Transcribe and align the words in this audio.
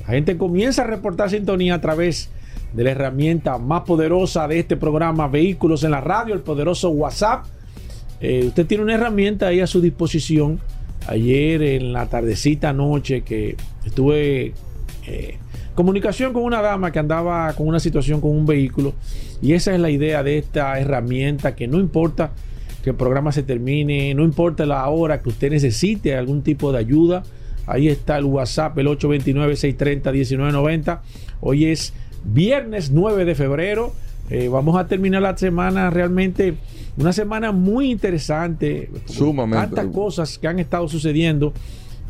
La 0.00 0.06
gente 0.14 0.36
comienza 0.36 0.82
a 0.82 0.86
reportar 0.86 1.30
sintonía 1.30 1.74
a 1.74 1.80
través 1.80 2.30
de 2.74 2.84
la 2.84 2.90
herramienta 2.90 3.58
más 3.58 3.82
poderosa 3.82 4.48
de 4.48 4.58
este 4.58 4.76
programa 4.76 5.28
Vehículos 5.28 5.84
en 5.84 5.92
la 5.92 6.00
Radio, 6.00 6.34
el 6.34 6.40
poderoso 6.40 6.90
WhatsApp. 6.90 7.46
Eh, 8.20 8.44
usted 8.48 8.66
tiene 8.66 8.84
una 8.84 8.94
herramienta 8.94 9.48
ahí 9.48 9.60
a 9.60 9.66
su 9.66 9.80
disposición. 9.80 10.60
Ayer 11.06 11.62
en 11.62 11.92
la 11.92 12.06
tardecita 12.06 12.72
noche 12.72 13.22
que 13.22 13.56
estuve 13.84 14.54
eh, 15.06 15.38
comunicación 15.74 16.32
con 16.32 16.44
una 16.44 16.62
dama 16.62 16.92
que 16.92 16.98
andaba 16.98 17.52
con 17.54 17.68
una 17.68 17.80
situación 17.80 18.20
con 18.20 18.30
un 18.30 18.46
vehículo. 18.46 18.94
Y 19.42 19.52
esa 19.52 19.74
es 19.74 19.80
la 19.80 19.90
idea 19.90 20.22
de 20.22 20.38
esta 20.38 20.78
herramienta 20.78 21.54
que 21.54 21.66
no 21.66 21.80
importa 21.80 22.30
que 22.82 22.90
el 22.90 22.96
programa 22.96 23.32
se 23.32 23.42
termine, 23.42 24.14
no 24.14 24.24
importa 24.24 24.66
la 24.66 24.86
hora 24.88 25.22
que 25.22 25.30
usted 25.30 25.50
necesite 25.50 26.16
algún 26.16 26.42
tipo 26.42 26.70
de 26.70 26.78
ayuda. 26.78 27.24
Ahí 27.66 27.88
está 27.88 28.18
el 28.18 28.24
WhatsApp, 28.24 28.76
el 28.78 28.88
829-630-1990. 28.88 31.00
Hoy 31.40 31.66
es 31.66 31.94
viernes 32.24 32.90
9 32.90 33.24
de 33.24 33.34
febrero. 33.34 33.94
Eh, 34.30 34.48
vamos 34.48 34.76
a 34.76 34.86
terminar 34.86 35.22
la 35.22 35.36
semana 35.36 35.90
realmente 35.90 36.54
una 36.96 37.12
semana 37.12 37.52
muy 37.52 37.90
interesante. 37.90 38.90
Sumamente. 39.06 39.74
Tantas 39.74 39.94
cosas 39.94 40.38
que 40.38 40.46
han 40.46 40.58
estado 40.58 40.88
sucediendo 40.88 41.52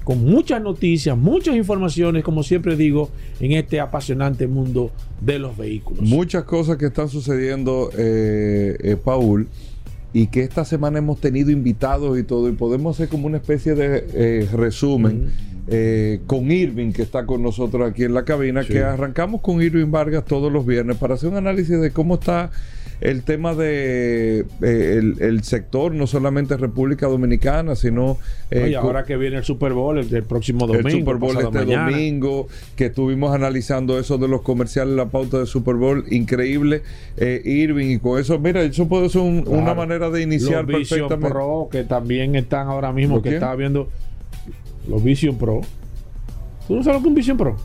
con 0.05 0.23
muchas 0.23 0.63
noticias, 0.63 1.17
muchas 1.17 1.57
informaciones, 1.57 2.23
como 2.23 2.43
siempre 2.43 2.77
digo, 2.77 3.11
en 3.41 3.53
este 3.53 3.81
apasionante 3.81 4.47
mundo 4.47 4.91
de 5.21 5.39
los 5.39 5.57
vehículos. 5.57 6.03
Muchas 6.03 6.45
cosas 6.45 6.77
que 6.77 6.87
están 6.87 7.09
sucediendo, 7.09 7.91
eh, 7.97 8.77
eh, 8.81 8.97
Paul, 9.03 9.49
y 10.13 10.29
que 10.29 10.43
esta 10.43 10.65
semana 10.65 10.99
hemos 10.99 11.21
tenido 11.21 11.51
invitados 11.51 12.19
y 12.19 12.23
todo, 12.23 12.49
y 12.49 12.53
podemos 12.53 12.97
hacer 12.97 13.09
como 13.09 13.27
una 13.27 13.39
especie 13.39 13.75
de 13.75 14.05
eh, 14.13 14.49
resumen. 14.53 15.33
con 16.27 16.53
Irving, 16.53 16.93
que 16.93 17.01
está 17.01 17.25
con 17.25 17.43
nosotros 17.43 17.91
aquí 17.91 18.05
en 18.05 18.13
la 18.13 18.27
cabina, 18.27 18.65
que 18.65 18.81
arrancamos 18.81 19.41
con 19.41 19.63
Irving 19.63 19.91
Vargas 19.91 20.27
todos 20.27 20.53
los 20.53 20.67
viernes 20.67 20.99
para 20.99 21.15
hacer 21.15 21.31
un 21.31 21.37
análisis 21.37 21.81
de 21.81 21.91
cómo 21.91 22.17
está 22.17 22.51
el 23.05 23.23
tema 23.23 23.55
de 23.55 24.47
eh, 24.63 25.13
el, 25.21 25.45
sector, 25.45 25.93
no 25.93 26.07
solamente 26.07 26.57
República 26.57 27.07
Dominicana, 27.07 27.77
sino... 27.77 28.17
Eh, 28.51 28.75
ahora 28.77 29.05
que 29.05 29.19
viene 29.19 29.37
el 29.37 29.45
Super 29.45 29.75
Bowl, 29.75 29.99
el, 29.99 30.23
próximo 30.23 30.67
domingo. 30.67 30.89
El 30.89 30.95
Super 31.01 31.17
Bowl 31.17 31.37
este 31.37 31.65
domingo, 31.67 32.49
que 32.77 32.87
estuvimos 32.87 33.35
analizando 33.35 33.99
eso 33.99 34.17
de 34.17 34.27
los 34.27 34.41
comerciales, 34.41 34.97
la 34.97 35.05
pauta 35.05 35.37
del 35.37 35.47
Super 35.47 35.75
Bowl, 35.75 36.07
increíble, 36.11 36.83
eh, 37.19 37.43
Irving, 37.45 37.91
y 37.91 37.99
con 37.99 38.19
eso, 38.19 38.39
mira, 38.39 38.63
eso 38.63 38.89
puede 38.89 39.11
ser 39.11 39.21
una 39.21 39.75
manera 39.75 40.09
de 40.09 40.23
iniciar 40.23 40.67
los 40.67 40.79
Vision 40.79 41.21
Pro, 41.21 41.69
que 41.71 41.85
también 41.85 42.35
están 42.37 42.69
ahora 42.69 42.91
mismo, 42.91 43.21
que 43.21 43.35
estaba 43.35 43.55
viendo 43.55 43.87
los 44.89 45.05
Vision 45.05 45.37
Pro. 45.37 45.61
¿Tú 46.67 46.77
no 46.77 46.83
sabes 46.83 47.01
lo 47.01 47.03
que 47.03 47.09
es 47.09 47.11
un 47.11 47.15
Vision 47.15 47.37
Pro? 47.37 47.57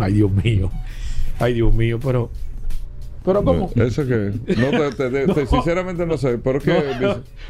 Ay, 0.00 0.12
Dios 0.12 0.30
mío. 0.30 0.70
Ay, 1.40 1.54
Dios 1.54 1.74
mío, 1.74 1.98
pero 2.00 2.30
¿Pero 3.24 3.44
cómo? 3.44 3.70
¿Eso 3.74 4.06
qué? 4.06 4.32
No, 4.56 5.34
te, 5.34 5.46
sinceramente 5.46 6.06
no 6.06 6.16
sé. 6.16 6.38
¿Pero 6.38 6.58
qué? 6.60 6.82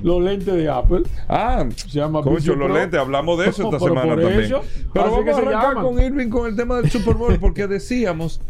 los 0.03 0.22
lentes 0.22 0.55
de 0.55 0.69
Apple. 0.69 1.03
Ah, 1.28 1.65
se 1.75 1.88
llama 1.88 2.22
Concho, 2.22 2.55
los 2.55 2.71
lentes. 2.71 2.99
Hablamos 2.99 3.38
de 3.38 3.49
eso 3.49 3.65
esta 3.71 3.78
semana 3.78 4.16
también. 4.16 4.53
Pero 4.93 5.11
vamos 5.11 5.34
a 5.34 5.38
arrancar 5.38 5.75
con 5.82 6.03
Irving 6.03 6.28
con 6.28 6.47
el 6.47 6.56
tema 6.56 6.77
del 6.77 6.91
Super 6.91 7.15
Bowl 7.15 7.38
porque 7.38 7.66
decíamos 7.66 8.41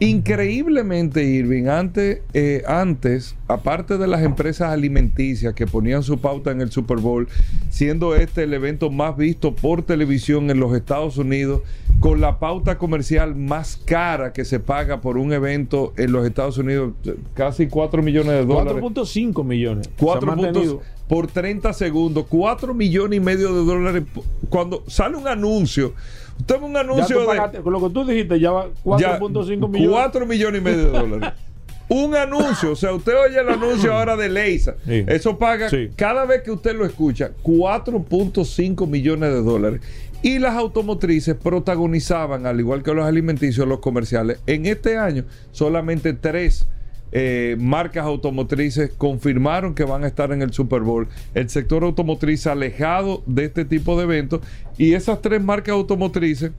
Increíblemente, 0.00 1.24
Irving, 1.24 1.66
antes, 1.66 2.20
eh, 2.32 2.62
antes, 2.68 3.34
aparte 3.48 3.98
de 3.98 4.06
las 4.06 4.22
empresas 4.22 4.70
alimenticias 4.70 5.54
que 5.54 5.66
ponían 5.66 6.04
su 6.04 6.20
pauta 6.20 6.52
en 6.52 6.60
el 6.60 6.70
Super 6.70 6.98
Bowl, 6.98 7.26
siendo 7.68 8.14
este 8.14 8.44
el 8.44 8.54
evento 8.54 8.90
más 8.90 9.16
visto 9.16 9.56
por 9.56 9.82
televisión 9.82 10.50
en 10.50 10.60
los 10.60 10.72
Estados 10.76 11.18
Unidos, 11.18 11.62
con 11.98 12.20
la 12.20 12.38
pauta 12.38 12.78
comercial 12.78 13.34
más 13.34 13.76
cara 13.76 14.32
que 14.32 14.44
se 14.44 14.60
paga 14.60 15.00
por 15.00 15.18
un 15.18 15.32
evento 15.32 15.92
en 15.96 16.12
los 16.12 16.24
Estados 16.24 16.58
Unidos, 16.58 16.92
casi 17.34 17.66
4 17.66 18.00
millones 18.00 18.32
de 18.34 18.44
dólares. 18.46 18.80
4.5 18.80 19.44
millones. 19.44 19.90
4 19.98 20.36
puntos 20.36 20.76
por 21.08 21.26
30 21.26 21.72
segundos, 21.72 22.26
4 22.28 22.72
millones 22.72 23.16
y 23.16 23.20
medio 23.20 23.52
de 23.52 23.64
dólares. 23.64 24.04
Cuando 24.48 24.84
sale 24.86 25.16
un 25.16 25.26
anuncio 25.26 25.94
Usted 26.38 26.62
un 26.62 26.76
anuncio 26.76 27.20
de. 27.20 27.62
Con 27.62 27.72
lo 27.72 27.80
que 27.80 27.92
tú 27.92 28.04
dijiste, 28.04 28.38
ya 28.38 28.50
va 28.50 28.68
4.5 28.84 29.68
millones. 29.68 29.90
4 29.90 30.26
millones 30.26 30.60
y 30.60 30.64
medio 30.64 30.90
de 30.90 30.98
dólares. 30.98 31.32
un 31.88 32.14
anuncio, 32.14 32.72
o 32.72 32.76
sea, 32.76 32.92
usted 32.92 33.14
oye 33.16 33.40
el 33.40 33.48
anuncio 33.48 33.92
ahora 33.94 34.16
de 34.16 34.28
Leisa. 34.28 34.76
Eso 34.86 35.38
paga 35.38 35.68
cada 35.96 36.26
vez 36.26 36.42
que 36.42 36.50
usted 36.50 36.76
lo 36.76 36.84
escucha 36.84 37.32
4.5 37.42 38.86
millones 38.86 39.30
de 39.30 39.42
dólares. 39.42 39.80
Y 40.20 40.40
las 40.40 40.54
automotrices 40.54 41.36
protagonizaban, 41.36 42.44
al 42.44 42.58
igual 42.58 42.82
que 42.82 42.92
los 42.92 43.06
alimenticios, 43.06 43.68
los 43.68 43.78
comerciales. 43.78 44.40
En 44.46 44.66
este 44.66 44.96
año, 44.96 45.24
solamente 45.52 46.12
tres 46.12 46.66
eh, 47.12 47.56
marcas 47.58 48.04
automotrices 48.04 48.90
confirmaron 48.96 49.74
que 49.74 49.84
van 49.84 50.04
a 50.04 50.06
estar 50.06 50.32
en 50.32 50.42
el 50.42 50.52
Super 50.52 50.82
Bowl. 50.82 51.08
El 51.34 51.48
sector 51.48 51.84
automotriz 51.84 52.46
alejado 52.46 53.22
de 53.26 53.46
este 53.46 53.64
tipo 53.64 53.96
de 53.96 54.04
eventos. 54.04 54.40
Y 54.76 54.94
esas 54.94 55.22
tres 55.22 55.42
marcas 55.42 55.72
automotrices, 55.72 56.52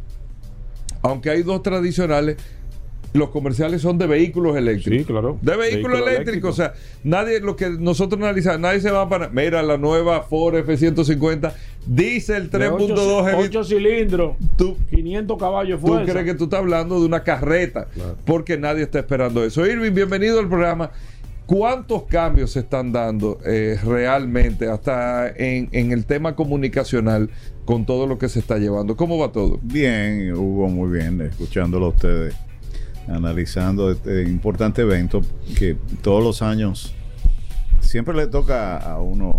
aunque 1.01 1.29
hay 1.29 1.43
dos 1.43 1.61
tradicionales, 1.63 2.37
los 3.13 3.29
comerciales 3.29 3.81
son 3.81 3.97
de 3.97 4.07
vehículos 4.07 4.55
eléctricos. 4.55 4.99
Sí, 4.99 5.05
claro. 5.05 5.37
De 5.41 5.55
vehículos 5.55 6.01
eléctricos. 6.01 6.51
O 6.51 6.53
sea, 6.53 6.73
nadie, 7.03 7.39
lo 7.39 7.55
que 7.55 7.69
nosotros 7.69 8.21
analizamos, 8.21 8.59
nadie 8.59 8.81
se 8.81 8.91
va 8.91 9.09
para. 9.09 9.29
Mira, 9.29 9.63
la 9.63 9.77
nueva 9.77 10.21
Ford 10.23 10.55
F-150, 10.57 11.53
diésel 11.85 12.49
3.2 12.49 13.35
8 13.37 13.63
cilindros, 13.63 14.37
500 14.89 15.37
caballos 15.37 15.81
fuerza. 15.81 16.05
Tú 16.05 16.11
crees 16.11 16.25
que 16.25 16.35
tú 16.35 16.43
estás 16.45 16.59
hablando 16.59 16.99
de 16.99 17.05
una 17.05 17.23
carreta, 17.23 17.87
porque 18.25 18.57
nadie 18.57 18.83
está 18.83 18.99
esperando 18.99 19.43
eso. 19.43 19.65
Irving, 19.65 19.93
bienvenido 19.93 20.39
al 20.39 20.47
programa. 20.47 20.91
¿Cuántos 21.45 22.03
cambios 22.03 22.51
se 22.51 22.59
están 22.59 22.91
dando 22.91 23.39
eh, 23.43 23.79
realmente 23.83 24.69
hasta 24.69 25.29
en, 25.29 25.67
en, 25.71 25.91
el 25.91 26.05
tema 26.05 26.35
comunicacional 26.35 27.31
con 27.65 27.87
todo 27.87 28.05
lo 28.05 28.19
que 28.19 28.29
se 28.29 28.37
está 28.37 28.59
llevando? 28.59 28.95
¿Cómo 28.95 29.17
va 29.17 29.31
todo? 29.31 29.59
Bien, 29.63 30.31
Hugo, 30.33 30.67
muy 30.67 30.91
bien, 30.91 31.21
escuchándolo 31.21 31.87
a 31.87 31.89
ustedes 31.89 32.35
analizando 33.09 33.91
este 33.91 34.23
importante 34.23 34.81
evento 34.81 35.21
que 35.57 35.75
todos 36.01 36.23
los 36.23 36.41
años 36.41 36.93
siempre 37.79 38.15
le 38.15 38.27
toca 38.27 38.77
a 38.77 38.99
uno 38.99 39.37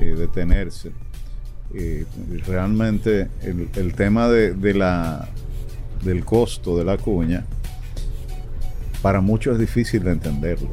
eh, 0.00 0.14
detenerse. 0.16 0.92
Eh, 1.74 2.04
realmente 2.46 3.28
el, 3.42 3.94
tema 3.94 4.28
de, 4.28 4.74
la, 4.74 5.28
del 6.02 6.24
costo 6.24 6.76
de 6.76 6.84
la 6.84 6.98
cuña, 6.98 7.46
para 9.00 9.20
muchos 9.20 9.54
es 9.54 9.60
difícil 9.60 10.04
de 10.04 10.12
entenderlo. 10.12 10.70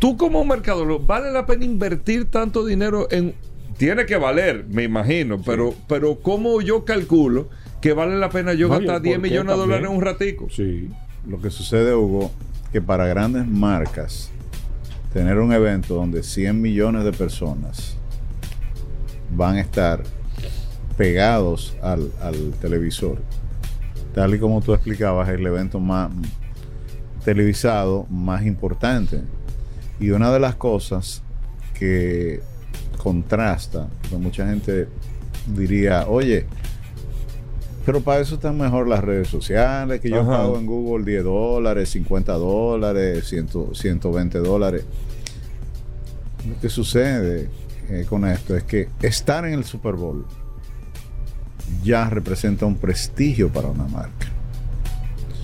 tú 0.00 0.16
como 0.16 0.44
mercadólogo, 0.44 1.04
¿vale 1.04 1.30
la 1.30 1.46
pena 1.46 1.64
invertir 1.64 2.26
tanto 2.26 2.64
dinero 2.64 3.06
en... 3.10 3.34
Tiene 3.76 4.06
que 4.06 4.16
valer, 4.16 4.66
me 4.68 4.82
imagino, 4.82 5.40
pero, 5.40 5.72
pero 5.86 6.18
¿cómo 6.18 6.60
yo 6.60 6.84
calculo 6.84 7.48
que 7.80 7.92
vale 7.92 8.18
la 8.18 8.28
pena 8.28 8.52
yo 8.54 8.68
gastar 8.68 9.00
10 9.00 9.20
millones 9.20 9.52
de 9.54 9.56
dólares 9.60 9.88
en 9.88 9.96
un 9.96 10.02
ratico? 10.02 10.48
Sí. 10.50 10.90
Lo 11.28 11.40
que 11.40 11.50
sucede, 11.50 11.94
Hugo, 11.94 12.32
que 12.72 12.82
para 12.82 13.06
grandes 13.06 13.46
marcas, 13.46 14.30
tener 15.12 15.38
un 15.38 15.52
evento 15.52 15.94
donde 15.94 16.24
100 16.24 16.60
millones 16.60 17.04
de 17.04 17.12
personas 17.12 17.97
van 19.30 19.56
a 19.56 19.60
estar 19.60 20.02
pegados 20.96 21.76
al, 21.82 22.10
al 22.20 22.52
televisor, 22.60 23.18
tal 24.14 24.34
y 24.34 24.38
como 24.38 24.60
tú 24.60 24.74
explicabas, 24.74 25.28
el 25.28 25.46
evento 25.46 25.78
más 25.78 26.10
televisado 27.24 28.06
más 28.08 28.46
importante. 28.46 29.20
Y 30.00 30.10
una 30.10 30.32
de 30.32 30.40
las 30.40 30.54
cosas 30.54 31.22
que 31.78 32.40
contrasta, 32.96 33.88
porque 34.00 34.16
mucha 34.16 34.46
gente 34.46 34.88
diría, 35.46 36.06
oye, 36.08 36.46
pero 37.84 38.00
para 38.00 38.20
eso 38.20 38.36
están 38.36 38.56
mejor 38.58 38.88
las 38.88 39.02
redes 39.02 39.28
sociales, 39.28 40.00
que 40.00 40.10
yo 40.10 40.20
Ajá. 40.20 40.38
pago 40.38 40.58
en 40.58 40.66
Google 40.66 41.04
10 41.04 41.24
dólares, 41.24 41.90
50 41.90 42.32
dólares, 42.34 43.28
100, 43.28 43.48
120 43.74 44.38
dólares. 44.38 44.84
Lo 46.48 46.60
que 46.60 46.68
sucede 46.68 47.48
eh, 47.90 48.04
con 48.08 48.24
esto 48.26 48.56
es 48.56 48.64
que 48.64 48.88
estar 49.02 49.44
en 49.46 49.54
el 49.54 49.64
Super 49.64 49.94
Bowl 49.94 50.26
ya 51.82 52.08
representa 52.08 52.66
un 52.66 52.76
prestigio 52.76 53.48
para 53.50 53.68
una 53.68 53.84
marca. 53.84 54.26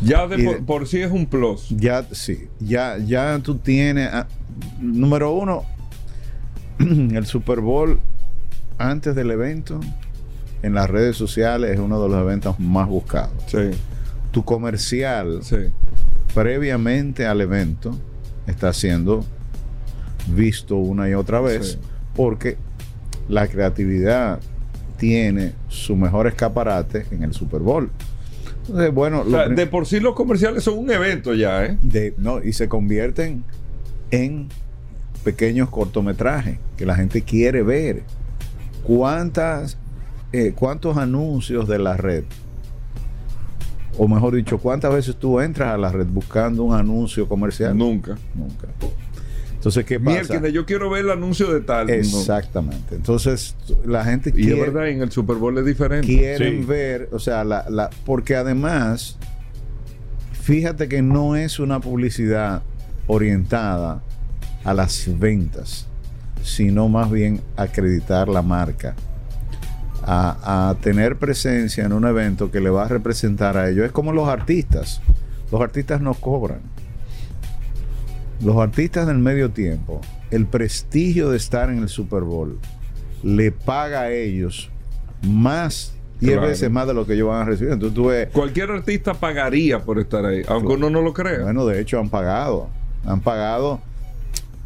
Ya 0.03 0.27
de 0.27 0.43
por, 0.45 0.55
de- 0.57 0.63
por 0.63 0.89
sí 0.89 1.01
es 1.03 1.11
un 1.11 1.27
plus. 1.27 1.69
Ya, 1.71 2.05
sí, 2.13 2.49
ya, 2.61 2.99
ya 2.99 3.39
tú 3.43 3.57
tienes, 3.59 4.09
ah, 4.13 4.27
número 4.81 5.33
uno, 5.33 5.65
el 6.79 7.27
Super 7.27 7.61
Bowl 7.61 8.01
antes 8.79 9.15
del 9.15 9.31
evento 9.31 9.81
en 10.63 10.75
las 10.75 10.89
redes 10.91 11.17
sociales 11.17 11.71
es 11.73 11.79
uno 11.79 12.03
de 12.03 12.09
los 12.09 12.19
eventos 12.21 12.59
más 12.59 12.89
buscados. 12.89 13.33
Sí, 13.47 13.71
Tu 14.33 14.45
comercial 14.45 15.41
sí. 15.43 15.57
previamente 16.35 17.27
al 17.27 17.41
evento 17.41 17.97
está 18.47 18.73
siendo 18.73 19.25
visto 20.27 20.77
una 20.77 21.09
y 21.09 21.15
otra 21.15 21.41
vez 21.41 21.73
Sí. 21.73 21.79
Porque 22.15 22.57
la 23.29 23.47
creatividad 23.49 24.41
tiene 24.99 25.53
su 25.69 25.97
mejor 25.97 26.27
escaparate 26.27 27.07
en 27.11 27.23
el 27.23 27.33
Super 27.35 27.61
Bowl. 27.61 27.91
Entonces, 28.67 28.95
bueno, 28.95 29.21
O 29.27 29.31
sea, 29.31 29.49
de 29.49 29.67
por 29.67 29.87
sí 29.87 30.01
los 30.01 30.15
comerciales 30.15 30.63
son 30.65 30.79
un 30.79 30.91
evento 30.91 31.35
ya, 31.35 31.65
¿eh? 31.67 31.79
de- 31.83 32.15
no, 32.19 32.43
y 32.43 32.53
se 32.53 32.69
convierten 32.69 33.45
en 34.11 34.49
pequeños 35.23 35.69
cortometrajes 35.71 36.59
que 36.77 36.87
la 36.87 36.95
gente 36.95 37.23
quiere 37.23 37.63
ver. 37.63 38.03
¿Cuántas, 38.85 39.77
eh, 40.33 40.53
¿Cuántos 40.55 40.97
anuncios 40.97 41.67
de 41.69 41.79
la 41.79 41.97
red? 41.97 42.25
O 43.97 44.09
mejor 44.09 44.35
dicho, 44.35 44.59
¿cuántas 44.59 44.93
veces 44.93 45.17
tú 45.17 45.41
entras 45.41 45.73
a 45.73 45.77
la 45.79 45.91
red 45.93 46.07
buscando 46.07 46.65
un 46.65 46.75
anuncio 46.75 47.29
comercial? 47.29 47.77
Nunca. 47.77 48.17
Nunca. 48.35 48.69
Entonces, 49.65 49.85
¿qué 49.87 49.99
pasa? 49.99 50.33
Mierda, 50.35 50.49
yo 50.51 50.67
quiero 50.67 50.91
ver 50.91 51.07
el 51.07 51.11
anuncio 51.11 51.51
de 51.51 51.61
tal. 51.63 51.87
No. 51.87 51.93
Exactamente. 51.95 52.97
Entonces, 52.97 53.57
la 53.87 54.05
gente 54.05 54.31
Y 54.37 54.41
es 54.43 54.47
quiere, 54.49 54.61
verdad, 54.61 54.89
en 54.89 55.01
el 55.01 55.11
Super 55.11 55.37
Bowl 55.37 55.57
es 55.57 55.65
diferente. 55.65 56.07
quieren 56.07 56.61
Sí. 56.61 56.65
ver, 56.67 57.09
o 57.13 57.19
sea, 57.19 57.45
la, 57.45 57.65
la- 57.71 57.89
porque 58.05 58.37
además, 58.37 59.17
fíjate 60.43 60.87
que 60.89 61.01
no 61.01 61.35
es 61.37 61.59
una 61.59 61.81
publicidad 61.81 62.63
orientada 63.07 64.03
a 64.65 64.75
las 64.75 65.07
ventas, 65.19 65.87
sino 66.43 66.89
más 66.91 67.11
bien 67.11 67.41
a 67.57 67.63
acreditar 67.63 68.29
la 68.29 68.43
marca, 68.43 68.95
a, 70.03 70.69
a 70.71 70.75
tener 70.75 71.17
presencia 71.17 71.85
en 71.87 71.95
un 71.95 72.05
evento 72.07 72.51
que 72.51 72.61
le 72.61 72.69
va 72.69 72.85
a 72.85 72.89
representar 72.89 73.57
a 73.57 73.71
ellos. 73.71 73.87
Es 73.87 73.93
como 73.93 74.13
los 74.13 74.29
artistas. 74.29 75.01
Los 75.51 75.61
artistas 75.63 76.03
no 76.03 76.13
cobran. 76.13 76.61
Los 78.43 78.57
artistas 78.57 79.07
del 79.07 79.19
medio 79.19 79.51
tiempo, 79.51 80.01
el 80.31 80.47
prestigio 80.47 81.31
de 81.31 81.37
estar 81.37 81.71
en 81.71 81.79
el 81.79 81.89
Super 81.89 82.23
Bowl 82.23 82.59
le 83.23 83.53
paga 83.53 84.03
a 84.03 84.11
ellos 84.11 84.71
más, 85.23 85.93
10 86.21 86.33
Claro. 86.35 86.49
veces 86.49 86.71
más 86.71 86.87
de 86.87 86.95
lo 86.95 87.07
que 87.07 87.15
ellos 87.15 87.29
van 87.29 87.43
a 87.43 87.45
recibir. 87.45 87.73
Entonces 87.73 87.95
tú 87.95 88.07
ves, 88.07 88.29
Cualquier 88.33 88.71
artista 88.71 89.15
pagaría 89.15 89.81
por 89.81 89.99
estar 89.99 90.25
ahí, 90.27 90.43
aunque 90.49 90.75
uno 90.75 90.91
no 90.91 91.01
lo 91.01 91.13
crea. 91.15 91.43
bueno, 91.43 91.65
de 91.67 91.81
hecho 91.81 91.99
han 92.01 92.09
pagado, 92.11 92.69
han 93.07 93.21
pagado, 93.21 93.81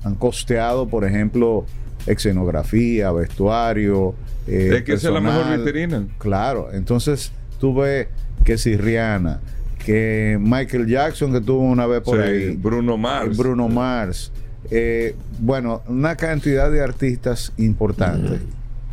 han 0.05 0.15
costeado, 0.15 0.89
por 0.89 1.05
ejemplo, 1.05 1.65
escenografía, 2.07 3.13
vestuario. 3.13 4.15
eh, 4.47 4.77
es 4.79 4.83
que 4.85 4.95
esa 4.95 5.09
es 5.09 5.15
la 5.15 5.21
mejor 5.21 5.41
personal. 5.43 5.65
vitrina. 5.65 6.07
Claro, 6.19 6.69
entonces 6.73 7.33
tú 7.61 7.75
ves 7.75 8.09
que 8.45 8.57
si 8.59 8.77
Rihanna, 8.77 9.41
que 9.85 10.39
Michael 10.41 10.87
Jackson 10.87 11.33
que 11.33 11.41
tuvo 11.41 11.61
una 11.63 11.87
vez 11.87 12.03
por 12.03 12.17
Sí, 12.17 12.23
ahí, 12.23 12.57
Bruno 12.57 12.97
Mars. 12.97 13.37
Bruno 13.37 13.69
Mars, 13.69 14.33
eh, 14.71 15.15
bueno, 15.39 15.83
una 15.87 16.17
cantidad 16.17 16.71
de 16.71 16.83
artistas 16.83 17.53
importantes 17.57 18.41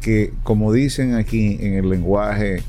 que, 0.02 0.34
como 0.44 0.72
dicen 0.72 1.16
aquí 1.16 1.58
en 1.60 1.74
el 1.74 1.90
lenguaje 1.90 2.64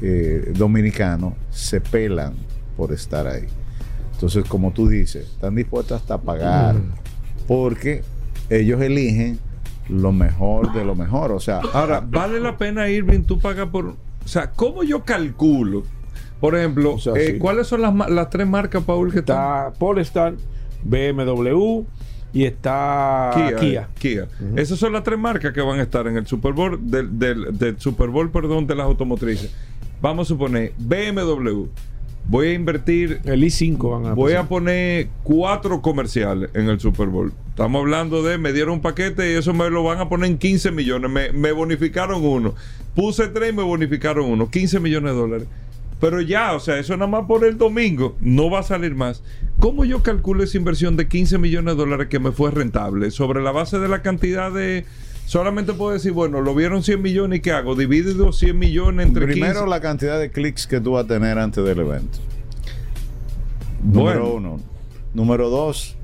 eh, 0.00 0.52
dominicano, 0.56 1.36
se 1.50 1.80
pelan 1.80 2.34
por 2.76 2.92
estar 2.92 3.26
ahí. 3.26 3.44
Entonces, 4.14 4.44
como 4.48 4.72
tú 4.72 4.88
dices, 4.88 5.26
están 5.26 5.54
dispuestos 5.54 6.00
hasta 6.00 6.14
a 6.14 6.20
pagar 6.20 6.76
porque 7.46 8.02
ellos 8.50 8.80
eligen 8.80 9.38
lo 9.88 10.12
mejor 10.12 10.72
de 10.72 10.84
lo 10.84 10.94
mejor. 10.94 11.32
O 11.32 11.40
sea, 11.40 11.60
Ahora, 11.72 12.00
¿vale 12.00 12.40
la 12.40 12.56
pena, 12.56 12.88
Irving, 12.88 13.22
tú 13.22 13.38
pagas 13.38 13.68
por... 13.68 13.86
O 13.86 13.96
sea, 14.28 14.50
¿cómo 14.52 14.84
yo 14.84 15.04
calculo? 15.04 15.82
Por 16.42 16.56
ejemplo, 16.56 16.94
O 16.94 16.98
sea, 16.98 17.14
eh, 17.14 17.32
sí. 17.34 17.38
¿cuáles 17.38 17.66
son 17.68 17.80
las, 17.80 18.28
tres 18.28 18.46
marcas, 18.46 18.82
Paul, 18.84 19.10
que 19.12 19.20
están? 19.20 19.36
Está 19.68 19.78
Polestar, 19.78 20.34
BMW 20.82 21.84
y 22.34 22.44
está 22.44 23.30
Kia. 23.60 23.88
Kia. 23.98 24.22
eh. 24.24 24.52
Esas 24.56 24.78
son 24.78 24.92
las 24.92 25.02
tres 25.04 25.18
marcas 25.18 25.52
que 25.52 25.60
van 25.60 25.78
a 25.78 25.82
estar 25.82 26.06
en 26.06 26.16
el 26.16 26.26
Super 26.26 26.52
Bowl 26.52 26.78
del, 26.82 27.18
del- 27.18 27.56
del 27.58 27.78
Super 27.80 28.08
Bowl, 28.08 28.30
perdón, 28.30 28.66
de 28.66 28.74
las 28.74 28.86
automotrices. 28.86 29.54
Vamos 30.00 30.26
a 30.26 30.28
suponer 30.28 30.72
BMW. 30.78 31.66
Voy 32.24 32.48
a 32.48 32.52
invertir 32.54 33.20
El 33.24 33.42
i5 33.42 33.90
van 33.90 34.06
a 34.12 34.14
Voy 34.14 34.34
a 34.34 34.44
poner 34.44 35.08
cuatro 35.24 35.82
comerciales 35.82 36.50
en 36.54 36.68
el 36.68 36.78
Super 36.78 37.08
Bowl. 37.08 37.32
Estamos 37.50 37.80
hablando 37.80 38.22
de, 38.22 38.38
me 38.38 38.52
dieron 38.52 38.74
un 38.74 38.80
paquete 38.80 39.32
y 39.32 39.34
eso 39.36 39.52
me 39.52 39.68
lo 39.70 39.82
van 39.82 39.98
a 39.98 40.08
poner 40.08 40.30
en 40.30 40.38
15 40.38 40.70
millones. 40.70 41.10
Me, 41.10 41.32
me 41.32 41.50
bonificaron 41.52 42.24
uno. 42.24 42.54
Puse 42.94 43.26
tres 43.28 43.52
y 43.52 43.56
me 43.56 43.62
bonificaron 43.64 44.26
uno. 44.26 44.48
15 44.50 44.78
millones 44.80 45.12
de 45.12 45.18
dólares. 45.18 45.48
Pero 46.02 46.20
ya, 46.20 46.52
o 46.54 46.58
sea, 46.58 46.80
eso 46.80 46.96
nada 46.96 47.06
más 47.06 47.26
por 47.26 47.44
el 47.44 47.56
domingo. 47.56 48.16
No 48.20 48.50
va 48.50 48.58
a 48.58 48.62
salir 48.64 48.92
más. 48.96 49.22
¿Cómo 49.60 49.84
yo 49.84 50.02
calculo 50.02 50.42
esa 50.42 50.56
inversión 50.56 50.96
de 50.96 51.06
15 51.06 51.38
millones 51.38 51.76
de 51.76 51.78
dólares 51.80 52.08
que 52.08 52.18
me 52.18 52.32
fue 52.32 52.50
rentable? 52.50 53.12
Sobre 53.12 53.40
la 53.40 53.52
base 53.52 53.78
de 53.78 53.86
la 53.86 54.02
cantidad 54.02 54.50
de... 54.50 54.84
Solamente 55.26 55.72
puedo 55.74 55.92
decir, 55.92 56.10
bueno, 56.10 56.40
lo 56.40 56.56
vieron 56.56 56.82
100 56.82 57.00
millones 57.00 57.38
y 57.38 57.42
¿qué 57.42 57.52
hago? 57.52 57.76
Dividido 57.76 58.32
100 58.32 58.58
millones 58.58 59.06
entre 59.06 59.26
primero 59.26 59.60
15. 59.60 59.70
la 59.70 59.80
cantidad 59.80 60.18
de 60.18 60.32
clics 60.32 60.66
que 60.66 60.80
tú 60.80 60.90
vas 60.90 61.04
a 61.04 61.06
tener 61.06 61.38
antes 61.38 61.64
del 61.64 61.78
evento. 61.78 62.18
Número 63.84 64.34
uno. 64.34 64.58
Número 65.14 65.50
dos, 65.50 65.96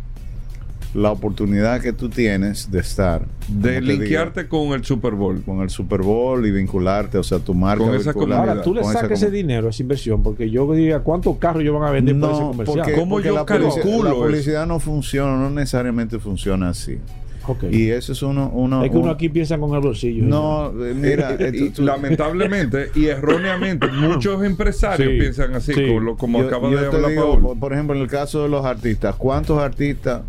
la 0.95 1.11
oportunidad 1.13 1.81
que 1.83 1.93
tú 1.93 2.09
tienes 2.09 2.71
de 2.71 2.81
estar. 2.81 3.27
de 3.49 3.81
digo, 3.81 3.93
linkearte 4.01 4.49
con 4.49 4.69
el 4.73 4.85
Super 4.85 5.13
Bowl. 5.13 5.43
con 5.43 5.61
el 5.61 5.69
Super 5.71 6.01
Bowl 6.03 6.45
y 6.47 6.51
vincularte, 6.51 7.19
o 7.19 7.23
sea, 7.23 7.39
tu 7.39 7.53
marca 7.55 7.85
Con 7.85 7.95
esa. 7.95 8.13
Ahora, 8.13 8.63
tú 8.63 8.75
le 8.75 8.83
sacas 8.85 9.11
ese 9.23 9.31
dinero, 9.31 9.69
esa 9.69 9.83
inversión, 9.83 10.23
porque 10.23 10.49
yo 10.51 10.73
diría 10.73 11.01
cuántos 11.01 11.37
carros 11.37 11.63
ellos 11.63 11.79
van 11.79 11.89
a 11.89 11.91
vender 11.91 12.19
por 12.19 12.31
ese 12.31 12.41
No, 12.41 12.49
comercial. 12.49 12.79
porque, 12.79 12.93
¿Cómo 12.99 13.11
porque 13.17 13.29
yo 13.29 13.35
la, 13.35 13.45
publicidad, 13.45 13.75
calculo 13.83 14.05
la 14.05 14.11
eso? 14.11 14.19
publicidad 14.23 14.67
no 14.67 14.81
funciona, 14.81 15.37
no 15.37 15.51
necesariamente 15.51 16.19
funciona 16.19 16.71
así. 16.71 16.99
Ok. 17.47 17.65
Y 17.71 17.91
eso 17.91 18.13
es 18.13 18.21
uno... 18.23 18.51
uno 18.55 18.85
es 18.85 18.91
que 18.91 18.97
uno 18.97 19.07
un- 19.07 19.13
aquí 19.15 19.29
piensa 19.31 19.57
con 19.59 19.75
el 19.75 19.81
bolsillo. 19.81 20.23
No, 20.25 20.69
eh, 20.85 20.93
mira, 20.95 21.35
y 21.53 21.69
tú- 21.69 21.71
tú- 21.77 21.83
lamentablemente 21.83 22.91
y 22.95 23.07
erróneamente 23.07 23.87
muchos 23.93 24.43
empresarios 24.43 25.11
Sí, 25.13 25.19
piensan 25.19 25.55
así 25.55 25.73
sí. 25.73 25.87
como, 25.87 26.17
como 26.17 26.41
yo- 26.41 26.47
acaba 26.49 26.71
yo 26.71 26.79
de 26.81 26.87
hablar 26.87 27.11
digo, 27.11 27.33
Paul. 27.33 27.43
por, 27.43 27.59
por 27.59 27.73
ejemplo, 27.73 27.95
en 27.97 28.03
el 28.03 28.09
caso 28.09 28.43
de 28.43 28.49
los 28.51 28.65
artistas, 28.67 29.15
¿cuántos 29.17 29.59
artistas 29.59 30.23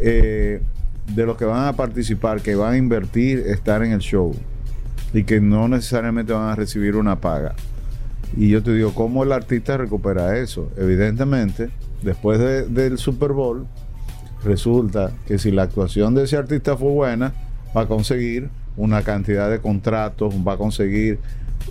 eh, 0.00 0.60
de 1.14 1.26
los 1.26 1.36
que 1.36 1.44
van 1.44 1.66
a 1.66 1.72
participar, 1.74 2.40
que 2.40 2.54
van 2.54 2.74
a 2.74 2.76
invertir, 2.76 3.40
estar 3.46 3.82
en 3.82 3.92
el 3.92 4.00
show 4.00 4.34
y 5.12 5.24
que 5.24 5.40
no 5.40 5.68
necesariamente 5.68 6.32
van 6.32 6.48
a 6.48 6.54
recibir 6.56 6.96
una 6.96 7.16
paga? 7.20 7.54
Y 8.36 8.48
yo 8.48 8.62
te 8.62 8.72
digo, 8.72 8.94
¿cómo 8.94 9.24
el 9.24 9.32
artista 9.32 9.76
recupera 9.76 10.38
eso? 10.38 10.70
Evidentemente, 10.76 11.68
después 12.02 12.38
de- 12.38 12.66
del 12.66 12.96
Super 12.98 13.32
Bowl, 13.32 13.66
resulta 14.44 15.12
que 15.26 15.38
si 15.38 15.50
la 15.50 15.62
actuación 15.64 16.14
de 16.14 16.24
ese 16.24 16.36
artista 16.36 16.76
fue 16.76 16.90
buena, 16.90 17.32
va 17.76 17.82
a 17.82 17.86
conseguir 17.86 18.48
una 18.76 19.02
cantidad 19.02 19.50
de 19.50 19.60
contratos, 19.60 20.34
va 20.46 20.54
a 20.54 20.56
conseguir 20.56 21.18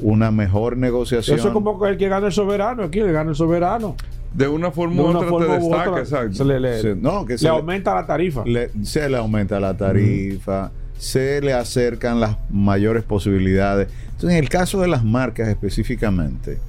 una 0.01 0.31
mejor 0.31 0.77
negociación. 0.77 1.37
Eso 1.37 1.47
es 1.49 1.53
como 1.53 1.85
el 1.85 1.97
que 1.97 2.07
gana 2.07 2.27
el 2.27 2.31
soberano, 2.33 2.83
aquí 2.83 2.99
le 3.01 3.11
gana 3.11 3.31
el 3.31 3.35
soberano. 3.35 3.95
De 4.33 4.47
una 4.47 4.71
forma 4.71 5.01
u 5.01 5.07
otra 5.07 5.29
te 5.29 5.59
destaca, 5.59 5.99
exacto. 5.99 6.33
Se 6.33 6.45
le, 6.45 6.59
le, 6.59 6.95
no, 6.95 7.25
que 7.25 7.35
le 7.35 7.49
aumenta 7.49 7.93
la 7.93 8.05
tarifa. 8.05 8.43
se 8.83 9.09
le 9.09 9.17
aumenta 9.17 9.59
la 9.59 9.75
tarifa, 9.75 10.71
se 10.97 11.41
le 11.41 11.53
acercan 11.53 12.19
las 12.19 12.37
mayores 12.49 13.03
posibilidades. 13.03 13.89
Entonces, 14.05 14.31
en 14.31 14.43
el 14.43 14.49
caso 14.49 14.79
de 14.81 14.87
las 14.87 15.03
marcas 15.03 15.47
específicamente, 15.49 16.59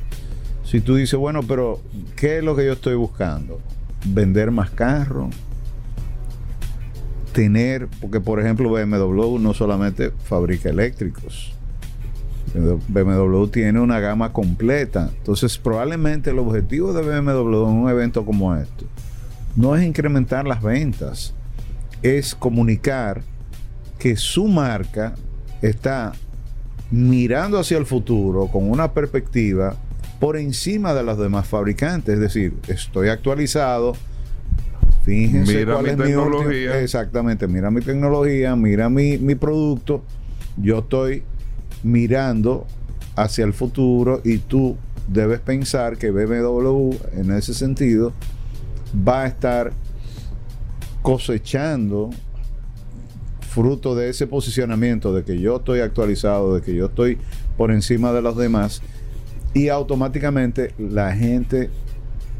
si 0.64 0.80
tú 0.80 0.96
dices, 0.96 1.18
bueno, 1.18 1.42
pero 1.42 1.80
¿qué 2.16 2.38
es 2.38 2.44
lo 2.44 2.56
que 2.56 2.64
yo 2.64 2.72
estoy 2.72 2.94
buscando? 2.94 3.60
Vender 4.04 4.50
más 4.50 4.70
carros, 4.70 5.34
tener, 7.32 7.88
porque 8.00 8.20
por 8.20 8.40
ejemplo 8.40 8.70
BMW 8.70 9.38
no 9.38 9.54
solamente 9.54 10.12
fabrica 10.24 10.68
eléctricos, 10.68 11.54
BMW 12.54 13.46
tiene 13.46 13.80
una 13.80 14.00
gama 14.00 14.32
completa. 14.32 15.10
Entonces, 15.16 15.58
probablemente 15.58 16.30
el 16.30 16.38
objetivo 16.38 16.92
de 16.92 17.02
BMW 17.02 17.68
en 17.68 17.72
un 17.72 17.90
evento 17.90 18.24
como 18.24 18.54
este 18.54 18.84
no 19.56 19.76
es 19.76 19.84
incrementar 19.84 20.46
las 20.46 20.62
ventas, 20.62 21.34
es 22.02 22.34
comunicar 22.34 23.22
que 23.98 24.16
su 24.16 24.48
marca 24.48 25.14
está 25.60 26.12
mirando 26.90 27.58
hacia 27.58 27.78
el 27.78 27.86
futuro 27.86 28.48
con 28.48 28.70
una 28.70 28.92
perspectiva 28.92 29.76
por 30.18 30.36
encima 30.36 30.94
de 30.94 31.02
los 31.02 31.18
demás 31.18 31.46
fabricantes. 31.46 32.14
Es 32.14 32.20
decir, 32.20 32.54
estoy 32.68 33.08
actualizado. 33.08 33.94
Fíjense 35.04 35.58
mira 35.58 35.74
cuál 35.74 35.84
mi 35.84 35.90
es 35.90 35.96
tecnología. 35.96 36.80
exactamente, 36.80 37.48
mira 37.48 37.70
mi 37.70 37.80
tecnología, 37.80 38.54
mira 38.54 38.88
mi, 38.88 39.18
mi 39.18 39.34
producto. 39.34 40.04
Yo 40.56 40.80
estoy 40.80 41.24
mirando 41.82 42.66
hacia 43.16 43.44
el 43.44 43.52
futuro 43.52 44.20
y 44.24 44.38
tú 44.38 44.76
debes 45.08 45.40
pensar 45.40 45.98
que 45.98 46.10
BMW 46.10 46.92
en 47.14 47.32
ese 47.32 47.54
sentido 47.54 48.12
va 49.06 49.22
a 49.22 49.26
estar 49.26 49.72
cosechando 51.02 52.10
fruto 53.40 53.94
de 53.94 54.08
ese 54.08 54.26
posicionamiento 54.26 55.12
de 55.12 55.24
que 55.24 55.38
yo 55.38 55.56
estoy 55.56 55.80
actualizado, 55.80 56.54
de 56.54 56.62
que 56.62 56.74
yo 56.74 56.86
estoy 56.86 57.18
por 57.56 57.70
encima 57.70 58.12
de 58.12 58.22
los 58.22 58.36
demás 58.36 58.80
y 59.52 59.68
automáticamente 59.68 60.72
la 60.78 61.14
gente 61.14 61.68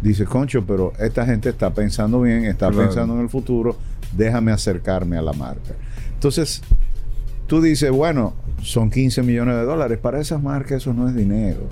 dice, 0.01 0.25
concho, 0.25 0.65
pero 0.67 0.93
esta 0.99 1.27
gente 1.27 1.51
está 1.51 1.75
pensando 1.75 2.23
bien, 2.23 2.45
está 2.45 2.71
pensando 2.71 3.15
en 3.15 3.21
el 3.21 3.29
futuro, 3.29 3.77
déjame 4.17 4.53
acercarme 4.53 5.17
a 5.17 5.23
la 5.23 5.33
marca. 5.33 5.75
Entonces, 6.15 6.63
tú 7.47 7.61
dices, 7.61 7.91
bueno, 7.91 8.35
son 8.63 8.91
15 8.91 9.23
millones 9.23 9.57
de 9.57 9.65
dólares. 9.65 9.99
Para 9.99 10.21
esas 10.21 10.43
marcas 10.43 10.83
eso 10.83 10.95
no 10.95 11.09
es 11.09 11.15
dinero. 11.15 11.69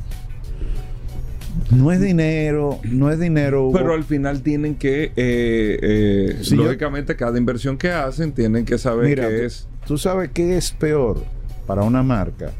No 1.70 1.92
es 1.92 2.00
dinero, 2.00 2.80
no 2.84 3.10
es 3.10 3.18
dinero. 3.18 3.70
Pero 3.72 3.94
al 3.94 4.04
final 4.04 4.42
tienen 4.42 4.74
que, 4.74 5.12
eh, 5.16 5.78
eh, 5.82 6.42
lógicamente, 6.52 7.16
cada 7.16 7.38
inversión 7.38 7.78
que 7.78 7.90
hacen 7.90 8.32
tienen 8.32 8.64
que 8.64 8.76
saber 8.76 9.14
qué 9.14 9.44
es. 9.46 9.68
Tú 9.86 9.96
sabes 9.96 10.30
qué 10.32 10.56
es 10.56 10.72
peor 10.72 11.24
para 11.66 11.82
una 11.82 12.02
marca 12.02 12.50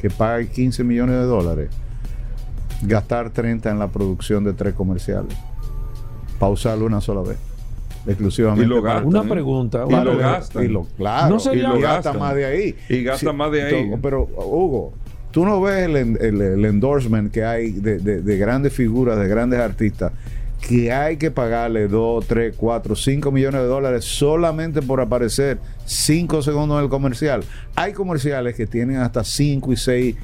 que 0.00 0.10
pague 0.10 0.48
15 0.48 0.84
millones 0.84 1.16
de 1.16 1.22
dólares, 1.22 1.70
gastar 2.82 3.30
30 3.30 3.70
en 3.70 3.78
la 3.78 3.88
producción 3.88 4.44
de 4.44 4.52
tres 4.52 4.74
comerciales, 4.74 5.36
pausarlo 6.38 6.86
una 6.86 7.00
sola 7.00 7.22
vez 7.22 7.47
exclusivamente. 8.08 8.64
Y 8.64 8.68
lo 8.68 8.80
una 8.80 9.22
pregunta. 9.22 9.84
Y 9.88 9.92
lo 9.92 10.16
gasta. 10.16 10.64
Y 10.64 10.68
lo, 10.68 10.84
claro, 10.96 11.38
no 11.44 11.54
y 11.54 11.58
lo 11.58 11.78
gasta 11.78 12.12
más 12.12 12.34
de 12.34 12.44
ahí. 12.44 12.76
Y 12.88 13.02
gasta 13.02 13.32
más 13.32 13.52
de 13.52 13.62
ahí. 13.62 13.92
Pero, 14.02 14.24
Hugo, 14.24 14.94
tú 15.30 15.44
no 15.44 15.60
ves 15.60 15.84
el, 15.84 15.96
el, 15.96 16.64
endorsement 16.64 17.30
que 17.30 17.44
hay 17.44 17.72
de, 17.72 17.98
de, 17.98 18.38
grandes 18.38 18.72
figuras, 18.72 19.18
de 19.18 19.28
grandes 19.28 19.60
artistas, 19.60 20.12
que 20.66 20.92
hay 20.92 21.16
que 21.16 21.30
pagarle 21.30 21.86
2, 21.88 22.26
3, 22.26 22.54
4, 22.56 22.96
5 22.96 23.30
millones 23.30 23.60
de 23.60 23.66
dólares 23.66 24.04
solamente 24.04 24.82
por 24.82 25.00
aparecer 25.00 25.58
5 25.84 26.42
segundos 26.42 26.78
en 26.78 26.84
el 26.84 26.90
comercial. 26.90 27.44
Hay 27.76 27.92
comerciales 27.92 28.54
que 28.54 28.66
tienen 28.66 28.96
hasta 28.96 29.22
5 29.22 29.72
y 29.72 29.76
6 29.76 30.16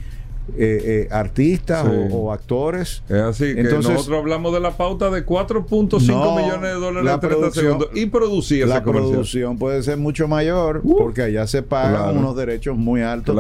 eh, 0.56 1.06
eh, 1.08 1.08
artistas 1.10 1.86
o, 2.10 2.30
actores. 2.30 3.02
Es 3.08 3.16
así, 3.16 3.54
que 3.54 3.62
nosotros 3.62 4.10
hablamos 4.10 4.52
de 4.52 4.60
la 4.60 4.76
pauta 4.76 5.10
de 5.10 5.24
4.5 5.24 6.00
millones 6.36 6.62
de 6.62 6.74
dólares 6.74 7.12
en 7.14 7.20
30 7.20 7.50
segundos 7.50 7.88
y 7.94 8.06
producir 8.06 8.68
La 8.68 8.84
producción 8.84 9.58
puede 9.58 9.82
ser 9.82 9.96
mucho 9.96 10.28
mayor 10.28 10.82
uh. 10.84 10.98
porque 10.98 11.22
allá 11.22 11.46
se 11.46 11.62
pagan 11.62 12.18
unos 12.18 12.36
derechos 12.36 12.76
muy 12.76 13.00
altos 13.00 13.34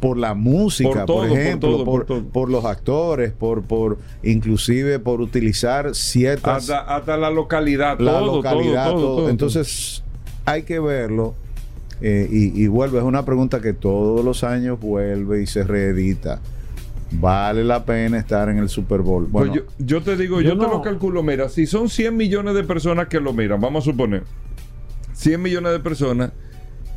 por 0.00 0.16
la 0.16 0.34
música, 0.34 1.06
por, 1.06 1.26
ejemplo, 1.26 1.84
por, 2.32 2.50
los 2.50 2.64
actores, 2.64 3.32
por, 3.32 3.62
por 3.62 3.98
inclusive 4.24 4.98
por 4.98 5.20
utilizar 5.20 5.94
ciertas... 5.94 6.68
Hasta, 6.68 7.16
la 7.16 7.30
localidad, 7.30 7.98
la 8.00 8.20
localidad, 8.20 8.90
todo. 8.90 9.28
Entonces 9.28 10.02
hay 10.44 10.64
que 10.64 10.80
verlo 10.80 11.34
eh, 12.00 12.28
y, 12.30 12.66
vuelve, 12.68 12.98
es 12.98 13.04
una 13.04 13.24
pregunta 13.24 13.60
que 13.60 13.72
todos 13.72 14.24
los 14.24 14.42
años 14.42 14.80
vuelve 14.80 15.42
y 15.42 15.46
se 15.46 15.64
reedita. 15.64 16.40
¿Vale 17.12 17.64
la 17.64 17.84
pena 17.84 18.18
estar 18.18 18.48
en 18.48 18.58
el 18.58 18.68
Super 18.68 19.00
Bowl? 19.00 19.26
Pues 19.30 19.48
bueno, 19.48 19.62
yo, 19.78 20.02
te 20.02 20.16
digo, 20.16 20.40
yo, 20.40 20.56
te 20.56 20.66
lo 20.66 20.80
calculo, 20.80 21.22
mira, 21.22 21.48
si 21.48 21.66
son 21.66 21.88
100 21.88 22.16
millones 22.16 22.54
de 22.54 22.62
personas 22.62 23.08
que 23.08 23.18
lo 23.20 23.32
miran, 23.32 23.60
vamos 23.60 23.84
a 23.84 23.90
suponer, 23.90 24.22
100 25.14 25.42
millones 25.42 25.72
de 25.72 25.80
personas, 25.80 26.30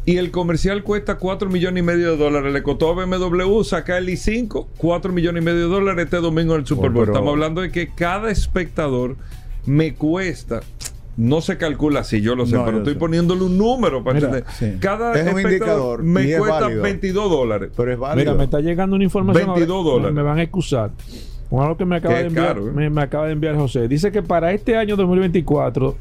y 0.05 0.17
el 0.17 0.31
comercial 0.31 0.83
cuesta 0.83 1.17
4 1.17 1.49
millones 1.49 1.81
y 1.81 1.85
medio 1.85 2.11
de 2.11 2.17
dólares, 2.17 2.53
le 2.53 2.61
costó 2.61 2.91
a 2.91 3.05
BMW 3.05 3.63
sacar 3.63 3.97
el 3.97 4.09
i5, 4.09 4.67
4 4.77 5.13
millones 5.13 5.41
y 5.41 5.45
medio 5.45 5.61
de 5.61 5.73
dólares 5.73 6.05
este 6.05 6.17
domingo 6.17 6.53
en 6.53 6.61
el 6.61 6.67
Super 6.67 6.91
Bowl. 6.91 7.07
Estamos 7.07 7.31
hablando 7.31 7.61
de 7.61 7.71
que 7.71 7.89
cada 7.89 8.29
espectador 8.29 9.15
me 9.65 9.95
cuesta 9.95 10.61
no 11.15 11.41
se 11.41 11.57
calcula 11.57 12.01
así, 12.01 12.21
yo 12.21 12.35
lo 12.35 12.45
sé, 12.45 12.57
pero 12.65 12.79
estoy 12.79 12.95
poniéndole 12.95 13.43
un 13.43 13.57
número 13.57 14.03
para 14.03 14.19
entender. 14.19 14.45
Cada 14.79 15.13
es 15.13 15.33
un 15.33 15.39
indicador 15.39 16.03
me 16.03 16.37
cuesta 16.37 16.67
22 16.67 17.29
dólares. 17.29 17.71
Pero 17.75 17.91
es 17.91 17.99
válido. 17.99 18.31
Mira, 18.31 18.37
me 18.37 18.43
está 18.45 18.59
llegando 18.59 18.95
una 18.95 19.03
información. 19.03 19.45
22 19.45 19.85
dólares. 19.85 20.13
Me 20.13 20.21
van 20.21 20.39
a 20.39 20.43
excusar. 20.43 20.91
Con 21.49 21.61
algo 21.61 21.77
que 21.77 21.85
me 21.85 21.97
acaba, 21.97 22.15
de 22.15 22.25
enviar, 22.25 22.57
¿eh? 22.57 22.89
me 22.89 23.01
acaba 23.01 23.27
de 23.27 23.33
enviar 23.33 23.55
José. 23.55 23.87
Dice 23.87 24.11
que 24.11 24.23
para 24.23 24.53
este 24.53 24.75
año 24.75 24.95
2024 24.95 25.95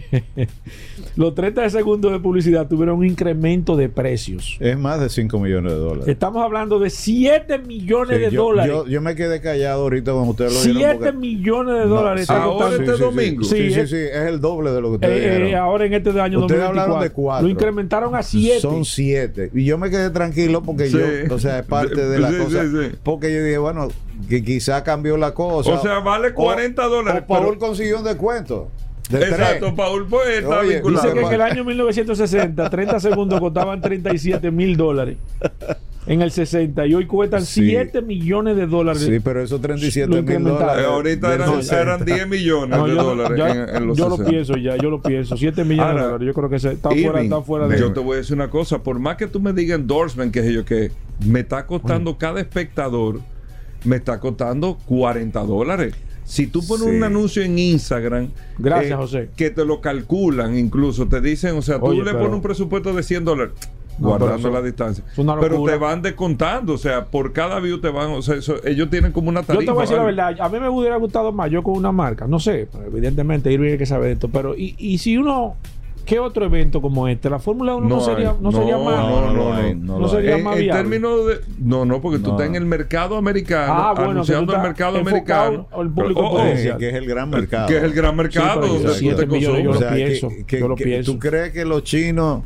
los 1.16 1.34
30 1.34 1.70
segundos 1.70 2.12
de 2.12 2.18
publicidad 2.18 2.66
tuvieron 2.68 2.98
un 2.98 3.06
incremento 3.06 3.76
de 3.76 3.88
precios. 3.88 4.56
Es 4.60 4.78
más 4.78 5.00
de 5.00 5.08
5 5.08 5.38
millones 5.38 5.72
de 5.72 5.78
dólares. 5.78 6.08
Estamos 6.08 6.42
hablando 6.42 6.78
de 6.78 6.90
7 6.90 7.58
millones 7.58 8.20
de 8.20 8.30
dólares. 8.30 8.74
Yo, 8.88 9.00
me 9.00 9.14
quedé 9.14 9.40
callado 9.40 9.82
ahorita 9.82 10.12
cuando 10.12 10.30
ustedes 10.30 10.52
lo 10.52 10.60
7 10.60 11.12
millones 11.12 11.74
de 11.74 11.86
dólares. 11.86 12.30
ahora 12.30 12.76
este 12.76 12.92
domingo. 12.92 13.44
Sí 13.44 13.72
sí, 13.72 13.86
sí, 13.86 13.96
es 13.96 14.28
el 14.28 14.40
doble 14.40 14.70
de 14.70 14.80
lo 14.80 14.88
que 14.90 14.94
ustedes 14.94 15.22
eh, 15.22 15.50
eh 15.50 15.56
ahora 15.56 15.86
en 15.86 15.94
este 15.94 16.10
año 16.10 16.40
ustedes 16.40 16.62
2024. 16.62 16.68
hablaron 16.68 17.00
de 17.00 17.10
4. 17.10 17.46
Lo 17.46 17.52
incrementaron 17.52 18.14
a 18.14 18.22
7. 18.22 18.60
Son 18.60 18.84
7. 18.84 19.50
Y 19.54 19.64
yo 19.64 19.78
me 19.78 19.90
quedé 19.90 20.10
tranquilo 20.10 20.62
porque 20.62 20.90
yo, 20.90 21.00
o 21.30 21.38
sea, 21.38 21.58
es 21.58 21.66
parte 21.66 22.06
de 22.06 22.18
la 22.18 22.36
cosa. 22.36 22.64
Porque 23.02 23.32
yo 23.32 23.42
dije, 23.42 23.58
bueno, 23.58 23.88
que 24.28 24.42
quizá 24.42 24.82
cambió 24.84 25.16
la 25.16 25.34
cosa. 25.34 25.70
O 25.70 25.82
sea, 25.82 26.00
vale 26.00 26.32
40 26.32 26.86
dólares. 26.86 27.22
O 27.24 27.26
Paul 27.26 27.58
consiguió 27.58 27.98
un 27.98 28.04
descuento. 28.04 28.68
Exacto, 29.12 29.74
Paul 29.74 30.06
pues 30.08 30.38
está 30.38 30.62
Dice 30.62 31.12
que 31.12 31.20
en 31.20 31.32
el 31.32 31.40
año 31.40 31.64
1960, 31.64 32.70
30 32.70 33.00
segundos 33.00 33.40
costaban 33.40 33.80
37 33.80 34.50
mil 34.50 34.76
dólares. 34.76 35.16
En 36.04 36.20
el 36.20 36.32
60 36.32 36.84
y 36.86 36.94
hoy 36.94 37.06
cuestan 37.06 37.46
7 37.46 38.02
millones 38.02 38.56
de 38.56 38.66
dólares. 38.66 39.02
Sí, 39.02 39.20
pero 39.20 39.40
esos 39.40 39.60
37 39.60 40.22
mil 40.22 40.44
dólares. 40.44 40.84
Ahorita 40.84 41.32
eran, 41.32 42.04
10 42.04 42.28
millones 42.28 42.84
de 42.84 42.92
dólares. 42.92 43.68
en, 43.72 43.86
los 43.86 43.96
yo 43.96 44.08
lo 44.08 44.18
pienso 44.18 44.56
ya, 44.56 44.76
yo 44.76 44.90
lo 44.90 45.00
pienso. 45.00 45.36
7 45.36 45.64
millones 45.64 45.94
de 45.94 46.02
dólares. 46.02 46.26
Yo 46.26 46.34
creo 46.34 46.48
que 46.48 46.56
está, 46.56 46.90
fuera, 46.90 47.22
está 47.22 47.42
fuera 47.42 47.68
de. 47.68 47.78
Yo 47.78 47.92
te 47.92 48.00
voy 48.00 48.14
a 48.14 48.16
decir 48.18 48.34
una 48.34 48.50
cosa. 48.50 48.82
Por 48.82 48.98
más 48.98 49.16
que 49.16 49.28
tú 49.28 49.38
me 49.38 49.52
digas 49.52 49.78
endorsement, 49.78 50.32
que 50.32 50.40
es 50.40 50.52
yo 50.52 50.64
que 50.64 50.90
me 51.24 51.40
está 51.40 51.66
costando 51.66 52.18
cada 52.18 52.40
espectador, 52.40 53.20
me 53.84 53.96
está 53.96 54.18
costando 54.18 54.78
40 54.86 55.40
dólares. 55.44 55.94
Si 56.32 56.46
tú 56.46 56.66
pones 56.66 56.86
un 56.86 57.04
anuncio 57.04 57.42
en 57.42 57.58
Instagram, 57.58 58.30
gracias, 58.56 58.92
eh, 58.92 58.96
José, 58.96 59.30
que 59.36 59.50
te 59.50 59.66
lo 59.66 59.82
calculan, 59.82 60.56
incluso 60.56 61.06
te 61.06 61.20
dicen, 61.20 61.58
o 61.58 61.60
sea, 61.60 61.78
tú 61.78 62.00
le 62.02 62.10
pones 62.14 62.32
un 62.32 62.40
presupuesto 62.40 62.94
de 62.94 63.02
100 63.02 63.24
dólares. 63.26 63.52
guardando 63.98 64.48
la 64.48 64.62
distancia. 64.62 65.04
Pero 65.14 65.62
te 65.64 65.76
van 65.76 66.00
descontando, 66.00 66.72
o 66.72 66.78
sea, 66.78 67.04
por 67.04 67.34
cada 67.34 67.60
view 67.60 67.78
te 67.82 67.90
van, 67.90 68.12
o 68.12 68.22
sea, 68.22 68.36
ellos 68.64 68.88
tienen 68.88 69.12
como 69.12 69.28
una 69.28 69.42
tarifa. 69.42 69.62
Yo 69.62 69.66
te 69.66 69.72
voy 69.72 69.80
a 69.80 69.82
decir 69.82 69.98
la 69.98 70.04
verdad, 70.04 70.40
a 70.40 70.48
mí 70.48 70.58
me 70.58 70.70
hubiera 70.70 70.96
gustado 70.96 71.32
más 71.32 71.50
yo 71.50 71.62
con 71.62 71.76
una 71.76 71.92
marca, 71.92 72.26
no 72.26 72.38
sé, 72.38 72.66
evidentemente 72.86 73.52
Irving 73.52 73.72
hay 73.72 73.78
que 73.78 73.84
saber 73.84 74.12
esto, 74.12 74.28
pero 74.28 74.56
y, 74.56 74.74
y 74.78 74.96
si 74.96 75.18
uno 75.18 75.56
¿Qué 76.04 76.18
otro 76.18 76.44
evento 76.44 76.82
como 76.82 77.06
este? 77.06 77.30
La 77.30 77.38
Fórmula 77.38 77.74
1 77.76 77.88
no, 77.88 78.00
sería, 78.00 78.34
no, 78.40 78.50
sería 78.50 78.76
más. 78.76 78.96
No, 78.96 79.32
no, 79.32 79.74
no, 79.74 79.98
no 80.00 80.08
sería 80.08 80.38
más 80.38 80.56
en, 80.58 80.70
términos 80.70 81.26
de. 81.26 81.40
No, 81.58 81.84
no, 81.84 82.00
porque 82.00 82.18
tú 82.18 82.32
estás 82.32 82.46
en 82.46 82.56
el 82.56 82.66
mercado 82.66 83.16
americano. 83.16 83.72
Ah, 83.72 83.92
bueno, 83.94 84.10
anunciando 84.10 84.54
el 84.54 84.62
mercado 84.62 84.98
americano. 84.98 85.68
El 85.78 85.90
público 85.90 86.20
oh, 86.20 86.42
que 86.78 86.88
es 86.88 86.94
el 86.94 87.06
gran 87.06 87.30
mercado. 87.30 87.68
Que 87.68 87.76
es 87.76 87.82
el 87.82 87.92
gran 87.92 88.16
mercado. 88.16 88.66
Sí, 88.94 89.08
donde 89.08 89.26
tú 89.26 89.32
te 89.32 89.40
yo, 89.40 89.52
lo 89.52 89.78
pienso, 89.94 90.28
yo 90.48 90.68
lo 90.68 90.76
pienso. 90.76 91.12
¿Tú 91.12 91.18
crees 91.18 91.52
que 91.52 91.64
los 91.64 91.84
chinos 91.84 92.42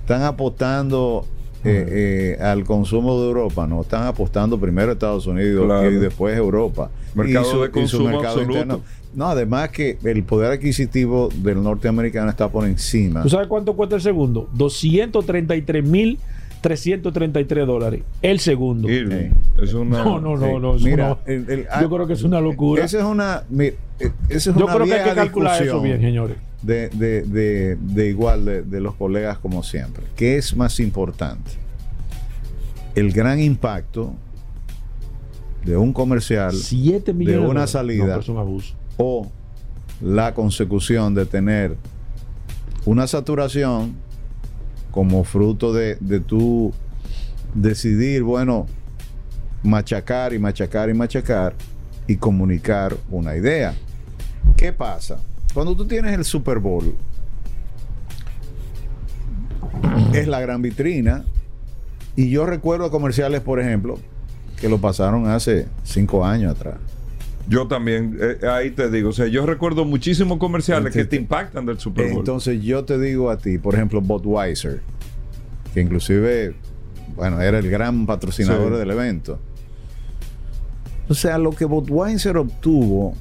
están 0.00 0.22
apostando 0.22 1.26
eh, 1.68 2.38
al 2.40 2.64
consumo 2.64 3.20
de 3.20 3.26
Europa, 3.26 3.66
no 3.66 3.80
están 3.80 4.06
apostando 4.06 4.58
primero 4.58 4.90
a 4.90 4.92
Estados 4.92 5.26
Unidos 5.26 5.84
y 5.90 5.94
después 5.96 6.36
Europa. 6.36 6.90
Mercado 7.14 7.62
de 7.62 7.70
consumo 7.70 8.08
mercado 8.10 8.42
interno. 8.42 8.82
No, 9.16 9.28
además 9.28 9.70
que 9.70 9.98
el 10.04 10.22
poder 10.24 10.52
adquisitivo 10.52 11.30
del 11.36 11.62
norteamericano 11.62 12.28
está 12.28 12.50
por 12.50 12.66
encima. 12.66 13.22
¿Tú 13.22 13.30
sabes 13.30 13.48
cuánto 13.48 13.74
cuesta 13.74 13.96
el 13.96 14.02
segundo? 14.02 14.48
233 14.52 15.82
mil 15.82 16.18
333 16.60 17.66
dólares. 17.66 18.02
El 18.20 18.40
segundo. 18.40 18.88
Es 18.88 19.72
una, 19.72 20.04
no, 20.04 20.20
no, 20.20 20.36
no, 20.36 20.58
no. 20.58 20.74
Mira, 20.74 21.16
yo 21.26 21.88
creo 21.88 22.06
que 22.06 22.12
es 22.12 22.24
una 22.24 22.42
locura. 22.42 22.84
Esa 22.84 22.98
es 22.98 23.04
una. 23.04 23.44
Mira, 23.48 23.76
esa 24.28 24.50
es 24.50 24.56
yo 24.56 24.66
creo 24.66 24.84
que 24.84 24.94
hay 24.94 25.08
que 25.08 25.14
calcular 25.14 25.62
eso 25.62 25.80
bien, 25.80 26.00
señores. 26.00 26.36
De, 26.60 26.90
de, 26.90 27.22
de, 27.22 27.76
de 27.76 28.08
igual 28.08 28.44
de, 28.44 28.62
de, 28.64 28.80
los 28.80 28.96
colegas 28.96 29.38
como 29.38 29.62
siempre. 29.62 30.04
¿Qué 30.14 30.36
es 30.36 30.54
más 30.54 30.78
importante? 30.80 31.52
El 32.94 33.12
gran 33.12 33.40
impacto 33.40 34.14
de 35.64 35.76
un 35.76 35.92
comercial, 35.92 36.54
7 36.54 37.12
millones 37.12 37.40
de 37.40 37.46
una 37.46 37.66
salida, 37.66 38.20
o 38.96 39.30
la 40.00 40.34
consecución 40.34 41.14
de 41.14 41.26
tener 41.26 41.76
una 42.84 43.06
saturación 43.06 43.96
como 44.90 45.24
fruto 45.24 45.72
de, 45.72 45.96
de 46.00 46.20
tu 46.20 46.72
decidir, 47.54 48.22
bueno, 48.22 48.66
machacar 49.62 50.32
y 50.32 50.38
machacar 50.38 50.88
y 50.90 50.94
machacar 50.94 51.54
y 52.06 52.16
comunicar 52.16 52.96
una 53.10 53.36
idea. 53.36 53.74
¿Qué 54.56 54.72
pasa? 54.72 55.18
Cuando 55.52 55.74
tú 55.74 55.86
tienes 55.86 56.12
el 56.14 56.24
Super 56.24 56.58
Bowl, 56.58 56.94
es 60.12 60.26
la 60.28 60.40
gran 60.40 60.62
vitrina. 60.62 61.24
Y 62.14 62.30
yo 62.30 62.46
recuerdo 62.46 62.90
comerciales, 62.90 63.40
por 63.40 63.60
ejemplo, 63.60 63.98
que 64.60 64.68
lo 64.68 64.78
pasaron 64.78 65.28
hace 65.28 65.66
cinco 65.84 66.24
años 66.24 66.54
atrás. 66.54 66.76
Yo 67.48 67.68
también, 67.68 68.18
eh, 68.20 68.38
ahí 68.48 68.70
te 68.70 68.90
digo, 68.90 69.10
o 69.10 69.12
sea, 69.12 69.26
yo 69.26 69.46
recuerdo 69.46 69.84
muchísimos 69.84 70.38
comerciales 70.38 70.92
que 70.92 71.04
te 71.04 71.16
impactan 71.16 71.64
del 71.64 71.78
Super 71.78 72.08
Bowl. 72.08 72.18
Entonces 72.18 72.62
yo 72.62 72.84
te 72.84 72.98
digo 72.98 73.30
a 73.30 73.38
ti, 73.38 73.58
por 73.58 73.74
ejemplo, 73.74 74.00
Budweiser, 74.00 74.80
que 75.72 75.80
inclusive, 75.80 76.54
bueno, 77.14 77.40
era 77.40 77.58
el 77.58 77.70
gran 77.70 78.06
patrocinador 78.06 78.76
del 78.76 78.90
evento. 78.90 79.38
O 81.08 81.14
sea, 81.14 81.38
lo 81.38 81.52
que 81.52 81.64
Budweiser 81.66 82.36
obtuvo 82.36 83.14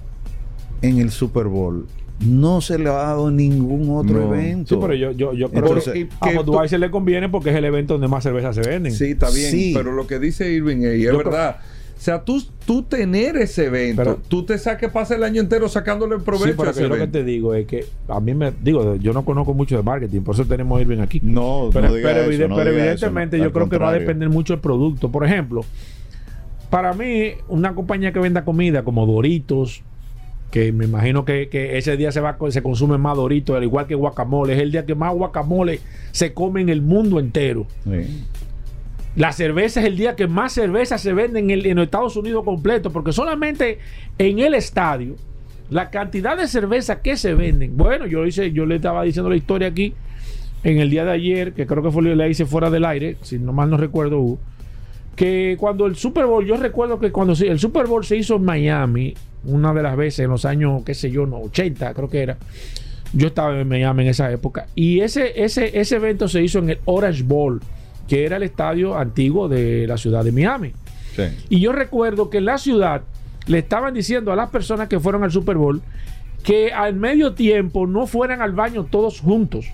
en 0.81 0.97
el 0.97 1.11
Super 1.11 1.45
Bowl 1.45 1.85
no 2.19 2.61
se 2.61 2.79
le 2.79 2.89
ha 2.89 2.93
dado 2.93 3.29
ningún 3.29 3.89
otro 3.95 4.33
evento. 4.33 4.75
Sí, 4.75 4.81
pero 4.81 4.93
yo, 4.95 5.11
yo, 5.11 5.33
yo 5.33 5.51
creo 5.51 5.75
que 5.75 6.09
a 6.19 6.41
Budweiser 6.41 6.79
le 6.79 6.89
conviene 6.89 7.29
porque 7.29 7.51
es 7.51 7.55
el 7.55 7.65
evento 7.65 7.93
donde 7.93 8.07
más 8.07 8.23
cervezas 8.23 8.55
se 8.55 8.61
venden. 8.61 8.93
Sí, 8.93 9.11
está 9.11 9.29
bien. 9.29 9.73
Pero 9.75 9.91
lo 9.91 10.07
que 10.07 10.17
dice 10.17 10.51
Irving 10.51 10.85
ahí 10.85 11.05
es 11.05 11.15
verdad. 11.15 11.57
O 11.97 12.01
sea, 12.05 12.23
tú, 12.23 12.43
tú 12.65 12.83
tener 12.83 13.37
ese 13.37 13.65
evento, 13.65 14.19
tú 14.27 14.43
te 14.43 14.57
saques, 14.57 14.91
pasa 14.91 15.15
el 15.15 15.23
año 15.23 15.41
entero 15.41 15.69
sacándole 15.69 16.15
el 16.15 16.21
provecho. 16.21 16.47
Sí, 16.47 16.53
pero 16.57 16.71
ese 16.71 16.87
lo 16.87 16.97
que 16.97 17.07
te 17.07 17.23
digo 17.23 17.53
es 17.53 17.65
que 17.65 17.85
a 18.09 18.19
mí 18.19 18.33
me 18.33 18.51
digo, 18.61 18.95
yo 18.97 19.13
no 19.13 19.23
conozco 19.23 19.53
mucho 19.53 19.77
de 19.77 19.83
marketing, 19.83 20.21
por 20.21 20.35
eso 20.35 20.45
tenemos 20.45 20.77
a 20.77 20.81
Irving 20.81 20.99
aquí. 20.99 21.21
No, 21.23 21.69
pero, 21.71 21.87
no 21.87 21.93
pero, 21.93 22.23
evidentemente 22.23 23.39
yo 23.39 23.51
creo 23.51 23.69
que 23.69 23.77
va 23.77 23.89
a 23.89 23.93
depender 23.93 24.29
mucho 24.29 24.53
del 24.53 24.59
producto. 24.59 25.09
Por 25.09 25.25
ejemplo, 25.25 25.63
para 26.69 26.93
mí, 26.93 27.31
una 27.47 27.73
compañía 27.73 28.11
que 28.11 28.19
venda 28.19 28.43
comida 28.43 28.83
como 28.83 29.05
Doritos, 29.05 29.81
que 30.51 30.73
me 30.73 30.85
imagino 30.85 31.23
que, 31.25 31.49
ese 31.77 31.95
día 31.95 32.11
se 32.11 32.19
va 32.19 32.37
se 32.49 32.61
consume 32.61 32.97
más 32.97 33.15
Doritos, 33.15 33.55
al 33.55 33.63
igual 33.63 33.87
que 33.87 33.95
guacamole, 33.95 34.53
es 34.53 34.61
el 34.61 34.71
día 34.71 34.85
que 34.85 34.95
más 34.95 35.13
guacamole 35.13 35.79
se 36.11 36.33
come 36.33 36.61
en 36.61 36.69
el 36.69 36.81
mundo 36.81 37.19
entero. 37.19 37.67
Sí. 37.85 38.23
La 39.15 39.31
cerveza 39.31 39.79
es 39.79 39.85
el 39.85 39.95
día 39.95 40.15
que 40.15 40.27
más 40.27 40.53
cerveza 40.53 40.97
se 40.97 41.13
vende 41.13 41.39
en, 41.39 41.49
en 41.49 41.79
Estados 41.79 42.17
Unidos 42.17 42.43
completo, 42.43 42.91
porque 42.91 43.13
solamente 43.13 43.79
en 44.17 44.39
el 44.39 44.53
estadio, 44.53 45.15
la 45.69 45.89
cantidad 45.89 46.37
de 46.37 46.47
cerveza 46.47 47.01
que 47.01 47.15
se 47.15 47.33
venden. 47.33 47.77
Bueno, 47.77 48.07
yo 48.07 48.25
hice, 48.25 48.51
yo 48.51 48.65
le 48.65 48.75
estaba 48.75 49.03
diciendo 49.03 49.29
la 49.29 49.37
historia 49.37 49.69
aquí 49.69 49.93
en 50.63 50.79
el 50.79 50.89
día 50.89 51.05
de 51.05 51.11
ayer, 51.11 51.53
que 51.53 51.65
creo 51.65 51.81
que 51.81 51.91
fue 51.91 52.03
la 52.15 52.27
hice 52.27 52.45
fuera 52.45 52.69
del 52.69 52.83
aire, 52.83 53.17
si 53.21 53.39
no 53.39 53.53
mal 53.53 53.69
no 53.69 53.77
recuerdo, 53.77 54.37
que 55.15 55.55
cuando 55.57 55.85
el 55.85 55.95
Super 55.95 56.25
Bowl, 56.25 56.45
yo 56.45 56.57
recuerdo 56.57 56.99
que 56.99 57.11
cuando 57.11 57.33
el 57.33 57.59
Super 57.59 57.87
Bowl 57.87 58.03
se 58.03 58.17
hizo 58.17 58.35
en 58.35 58.43
Miami, 58.43 59.13
una 59.45 59.73
de 59.73 59.83
las 59.83 59.95
veces 59.95 60.25
en 60.25 60.31
los 60.31 60.43
años, 60.43 60.83
qué 60.85 60.93
sé 60.93 61.09
yo, 61.09 61.25
no, 61.25 61.37
80 61.37 61.93
creo 61.93 62.09
que 62.09 62.21
era. 62.21 62.37
Yo 63.13 63.27
estaba 63.27 63.57
en 63.57 63.67
Miami 63.67 64.03
en 64.03 64.09
esa 64.09 64.29
época. 64.29 64.67
Y 64.75 64.99
ese, 64.99 65.41
ese, 65.41 65.79
ese 65.79 65.95
evento 65.95 66.27
se 66.27 66.41
hizo 66.41 66.59
en 66.59 66.71
el 66.71 66.79
Orange 66.83 67.23
Bowl 67.23 67.61
que 68.07 68.25
era 68.25 68.37
el 68.37 68.43
estadio 68.43 68.97
antiguo 68.97 69.47
de 69.47 69.87
la 69.87 69.97
ciudad 69.97 70.23
de 70.23 70.31
Miami. 70.31 70.73
Y 71.49 71.59
yo 71.59 71.71
recuerdo 71.71 72.29
que 72.29 72.39
en 72.39 72.45
la 72.45 72.57
ciudad 72.57 73.03
le 73.47 73.59
estaban 73.59 73.93
diciendo 73.93 74.31
a 74.31 74.35
las 74.35 74.49
personas 74.49 74.87
que 74.89 74.99
fueron 74.99 75.23
al 75.23 75.31
Super 75.31 75.57
Bowl 75.57 75.81
que 76.43 76.73
al 76.73 76.93
medio 76.95 77.33
tiempo 77.33 77.87
no 77.87 78.05
fueran 78.05 78.41
al 78.41 78.51
baño 78.51 78.83
todos 78.83 79.19
juntos, 79.19 79.65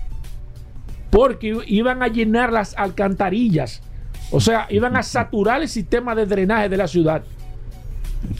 porque 1.10 1.58
iban 1.66 2.02
a 2.02 2.08
llenar 2.08 2.52
las 2.52 2.74
alcantarillas, 2.78 3.82
o 4.30 4.40
sea, 4.40 4.66
iban 4.70 4.96
a 4.96 5.02
saturar 5.02 5.60
el 5.60 5.68
sistema 5.68 6.14
de 6.14 6.24
drenaje 6.24 6.70
de 6.70 6.76
la 6.78 6.88
ciudad 6.88 7.24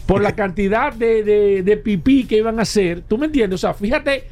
por 0.07 0.23
la 0.23 0.33
cantidad 0.37 0.95
de, 0.95 1.23
de, 1.23 1.63
de 1.63 1.77
pipí 1.77 2.25
que 2.25 2.39
iban 2.39 2.59
a 2.59 2.63
hacer. 2.63 3.03
¿Tú 3.03 3.19
me 3.19 3.27
entiendes? 3.27 3.57
O 3.57 3.67
sea, 3.67 3.75
fíjate 3.75 4.25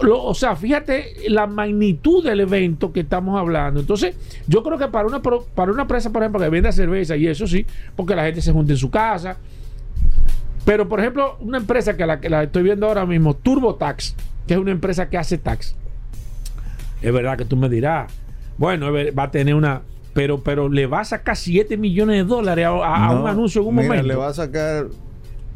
o 0.00 0.34
sea, 0.34 0.54
fíjate 0.54 1.28
la 1.28 1.46
magnitud 1.46 2.24
del 2.24 2.40
evento 2.40 2.92
que 2.92 3.00
estamos 3.00 3.38
hablando. 3.38 3.80
Entonces, 3.80 4.14
yo 4.46 4.62
creo 4.62 4.78
que 4.78 4.88
para 4.88 5.06
una, 5.06 5.20
para 5.20 5.72
una 5.72 5.82
empresa, 5.82 6.10
por 6.10 6.22
ejemplo, 6.22 6.40
que 6.40 6.48
venda 6.48 6.72
cerveza 6.72 7.16
y 7.16 7.26
eso 7.26 7.46
sí, 7.46 7.66
porque 7.96 8.14
la 8.14 8.24
gente 8.24 8.40
se 8.40 8.52
junta 8.52 8.72
en 8.72 8.78
su 8.78 8.90
casa. 8.90 9.36
Pero, 10.64 10.88
por 10.88 11.00
ejemplo, 11.00 11.36
una 11.40 11.58
empresa 11.58 11.96
que 11.96 12.06
la, 12.06 12.20
que 12.20 12.28
la 12.28 12.42
estoy 12.42 12.62
viendo 12.62 12.86
ahora 12.86 13.06
mismo, 13.06 13.34
TurboTax, 13.34 14.14
que 14.46 14.54
es 14.54 14.60
una 14.60 14.70
empresa 14.70 15.08
que 15.08 15.16
hace 15.16 15.38
tax. 15.38 15.74
Es 17.00 17.12
verdad 17.12 17.38
que 17.38 17.44
tú 17.44 17.56
me 17.56 17.68
dirás, 17.68 18.12
bueno, 18.56 18.92
va 18.92 19.22
a 19.22 19.30
tener 19.30 19.54
una, 19.54 19.82
pero, 20.12 20.42
pero 20.42 20.68
le 20.68 20.86
va 20.86 21.00
a 21.00 21.04
sacar 21.04 21.36
7 21.36 21.76
millones 21.76 22.16
de 22.16 22.24
dólares 22.24 22.66
a, 22.66 23.12
un 23.12 23.28
anuncio 23.28 23.62
en 23.62 23.68
un 23.68 23.74
momento. 23.76 24.06
Le 24.06 24.16
va 24.16 24.28
a 24.28 24.34
sacar 24.34 24.88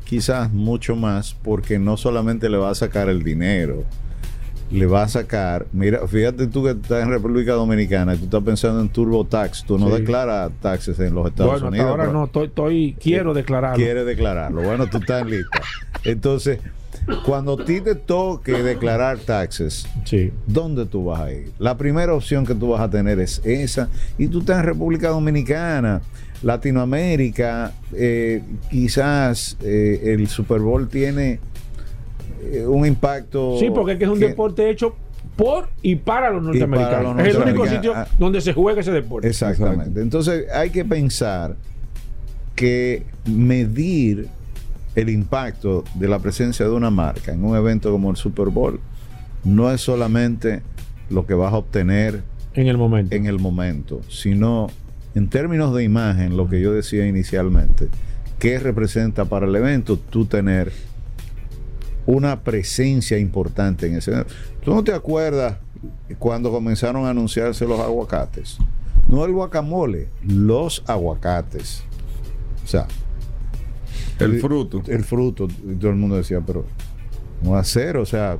quizás 0.04 0.52
mucho 0.52 0.94
más 0.94 1.34
porque 1.42 1.78
no 1.78 1.96
solamente 1.96 2.48
le 2.48 2.58
va 2.58 2.70
a 2.70 2.74
sacar 2.74 3.08
el 3.08 3.22
dinero, 3.22 3.84
le 4.72 4.86
va 4.86 5.02
a 5.02 5.08
sacar, 5.08 5.66
mira, 5.72 6.06
fíjate 6.08 6.46
tú 6.46 6.64
que 6.64 6.70
estás 6.70 7.02
en 7.02 7.10
República 7.10 7.52
Dominicana 7.52 8.14
y 8.14 8.18
tú 8.18 8.24
estás 8.24 8.42
pensando 8.42 8.80
en 8.80 8.88
TurboTax, 8.88 9.64
tú 9.64 9.78
no 9.78 9.90
declaras 9.90 10.50
taxes 10.60 10.98
en 10.98 11.14
los 11.14 11.26
Estados 11.26 11.60
bueno, 11.60 11.68
Unidos. 11.68 11.86
ahora 11.86 12.06
no, 12.06 12.30
estoy, 12.42 12.96
quiero 12.98 13.34
declararlo. 13.34 13.76
Quiere 13.76 14.04
declararlo, 14.04 14.62
bueno, 14.62 14.86
tú 14.86 14.98
estás 14.98 15.26
lista. 15.26 15.60
Entonces, 16.04 16.58
cuando 17.24 17.60
a 17.60 17.64
ti 17.64 17.80
te 17.80 17.94
toque 17.94 18.62
declarar 18.62 19.18
taxes, 19.18 19.86
sí. 20.04 20.32
¿dónde 20.46 20.86
tú 20.86 21.04
vas 21.04 21.20
a 21.20 21.32
ir? 21.32 21.52
La 21.58 21.76
primera 21.76 22.14
opción 22.14 22.46
que 22.46 22.54
tú 22.54 22.70
vas 22.70 22.80
a 22.80 22.88
tener 22.88 23.20
es 23.20 23.42
esa, 23.44 23.90
y 24.16 24.28
tú 24.28 24.40
estás 24.40 24.58
en 24.60 24.64
República 24.64 25.10
Dominicana. 25.10 26.00
Latinoamérica, 26.42 27.72
eh, 27.92 28.42
quizás 28.68 29.56
eh, 29.62 30.00
el 30.06 30.26
Super 30.26 30.58
Bowl 30.58 30.88
tiene 30.88 31.38
eh, 32.42 32.66
un 32.66 32.86
impacto. 32.86 33.58
Sí, 33.58 33.70
porque 33.70 33.92
es, 33.92 33.98
que 33.98 34.04
es 34.04 34.10
un 34.10 34.18
deporte 34.18 34.68
hecho 34.68 34.94
por 35.36 35.68
y 35.82 35.96
para 35.96 36.30
los 36.30 36.42
norteamericanos. 36.42 37.18
es 37.20 37.34
el 37.34 37.42
único 37.42 37.66
sitio 37.66 37.92
ah. 37.94 38.06
donde 38.18 38.40
se 38.40 38.52
juega 38.52 38.80
ese 38.80 38.92
deporte. 38.92 39.28
Exactamente. 39.28 40.00
Entonces 40.00 40.50
hay 40.52 40.70
que 40.70 40.84
pensar 40.84 41.56
que 42.54 43.06
medir 43.24 44.28
el 44.94 45.08
impacto 45.08 45.84
de 45.94 46.08
la 46.08 46.18
presencia 46.18 46.66
de 46.66 46.72
una 46.72 46.90
marca 46.90 47.32
en 47.32 47.44
un 47.44 47.56
evento 47.56 47.90
como 47.90 48.10
el 48.10 48.16
Super 48.16 48.48
Bowl 48.48 48.78
no 49.44 49.70
es 49.70 49.80
solamente 49.80 50.62
lo 51.08 51.26
que 51.26 51.34
vas 51.34 51.52
a 51.52 51.56
obtener 51.56 52.22
en 52.54 52.68
el 52.68 52.76
momento, 52.76 53.14
en 53.14 53.26
el 53.26 53.38
momento 53.38 54.02
sino 54.08 54.68
en 55.14 55.28
términos 55.28 55.74
de 55.74 55.84
imagen, 55.84 56.36
lo 56.36 56.48
que 56.48 56.60
yo 56.60 56.72
decía 56.72 57.06
inicialmente, 57.06 57.88
qué 58.38 58.58
representa 58.58 59.26
para 59.26 59.46
el 59.46 59.54
evento 59.54 59.98
tú 59.98 60.24
tener 60.24 60.72
una 62.06 62.40
presencia 62.40 63.18
importante 63.18 63.86
en 63.86 63.96
ese. 63.96 64.24
¿Tú 64.62 64.74
no 64.74 64.82
te 64.82 64.92
acuerdas 64.92 65.58
cuando 66.18 66.50
comenzaron 66.50 67.04
a 67.06 67.10
anunciarse 67.10 67.66
los 67.66 67.80
aguacates? 67.80 68.58
No 69.08 69.24
el 69.24 69.32
guacamole, 69.32 70.08
los 70.22 70.82
aguacates. 70.86 71.82
O 72.64 72.66
sea, 72.66 72.86
el, 74.18 74.40
fruto. 74.40 74.82
El 74.86 75.04
fruto. 75.04 75.48
Y 75.68 75.74
todo 75.74 75.90
el 75.90 75.96
mundo 75.96 76.16
decía, 76.16 76.40
pero 76.44 76.64
no 77.42 77.56
hacer, 77.56 77.96
o 77.96 78.06
sea, 78.06 78.38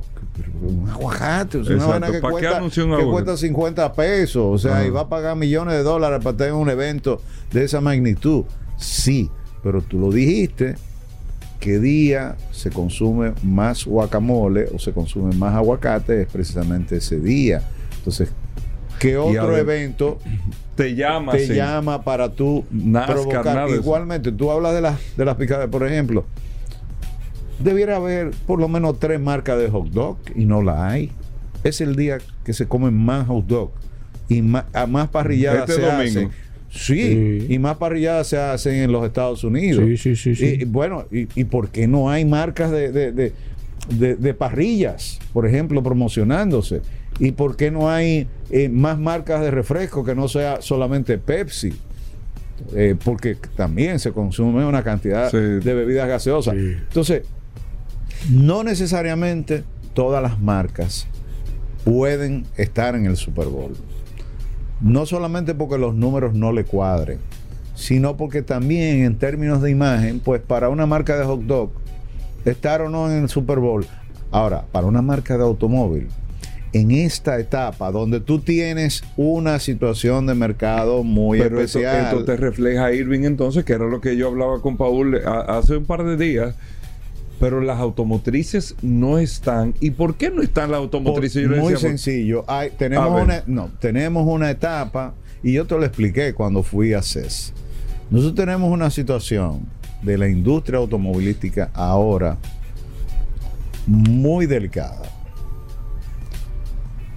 un 0.61 0.89
aguacate, 0.89 1.59
o 1.59 1.65
sea, 1.65 1.75
una 1.75 1.85
vaina 1.87 2.11
que, 2.11 2.21
cuesta, 2.21 2.61
que 2.61 3.05
cuesta 3.05 3.37
50 3.37 3.93
pesos, 3.93 4.43
o 4.43 4.57
sea, 4.57 4.85
y 4.85 4.89
va 4.89 5.01
a 5.01 5.09
pagar 5.09 5.35
millones 5.35 5.75
de 5.75 5.83
dólares 5.83 6.23
para 6.23 6.37
tener 6.37 6.53
un 6.53 6.69
evento 6.69 7.21
de 7.51 7.65
esa 7.65 7.81
magnitud. 7.81 8.45
Sí, 8.77 9.29
pero 9.61 9.81
tú 9.81 9.99
lo 9.99 10.11
dijiste, 10.11 10.75
qué 11.63 11.79
día 11.79 12.35
se 12.51 12.71
consume 12.71 13.31
más 13.41 13.85
guacamole 13.85 14.65
o 14.73 14.79
se 14.79 14.91
consume 14.91 15.33
más 15.33 15.55
aguacate 15.55 16.23
es 16.23 16.27
precisamente 16.27 16.97
ese 16.97 17.21
día. 17.21 17.61
Entonces, 17.99 18.33
¿qué 18.99 19.17
otro 19.17 19.55
evento 19.55 20.19
te 20.75 20.93
llama, 20.93 21.31
te 21.31 21.47
llama 21.55 22.03
para 22.03 22.33
tú 22.33 22.65
provocar. 22.69 23.69
Igualmente, 23.69 24.33
tú 24.33 24.51
hablas 24.51 24.73
de 24.73 24.81
las 24.81 24.99
de 25.15 25.23
las 25.23 25.37
picadas, 25.37 25.69
por 25.69 25.87
ejemplo, 25.87 26.25
debiera 27.59 27.95
haber 27.95 28.31
por 28.45 28.59
lo 28.59 28.67
menos 28.67 28.99
tres 28.99 29.21
marcas 29.21 29.57
de 29.57 29.69
hot 29.69 29.87
dog 29.87 30.17
y 30.35 30.43
no 30.43 30.61
la 30.61 30.89
hay. 30.89 31.11
Es 31.63 31.79
el 31.79 31.95
día 31.95 32.17
que 32.43 32.51
se 32.51 32.67
comen 32.67 32.93
más 32.93 33.27
hot 33.27 33.45
dog 33.45 33.71
y 34.27 34.41
más, 34.41 34.65
más 34.89 35.07
parrilladas 35.07 35.69
este 35.69 35.81
se 35.81 35.89
hacen. 35.89 36.31
Sí, 36.75 37.45
y 37.49 37.59
más 37.59 37.77
parrilladas 37.77 38.27
se 38.27 38.37
hacen 38.37 38.75
en 38.75 38.91
los 38.91 39.05
Estados 39.05 39.43
Unidos. 39.43 39.83
Sí, 39.99 40.15
sí, 40.15 40.35
sí. 40.35 40.57
Y, 40.61 40.65
bueno, 40.65 41.05
y, 41.11 41.27
y, 41.39 41.43
por 41.43 41.69
qué 41.69 41.87
no 41.87 42.09
hay 42.09 42.25
marcas 42.25 42.71
de, 42.71 42.91
de, 42.91 43.33
de, 43.89 44.33
parrillas, 44.33 45.19
por 45.33 45.47
ejemplo, 45.47 45.83
promocionándose? 45.83 46.81
¿Y 47.19 47.33
por 47.33 47.55
qué 47.55 47.69
no 47.69 47.89
hay 47.89 48.27
eh, 48.49 48.69
más 48.69 48.97
marcas 48.97 49.41
de 49.41 49.51
refresco 49.51 50.03
que 50.03 50.15
no 50.15 50.27
sea 50.27 50.61
solamente 50.61 51.17
Pepsi? 51.17 51.73
Eh, 52.75 52.95
porque 53.03 53.35
también 53.55 53.99
se 53.99 54.11
consume 54.11 54.65
una 54.65 54.83
cantidad 54.83 55.31
de 55.31 55.59
bebidas 55.59 56.07
gaseosas. 56.07 56.55
Entonces, 56.55 57.23
no 58.29 58.63
necesariamente 58.63 59.63
todas 59.93 60.23
las 60.23 60.39
marcas 60.39 61.07
pueden 61.83 62.45
estar 62.57 62.95
en 62.95 63.05
el 63.05 63.17
Super 63.17 63.47
Bowl. 63.47 63.75
No 64.83 65.07
solamente 65.07 65.55
porque 65.55 65.79
los 65.79 65.95
números 65.95 66.35
no 66.35 66.51
le 66.51 66.65
cuadren, 66.65 67.17
sino 67.73 68.17
porque 68.17 68.41
también 68.41 69.03
en 69.03 69.17
términos 69.17 69.61
de 69.61 69.71
imagen, 69.71 70.19
pues 70.19 70.41
para 70.41 70.69
una 70.69 70.85
marca 70.85 71.17
de 71.17 71.25
hot 71.25 71.41
dog, 71.41 71.71
estar 72.45 72.81
o 72.81 72.89
no 72.89 73.09
en 73.09 73.23
el 73.23 73.29
Super 73.29 73.59
Bowl. 73.59 73.85
Ahora, 74.29 74.65
para 74.71 74.85
una 74.85 75.01
marca 75.01 75.37
de 75.37 75.43
automóvil, 75.43 76.09
en 76.73 76.91
esta 76.91 77.39
etapa 77.39 77.91
donde 77.91 78.19
tú 78.19 78.39
tienes 78.39 79.03
una 79.15 79.59
situación 79.59 80.25
de 80.25 80.33
mercado 80.33 81.03
muy 81.03 81.39
especial. 81.39 82.05
Esto, 82.05 82.25
te 82.25 82.35
refleja 82.35 82.91
Irving 82.91 83.23
entonces, 83.23 83.63
que 83.63 83.73
era 83.73 83.85
lo 83.85 84.01
que 84.01 84.17
yo 84.17 84.27
hablaba 84.27 84.59
con 84.59 84.75
Paul 84.75 85.21
hace 85.25 85.77
un 85.77 85.85
par 85.85 86.03
de 86.03 86.17
días. 86.17 86.55
Pero 87.43 87.59
las 87.59 87.77
automotrices 87.77 88.77
no 88.81 89.17
están. 89.17 89.73
¿Y 89.81 89.91
por 89.91 90.15
qué 90.15 90.31
no 90.31 90.41
están 90.41 90.71
las 90.71 90.77
automotrices? 90.77 91.45
muy 91.49 91.75
sencillo. 91.75 92.45
Hay, 92.47 92.69
tenemos, 92.69 93.21
una, 93.21 93.43
no, 93.47 93.69
tenemos 93.81 94.25
una 94.25 94.49
etapa, 94.49 95.13
y 95.43 95.51
yo 95.51 95.67
te 95.67 95.75
lo 95.75 95.83
expliqué 95.83 96.33
cuando 96.33 96.63
fui 96.63 96.93
a 96.93 97.01
CES. 97.01 97.51
Nosotros 98.09 98.35
tenemos 98.35 98.71
una 98.71 98.89
situación 98.89 99.67
de 100.01 100.17
la 100.17 100.29
industria 100.29 100.79
automovilística 100.79 101.69
ahora 101.73 102.37
muy 103.87 104.45
delicada 104.45 105.01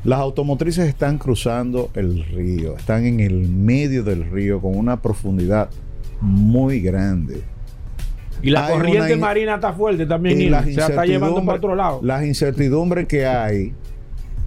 las 0.03 0.21
automotrices 0.21 0.89
están 0.89 1.19
cruzando 1.19 1.91
el 1.95 2.25
río, 2.25 2.77
están 2.77 3.07
en 3.07 3.19
el 3.19 3.49
medio 3.49 4.05
del 4.05 4.31
río 4.31 4.61
con 4.61 4.77
una 4.77 5.03
profundidad 5.03 5.69
muy 6.21 6.81
grande. 6.81 7.43
Y 8.43 8.51
la 8.51 8.69
corriente 8.69 9.17
marina 9.17 9.57
está 9.57 9.73
fuerte 9.73 10.07
también 10.07 10.41
y, 10.41 10.75
se 10.75 10.81
está 10.81 11.05
llevando 11.05 11.45
para 11.45 11.59
otro 11.59 11.75
lado. 11.75 12.01
Las 12.03 12.25
incertidumbres 12.25 13.07
que 13.07 13.27
hay 13.27 13.73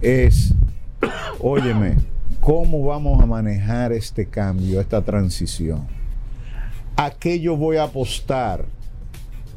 es, 0.00 0.54
óyeme, 1.40 1.96
¿cómo 2.40 2.84
vamos 2.84 3.22
a 3.22 3.26
manejar 3.26 3.92
este 3.92 4.26
cambio, 4.26 4.80
esta 4.80 5.02
transición? 5.02 5.86
¿A 6.96 7.10
qué 7.10 7.40
yo 7.40 7.56
voy 7.56 7.76
a 7.76 7.84
apostar? 7.84 8.64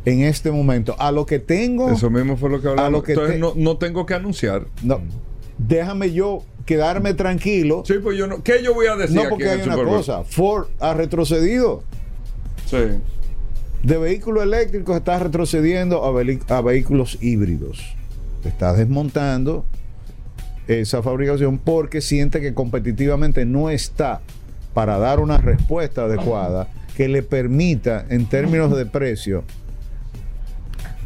en 0.06 0.19
este 0.19 0.52
momento. 0.52 0.98
A 1.00 1.13
lo 1.13 1.26
que 1.26 1.39
tengo. 1.39 1.89
Eso 1.89 2.10
mismo 2.10 2.36
fue 2.36 2.50
lo 2.50 2.60
que 2.60 2.67
hablamos. 2.67 3.08
Entonces 3.08 3.39
no, 3.39 3.54
no, 3.56 3.78
tengo 3.78 4.06
que 4.06 4.13
anunciar. 4.13 4.65
No 4.82 5.00
déjame 5.58 6.12
yo 6.12 6.43
quedarme 6.65 7.13
tranquilo. 7.13 7.84
Sí, 7.86 7.96
pues 8.02 8.17
yo 8.17 8.28
no. 8.28 8.43
¿Qué 8.43 8.62
yo 8.63 8.74
voy 8.74 8.88
a 8.88 8.96
decir? 8.96 9.15
No, 9.15 9.30
porque 9.30 9.50
hay 9.50 9.62
una 9.62 9.76
cosa. 9.76 10.24
Ford 10.24 10.67
ha 10.80 10.93
retrocedido. 10.93 11.84
Sí. 12.65 12.78
De 13.84 13.98
vehículos 13.98 14.43
eléctricos 14.43 14.96
está 14.96 15.19
retrocediendo 15.19 16.04
a, 16.06 16.62
vehículos 16.62 17.17
híbridos. 17.22 17.96
Está 18.46 18.74
desmontando 18.74 19.65
esa 20.67 21.04
fabricación 21.04 21.58
porque 21.58 22.00
siente 22.00 22.39
que 22.39 22.54
competitivamente 22.54 23.46
no 23.46 23.69
está 23.69 24.22
para 24.74 24.98
dar 24.98 25.19
una 25.19 25.38
respuesta 25.38 26.06
adecuada 26.06 26.69
que 26.96 27.10
le 27.10 27.24
permita, 27.24 28.06
en 28.10 28.26
términos 28.26 28.76
de 28.76 28.86
precio, 28.86 29.43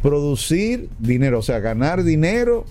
producir 0.00 0.88
dinero, 1.00 1.40
o 1.40 1.42
sea, 1.42 1.58
ganar 1.58 2.04
dinero 2.04 2.64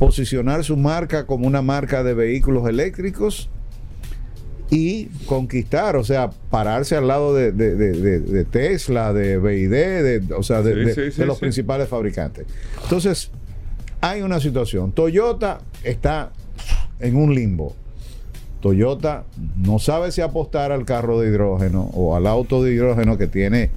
posicionar 0.00 0.64
su 0.64 0.78
marca 0.78 1.26
como 1.26 1.46
una 1.46 1.60
marca 1.60 2.02
de 2.02 2.14
vehículos 2.14 2.66
eléctricos 2.66 3.50
y 4.70 5.06
conquistar, 5.26 5.96
o 5.96 6.04
sea, 6.04 6.30
pararse 6.50 6.96
al 6.96 7.08
lado 7.08 7.34
de, 7.34 8.46
Tesla, 8.50 9.12
de 9.12 9.38
BID, 9.38 10.32
o 10.32 10.42
sea, 10.42 10.62
de, 10.62 11.12
los 11.26 11.38
principales 11.38 11.88
fabricantes. 11.88 12.46
Entonces, 12.84 13.30
hay 14.00 14.22
una 14.22 14.40
situación. 14.40 14.92
Toyota 14.92 15.60
está 15.82 16.30
en 17.00 17.16
un 17.16 17.34
limbo. 17.34 17.74
Toyota 18.60 19.24
no 19.56 19.78
sabe 19.78 20.12
si 20.12 20.20
apostar 20.20 20.70
al 20.70 20.84
carro 20.84 21.18
de 21.20 21.30
hidrógeno 21.30 21.90
o 21.94 22.14
al 22.14 22.26
auto 22.26 22.62
de 22.62 22.72
hidrógeno 22.72 23.18
que 23.18 23.26
tiene, 23.26 23.70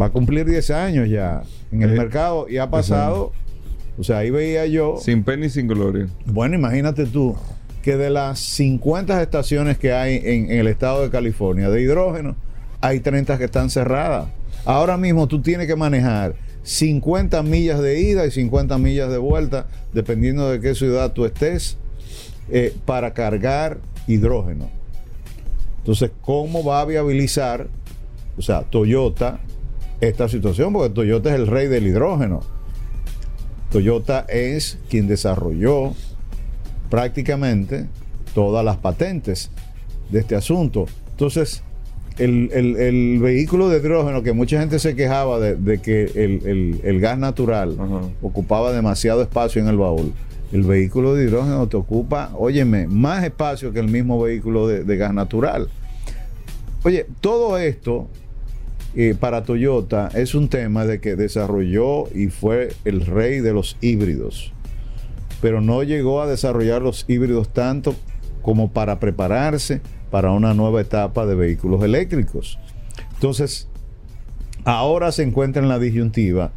va 0.00 0.06
a 0.06 0.10
cumplir 0.10 0.46
10 0.46 0.70
años 0.70 1.08
ya 1.08 1.42
en 1.72 1.82
el 1.82 1.90
mercado 1.90 2.48
y 2.48 2.58
ha 2.58 2.70
pasado 2.70 3.32
o 3.98 4.04
sea, 4.04 4.18
ahí 4.18 4.30
veía 4.30 4.64
yo. 4.64 4.96
Sin 4.98 5.24
pena 5.24 5.44
y 5.44 5.50
sin 5.50 5.66
gloria. 5.66 6.08
Bueno, 6.24 6.54
imagínate 6.54 7.04
tú 7.04 7.36
que 7.82 7.96
de 7.96 8.10
las 8.10 8.38
50 8.40 9.22
estaciones 9.22 9.78
que 9.78 9.92
hay 9.92 10.20
en, 10.22 10.50
el 10.50 10.66
estado 10.66 11.02
de 11.02 11.10
California 11.10 11.70
de 11.70 11.82
hidrógeno, 11.82 12.36
hay 12.80 13.00
30 13.00 13.38
que 13.38 13.44
están 13.44 13.70
cerradas. 13.70 14.28
Ahora 14.64 14.96
mismo 14.96 15.26
tú 15.26 15.40
tienes 15.40 15.66
que 15.66 15.76
manejar 15.76 16.34
50 16.62 17.42
millas 17.42 17.80
de 17.80 18.00
ida 18.00 18.26
y 18.26 18.30
50 18.30 18.76
millas 18.78 19.10
de 19.10 19.18
vuelta, 19.18 19.66
dependiendo 19.92 20.50
de 20.50 20.60
qué 20.60 20.74
ciudad 20.74 21.12
tú 21.12 21.24
estés, 21.24 21.78
eh, 22.50 22.74
para 22.84 23.14
cargar 23.14 23.78
hidrógeno. 24.06 24.70
Entonces, 25.78 26.10
¿cómo 26.20 26.62
va 26.62 26.82
a 26.82 26.84
viabilizar, 26.84 27.68
o 28.36 28.42
sea, 28.42 28.62
Toyota, 28.62 29.40
esta 30.00 30.28
situación? 30.28 30.72
Porque 30.72 30.90
Toyota 30.90 31.30
es 31.30 31.36
el 31.36 31.46
rey 31.46 31.68
del 31.68 31.86
hidrógeno. 31.86 32.40
Toyota 33.70 34.26
es 34.28 34.78
quien 34.90 35.06
desarrolló 35.06 35.94
prácticamente 36.90 37.86
todas 38.34 38.64
las 38.64 38.76
patentes 38.76 39.50
de 40.10 40.20
este 40.20 40.36
asunto. 40.36 40.86
Entonces, 41.12 41.62
el, 42.18 43.18
vehículo 43.20 43.68
de 43.68 43.78
hidrógeno, 43.78 44.22
que 44.22 44.32
mucha 44.32 44.60
gente 44.60 44.78
se 44.78 44.94
quejaba 44.94 45.40
de, 45.40 45.78
que 45.80 46.04
el, 46.14 47.00
gas 47.00 47.18
natural 47.18 47.76
ocupaba 48.20 48.72
demasiado 48.72 49.22
espacio 49.22 49.62
en 49.62 49.68
el 49.68 49.76
baúl, 49.76 50.12
el 50.52 50.62
vehículo 50.64 51.14
de 51.14 51.24
hidrógeno 51.24 51.68
te 51.68 51.76
ocupa, 51.76 52.32
óyeme, 52.36 52.86
más 52.88 53.24
espacio 53.24 53.72
que 53.72 53.78
el 53.78 53.88
mismo 53.88 54.20
vehículo 54.20 54.66
de 54.66 54.96
gas 54.96 55.14
natural. 55.14 55.68
Oye, 56.82 57.06
todo 57.20 57.56
esto 57.58 58.08
para 59.20 59.44
Toyota 59.44 60.10
es 60.14 60.34
un 60.34 60.48
tema 60.48 60.84
de 60.84 61.00
que 61.00 61.14
desarrolló 61.14 62.08
y 62.14 62.28
fue 62.28 62.72
el 62.84 63.06
rey 63.06 63.40
de 63.40 63.52
los 63.52 63.76
híbridos, 63.80 64.52
pero 65.40 65.60
no 65.60 65.82
llegó 65.82 66.20
a 66.20 66.26
desarrollar 66.26 66.82
los 66.82 67.04
híbridos 67.08 67.48
tanto 67.50 67.94
como 68.42 68.70
para 68.72 69.00
prepararse 69.00 69.80
para 70.10 70.30
una 70.32 70.54
nueva 70.54 70.80
etapa 70.80 71.26
de 71.26 71.34
vehículos 71.34 71.82
eléctricos. 71.82 72.58
Entonces, 73.14 73.68
ahora 74.64 75.12
se 75.12 75.22
encuentra 75.22 75.62
en 75.62 75.68
la 75.68 75.78
disyuntiva 75.78 76.52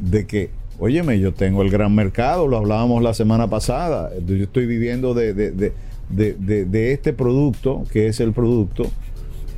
de 0.00 0.26
que, 0.26 0.50
óyeme, 0.78 1.20
yo 1.20 1.32
tengo 1.32 1.62
el 1.62 1.70
gran 1.70 1.94
mercado, 1.94 2.48
lo 2.48 2.56
hablábamos 2.56 3.02
la 3.02 3.14
semana 3.14 3.48
pasada, 3.48 4.10
yo 4.26 4.36
estoy 4.36 4.66
viviendo 4.66 5.14
de, 5.14 5.34
de 5.34 6.92
este 6.92 7.12
producto, 7.12 7.84
que 7.92 8.08
es 8.08 8.20
el 8.20 8.32
producto 8.32 8.90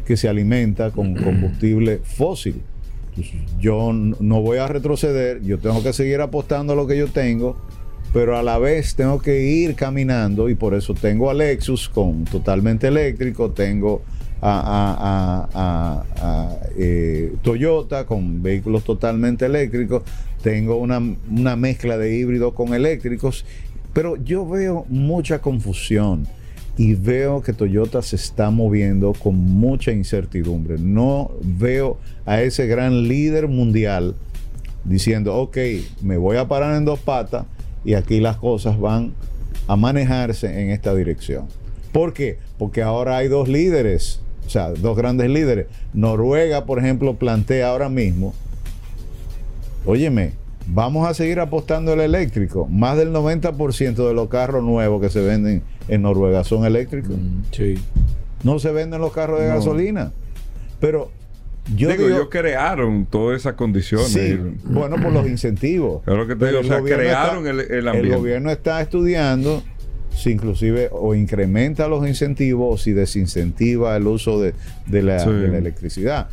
que 0.04 0.16
se 0.16 0.28
alimenta 0.28 0.90
con 0.90 1.14
combustible 1.24 2.00
fósil. 2.02 2.62
yo 3.60 3.92
no 3.92 4.40
voy 4.42 4.58
a 4.58 4.66
retroceder, 4.66 5.42
yo 5.42 5.58
tengo 5.58 5.82
que 5.82 5.92
seguir 5.92 6.20
apostando 6.20 6.72
a 6.72 6.76
lo 6.76 6.86
que 6.86 6.96
yo 6.96 7.08
tengo, 7.08 7.56
pero 8.14 8.38
a 8.38 8.44
la 8.44 8.58
vez 8.58 8.94
tengo 8.94 9.20
que 9.20 9.42
ir 9.42 9.74
caminando 9.74 10.48
y 10.48 10.54
por 10.54 10.72
eso 10.74 10.94
tengo 10.94 11.30
a 11.30 11.34
Lexus 11.34 11.88
con 11.88 12.24
totalmente 12.24 12.86
eléctrico, 12.86 13.50
tengo 13.50 14.02
a, 14.40 16.04
eh, 16.78 17.34
Toyota 17.42 18.06
con 18.06 18.40
vehículos 18.40 18.84
totalmente 18.84 19.46
eléctricos, 19.46 20.04
tengo 20.44 20.76
una, 20.76 21.02
una 21.28 21.56
mezcla 21.56 21.98
de 21.98 22.16
híbridos 22.16 22.54
con 22.54 22.72
eléctricos, 22.72 23.44
pero 23.92 24.14
yo 24.14 24.46
veo 24.46 24.86
mucha 24.88 25.40
confusión 25.40 26.28
y 26.78 26.94
veo 26.94 27.42
que 27.42 27.52
Toyota 27.52 28.00
se 28.00 28.14
está 28.14 28.50
moviendo 28.50 29.12
con 29.12 29.34
mucha 29.34 29.90
incertidumbre. 29.90 30.78
No 30.78 31.32
veo 31.42 31.98
a 32.26 32.42
ese 32.42 32.68
gran 32.68 33.08
líder 33.08 33.48
mundial 33.48 34.14
diciendo, 34.84 35.34
ok, 35.34 35.58
me 36.02 36.16
voy 36.16 36.36
a 36.36 36.46
parar 36.46 36.76
en 36.76 36.84
dos 36.84 37.00
patas 37.00 37.46
y 37.84 37.94
aquí 37.94 38.20
las 38.20 38.36
cosas 38.36 38.78
van 38.78 39.12
a 39.68 39.76
manejarse 39.76 40.62
en 40.62 40.70
esta 40.70 40.94
dirección. 40.94 41.46
¿Por 41.92 42.12
qué? 42.12 42.38
Porque 42.58 42.82
ahora 42.82 43.16
hay 43.18 43.28
dos 43.28 43.48
líderes, 43.48 44.20
o 44.46 44.50
sea, 44.50 44.70
dos 44.70 44.96
grandes 44.96 45.30
líderes. 45.30 45.66
Noruega, 45.92 46.64
por 46.66 46.78
ejemplo, 46.78 47.14
plantea 47.14 47.68
ahora 47.70 47.88
mismo, 47.88 48.34
óyeme, 49.86 50.32
vamos 50.66 51.08
a 51.08 51.14
seguir 51.14 51.40
apostando 51.40 51.92
el 51.92 52.00
eléctrico. 52.00 52.66
Más 52.70 52.96
del 52.96 53.12
90% 53.12 54.06
de 54.08 54.14
los 54.14 54.28
carros 54.28 54.62
nuevos 54.64 55.00
que 55.00 55.10
se 55.10 55.20
venden 55.20 55.62
en 55.88 56.02
Noruega 56.02 56.44
son 56.44 56.64
eléctricos. 56.64 57.16
Mm, 57.16 57.42
sí. 57.52 57.74
No 58.42 58.58
se 58.58 58.72
venden 58.72 59.00
los 59.00 59.12
carros 59.12 59.40
de 59.40 59.48
No. 59.48 59.54
gasolina. 59.54 60.12
Pero 60.80 61.10
yo 61.76 61.88
digo, 61.88 62.04
digo- 62.04 62.16
ellos 62.16 62.28
crearon 62.30 63.06
todas 63.06 63.40
esas 63.40 63.54
condiciones. 63.54 64.08
Sí, 64.08 64.38
bueno, 64.64 64.96
por 64.96 65.12
los 65.12 65.26
incentivos. 65.26 66.02
Es 66.06 66.14
lo 66.14 66.26
que 66.26 66.36
te 66.36 66.46
digo, 66.48 66.60
o 66.60 66.64
sea, 66.64 66.82
crearon 66.82 67.46
el- 67.46 67.60
el 67.60 67.88
ambiente. 67.88 68.16
gobierno 68.16 68.50
está 68.50 68.80
estudiando 68.82 69.62
si 70.14 70.30
inclusive 70.30 70.90
o 70.92 71.14
incrementa 71.14 71.88
los 71.88 72.06
incentivos 72.06 72.74
o 72.74 72.82
si 72.82 72.92
desincentiva 72.92 73.96
el 73.96 74.06
uso 74.06 74.40
de, 74.40 74.54
de 74.86 75.02
la, 75.02 75.18
Sí. 75.20 75.30
de 75.30 75.48
la 75.48 75.58
electricidad. 75.58 76.28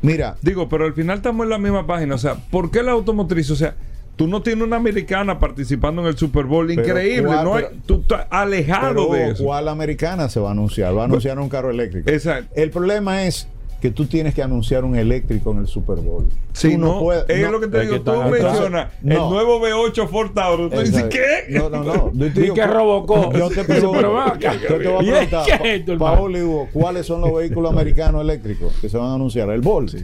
Mira, 0.00 0.36
Digo, 0.42 0.68
pero 0.68 0.84
al 0.84 0.94
final 0.94 1.16
estamos 1.18 1.44
en 1.44 1.50
la 1.50 1.58
misma 1.58 1.86
página. 1.86 2.14
O 2.14 2.18
sea, 2.18 2.34
¿por 2.50 2.70
qué 2.70 2.82
la 2.82 2.92
automotriz? 2.92 3.50
O 3.50 3.56
sea, 3.56 3.74
tú 4.16 4.28
no 4.28 4.42
tienes 4.42 4.64
una 4.64 4.76
americana 4.76 5.38
participando 5.40 6.02
en 6.02 6.08
el 6.08 6.16
Super 6.16 6.44
Bowl. 6.44 6.70
Increíble. 6.70 7.24
¿cuál? 7.26 7.44
no 7.44 7.54
hay- 7.56 7.64
tú 7.84 8.00
estás 8.02 8.26
alejado 8.30 9.08
pero 9.08 9.12
de 9.26 9.30
eso. 9.32 9.44
¿cuál 9.44 9.68
americana 9.68 10.28
se 10.28 10.38
va 10.40 10.48
a 10.48 10.52
anunciar? 10.52 10.96
Va 10.96 11.02
a 11.02 11.04
anunciar 11.06 11.38
un 11.38 11.48
carro 11.48 11.70
eléctrico. 11.70 12.08
Exacto. 12.10 12.52
El 12.54 12.70
problema 12.70 13.24
es 13.26 13.48
que 13.80 13.90
tú 13.92 14.06
tienes 14.06 14.34
que 14.34 14.42
anunciar 14.42 14.84
un 14.84 14.96
eléctrico 14.96 15.52
en 15.52 15.58
el 15.58 15.66
Super 15.68 15.96
Bowl. 15.98 16.28
Sí, 16.52 16.72
Tú 16.72 16.78
no, 16.78 16.98
puedes- 16.98 17.24
es 17.28 17.40
no. 17.42 17.52
lo 17.52 17.60
que 17.60 17.68
te 17.68 17.80
digo. 17.82 17.92
que 17.92 18.00
Tú 18.00 18.12
mencionas 18.28 18.88
No. 19.02 19.12
el 19.14 19.30
nuevo 19.30 19.60
V8 19.60 20.08
Ford 20.08 20.30
Taurus. 20.34 20.72
Tú 20.72 20.80
dices. 20.80 21.04
¿qué? 21.04 21.44
No, 21.50 21.70
no, 21.70 21.84
no. 21.84 22.12
Yo 22.12 22.18
te 22.18 22.30
Di 22.30 22.40
digo, 22.40 22.54
que 22.56 22.66
Robocop. 22.66 23.36
Yo 23.36 23.48
te 23.50 23.62
pregunto, 23.64 24.00
yo 24.40 24.78
te 24.78 24.88
voy 24.88 25.04
¿Y 25.06 25.10
a 25.10 25.12
preguntar, 25.12 25.46
qué 25.46 25.52
es 25.52 25.80
esto, 25.80 25.86
Pa- 25.86 25.92
hermano? 26.06 26.16
Paul 26.16 26.36
y 26.36 26.42
Hugo, 26.42 26.68
¿cuáles 26.72 27.06
son 27.06 27.20
los 27.20 27.32
vehículos 27.34 27.72
americanos 27.72 28.20
eléctricos 28.22 28.72
que 28.80 28.88
se 28.88 28.96
van 28.98 29.10
a 29.10 29.14
anunciar? 29.14 29.48
El 29.50 29.60
Volt. 29.60 29.94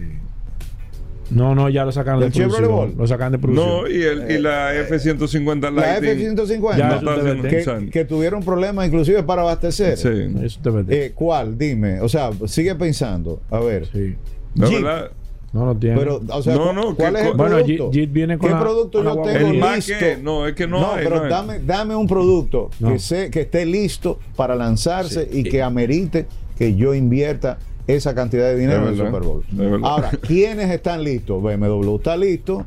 No, 1.30 1.54
no, 1.54 1.68
ya 1.68 1.84
lo 1.84 1.92
sacaron 1.92 2.20
de 2.20 2.26
¿El 2.26 2.32
Chevrolet 2.32 2.66
producción. 2.68 2.98
Lo 2.98 3.06
sacan 3.06 3.32
de 3.32 3.38
producción. 3.38 3.68
No, 3.82 3.88
y, 3.88 4.02
el, 4.02 4.30
y 4.30 4.38
la 4.38 4.74
F-150 4.80 5.56
Eh, 5.56 5.60
La 5.60 5.70
Lightning. 6.00 6.36
F-150. 6.38 6.76
Ya, 6.76 7.00
no 7.00 7.42
que, 7.42 7.90
que 7.90 8.04
tuvieron 8.04 8.42
problemas 8.42 8.86
inclusive 8.86 9.22
para 9.22 9.42
abastecer. 9.42 9.96
Sí. 9.96 10.08
Eso 10.42 10.60
te. 10.84 11.06
Eh, 11.06 11.12
¿Cuál? 11.14 11.56
Dime. 11.56 12.00
O 12.00 12.08
sea, 12.08 12.30
sigue 12.46 12.74
pensando. 12.74 13.40
A 13.50 13.60
ver. 13.60 13.86
sí. 13.86 14.14
De 14.54 14.66
Jeep. 14.68 14.82
verdad. 14.82 15.10
No 15.52 15.66
lo 15.66 15.76
tiene. 15.76 15.96
Pero, 15.96 16.20
o 16.28 16.42
sea, 16.42 16.56
No, 16.56 16.66
¿cu- 16.68 16.72
no, 16.72 16.94
¿cuál 16.96 17.14
es 17.16 17.26
el 17.26 17.34
Bueno, 17.34 17.56
producto? 17.58 17.90
Jeep- 17.92 18.10
viene 18.12 18.38
con 18.38 18.48
¿Qué 18.48 18.54
la- 18.54 18.60
producto 18.60 18.98
con 18.98 19.06
la 19.06 19.14
yo 19.14 19.22
tengo 19.22 19.48
El 19.50 19.74
listo? 19.76 19.94
que- 20.00 20.16
no, 20.20 20.46
es 20.48 20.54
que 20.56 20.66
no 20.66 20.92
hay, 20.92 21.04
pero 21.04 21.16
no 21.18 21.22
hay. 21.24 21.30
dame, 21.30 21.58
dame 21.60 21.94
un 21.94 22.08
producto 22.08 22.70
No. 22.80 22.92
que, 22.92 22.98
sé, 22.98 23.30
que 23.30 23.42
esté 23.42 23.64
listo 23.64 24.18
para 24.34 24.56
lanzarse 24.56 25.28
y 25.32 25.44
que 25.44 25.62
amerite 25.62 26.26
que 26.58 26.74
yo 26.74 26.92
invierta 26.92 27.58
esa 27.86 28.14
cantidad 28.14 28.44
de 28.48 28.56
dinero 28.56 28.82
en 28.88 28.94
el 28.94 28.96
Super 28.98 29.22
Bowl. 29.22 29.44
Ahora, 29.82 30.10
¿quiénes 30.26 30.70
están 30.70 31.02
listos? 31.04 31.42
BMW 31.42 31.96
está 31.96 32.16
listo 32.16 32.64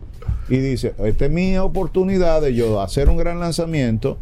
y 0.49 0.57
dice, 0.57 0.93
esta 1.03 1.25
es 1.25 1.31
mi 1.31 1.57
oportunidad 1.57 2.41
de 2.41 2.53
yo 2.53 2.81
hacer 2.81 3.09
un 3.09 3.17
gran 3.17 3.39
lanzamiento. 3.39 4.17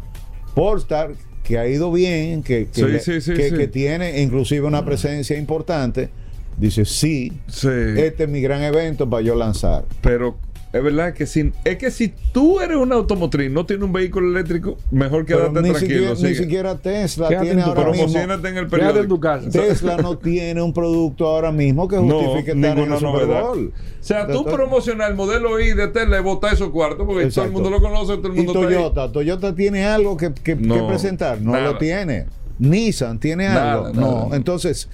Polestar, 0.54 1.10
que 1.44 1.58
ha 1.58 1.66
ido 1.68 1.92
bien, 1.92 2.42
que, 2.42 2.66
que, 2.68 2.80
Sí, 2.80 2.82
le- 2.82 3.00
sí, 3.00 3.20
sí, 3.20 3.34
que- 3.34 3.50
sí. 3.50 3.56
que 3.56 3.68
tiene 3.68 4.22
inclusive 4.22 4.66
una 4.66 4.84
presencia 4.84 5.36
importante, 5.38 6.08
dice, 6.56 6.84
Sí. 6.84 7.30
este 7.46 8.24
es 8.24 8.28
mi 8.28 8.40
gran 8.40 8.62
evento 8.62 9.08
para 9.08 9.22
yo 9.22 9.34
lanzar. 9.34 9.84
Pero 10.00 10.36
es 10.76 10.82
verdad 10.84 11.14
que 11.14 11.26
si, 11.26 11.52
es 11.64 11.76
que 11.76 11.90
si 11.90 12.12
tú 12.32 12.60
eres 12.60 12.76
una 12.76 12.94
automotriz, 12.96 13.50
no 13.50 13.66
tienes 13.66 13.84
un 13.84 13.92
vehículo 13.92 14.28
eléctrico, 14.30 14.76
mejor 14.90 15.24
quédate 15.26 15.60
ni, 15.62 15.70
tranquilo. 15.70 16.14
siquiera, 16.14 16.28
ni 16.28 16.34
siquiera 16.34 16.76
Tesla 16.78 17.28
Quédate 17.28 17.46
tiene 17.46 17.60
en 17.60 17.64
tu 17.64 17.70
ahora 17.70 17.90
mismo. 17.90 18.04
Promocionate 18.06 18.48
en 18.48 18.56
el 18.58 18.68
Quédate 18.68 19.00
en 19.00 19.08
tu 19.08 19.20
periódico. 19.20 19.20
casa. 19.20 19.50
Tesla 19.50 19.96
no 19.98 20.18
tiene 20.18 20.62
un 20.62 20.72
producto 20.72 21.26
ahora 21.26 21.52
mismo 21.52 21.88
que 21.88 21.96
No, 21.96 22.20
justifique 22.20 22.50
estar 22.52 22.78
en 22.78 22.92
el 22.92 22.98
Super 22.98 23.02
novedad. 23.02 23.42
Bowl. 23.42 23.72
O 24.00 24.04
sea, 24.06 24.26
tú 24.28 24.44
promocionas 24.44 25.10
el 25.10 25.16
modelo 25.16 25.58
I 25.60 25.74
de 25.74 25.88
Tesla 25.88 26.18
y 26.18 26.22
botas 26.22 26.52
esos 26.52 26.70
cuartos 26.70 27.06
porque 27.06 27.26
todo 27.26 27.44
el 27.44 27.50
mundo 27.52 27.70
lo 27.70 27.80
conoce, 27.80 28.16
todo 28.18 28.28
el 28.28 28.34
Y 28.34 28.36
mundo 28.42 28.52
está 28.52 28.68
ahí. 28.68 28.74
Toyota, 28.74 29.12
Toyota 29.12 29.54
tiene 29.54 29.84
algo 29.84 30.16
que, 30.16 30.32
que- 30.32 30.54
No, 30.54 30.74
que 30.74 30.82
presentar, 30.82 31.40
no 31.40 31.52
nada. 31.52 31.72
lo 31.72 31.78
tiene. 31.78 32.26
Nissan 32.58 33.18
tiene 33.18 33.48
Nada, 33.48 33.72
algo, 33.72 33.88
nada. 33.92 34.26
no. 34.28 34.34
Entonces, 34.34 34.88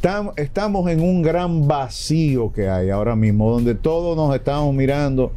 tam- 0.00 0.32
estamos 0.36 0.88
en 0.90 1.00
un 1.00 1.22
gran 1.22 1.66
vacío 1.68 2.52
que 2.52 2.68
hay 2.68 2.90
ahora 2.90 3.16
mismo, 3.16 3.50
donde 3.50 3.74
todos 3.74 4.16
nos 4.16 4.34
estamos 4.34 4.74
mirando 4.74 5.32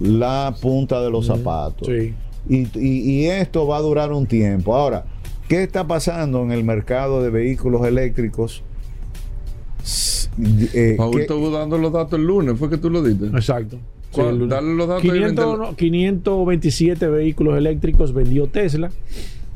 la 0.00 0.54
punta 0.60 1.00
de 1.02 1.10
los 1.10 1.26
zapatos. 1.26 1.88
Sí. 1.88 2.14
Y, 2.48 2.66
y- 2.78 3.00
y 3.10 3.26
esto 3.26 3.66
va 3.66 3.78
a 3.78 3.80
durar 3.80 4.12
un 4.12 4.26
tiempo. 4.26 4.74
Ahora, 4.74 5.04
¿qué 5.48 5.62
está 5.62 5.86
pasando 5.86 6.42
en 6.42 6.52
el 6.52 6.62
mercado 6.64 7.22
de 7.22 7.30
vehículos 7.30 7.84
eléctricos? 7.86 8.62
Eh, 10.74 10.94
Paul 10.98 11.14
¿qué- 11.14 11.22
estuvo 11.22 11.50
dando 11.50 11.78
los 11.78 11.92
datos 11.92 12.18
el 12.18 12.26
lunes, 12.26 12.58
fue 12.58 12.68
que 12.68 12.76
tú 12.76 12.90
lo 12.90 13.02
diste. 13.02 13.26
Exacto. 13.26 13.78
El- 14.16 14.48
Dale 14.48 14.74
los 14.74 14.88
datos 14.88 15.04
y 15.04 15.10
500 15.10 15.58
vente- 15.58 15.70
no, 15.70 15.76
527 15.76 17.06
vehículos 17.08 17.56
eléctricos 17.58 18.12
vendió 18.14 18.46
Tesla. 18.46 18.90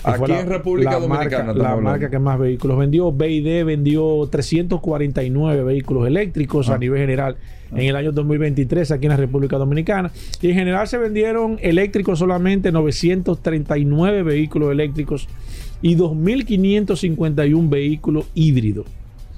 Aquí 0.05 0.33
en 0.33 0.47
República 0.49 0.93
Dominicana 0.95 1.19
Marca, 1.21 1.37
estamos 1.41 1.57
la 1.57 1.69
hablando. 1.71 1.91
marca 1.91 2.11
que 2.11 2.19
más 2.19 2.39
vehículos 2.39 2.79
vendió. 2.79 3.13
BID 3.13 3.65
vendió 3.65 4.29
349 4.31 5.63
vehículos 5.65 6.07
eléctricos 6.07 6.69
Ah. 6.71 6.75
a 6.75 6.79
nivel 6.79 7.01
general 7.01 7.37
en 7.73 7.79
el 7.87 7.97
año 7.97 8.11
2023 8.13 8.91
aquí 8.91 9.07
en 9.07 9.11
la 9.11 9.17
República 9.17 9.57
Dominicana. 9.59 10.11
Y 10.41 10.49
en 10.49 10.55
general 10.55 10.89
se 10.89 10.99
vendieron 10.99 11.59
eléctricos 11.61 12.19
solamente 12.19 12.73
939 12.73 14.23
vehículos 14.23 14.73
eléctricos 14.73 15.29
y 15.83 15.95
2.551 15.97 17.69
vehículos 17.69 18.27
híbridos. 18.35 18.87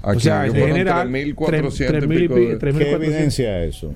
Aquí 0.01 0.17
o 0.17 0.19
sea, 0.19 0.45
en 0.45 0.53
general, 0.53 1.07
3.400 1.09 1.79
y 1.79 1.83
3.000 1.87 2.17
y 2.17 2.27
pico 2.27 2.35
pi- 2.35 2.41
de- 2.45 2.57
3.400. 2.59 2.77
¿Qué 2.77 2.91
evidencia 2.91 3.63
eso? 3.63 3.93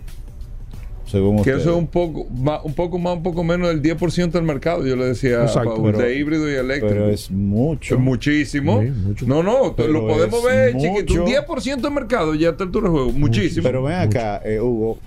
Según 1.07 1.35
Que 1.37 1.41
ustedes. 1.41 1.61
eso 1.61 1.71
es 1.71 1.77
un 1.77 1.87
poco 1.87 2.25
más, 2.29 2.59
un 2.63 2.73
poco 2.73 2.99
más, 2.99 3.15
un 3.17 3.23
poco 3.23 3.43
menos 3.43 3.69
del 3.69 3.81
10% 3.81 4.31
del 4.31 4.43
mercado, 4.43 4.85
yo 4.85 4.95
le 4.95 5.05
decía 5.05 5.39
a 5.41 5.45
Exacto. 5.45 5.75
Paul, 5.75 5.91
Pero- 5.93 5.97
de 5.99 6.15
híbrido 6.15 6.51
y 6.51 6.55
eléctrico. 6.55 6.87
Pero 6.93 7.09
es 7.09 7.31
mucho. 7.31 7.95
Es 7.95 8.01
muchísimo. 8.01 8.81
Sí, 8.81 8.89
mucho. 8.91 9.25
No, 9.25 9.41
no, 9.41 9.73
lo 9.77 10.07
podemos 10.07 10.43
ver, 10.43 10.73
chiquito. 10.75 11.13
Un 11.13 11.19
mucho. 11.19 11.25
10% 11.25 11.81
del 11.81 11.91
mercado 11.93 12.35
ya 12.35 12.49
está 12.49 12.65
altura 12.65 12.87
de 12.87 12.91
juego. 12.91 13.11
Muchísimo. 13.13 13.63
Pero 13.63 13.83
ven 13.83 13.95
acá, 13.95 14.41
eh, 14.43 14.59
Hugo. 14.59 14.99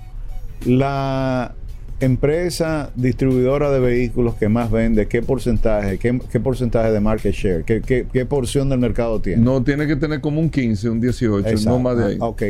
La 0.67 1.55
empresa 2.01 2.91
distribuidora 2.97 3.71
de 3.71 3.79
vehículos 3.81 4.35
que 4.37 4.49
más 4.49 4.71
vende, 4.71 5.07
¿qué 5.07 5.21
porcentaje? 5.23 5.99
¿Qué, 5.99 6.19
qué 6.33 6.41
porcentaje 6.41 6.91
de 6.93 7.01
market 7.01 7.35
share? 7.35 7.65
¿Qué, 7.65 7.83
qué, 7.83 8.07
qué 8.11 8.25
porción 8.25 8.69
del 8.71 8.79
mercado 8.79 9.21
tiene? 9.21 9.43
no 9.43 9.63
tiene 9.63 9.87
que 9.87 9.97
tener 9.97 10.21
como 10.23 10.41
un 10.41 10.49
15, 10.51 10.89
un 10.89 11.01
18, 11.01 11.47
Exacto. 11.47 11.69
no 11.71 11.79
más 11.79 11.97
de 11.99 12.05
ahí. 12.07 12.19
Ah, 12.21 12.27
Ok. 12.27 12.43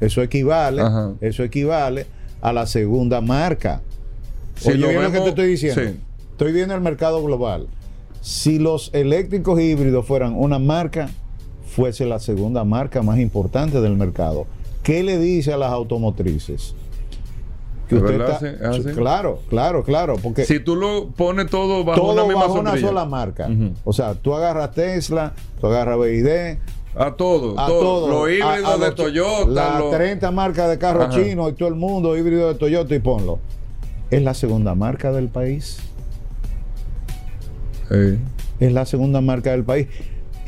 Eso 0.00 0.22
equivale, 0.22 0.80
Ajá. 0.82 1.12
eso 1.20 1.42
equivale 1.42 2.06
a 2.40 2.52
la 2.52 2.66
segunda 2.66 3.20
marca. 3.20 3.82
Si 4.56 4.70
Oye, 4.70 4.78
lo 5.00 5.12
que 5.12 5.20
te 5.20 5.28
estoy 5.30 5.46
diciendo. 5.48 5.80
sí. 5.82 5.96
Estoy 6.32 6.52
viendo 6.52 6.74
el 6.74 6.80
mercado 6.80 7.22
global. 7.22 7.66
Si 8.20 8.58
los 8.58 8.90
eléctricos 8.94 9.60
híbridos 9.60 10.06
fueran 10.06 10.34
una 10.36 10.58
marca, 10.58 11.08
fuese 11.66 12.06
la 12.06 12.18
segunda 12.18 12.64
marca 12.64 13.02
más 13.02 13.18
importante 13.18 13.80
del 13.80 13.96
mercado. 13.96 14.46
¿Qué 14.82 15.02
le 15.02 15.18
dice 15.18 15.52
a 15.52 15.56
las 15.56 15.72
automotrices? 15.72 16.74
Que 17.88 17.96
¿De 17.96 18.00
usted 18.02 18.18
verdad 18.18 18.44
está- 18.44 18.70
así? 18.70 18.82
Claro, 18.96 19.40
claro, 19.48 19.82
claro, 19.82 20.16
porque 20.22 20.44
Si 20.44 20.60
tú 20.60 20.76
lo 20.76 21.08
pones 21.08 21.46
todo 21.50 21.84
bajo 21.84 22.00
todo 22.00 22.12
una 22.12 22.24
misma 22.24 22.42
bajo 22.46 22.60
una 22.60 22.76
sola 22.78 23.04
marca. 23.04 23.48
O 23.84 23.92
sea, 23.92 24.14
tú 24.14 24.34
agarras 24.34 24.72
Tesla, 24.72 25.32
tú 25.60 25.66
agarras 25.68 25.98
BID, 25.98 26.58
A 26.96 27.12
todo, 27.12 27.58
a 27.58 27.66
todo. 27.66 27.80
todo. 27.80 28.08
Los 28.26 28.30
híbridos 28.34 28.64
a 28.80 28.84
de 28.84 28.92
Toyota. 28.92 29.50
Las 29.50 29.78
los- 29.78 29.94
30 29.94 30.30
marcas 30.30 30.68
de 30.70 30.78
carros 30.78 31.06
Ajá. 31.08 31.16
chinos 31.22 31.50
y 31.50 31.54
todo 31.54 31.68
el 31.68 31.74
mundo 31.76 32.16
híbrido 32.16 32.48
de 32.48 32.54
Toyota 32.54 32.94
y 32.94 32.98
ponlo. 32.98 33.38
Es 34.10 34.22
la 34.22 34.34
segunda 34.34 34.74
marca 34.74 35.12
del 35.12 35.28
país. 35.28 35.78
Sí. 37.88 38.18
Es 38.60 38.72
la 38.72 38.84
segunda 38.86 39.20
marca 39.20 39.50
del 39.52 39.64
país. 39.64 39.86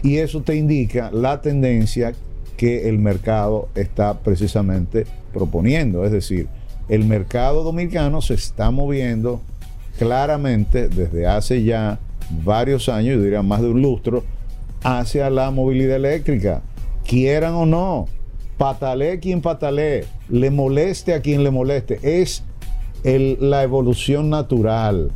Y 0.03 0.17
eso 0.19 0.43
te 0.43 0.57
indica 0.57 1.11
la 1.13 1.41
tendencia 1.41 2.15
que 2.57 2.89
el 2.89 2.99
mercado 2.99 3.69
está 3.75 4.19
precisamente 4.21 5.07
proponiendo. 5.33 6.05
Es 6.05 6.13
decir, 6.13 6.49
el 6.89 7.05
mercado 7.05 7.63
dominicano 7.63 8.21
se 8.21 8.35
está 8.35 8.71
moviendo 8.71 9.41
claramente 9.99 10.89
desde 10.89 11.27
hace 11.27 11.63
ya 11.63 11.99
varios 12.45 12.89
años, 12.89 13.17
yo 13.17 13.23
diría 13.23 13.43
más 13.43 13.61
de 13.61 13.69
un 13.69 13.83
lustro, 13.83 14.25
hacia 14.83 15.31
la 15.31 15.51
movilidad 15.51 15.97
eléctrica. 15.97 16.63
Quieran 17.07 17.55
o 17.55 17.67
no, 17.67 18.07
patalee 18.59 19.19
quien 19.21 19.41
patalee, 19.43 20.05
le 20.29 20.51
moleste 20.51 21.15
a 21.15 21.21
quien 21.23 21.43
le 21.45 21.51
moleste. 21.51 21.99
Es 22.03 22.45
la 23.05 23.63
evolución 23.63 24.29
natural. 24.31 25.11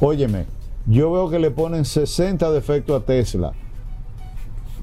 Óyeme, 0.00 0.44
yo 0.86 1.10
veo 1.10 1.30
que 1.30 1.38
le 1.38 1.50
ponen 1.50 1.84
60 1.84 2.50
defectos 2.50 3.02
a 3.02 3.04
Tesla, 3.06 3.52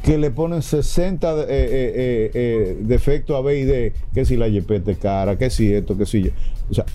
que 0.04 0.18
le 0.18 0.32
ponen 0.32 0.62
60 0.64 1.36
de- 1.36 1.44
eh, 1.44 1.48
eh, 1.50 2.32
eh, 2.34 2.78
defectos 2.82 3.38
a 3.38 3.42
BID, 3.42 3.94
que 4.14 4.26
si 4.26 4.36
la 4.36 4.48
YPT 4.48 4.98
cara, 5.00 5.38
que 5.38 5.50
si 5.50 5.72
esto, 5.72 5.96
que 5.96 6.06
si 6.08 6.24
yo. 6.24 6.32
O 6.70 6.74
sea, 6.74 6.86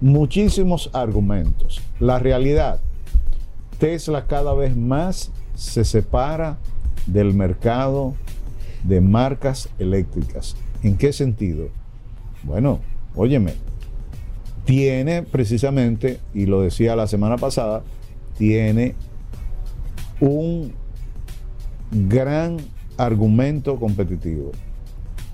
muchísimos 0.00 0.88
argumentos. 0.92 1.80
La 2.00 2.18
realidad, 2.18 2.80
Tesla 3.78 4.26
cada 4.26 4.54
vez 4.54 4.76
más 4.76 5.30
se 5.54 5.84
separa 5.84 6.58
del 7.06 7.34
mercado 7.34 8.14
de 8.84 9.00
marcas 9.00 9.68
eléctricas. 9.78 10.56
¿En 10.82 10.96
qué 10.96 11.12
sentido? 11.12 11.68
Bueno, 12.42 12.80
óyeme, 13.14 13.54
tiene 14.64 15.22
precisamente, 15.22 16.20
y 16.34 16.46
lo 16.46 16.62
decía 16.62 16.96
la 16.96 17.06
semana 17.06 17.36
pasada, 17.36 17.82
tiene 18.36 18.94
un 20.20 20.72
gran 21.90 22.58
argumento 22.96 23.78
competitivo. 23.78 24.52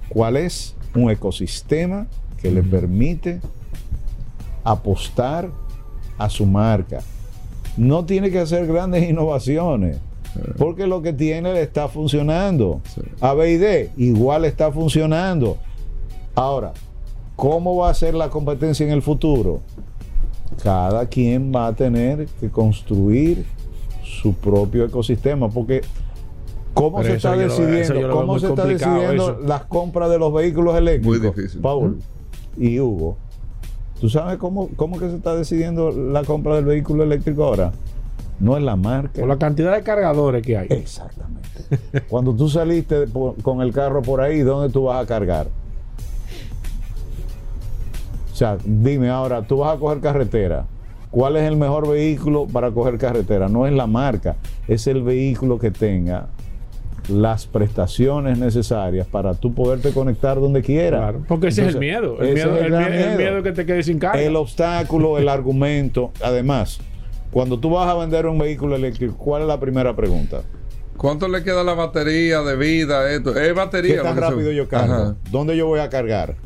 ¿Cuál 0.08 0.36
es? 0.36 0.74
Un 0.94 1.10
ecosistema 1.10 2.06
que 2.38 2.50
le 2.50 2.62
permite 2.62 3.40
apostar 4.64 5.50
a 6.16 6.28
su 6.28 6.46
marca. 6.46 7.00
No 7.78 8.04
tiene 8.04 8.30
que 8.32 8.40
hacer 8.40 8.66
grandes 8.66 9.08
innovaciones, 9.08 9.98
porque 10.58 10.88
lo 10.88 11.00
que 11.00 11.12
tiene 11.12 11.54
le 11.54 11.62
está 11.62 11.86
funcionando. 11.86 12.80
A 13.20 13.34
BID 13.34 13.90
igual 13.96 14.44
está 14.44 14.72
funcionando. 14.72 15.56
Ahora, 16.34 16.72
¿cómo 17.36 17.76
va 17.76 17.90
a 17.90 17.94
ser 17.94 18.14
la 18.14 18.30
competencia 18.30 18.84
en 18.84 18.92
el 18.92 19.00
futuro? 19.00 19.60
Cada 20.60 21.06
quien 21.06 21.52
va 21.54 21.68
a 21.68 21.72
tener 21.72 22.26
que 22.40 22.50
construir 22.50 23.46
su 24.02 24.34
propio 24.34 24.84
ecosistema, 24.84 25.48
porque 25.48 25.82
¿cómo 26.74 27.02
se 27.04 27.14
está 27.14 27.36
decidiendo, 27.36 28.10
cómo 28.10 28.40
se 28.40 28.48
está 28.48 28.64
decidiendo 28.64 29.38
las 29.46 29.66
compras 29.66 30.10
de 30.10 30.18
los 30.18 30.32
vehículos 30.32 30.76
eléctricos? 30.76 31.20
Muy 31.20 31.30
difícil. 31.30 31.60
Paul 31.60 32.00
y 32.56 32.80
Hugo. 32.80 33.16
¿Tú 34.00 34.08
sabes 34.08 34.38
cómo, 34.38 34.68
cómo 34.76 34.98
que 34.98 35.10
se 35.10 35.16
está 35.16 35.34
decidiendo 35.34 35.90
la 35.90 36.22
compra 36.24 36.56
del 36.56 36.64
vehículo 36.64 37.02
eléctrico 37.02 37.44
ahora? 37.44 37.72
No 38.38 38.56
es 38.56 38.62
la 38.62 38.76
marca. 38.76 39.20
Por 39.20 39.28
la 39.28 39.38
cantidad 39.38 39.74
de 39.74 39.82
cargadores 39.82 40.42
que 40.46 40.56
hay. 40.56 40.68
Exactamente. 40.70 41.48
Cuando 42.08 42.34
tú 42.34 42.48
saliste 42.48 43.06
con 43.42 43.60
el 43.60 43.72
carro 43.72 44.02
por 44.02 44.20
ahí, 44.20 44.40
¿dónde 44.40 44.72
tú 44.72 44.84
vas 44.84 45.02
a 45.02 45.06
cargar? 45.06 45.48
O 48.32 48.36
sea, 48.36 48.56
dime 48.64 49.10
ahora, 49.10 49.42
tú 49.42 49.58
vas 49.58 49.76
a 49.76 49.80
coger 49.80 50.00
carretera. 50.00 50.66
¿Cuál 51.10 51.36
es 51.36 51.42
el 51.42 51.56
mejor 51.56 51.88
vehículo 51.88 52.46
para 52.46 52.70
coger 52.70 52.98
carretera? 52.98 53.48
No 53.48 53.66
es 53.66 53.72
la 53.72 53.88
marca, 53.88 54.36
es 54.68 54.86
el 54.86 55.02
vehículo 55.02 55.58
que 55.58 55.72
tenga 55.72 56.28
las 57.08 57.46
prestaciones 57.46 58.38
necesarias 58.38 59.06
para 59.06 59.34
tú 59.34 59.54
poderte 59.54 59.92
conectar 59.92 60.40
donde 60.40 60.62
quieras. 60.62 61.00
Claro, 61.00 61.24
porque 61.26 61.48
ese 61.48 61.66
es 61.66 61.74
el 61.74 61.80
miedo. 61.80 62.20
El 62.20 62.34
miedo, 62.34 62.56
el, 62.58 62.74
el 62.74 63.16
miedo 63.16 63.42
que 63.42 63.52
te 63.52 63.66
quedes 63.66 63.86
sin 63.86 63.98
carga. 63.98 64.20
El 64.20 64.36
obstáculo, 64.36 65.18
el 65.18 65.28
argumento. 65.28 66.12
Además, 66.22 66.80
cuando 67.30 67.58
tú 67.58 67.70
vas 67.70 67.88
a 67.88 67.94
vender 67.94 68.26
un 68.26 68.38
vehículo 68.38 68.76
eléctrico, 68.76 69.16
¿cuál 69.16 69.42
es 69.42 69.48
la 69.48 69.60
primera 69.60 69.94
pregunta? 69.94 70.42
¿Cuánto 70.96 71.28
le 71.28 71.44
queda 71.44 71.62
la 71.62 71.74
batería 71.74 72.42
de 72.42 72.56
vida? 72.56 73.10
Esto? 73.12 73.36
¿Es 73.38 73.54
batería? 73.54 73.96
¿Qué 73.96 74.02
tan 74.02 74.16
rápido 74.16 74.50
yo 74.50 74.68
cargo? 74.68 75.14
¿Dónde 75.30 75.56
yo 75.56 75.66
voy 75.66 75.80
a 75.80 75.88
cargar? 75.88 76.36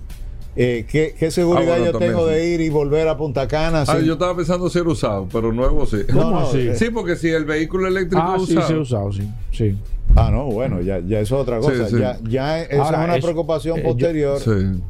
Eh, 0.54 0.84
¿qué, 0.86 1.30
seguridad 1.30 1.78
ah, 1.80 1.92
yo 1.92 1.98
tengo 1.98 2.26
de 2.26 2.46
ir 2.46 2.60
y 2.60 2.68
volver 2.68 3.08
a 3.08 3.16
Punta 3.16 3.48
Cana? 3.48 3.84
Ah, 3.86 3.98
yo 4.00 4.12
estaba 4.14 4.36
pensando 4.36 4.68
ser 4.68 4.86
usado, 4.86 5.26
pero 5.32 5.50
nuevo 5.50 5.86
sí. 5.86 6.00
¿Cómo 6.12 6.40
así? 6.40 6.68
Eh, 6.68 6.76
sí, 6.76 6.90
porque 6.90 7.16
si 7.16 7.30
el 7.30 7.46
vehículo 7.46 7.88
eléctrico 7.88 8.22
ah, 8.22 8.36
es 8.36 8.42
usado. 8.42 8.66
Sí, 8.66 8.74
sí, 8.74 8.78
usado, 8.78 9.12
sí. 9.12 9.30
sí. 9.50 9.78
Ah, 10.14 10.30
no, 10.30 10.46
bueno, 10.46 10.80
ya, 10.80 11.00
ya 11.00 11.20
eso 11.20 11.36
es 11.36 11.42
otra 11.42 11.58
cosa. 11.58 11.88
Ya, 11.88 12.18
ya 12.28 12.62
es 12.62 12.78
una 12.78 13.16
preocupación 13.20 13.78
eh, 13.78 13.82
posterior 13.82 14.38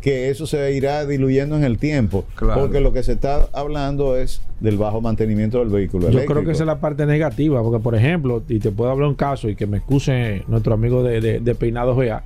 que 0.00 0.30
eso 0.30 0.46
se 0.46 0.72
irá 0.72 1.06
diluyendo 1.06 1.56
en 1.56 1.64
el 1.64 1.78
tiempo. 1.78 2.24
Porque 2.36 2.80
lo 2.80 2.92
que 2.92 3.02
se 3.02 3.12
está 3.12 3.46
hablando 3.52 4.16
es 4.16 4.42
del 4.60 4.78
bajo 4.78 5.00
mantenimiento 5.00 5.58
del 5.58 5.68
vehículo 5.68 6.10
Yo 6.10 6.24
creo 6.24 6.44
que 6.44 6.52
esa 6.52 6.62
es 6.62 6.66
la 6.66 6.80
parte 6.80 7.06
negativa, 7.06 7.62
porque 7.62 7.82
por 7.82 7.94
ejemplo, 7.94 8.42
y 8.48 8.58
te 8.58 8.70
puedo 8.70 8.90
hablar 8.90 9.08
un 9.08 9.14
caso 9.14 9.48
y 9.48 9.56
que 9.56 9.66
me 9.66 9.78
excuse 9.78 10.44
nuestro 10.48 10.74
amigo 10.74 11.02
de, 11.02 11.20
de, 11.20 11.40
de 11.40 11.54
Peinados 11.54 11.96
GA 11.96 12.22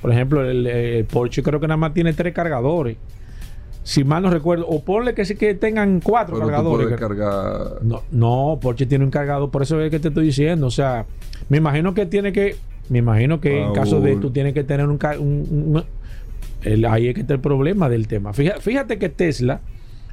por 0.00 0.12
ejemplo, 0.12 0.48
el, 0.48 1.04
Porsche 1.04 1.42
creo 1.42 1.60
que 1.60 1.68
nada 1.68 1.76
más 1.76 1.92
tiene 1.92 2.12
tres 2.12 2.32
cargadores. 2.32 2.96
Si 3.82 4.04
mal 4.04 4.22
no 4.22 4.30
recuerdo, 4.30 4.66
o 4.66 4.82
ponle 4.82 5.14
que, 5.14 5.24
que 5.36 5.54
tengan 5.54 6.00
cuatro 6.00 6.38
cargadores. 6.38 6.98
cargar... 6.98 7.82
No, 7.82 8.02
no, 8.10 8.58
Porsche 8.60 8.86
tiene 8.86 9.04
un 9.04 9.10
cargador, 9.10 9.50
por 9.50 9.62
eso 9.62 9.80
es 9.80 9.90
que 9.90 9.98
te 9.98 10.08
estoy 10.08 10.26
diciendo. 10.26 10.66
O 10.66 10.70
sea, 10.70 11.06
me 11.50 11.58
imagino 11.58 11.92
que 11.92 12.06
tiene 12.06 12.32
que, 12.32 12.56
me 12.88 13.00
imagino 13.00 13.40
que 13.40 13.60
en 13.60 13.72
caso 13.72 14.00
de 14.00 14.16
tú 14.16 14.30
tienes 14.30 14.54
que 14.54 14.64
tener 14.64 14.86
un, 14.86 14.98
un, 15.18 15.84
ahí 16.88 17.08
es 17.08 17.14
que 17.14 17.20
está 17.20 17.34
el 17.34 17.40
problema 17.40 17.88
del 17.88 18.06
tema. 18.06 18.32
Fíjate, 18.32 18.98
que 18.98 19.08
Tesla, 19.08 19.60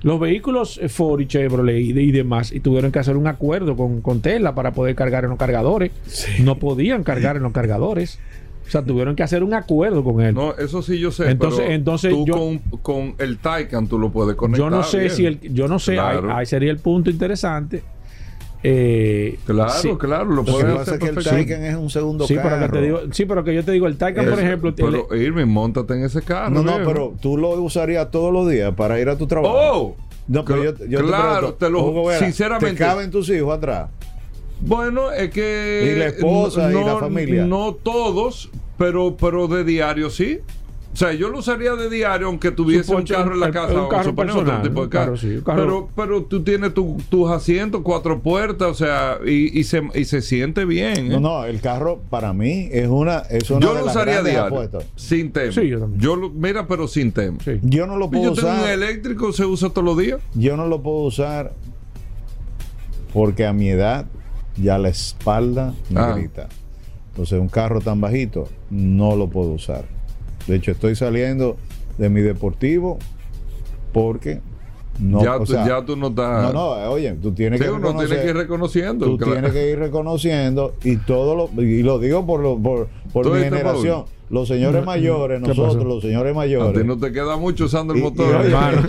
los 0.01 0.19
vehículos 0.19 0.81
Ford 0.89 1.21
y 1.21 1.27
Chevrolet 1.27 1.79
y, 1.79 2.11
demás, 2.11 2.51
y 2.51 2.59
tuvieron 2.59 2.91
que 2.91 2.99
hacer 2.99 3.15
un 3.15 3.27
acuerdo 3.27 3.77
con, 3.77 4.01
con 4.01 4.19
Tesla 4.21 4.55
para 4.55 4.73
poder 4.73 4.95
cargar 4.95 5.25
en 5.25 5.29
los 5.29 5.39
cargadores. 5.39 5.91
No 6.43 6.57
podían 6.57 7.03
cargar 7.03 7.37
en 7.37 7.43
los 7.43 7.51
cargadores. 7.51 8.19
O 8.67 8.69
sea, 8.69 8.83
tuvieron 8.83 9.15
que 9.15 9.23
hacer 9.23 9.43
un 9.43 9.53
acuerdo 9.53 10.03
con 10.03 10.21
él. 10.21 10.33
No, 10.33 10.53
eso 10.55 10.81
sí 10.81 10.99
yo 10.99 11.11
sé. 11.11 11.29
Entonces, 11.29 11.67
entonces 11.69 12.11
tú 12.11 12.25
con, 12.25 12.57
con, 12.81 13.15
el 13.19 13.37
Taycan 13.37 13.87
tú 13.87 13.97
lo 13.97 14.11
puedes 14.11 14.35
conectar. 14.35 14.59
Yo 14.59 14.75
no 14.75 14.83
sé 14.83 15.09
si 15.09 15.25
el, 15.25 15.39
yo 15.39 15.67
no 15.67 15.79
sé, 15.79 15.97
ahí, 15.99 16.45
sería 16.45 16.71
el 16.71 16.79
punto 16.79 17.09
interesante. 17.09 17.83
Eh, 18.69 19.39
claro, 19.45 19.97
claro, 19.97 20.25
lo 20.25 20.43
puedes 20.43 20.65
hacer. 20.65 20.99
que 20.99 21.07
el 21.07 21.23
Taycan 21.23 21.63
es 21.63 21.75
un 21.75 21.89
segundo 21.89 22.27
sí, 22.27 22.35
carro. 22.35 22.49
Pero 22.49 22.65
que 22.65 22.77
te 22.77 22.83
digo, 22.83 22.99
sí, 23.11 23.25
pero 23.25 23.43
que 23.43 23.55
yo 23.55 23.63
te 23.63 23.71
digo, 23.71 23.87
el 23.87 23.97
Taycan, 23.97 24.25
por 24.25 24.39
ejemplo. 24.39 24.73
Pero 24.75 25.15
Irving, 25.15 25.45
montate 25.45 25.93
en 25.93 26.03
ese 26.03 26.21
carro. 26.21 26.49
No, 26.49 26.63
no, 26.63 26.85
pero 26.85 27.13
tú 27.21 27.37
lo 27.37 27.49
usarías 27.51 28.11
todos 28.11 28.33
los 28.33 28.49
días 28.49 28.73
para 28.75 28.99
ir 28.99 29.07
a 29.07 29.17
tu 29.17 29.25
trabajo. 29.25 29.55
¡Oh! 29.55 29.95
No, 30.27 30.43
pero 30.43 30.63
yo, 30.65 30.85
yo 30.85 31.05
claro, 31.05 31.53
te, 31.53 31.69
lo, 31.69 32.11
sinceramente. 32.19 32.75
¿Te 32.75 32.83
caben 32.83 33.09
tus 33.09 33.29
hijos 33.29 33.55
atrás? 33.55 33.89
Bueno, 34.59 35.11
es 35.13 35.29
que. 35.29 35.93
Y 35.93 35.99
la 35.99 36.07
esposa 36.07 36.69
no, 36.69 36.81
y 36.81 36.83
la 36.83 36.97
familia. 36.97 37.45
No 37.45 37.73
todos, 37.73 38.49
pero, 38.77 39.15
pero 39.15 39.47
de 39.47 39.63
diario 39.63 40.09
sí. 40.09 40.41
O 40.97 40.99
sea, 40.99 41.13
yo 41.13 41.29
lo 41.29 41.37
usaría 41.37 41.75
de 41.75 41.91
diario 41.91 42.25
aunque 42.25 42.49
tuviese 42.49 42.91
un 42.95 43.03
carro 43.03 43.35
en 43.35 43.39
la 43.39 43.51
casa 43.51 43.79
un 43.79 43.87
carro 43.87 44.15
personal, 44.15 44.63
tipo 44.63 44.81
de 44.81 44.89
carro. 44.89 45.13
Pero, 45.45 45.89
pero 45.95 46.23
tú 46.23 46.41
tienes 46.41 46.73
tus 46.73 47.29
asientos, 47.29 47.81
cuatro 47.83 48.19
puertas, 48.19 48.67
o 48.67 48.73
sea, 48.73 49.19
y, 49.23 49.59
y, 49.59 49.63
se, 49.63 49.83
y 49.93 50.05
se 50.05 50.23
siente 50.23 50.65
bien. 50.65 50.97
¿eh? 50.97 51.09
No, 51.09 51.19
no, 51.19 51.45
el 51.45 51.61
carro 51.61 51.99
para 52.09 52.33
mí 52.33 52.69
es 52.71 52.87
una. 52.87 53.19
Es 53.29 53.51
una 53.51 53.59
yo 53.59 53.75
lo 53.75 53.85
usaría 53.85 54.23
diario. 54.23 54.71
Sin 54.95 55.31
tema. 55.31 55.51
Sí, 55.51 55.67
yo 55.67 55.81
también. 55.81 56.01
Yo 56.01 56.15
lo, 56.15 56.31
mira, 56.31 56.67
pero 56.67 56.87
sin 56.87 57.11
tema. 57.11 57.37
Yo 57.61 57.85
no 57.85 57.97
lo 57.97 58.09
puedo 58.09 58.23
yo 58.23 58.31
usar. 58.31 58.55
Tengo 58.55 58.63
un 58.63 58.69
eléctrico, 58.71 59.31
se 59.33 59.45
usa 59.45 59.69
todos 59.69 59.85
los 59.85 59.99
días. 59.99 60.19
Yo 60.33 60.57
no 60.57 60.65
lo 60.65 60.81
puedo 60.81 61.01
usar 61.01 61.53
porque 63.13 63.45
a 63.45 63.53
mi 63.53 63.69
edad 63.69 64.07
ya 64.55 64.79
la 64.79 64.89
espalda 64.89 65.75
me 65.91 65.99
ah. 65.99 66.13
grita. 66.15 66.49
Entonces, 67.11 67.39
un 67.39 67.49
carro 67.49 67.81
tan 67.81 68.01
bajito 68.01 68.49
no 68.71 69.15
lo 69.15 69.27
puedo 69.27 69.51
usar. 69.51 69.96
De 70.47 70.55
hecho, 70.55 70.71
estoy 70.71 70.95
saliendo 70.95 71.57
de 71.97 72.09
mi 72.09 72.21
deportivo 72.21 72.99
porque 73.93 74.41
no, 74.99 75.23
ya, 75.23 75.37
tú, 75.37 75.45
ya 75.45 75.85
tú 75.85 75.95
no 75.95 76.07
estás. 76.07 76.53
No, 76.53 76.75
no, 76.75 76.91
oye, 76.91 77.15
tú 77.21 77.31
tienes 77.31 77.61
que 77.61 77.69
uno 77.69 77.95
tiene 77.95 78.15
que 78.21 78.29
ir 78.29 78.35
reconociendo. 78.35 79.05
Tú 79.05 79.17
tienes 79.17 79.51
que 79.51 79.71
ir 79.71 79.79
reconociendo 79.79 80.73
y 80.83 80.97
todo 80.97 81.35
lo. 81.35 81.61
Y 81.61 81.83
lo 81.83 81.99
digo 81.99 82.25
por, 82.25 82.39
lo, 82.39 82.57
por, 82.57 82.87
por 83.13 83.31
mi 83.31 83.43
generación. 83.43 84.05
Los 84.29 84.49
señores 84.49 84.83
mayores, 84.83 85.39
nosotros, 85.39 85.85
los 85.85 86.01
señores 86.01 86.35
mayores. 86.35 86.75
A 86.75 86.81
ti 86.81 86.85
no 86.85 86.97
te 86.97 87.13
queda 87.13 87.37
mucho 87.37 87.65
usando 87.65 87.93
el 87.93 88.01
motor, 88.01 88.45
hermano. 88.45 88.81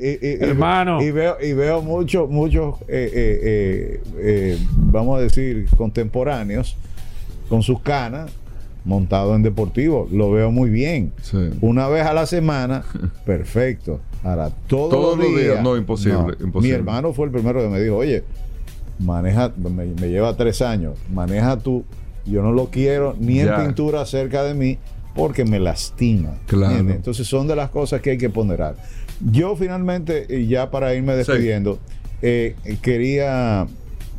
Y, 0.00 0.42
hermano. 0.42 1.00
Y 1.00 1.12
veo, 1.12 1.36
y 1.40 1.52
veo 1.52 1.82
muchos, 1.82 2.28
muchos, 2.28 2.80
eh, 2.88 3.10
eh, 3.14 4.02
eh, 4.16 4.58
vamos 4.74 5.18
a 5.18 5.22
decir, 5.22 5.66
contemporáneos 5.76 6.76
con 7.48 7.62
sus 7.62 7.80
canas, 7.80 8.32
montado 8.84 9.34
en 9.34 9.42
deportivo. 9.42 10.08
Lo 10.10 10.30
veo 10.30 10.50
muy 10.50 10.70
bien. 10.70 11.12
Una 11.60 11.88
vez 11.88 12.04
a 12.06 12.12
la 12.12 12.26
semana, 12.26 12.84
perfecto. 13.26 14.00
Ahora, 14.22 14.50
todos, 14.66 15.18
los 15.18 15.36
días, 15.36 15.62
no, 15.62 15.76
imposible, 15.76 16.36
Mi 16.54 16.70
hermano 16.70 17.12
fue 17.12 17.26
el 17.26 17.32
primero 17.32 17.60
que 17.60 17.68
me 17.68 17.80
dijo, 17.80 17.96
oye, 17.96 18.22
maneja, 18.98 19.52
me, 19.56 20.08
lleva 20.08 20.36
tres 20.36 20.62
años, 20.62 20.96
maneja 21.12 21.58
tú. 21.58 21.84
Yo 22.24 22.40
no 22.42 22.52
lo 22.52 22.66
quiero 22.66 23.16
ni 23.18 23.40
en 23.40 23.50
pintura 23.56 24.06
cerca 24.06 24.44
de 24.44 24.54
mí 24.54 24.78
porque 25.14 25.44
me 25.44 25.58
lastima. 25.58 26.38
Claro. 26.46 26.78
Entonces 26.78 27.26
son 27.26 27.48
de 27.48 27.56
las 27.56 27.70
cosas 27.70 28.00
que 28.00 28.10
hay 28.10 28.18
que 28.18 28.30
ponderar. 28.30 28.76
Yo 29.20 29.56
finalmente, 29.56 30.26
y 30.28 30.46
ya 30.46 30.70
para 30.70 30.94
irme 30.94 31.16
despidiendo, 31.16 31.78
eh, 32.22 32.54
quería 32.80 33.66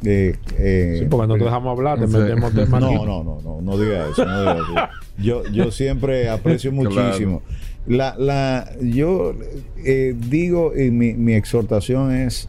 eh, 0.06 0.36
eh, 0.58 0.98
sí, 1.00 1.06
porque 1.10 1.28
no 1.28 1.38
te 1.38 1.44
dejamos 1.44 1.78
hablar, 1.78 2.00
te 2.00 2.08
metemos 2.08 2.54
No, 2.70 3.06
no, 3.06 3.24
no, 3.24 3.42
no, 3.42 3.62
no 3.62 3.78
diga 3.78 4.10
eso. 4.10 4.26
No 4.26 4.42
diga 4.42 4.54
eso. 4.54 4.74
Yo, 5.18 5.44
yo 5.52 5.72
siempre 5.72 6.30
aprecio 6.30 6.72
muchísimo. 6.72 7.42
La, 7.86 8.16
la, 8.18 8.72
yo 8.82 9.36
eh, 9.84 10.16
digo, 10.18 10.74
y 10.78 10.90
mi, 10.92 11.14
mi 11.14 11.34
exhortación 11.34 12.14
es, 12.14 12.48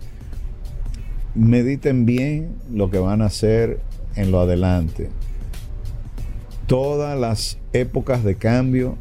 mediten 1.35 2.07
bien 2.07 2.57
lo 2.73 2.91
que 2.91 2.99
van 2.99 3.23
a 3.23 3.27
hacer 3.27 3.81
en 4.17 4.31
lo 4.31 4.41
adelante. 4.41 5.11
Todas 6.67 7.19
las 7.19 7.59
épocas 7.73 8.25
de 8.25 8.37
cambio 8.37 8.97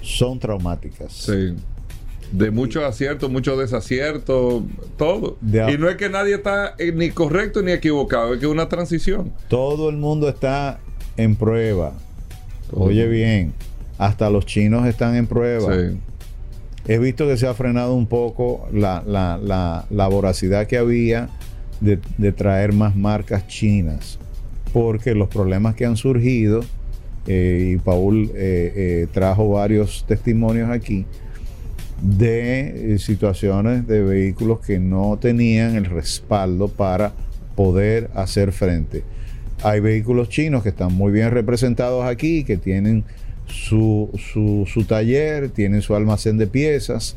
son 0.00 0.38
traumáticas. 0.38 1.12
Sí. 1.12 1.54
De 2.32 2.50
muchos 2.50 2.84
aciertos, 2.84 3.30
muchos 3.30 3.58
desaciertos, 3.58 4.62
todo. 4.96 5.36
y 5.42 5.76
no 5.78 5.88
es 5.88 5.96
que 5.96 6.08
nadie 6.08 6.34
está 6.34 6.74
eh, 6.78 6.92
ni 6.92 7.10
correcto 7.10 7.62
ni 7.62 7.72
equivocado, 7.72 8.34
es 8.34 8.40
que 8.40 8.46
es 8.46 8.52
una 8.52 8.68
transición. 8.68 9.32
Todo 9.48 9.90
el 9.90 9.96
mundo 9.96 10.28
está 10.28 10.78
en 11.16 11.34
prueba. 11.36 11.92
Oye 12.72 13.08
bien, 13.08 13.52
hasta 13.98 14.30
los 14.30 14.46
chinos 14.46 14.86
están 14.86 15.16
en 15.16 15.26
prueba. 15.26 15.74
He 16.86 16.98
visto 16.98 17.26
que 17.26 17.36
se 17.36 17.46
ha 17.46 17.54
frenado 17.54 17.94
un 17.94 18.06
poco 18.06 18.68
la, 18.72 19.02
la, 19.06 20.08
voracidad 20.08 20.66
que 20.66 20.78
había 20.78 21.28
de, 21.80 22.32
traer 22.32 22.72
más 22.72 22.96
marcas 22.96 23.46
chinas, 23.48 24.18
porque 24.72 25.14
los 25.14 25.28
problemas 25.28 25.74
que 25.74 25.84
han 25.84 25.96
surgido, 25.96 26.64
eh, 27.26 27.74
y 27.74 27.76
Paul 27.76 28.30
eh, 28.34 29.06
trajo 29.12 29.50
varios 29.50 30.04
testimonios 30.06 30.70
aquí, 30.70 31.06
de 32.02 32.94
eh, 32.94 32.98
situaciones 32.98 33.86
de 33.86 34.02
vehículos 34.02 34.60
que 34.60 34.78
no 34.78 35.18
tenían 35.20 35.76
el 35.76 35.84
respaldo 35.84 36.68
para 36.68 37.12
poder 37.54 38.10
hacer 38.14 38.52
frente. 38.52 39.02
Hay 39.62 39.80
vehículos 39.80 40.30
chinos 40.30 40.62
que 40.62 40.70
están 40.70 40.94
muy 40.94 41.12
bien 41.12 41.30
representados 41.30 42.06
aquí, 42.06 42.44
que 42.44 42.56
tienen 42.56 43.04
su, 43.46 44.10
su, 44.66 44.84
taller, 44.84 45.50
tienen 45.50 45.82
su 45.82 45.94
almacén 45.94 46.38
de 46.38 46.46
piezas 46.46 47.16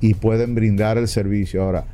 y 0.00 0.14
pueden 0.14 0.54
brindar 0.54 0.96
el 0.96 1.08
servicio. 1.08 1.62
Ahora, 1.62 1.84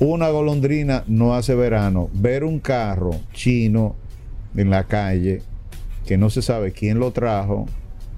una 0.00 0.30
golondrina 0.30 1.04
no 1.06 1.34
hace 1.34 1.54
verano. 1.54 2.10
Ver 2.12 2.42
un 2.42 2.58
carro 2.58 3.12
chino 3.32 3.94
en 4.56 4.70
la 4.70 4.84
calle 4.84 5.42
que 6.06 6.16
no 6.16 6.30
se 6.30 6.42
sabe 6.42 6.72
quién 6.72 6.98
lo 6.98 7.12
trajo 7.12 7.66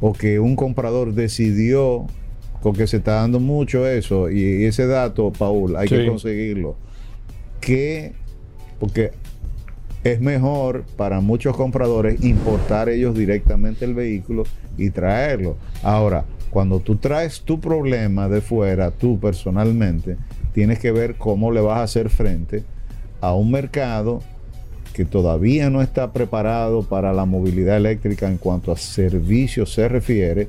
o 0.00 0.14
que 0.14 0.40
un 0.40 0.56
comprador 0.56 1.12
decidió 1.12 2.06
porque 2.64 2.86
se 2.86 2.96
está 2.96 3.16
dando 3.16 3.40
mucho 3.40 3.86
eso 3.86 4.30
y 4.30 4.64
ese 4.64 4.86
dato, 4.86 5.30
Paul, 5.30 5.76
hay 5.76 5.86
que 5.86 6.06
conseguirlo. 6.06 6.76
Que, 7.60 8.12
porque 8.80 9.10
es 10.02 10.18
mejor 10.22 10.84
para 10.96 11.20
muchos 11.20 11.54
compradores 11.54 12.24
importar 12.24 12.88
ellos 12.88 13.14
directamente 13.14 13.84
el 13.84 13.92
vehículo 13.92 14.44
y 14.78 14.88
traerlo. 14.88 15.58
Ahora, 15.82 16.24
cuando 16.48 16.80
tú 16.80 16.96
traes 16.96 17.42
tu 17.42 17.60
problema 17.60 18.30
de 18.30 18.40
fuera, 18.40 18.90
tú 18.90 19.20
personalmente, 19.20 20.16
tienes 20.54 20.78
que 20.78 20.90
ver 20.90 21.16
cómo 21.16 21.52
le 21.52 21.60
vas 21.60 21.80
a 21.80 21.82
hacer 21.82 22.08
frente 22.08 22.64
a 23.20 23.34
un 23.34 23.50
mercado 23.50 24.22
que 24.94 25.04
todavía 25.04 25.68
no 25.68 25.82
está 25.82 26.14
preparado 26.14 26.82
para 26.82 27.12
la 27.12 27.26
movilidad 27.26 27.76
eléctrica 27.76 28.26
en 28.26 28.38
cuanto 28.38 28.72
a 28.72 28.78
servicios 28.78 29.74
se 29.74 29.86
refiere 29.86 30.48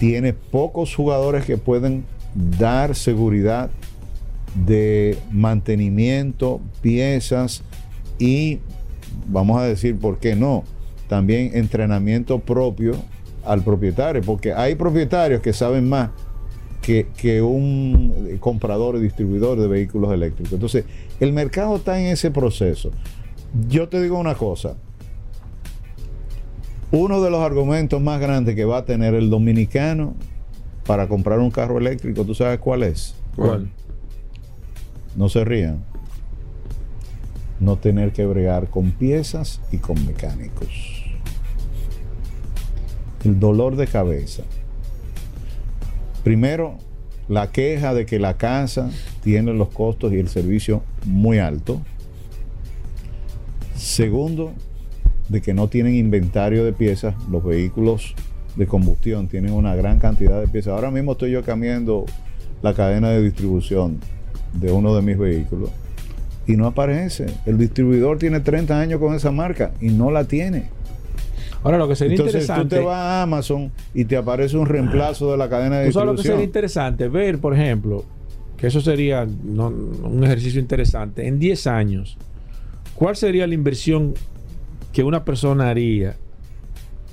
tiene 0.00 0.32
pocos 0.32 0.94
jugadores 0.94 1.44
que 1.44 1.58
pueden 1.58 2.06
dar 2.34 2.96
seguridad 2.96 3.70
de 4.54 5.18
mantenimiento, 5.30 6.62
piezas 6.80 7.62
y, 8.18 8.60
vamos 9.28 9.60
a 9.60 9.64
decir, 9.64 9.98
¿por 9.98 10.18
qué 10.18 10.34
no? 10.34 10.64
También 11.06 11.50
entrenamiento 11.52 12.38
propio 12.38 12.94
al 13.44 13.62
propietario, 13.62 14.22
porque 14.22 14.54
hay 14.54 14.74
propietarios 14.74 15.42
que 15.42 15.52
saben 15.52 15.86
más 15.86 16.08
que, 16.80 17.42
un 17.42 18.38
comprador 18.40 18.96
y 18.96 19.00
distribuidor 19.00 19.60
de 19.60 19.68
vehículos 19.68 20.14
eléctricos. 20.14 20.54
Entonces, 20.54 20.86
el 21.20 21.34
mercado 21.34 21.76
está 21.76 22.00
en 22.00 22.06
ese 22.06 22.30
proceso. 22.30 22.90
Yo 23.68 23.90
te 23.90 24.00
digo 24.00 24.18
una 24.18 24.34
cosa, 24.34 24.76
uno 26.92 27.22
de 27.22 27.30
los 27.30 27.40
argumentos 27.40 28.00
más 28.00 28.20
grandes 28.20 28.56
que 28.56 28.64
va 28.64 28.78
a 28.78 28.84
tener 28.84 29.14
el 29.14 29.30
dominicano 29.30 30.14
para 30.86 31.06
comprar 31.08 31.38
un 31.38 31.50
carro 31.50 31.78
eléctrico, 31.78 32.24
¿tú 32.24 32.34
sabes 32.34 32.58
cuál 32.58 32.82
es? 32.82 33.14
¿Cuál? 33.36 33.70
No 35.16 35.28
se 35.28 35.44
rían. 35.44 35.84
No 37.60 37.76
tener 37.76 38.12
que 38.12 38.26
bregar 38.26 38.70
con 38.70 38.90
piezas 38.92 39.60
y 39.70 39.78
con 39.78 40.04
mecánicos. 40.06 41.04
El 43.24 43.38
dolor 43.38 43.76
de 43.76 43.86
cabeza. 43.86 44.42
Primero, 46.24 46.78
la 47.28 47.52
queja 47.52 47.94
de 47.94 48.06
que 48.06 48.18
la 48.18 48.36
casa 48.36 48.90
tiene 49.22 49.52
los 49.52 49.68
costos 49.68 50.12
y 50.12 50.18
el 50.18 50.28
servicio 50.28 50.82
muy 51.04 51.38
alto. 51.38 51.80
Segundo, 53.76 54.52
de 55.30 55.40
que 55.40 55.54
no 55.54 55.68
tienen 55.68 55.94
inventario 55.94 56.64
de 56.64 56.72
piezas. 56.72 57.14
Los 57.30 57.44
vehículos 57.44 58.14
de 58.56 58.66
combustión 58.66 59.28
tienen 59.28 59.52
una 59.52 59.74
gran 59.76 59.98
cantidad 59.98 60.40
de 60.40 60.48
piezas. 60.48 60.74
Ahora 60.74 60.90
mismo 60.90 61.12
estoy 61.12 61.30
yo 61.30 61.42
cambiando 61.42 62.04
la 62.62 62.74
cadena 62.74 63.10
de 63.10 63.22
distribución 63.22 64.00
de 64.52 64.72
uno 64.72 64.94
de 64.94 65.02
mis 65.02 65.16
vehículos 65.16 65.70
y 66.46 66.56
no 66.56 66.66
aparece. 66.66 67.26
El 67.46 67.58
distribuidor 67.58 68.18
tiene 68.18 68.40
30 68.40 68.78
años 68.78 69.00
con 69.00 69.14
esa 69.14 69.30
marca 69.30 69.70
y 69.80 69.88
no 69.88 70.10
la 70.10 70.24
tiene. 70.24 70.68
Ahora 71.62 71.78
lo 71.78 71.86
que 71.86 71.94
sería 71.94 72.14
Entonces, 72.14 72.42
interesante. 72.42 72.76
Tú 72.76 72.80
te 72.82 72.86
vas 72.86 72.96
a 72.96 73.22
Amazon 73.22 73.70
y 73.94 74.04
te 74.06 74.16
aparece 74.16 74.56
un 74.56 74.66
reemplazo 74.66 75.30
de 75.30 75.36
la 75.36 75.48
cadena 75.48 75.78
de 75.78 75.86
distribución. 75.86 76.16
lo 76.16 76.22
que 76.22 76.28
sería 76.28 76.44
interesante? 76.44 77.08
Ver, 77.08 77.38
por 77.38 77.54
ejemplo, 77.54 78.04
que 78.56 78.66
eso 78.66 78.80
sería 78.80 79.22
un 79.24 80.20
ejercicio 80.24 80.58
interesante. 80.58 81.28
En 81.28 81.38
10 81.38 81.66
años, 81.68 82.16
¿cuál 82.94 83.14
sería 83.14 83.46
la 83.46 83.54
inversión 83.54 84.14
que 84.92 85.04
una 85.04 85.24
persona 85.24 85.70
haría 85.70 86.16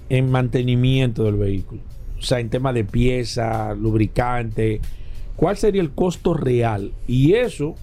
en 0.10 0.30
mantenimiento 0.30 1.24
del 1.24 1.36
vehículo? 1.36 1.82
O 2.18 2.22
sea, 2.22 2.40
en 2.40 2.50
tema 2.50 2.74
de 2.74 2.84
pieza, 2.84 3.74
lubricante, 3.76 4.82
¿cuál 5.36 5.58
sería 5.58 5.82
el 5.82 5.92
costo 5.92 6.34
real? 6.34 6.92
Y 7.08 7.34
eso, 7.34 7.76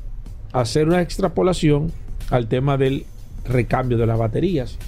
hacer 0.52 0.88
una 0.88 1.00
extrapolación 1.00 1.92
al 2.30 2.48
tema 2.48 2.76
del 2.76 3.06
recambio 3.44 3.98
de 3.98 4.06
las 4.06 4.18
baterías. 4.18 4.78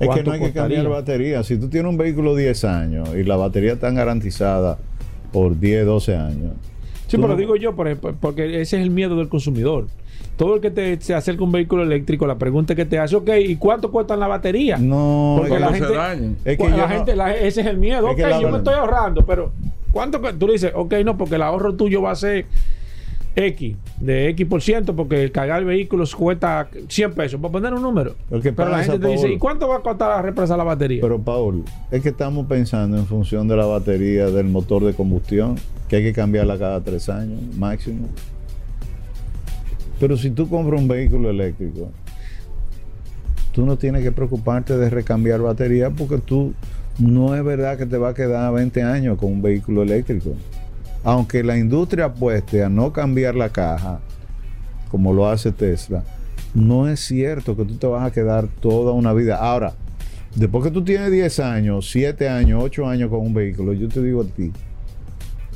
Es 0.00 0.08
que 0.08 0.22
no 0.22 0.32
hay 0.32 0.40
que 0.40 0.52
cambiar 0.52 0.88
baterías. 0.88 1.46
Si 1.46 1.56
tú 1.56 1.68
tienes 1.68 1.90
un 1.90 1.96
vehículo 1.96 2.36
10 2.36 2.64
años 2.64 3.08
y 3.16 3.24
la 3.24 3.36
batería 3.36 3.72
está 3.72 3.90
garantizada 3.90 4.78
por 5.32 5.58
10, 5.58 5.86
12 5.86 6.16
años. 6.16 6.52
Sí, 7.08 7.16
pero 7.16 7.28
lo 7.28 7.36
digo 7.36 7.56
yo, 7.56 7.74
porque 7.74 8.60
ese 8.60 8.76
es 8.76 8.82
el 8.82 8.90
miedo 8.90 9.16
del 9.16 9.28
consumidor 9.28 9.86
todo 10.38 10.54
el 10.54 10.60
que 10.60 10.70
te, 10.70 11.00
se 11.00 11.14
acerca 11.14 11.42
un 11.42 11.50
vehículo 11.50 11.82
eléctrico, 11.82 12.26
la 12.26 12.38
pregunta 12.38 12.74
que 12.76 12.84
te 12.84 12.98
hace, 12.98 13.16
ok, 13.16 13.30
¿y 13.44 13.56
cuánto 13.56 13.90
cuesta 13.90 14.16
la 14.16 14.28
batería? 14.28 14.78
No, 14.78 15.36
porque 15.40 15.58
la, 15.58 15.72
gente, 15.72 16.36
es 16.44 16.56
que 16.56 16.68
la 16.70 16.88
gente, 16.88 17.12
ese 17.42 17.60
es 17.60 17.66
el 17.66 17.76
miedo. 17.76 18.08
ok, 18.08 18.20
yo 18.40 18.48
me 18.48 18.58
estoy 18.58 18.74
ahorrando, 18.74 19.26
pero 19.26 19.50
¿cuánto? 19.90 20.20
Tú 20.38 20.46
le 20.46 20.52
dices, 20.54 20.72
ok, 20.74 20.94
no, 21.04 21.18
porque 21.18 21.34
el 21.34 21.42
ahorro 21.42 21.74
tuyo 21.74 22.00
va 22.00 22.12
a 22.12 22.16
ser 22.16 22.46
X, 23.46 23.76
de 24.00 24.28
X 24.30 24.46
por 24.46 24.60
ciento, 24.60 24.96
porque 24.96 25.30
cargar 25.30 25.64
vehículos 25.64 26.14
cuesta 26.14 26.68
100 26.88 27.12
pesos, 27.12 27.40
para 27.40 27.52
poner 27.52 27.72
un 27.72 27.82
número. 27.82 28.14
pero 28.28 28.68
la 28.68 28.82
gente 28.82 28.98
te 28.98 29.08
dice, 29.08 29.32
¿y 29.32 29.38
cuánto 29.38 29.68
va 29.68 29.76
a 29.76 29.80
costar 29.80 30.22
reemplazar 30.22 30.58
la 30.58 30.64
batería? 30.64 31.00
Pero, 31.00 31.20
Paul, 31.20 31.64
es 31.90 32.02
que 32.02 32.08
estamos 32.08 32.46
pensando 32.46 32.96
en 32.98 33.06
función 33.06 33.46
de 33.46 33.56
la 33.56 33.66
batería 33.66 34.26
del 34.26 34.46
motor 34.46 34.84
de 34.84 34.92
combustión, 34.92 35.56
que 35.88 35.96
hay 35.96 36.02
que 36.02 36.12
cambiarla 36.12 36.58
cada 36.58 36.82
tres 36.82 37.08
años 37.08 37.40
máximo. 37.56 38.08
Pero 40.00 40.16
si 40.16 40.30
tú 40.30 40.48
compras 40.48 40.80
un 40.80 40.88
vehículo 40.88 41.30
eléctrico, 41.30 41.90
tú 43.52 43.64
no 43.66 43.76
tienes 43.76 44.02
que 44.02 44.12
preocuparte 44.12 44.76
de 44.76 44.90
recambiar 44.90 45.40
batería 45.40 45.90
porque 45.90 46.18
tú 46.18 46.54
no 46.98 47.34
es 47.34 47.44
verdad 47.44 47.78
que 47.78 47.86
te 47.86 47.98
va 47.98 48.10
a 48.10 48.14
quedar 48.14 48.52
20 48.52 48.82
años 48.82 49.18
con 49.18 49.32
un 49.32 49.42
vehículo 49.42 49.82
eléctrico. 49.82 50.34
Aunque 51.08 51.42
la 51.42 51.56
industria 51.56 52.04
apueste 52.04 52.62
a 52.62 52.68
no 52.68 52.92
cambiar 52.92 53.34
la 53.34 53.48
caja, 53.48 54.00
como 54.90 55.14
lo 55.14 55.26
hace 55.26 55.52
Tesla, 55.52 56.04
no 56.52 56.86
es 56.86 57.00
cierto 57.00 57.56
que 57.56 57.64
tú 57.64 57.76
te 57.76 57.86
vas 57.86 58.04
a 58.04 58.12
quedar 58.12 58.46
toda 58.46 58.92
una 58.92 59.14
vida. 59.14 59.36
Ahora, 59.36 59.72
después 60.34 60.64
que 60.64 60.70
tú 60.70 60.84
tienes 60.84 61.10
10 61.10 61.40
años, 61.40 61.88
7 61.90 62.28
años, 62.28 62.62
8 62.62 62.86
años 62.86 63.08
con 63.08 63.20
un 63.20 63.32
vehículo, 63.32 63.72
yo 63.72 63.88
te 63.88 64.02
digo 64.02 64.20
a 64.20 64.26
ti, 64.26 64.52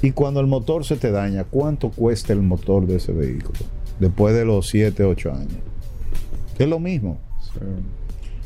y 0.01 0.13
cuando 0.13 0.41
el 0.41 0.47
motor 0.47 0.87
se 0.87 0.97
te 0.97 1.11
daña, 1.11 1.45
¿cuánto 1.45 1.91
cuesta 1.91 2.33
el 2.33 2.41
motor 2.41 2.87
de 2.87 2.97
ese 2.97 3.13
vehículo? 3.13 3.59
después 3.99 4.35
de 4.35 4.47
los 4.47 4.69
7, 4.69 5.05
8 5.05 5.33
años. 5.33 5.59
Es 6.59 6.67
lo 6.67 6.81
mismo. 6.81 7.19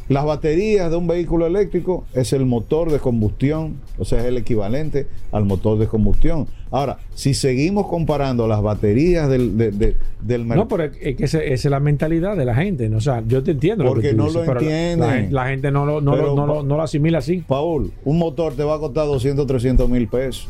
Las 0.09 0.25
baterías 0.25 0.89
de 0.89 0.97
un 0.97 1.09
vehículo 1.09 1.47
eléctrico 1.47 2.05
es 2.15 2.33
el 2.33 2.47
motor 2.47 2.93
de 2.93 3.01
combustión, 3.01 3.75
o 3.99 4.05
sea, 4.05 4.21
es 4.21 4.27
el 4.27 4.37
equivalente 4.37 5.09
al 5.33 5.45
motor 5.45 5.79
de 5.79 5.89
combustión. 5.89 6.47
Ahora, 6.71 6.99
si 7.15 7.35
seguimos 7.35 7.89
comparando 7.89 8.47
las 8.47 8.63
baterías 8.63 9.29
del, 9.29 9.51
mercado. 9.51 10.55
No, 10.55 10.69
pero 10.69 10.85
es 10.85 11.17
que 11.17 11.25
esa, 11.25 11.43
es 11.43 11.65
la 11.65 11.81
mentalidad 11.81 12.37
de 12.37 12.45
la 12.45 12.55
gente. 12.55 12.89
O 12.95 13.01
sea, 13.01 13.25
yo 13.27 13.43
te 13.43 13.53
entiendo. 13.53 13.85
Porque 13.85 14.13
no 14.13 14.31
lo 14.31 14.45
entienden. 14.45 15.35
La, 15.35 15.49
gente 15.49 15.73
no 15.73 15.85
lo, 15.85 16.01
no, 16.01 16.15
lo, 16.15 16.63
no 16.63 16.77
lo 16.77 16.83
asimila 16.83 17.19
así. 17.19 17.43
Paul, 17.47 17.93
un 18.05 18.19
motor 18.19 18.55
te 18.55 18.63
va 18.63 18.77
a 18.77 18.79
costar 18.79 19.07
200, 19.07 19.45
300 19.45 19.89
mil 19.89 20.07
pesos. 20.07 20.49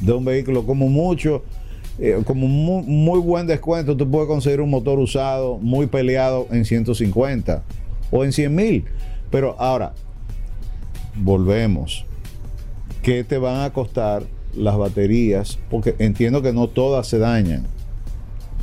De 0.00 0.12
un 0.12 0.24
vehículo, 0.24 0.64
como 0.64 0.88
mucho, 0.88 1.42
eh, 1.98 2.20
como 2.24 2.48
muy, 2.48 2.82
muy, 2.82 3.18
buen 3.18 3.46
descuento, 3.46 3.96
tú 3.96 4.10
puedes 4.10 4.28
conseguir 4.28 4.60
un 4.60 4.70
motor 4.70 4.98
usado 4.98 5.58
muy 5.58 5.86
peleado 5.86 6.46
en 6.50 6.64
150 6.64 7.62
o 8.10 8.24
en 8.24 8.32
100 8.32 8.54
mil. 8.54 8.84
Pero 9.30 9.56
ahora, 9.58 9.92
volvemos. 11.16 12.04
¿Qué 13.02 13.24
te 13.24 13.38
van 13.38 13.62
a 13.62 13.72
costar 13.72 14.24
las 14.56 14.76
baterías, 14.76 15.58
porque 15.70 15.94
entiendo 15.98 16.42
que 16.42 16.52
no 16.52 16.68
todas 16.68 17.06
se 17.06 17.18
dañan. 17.18 17.66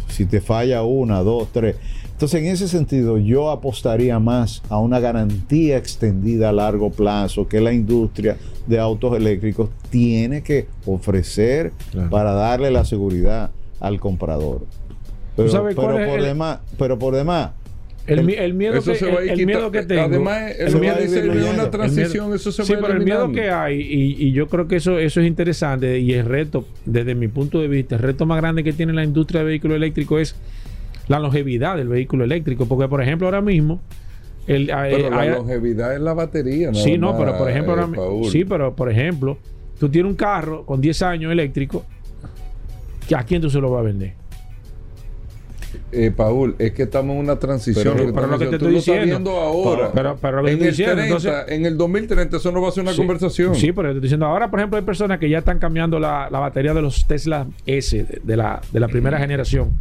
Si 0.09 0.25
te 0.25 0.41
falla 0.41 0.83
una, 0.83 1.21
dos, 1.21 1.49
tres. 1.51 1.75
Entonces, 2.11 2.41
en 2.41 2.47
ese 2.47 2.67
sentido, 2.67 3.19
yo 3.19 3.51
apostaría 3.51 4.17
más 4.19 4.63
a 4.69 4.79
una 4.79 4.99
garantía 4.99 5.77
extendida 5.77 6.49
a 6.49 6.51
largo 6.51 6.89
plazo 6.89 7.47
que 7.47 7.61
la 7.61 7.73
industria 7.73 8.37
de 8.65 8.79
autos 8.79 9.15
eléctricos 9.15 9.69
tiene 9.91 10.41
que 10.41 10.67
ofrecer 10.87 11.73
para 12.09 12.33
darle 12.33 12.71
la 12.71 12.85
seguridad 12.85 13.51
al 13.79 13.99
comprador. 13.99 14.65
Pero, 15.35 15.69
por 15.75 16.21
demás, 16.23 16.59
pero 16.79 16.97
por 16.97 17.13
demás, 17.13 17.51
el, 18.07 18.23
miedo, 18.23 18.41
que, 18.81 19.31
el, 19.31 19.45
miedo 19.45 19.71
que 19.71 19.83
tengo. 19.83 20.03
Además, 20.03 20.53
el 20.57 20.79
miedo 20.79 20.97
de 20.97 21.49
una 21.49 21.69
transición, 21.69 22.33
eso 22.33 22.51
se 22.51 22.63
sí, 22.63 22.73
pero 22.79 22.93
el 22.93 23.03
miedo 23.03 23.31
que 23.31 23.49
hay, 23.49 23.79
y, 23.79 24.31
yo 24.31 24.47
creo 24.47 24.67
que 24.67 24.77
eso, 24.77 24.97
eso 24.97 25.19
es 25.19 25.27
interesante, 25.27 25.99
y 25.99 26.13
el 26.13 26.25
reto, 26.25 26.65
desde 26.85 27.15
mi 27.15 27.27
punto 27.27 27.59
de 27.59 27.67
vista, 27.67 27.95
el 27.95 28.01
reto 28.01 28.25
más 28.25 28.37
grande 28.37 28.63
que 28.63 28.73
tiene 28.73 28.93
la 28.93 29.03
industria 29.03 29.41
de 29.41 29.47
vehículos 29.47 29.75
eléctricos 29.75 30.21
es 30.21 30.35
la 31.07 31.19
longevidad 31.19 31.77
del 31.77 31.87
vehículo 31.87 32.23
eléctrico. 32.23 32.65
Porque, 32.65 32.87
por 32.87 33.01
ejemplo, 33.01 33.27
ahora 33.27 33.41
mismo. 33.41 33.81
El, 34.45 34.67
pero 34.67 35.09
la 35.09 35.25
longevidad 35.25 35.93
es 35.93 35.99
la 35.99 36.13
batería, 36.13 36.71
¿no? 36.71 36.75
Sí, 36.75 36.97
no, 36.97 37.17
pero 37.17 37.37
por 37.37 37.49
ejemplo, 37.49 38.21
eh, 38.23 38.29
sí, 38.31 38.45
pero 38.45 38.73
por 38.73 38.89
ejemplo, 38.89 39.37
tú 39.77 39.89
tienes 39.89 40.09
un 40.09 40.15
carro 40.15 40.65
con 40.65 40.79
10 40.79 41.01
años 41.01 41.33
eléctrico, 41.33 41.83
¿a 43.13 43.23
quién 43.25 43.41
tú 43.41 43.49
se 43.49 43.59
lo 43.59 43.69
vas 43.69 43.81
a 43.81 43.83
vender? 43.83 44.13
Eh, 45.91 46.11
Paul, 46.15 46.55
es 46.59 46.73
que 46.73 46.83
estamos 46.83 47.15
en 47.15 47.21
una 47.21 47.37
transición. 47.37 47.95
Pero, 47.95 48.27
lo 48.27 48.39
que 48.39 48.45
te 48.47 48.55
estoy 48.55 48.73
diciendo 48.75 49.31
ahora. 49.31 49.91
Pero, 49.93 50.47
en, 50.47 50.61
el 50.63 51.43
en 51.47 51.65
el 51.65 51.77
2030 51.77 52.37
eso 52.37 52.51
no 52.51 52.61
va 52.61 52.69
a 52.69 52.71
ser 52.71 52.83
una 52.83 52.95
conversación. 52.95 53.55
Sí, 53.55 53.71
pero 53.71 53.89
te 53.89 53.91
estoy 53.91 54.01
diciendo 54.01 54.25
ahora, 54.25 54.49
por 54.49 54.59
ejemplo, 54.59 54.77
hay 54.77 54.83
personas 54.83 55.19
que 55.19 55.29
ya 55.29 55.39
están 55.39 55.59
cambiando 55.59 55.99
la, 55.99 56.29
batería 56.29 56.73
de 56.73 56.81
los 56.81 57.05
Tesla 57.07 57.47
S 57.65 58.05
de, 58.23 58.37
la, 58.37 58.61
de 58.71 58.79
la 58.79 58.87
primera 58.87 59.17
generación. 59.17 59.71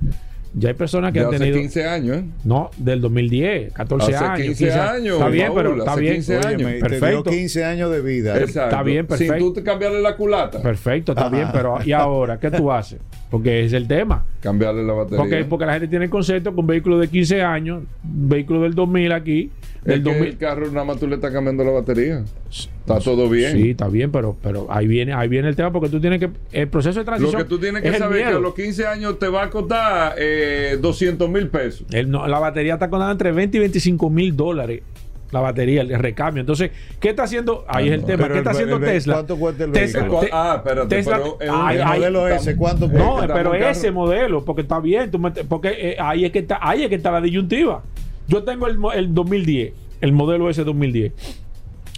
Ya 0.58 0.70
hay 0.70 0.74
personas 0.74 1.12
que 1.12 1.20
han 1.20 1.28
tenido. 1.28 1.58
15 1.58 1.86
años, 1.86 2.16
¿eh? 2.16 2.24
No, 2.44 2.70
del 2.78 3.02
2010, 3.02 3.74
14 3.74 4.16
años. 4.16 4.46
15, 4.46 4.72
años. 4.72 5.16
Está 5.16 5.28
bien, 5.28 5.52
pero 5.54 5.76
está 5.76 5.96
bien. 5.96 6.14
15 6.14 6.36
años. 6.38 6.72
perfecto. 6.80 7.30
15 7.30 7.64
años 7.64 7.90
de 7.90 8.00
vida. 8.00 8.38
Está 8.38 8.82
bien, 8.82 9.06
perfecto. 9.06 9.34
Sin 9.34 9.42
tú 9.42 9.52
te 9.52 9.62
cambiarle 9.62 10.00
la 10.00 10.16
culata. 10.16 10.62
Perfecto, 10.62 11.12
está 11.12 11.28
bien, 11.28 11.48
pero 11.52 11.78
¿y 11.84 11.92
ahora 11.92 12.40
qué 12.40 12.50
tú 12.50 12.72
haces? 12.72 12.98
Porque 13.30 13.66
es 13.66 13.74
el 13.74 13.86
tema. 13.86 14.24
Cambiarle 14.40 14.82
la 14.82 14.94
batería. 14.94 15.18
Porque, 15.18 15.44
porque 15.44 15.66
la 15.66 15.72
gente 15.72 15.88
tiene 15.88 16.06
el 16.06 16.10
concepto 16.10 16.54
con 16.54 16.66
vehículos 16.66 17.00
de 17.00 17.08
15 17.08 17.42
años, 17.42 17.82
vehículo 18.02 18.62
del 18.62 18.74
2000 18.74 19.12
aquí. 19.12 19.50
Del 19.86 20.02
2000. 20.02 20.28
el 20.28 20.36
carro 20.36 20.70
nada 20.70 20.84
más 20.84 20.98
tú 20.98 21.06
le 21.06 21.14
estás 21.14 21.32
cambiando 21.32 21.64
la 21.64 21.70
batería. 21.70 22.24
Está 22.50 22.98
todo 23.00 23.28
bien. 23.28 23.52
Sí, 23.52 23.70
está 23.70 23.88
bien, 23.88 24.12
pero, 24.12 24.36
pero 24.42 24.66
ahí 24.70 24.86
viene 24.86 25.12
ahí 25.12 25.28
viene 25.28 25.48
el 25.48 25.56
tema 25.56 25.72
porque 25.72 25.88
tú 25.88 26.00
tienes 26.00 26.20
que. 26.20 26.30
El 26.52 26.68
proceso 26.68 26.98
de 26.98 27.04
transición. 27.04 27.40
Lo 27.40 27.46
que 27.46 27.48
tú 27.48 27.58
tienes 27.58 27.82
que 27.82 27.96
saber 27.96 28.22
es 28.22 28.28
que 28.28 28.34
a 28.34 28.38
los 28.38 28.54
15 28.54 28.86
años 28.86 29.18
te 29.18 29.28
va 29.28 29.44
a 29.44 29.50
costar 29.50 30.14
eh, 30.18 30.78
200 30.80 31.28
mil 31.28 31.48
pesos. 31.48 31.86
la 31.90 32.38
batería 32.38 32.74
está 32.74 32.90
costando 32.90 33.12
entre 33.12 33.32
20 33.32 33.56
y 33.56 33.60
25 33.60 34.10
mil 34.10 34.36
dólares 34.36 34.82
la 35.30 35.40
batería, 35.40 35.82
el 35.82 35.98
recambio. 35.98 36.40
Entonces, 36.40 36.70
¿qué 37.00 37.10
está 37.10 37.24
haciendo? 37.24 37.64
Ahí 37.68 37.88
es 37.88 37.94
el 37.94 38.04
tema. 38.04 38.28
¿Qué 38.28 38.38
está 38.38 38.50
haciendo 38.50 38.78
Tesla? 38.80 39.14
¿Cuánto 39.14 39.36
cuesta 39.36 39.64
el 39.64 39.70
vehículo? 39.70 40.20
ah, 40.32 40.54
espérate, 40.56 40.96
Tesla, 40.96 41.20
pero 41.38 41.70
el 41.70 41.84
modelo 41.84 42.28
ese, 42.28 42.56
¿cuánto 42.56 42.88
cuesta? 42.90 43.26
No, 43.26 43.34
pero 43.34 43.54
ese 43.54 43.90
modelo, 43.90 44.44
porque 44.44 44.62
está 44.62 44.80
bien, 44.80 45.10
porque 45.48 45.68
eh, 45.76 45.96
ahí 45.98 46.24
es 46.24 46.32
que 46.32 46.40
está, 46.40 46.58
ahí 46.60 46.82
es 46.82 46.88
que 46.88 46.96
está 46.96 47.10
la 47.10 47.20
disyuntiva. 47.20 47.82
Yo 48.28 48.42
tengo 48.44 48.66
el, 48.66 48.78
el 48.94 49.14
2010, 49.14 49.74
el 50.00 50.12
modelo 50.12 50.50
ese 50.50 50.64
2010. 50.64 51.12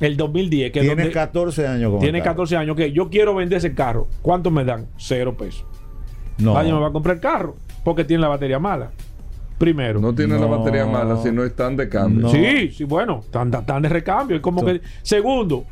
El 0.01 0.17
2010, 0.17 0.73
que 0.73 0.81
tiene 0.81 1.11
14 1.11 1.67
años. 1.67 1.99
tiene 2.01 2.23
14 2.23 2.57
años, 2.57 2.77
que 2.77 2.93
yo 2.93 3.11
quiero 3.11 3.35
vender 3.35 3.59
ese 3.59 3.75
carro. 3.75 4.07
¿Cuánto 4.23 4.51
me 4.51 4.65
dan? 4.65 4.87
Cero 4.97 5.37
pesos. 5.37 5.65
No. 6.39 6.55
Nadie 6.55 6.73
me 6.73 6.79
va 6.79 6.89
a 6.89 6.93
comprar 6.93 7.17
el 7.17 7.23
carro 7.23 7.57
porque 7.83 8.05
tiene 8.05 8.21
la 8.21 8.29
batería 8.29 8.59
mala. 8.59 8.93
Primero. 9.59 9.99
No 10.01 10.15
tiene 10.15 10.39
la 10.39 10.47
batería 10.47 10.87
mala, 10.87 11.17
si 11.17 11.33
no 11.33 11.43
están 11.45 11.77
de 11.77 11.89
cambio. 11.89 12.29
Sí, 12.29 12.71
sí, 12.71 12.85
bueno, 12.85 13.25
están, 13.25 13.51
de 13.51 13.89
recambio. 13.89 14.41
como 14.41 14.65
que. 14.65 14.81
Segundo, 15.03 15.65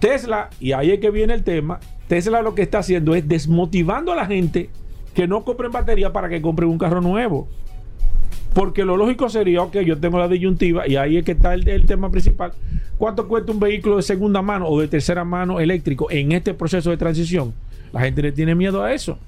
Tesla, 0.00 0.50
y 0.58 0.72
ahí 0.72 0.90
es 0.90 0.98
que 0.98 1.10
viene 1.10 1.34
el 1.34 1.44
tema. 1.44 1.78
Tesla 2.08 2.42
lo 2.42 2.56
que 2.56 2.62
está 2.62 2.78
haciendo 2.78 3.14
es 3.14 3.28
desmotivando 3.28 4.12
a 4.12 4.16
la 4.16 4.26
gente 4.26 4.68
que 5.14 5.28
no 5.28 5.44
compren 5.44 5.70
batería 5.70 6.12
para 6.12 6.28
que 6.28 6.42
compren 6.42 6.68
un 6.68 6.78
carro 6.78 7.00
nuevo. 7.00 7.46
Porque 8.54 8.84
lo 8.84 8.96
lógico 8.96 9.28
sería, 9.28 9.62
ok, 9.62 9.78
yo 9.78 9.98
tengo 9.98 10.18
la 10.18 10.28
disyuntiva 10.28 10.88
y 10.88 10.96
ahí 10.96 11.16
es 11.16 11.24
que 11.24 11.32
está 11.32 11.54
el, 11.54 11.68
el, 11.68 11.86
tema 11.86 12.10
principal. 12.10 12.52
¿Cuánto 12.98 13.28
cuesta 13.28 13.52
un 13.52 13.60
vehículo 13.60 13.96
de 13.96 14.02
segunda 14.02 14.42
mano 14.42 14.66
o 14.66 14.80
de 14.80 14.88
tercera 14.88 15.24
mano 15.24 15.60
eléctrico 15.60 16.10
en 16.10 16.32
este 16.32 16.54
proceso 16.54 16.90
de 16.90 16.96
transición? 16.96 17.54
La 17.92 18.00
gente 18.00 18.22
le 18.22 18.32
tiene 18.32 18.54
miedo 18.54 18.82
a 18.82 18.92
eso. 18.92 19.18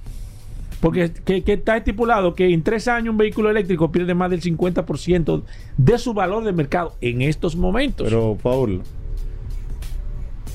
Porque 0.82 1.12
que, 1.12 1.44
está 1.46 1.76
estipulado 1.76 2.34
que 2.34 2.52
en 2.52 2.64
tres 2.64 2.88
años 2.88 3.12
un 3.12 3.16
vehículo 3.16 3.48
eléctrico 3.48 3.92
pierde 3.92 4.14
más 4.14 4.30
del 4.30 4.40
50% 4.40 5.42
de 5.76 5.98
su 5.98 6.12
valor 6.12 6.42
de 6.42 6.52
mercado 6.52 6.96
en 7.00 7.22
estos 7.22 7.54
momentos. 7.54 8.08
Pero, 8.08 8.36
Paul. 8.42 8.82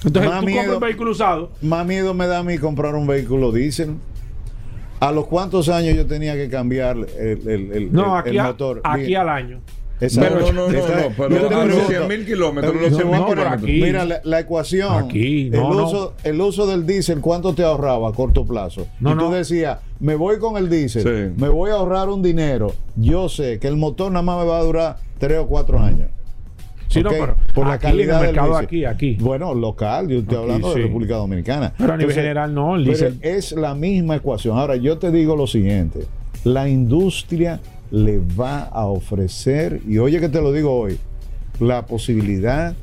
Entonces, 0.03 0.31
tú 0.31 0.45
compras 0.45 0.67
un 0.67 0.79
vehículo 0.81 1.11
usado. 1.11 1.51
Más 1.61 1.87
miedo 1.87 2.13
me 2.13 2.27
da 2.27 2.39
a 2.39 2.43
mí 2.43 2.57
comprar 2.57 2.93
un 2.95 3.07
vehículo 3.07 3.53
diésel. 3.53 3.95
¿A 4.99 5.11
los 5.11 5.27
cuántos 5.27 5.69
años 5.69 5.95
yo 5.95 6.05
tenía 6.05 6.35
que 6.35 6.49
cambiar 6.49 6.97
el, 6.97 7.47
el, 7.47 7.93
no, 7.93 8.17
aquí 8.17 8.37
motor? 8.37 8.81
aquí 8.83 9.15
al 9.15 9.29
año. 9.29 9.61
Pero, 9.99 10.39
no, 10.39 10.51
no, 10.51 10.67
no, 10.67 10.69
no, 10.69 11.13
pero 11.17 11.59
a 11.59 11.65
los 11.65 11.87
100 11.87 12.07
mil 12.07 12.25
kilómetros, 12.25 12.75
Mira, 13.63 14.05
la, 14.23 14.39
ecuación, 14.39 15.09
el, 15.11 15.59
uso, 15.59 16.13
el 16.23 16.39
uso 16.39 16.67
del 16.67 16.85
diésel, 16.85 17.19
¿cuánto 17.19 17.55
te 17.55 17.63
ahorraba 17.63 18.09
a 18.09 18.11
corto 18.11 18.45
plazo? 18.45 18.87
y 18.99 19.03
tú 19.03 19.31
decías, 19.31 19.79
me 19.99 20.15
voy 20.15 20.37
con 20.37 20.57
el 20.57 20.69
diésel, 20.69 21.33
me 21.35 21.49
voy 21.49 21.71
a 21.71 21.75
ahorrar 21.75 22.09
un 22.09 22.21
dinero. 22.21 22.73
Yo 22.95 23.27
sé 23.27 23.59
que 23.59 23.67
el 23.67 23.75
motor 23.75 24.11
nada 24.11 24.21
más 24.21 24.39
me 24.43 24.45
va 24.45 24.59
a 24.59 24.63
durar 24.63 24.97
3 25.17 25.39
o 25.39 25.47
4 25.47 25.79
años. 25.79 26.09
Sí, 26.87 27.03
no, 27.03 27.09
pero 27.09 27.35
por 27.53 27.67
la 27.67 27.77
calidad 27.77 28.21
del 28.21 28.27
mercado 28.27 28.57
aquí, 28.57 28.85
aquí. 28.85 29.17
Bueno, 29.19 29.53
local, 29.53 30.07
yo 30.07 30.19
estoy 30.19 30.37
hablando 30.37 30.73
de 30.73 30.83
República 30.83 31.15
Dominicana. 31.15 31.73
Pero 31.77 31.93
a 31.93 31.97
nivel 31.97 32.15
general 32.15 32.53
no, 32.53 32.75
el 32.75 32.85
diésel. 32.85 33.19
es 33.21 33.51
la 33.51 33.75
misma 33.75 34.15
ecuación. 34.15 34.57
Ahora, 34.57 34.75
yo 34.75 34.97
te 34.97 35.11
digo 35.11 35.35
lo 35.35 35.47
siguiente, 35.47 36.05
la 36.43 36.69
industria 36.69 37.59
le 37.91 38.19
va 38.19 38.63
a 38.63 38.85
ofrecer, 38.85 39.81
y 39.87 39.97
oye 39.97 40.19
que 40.19 40.29
te 40.29 40.41
lo 40.41 40.51
digo 40.51 40.77
hoy, 40.77 40.97
la 41.59 41.85
posibilidad 41.85 42.75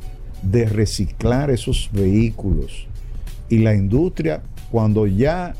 de 0.42 0.66
reciclar 0.66 1.50
esos 1.50 1.88
vehículos. 1.92 2.86
Y 3.48 3.58
la 3.58 3.74
industria, 3.74 4.42
cuando 4.70 5.06
ya 5.06 5.54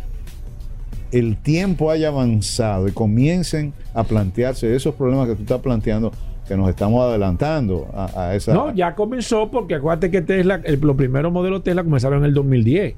el 1.13 1.37
tiempo 1.37 1.91
haya 1.91 2.09
avanzado 2.09 2.89
y 2.89 2.93
comiencen 2.93 3.73
a 3.95 4.05
plantearse 4.05 4.75
esos 4.75 4.95
problemas 4.95 5.29
que 5.29 5.37
tú 5.37 5.43
estás 5.43 5.61
planteando, 5.61 6.13
que 6.47 6.57
nos 6.57 6.69
estamos 6.69 7.03
adelantando 7.03 7.89
a, 7.95 8.35
esa... 8.35 8.53
No, 8.53 8.75
ya 8.75 8.95
comenzó 8.95 9.51
porque 9.51 9.77
acuérdate 9.77 10.11
que 10.11 10.23
Tesla, 10.23 10.61
el, 10.65 10.81
los 10.81 10.97
primeros 10.97 11.33
modelos 11.33 11.63
Tesla 11.63 11.83
comenzaron 11.83 12.19
en 12.19 12.25
el 12.27 12.35
2010. 12.35 12.95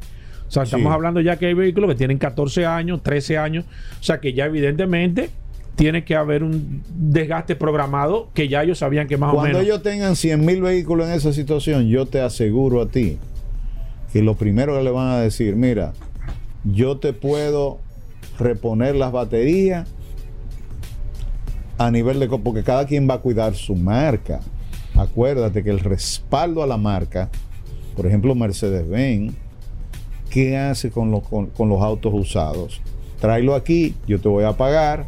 O 0.49 0.51
sea, 0.51 0.63
estamos 0.63 0.93
hablando 0.93 1.21
ya 1.21 1.37
que 1.37 1.47
hay 1.47 1.55
vehículos 1.55 1.91
que 1.91 1.97
tienen 1.97 2.19
14 2.19 2.67
años, 2.67 3.03
13 3.03 3.39
años. 3.39 3.65
O 4.01 4.03
sea, 4.03 4.21
que 4.21 4.33
ya 4.33 4.47
evidentemente 4.47 5.31
tiene 5.75 6.05
que 6.05 6.17
haber 6.17 6.43
un 6.43 6.83
desgaste 6.89 7.57
programado 7.57 8.31
que 8.33 8.49
ya 8.49 8.63
ellos 8.63 8.79
sabían 8.79 9.09
que 9.09 9.17
más 9.17 9.31
o 9.31 9.33
menos. 9.35 9.51
Cuando 9.51 9.61
ellos 9.61 9.83
tengan 9.83 10.17
100 10.17 10.45
mil 10.45 10.63
vehículos 10.63 11.09
en 11.09 11.15
esa 11.15 11.33
situación, 11.33 11.89
yo 11.89 12.07
te 12.07 12.21
aseguro 12.21 12.81
a 12.81 12.89
ti 12.89 13.19
que 14.13 14.23
lo 14.23 14.35
primero 14.35 14.77
que 14.77 14.83
le 14.83 14.91
van 14.91 15.09
a 15.09 15.21
decir, 15.21 15.57
mira, 15.57 15.93
yo 16.65 16.99
te 16.99 17.13
puedo 17.13 17.79
reponer 18.39 18.95
las 18.97 19.13
baterías 19.13 19.89
a 21.79 21.91
nivel 21.91 22.20
de... 22.20 22.29
porque 22.29 22.62
cada 22.62 22.87
quien 22.87 23.09
va 23.09 23.14
a 23.14 23.18
cuidar 23.18 23.55
su 23.55 23.74
marca. 23.74 24.41
Acuérdate 24.95 25.62
que 25.62 25.70
el 25.70 25.81
respaldo 25.81 26.62
a 26.62 26.66
la 26.66 26.77
marca, 26.77 27.29
por 27.95 28.07
ejemplo 28.07 28.35
Mercedes-Benz, 28.35 29.35
¿qué 30.31 30.57
hace 30.57 30.91
con 30.91 31.11
los, 31.11 31.22
con 31.29 31.68
los 31.68 31.83
autos 31.83 32.14
usados? 32.14 32.81
Tráelo 33.20 33.55
aquí, 33.55 33.95
yo 34.07 34.20
te 34.20 34.29
voy 34.29 34.45
a 34.45 34.53
pagar, 34.53 35.07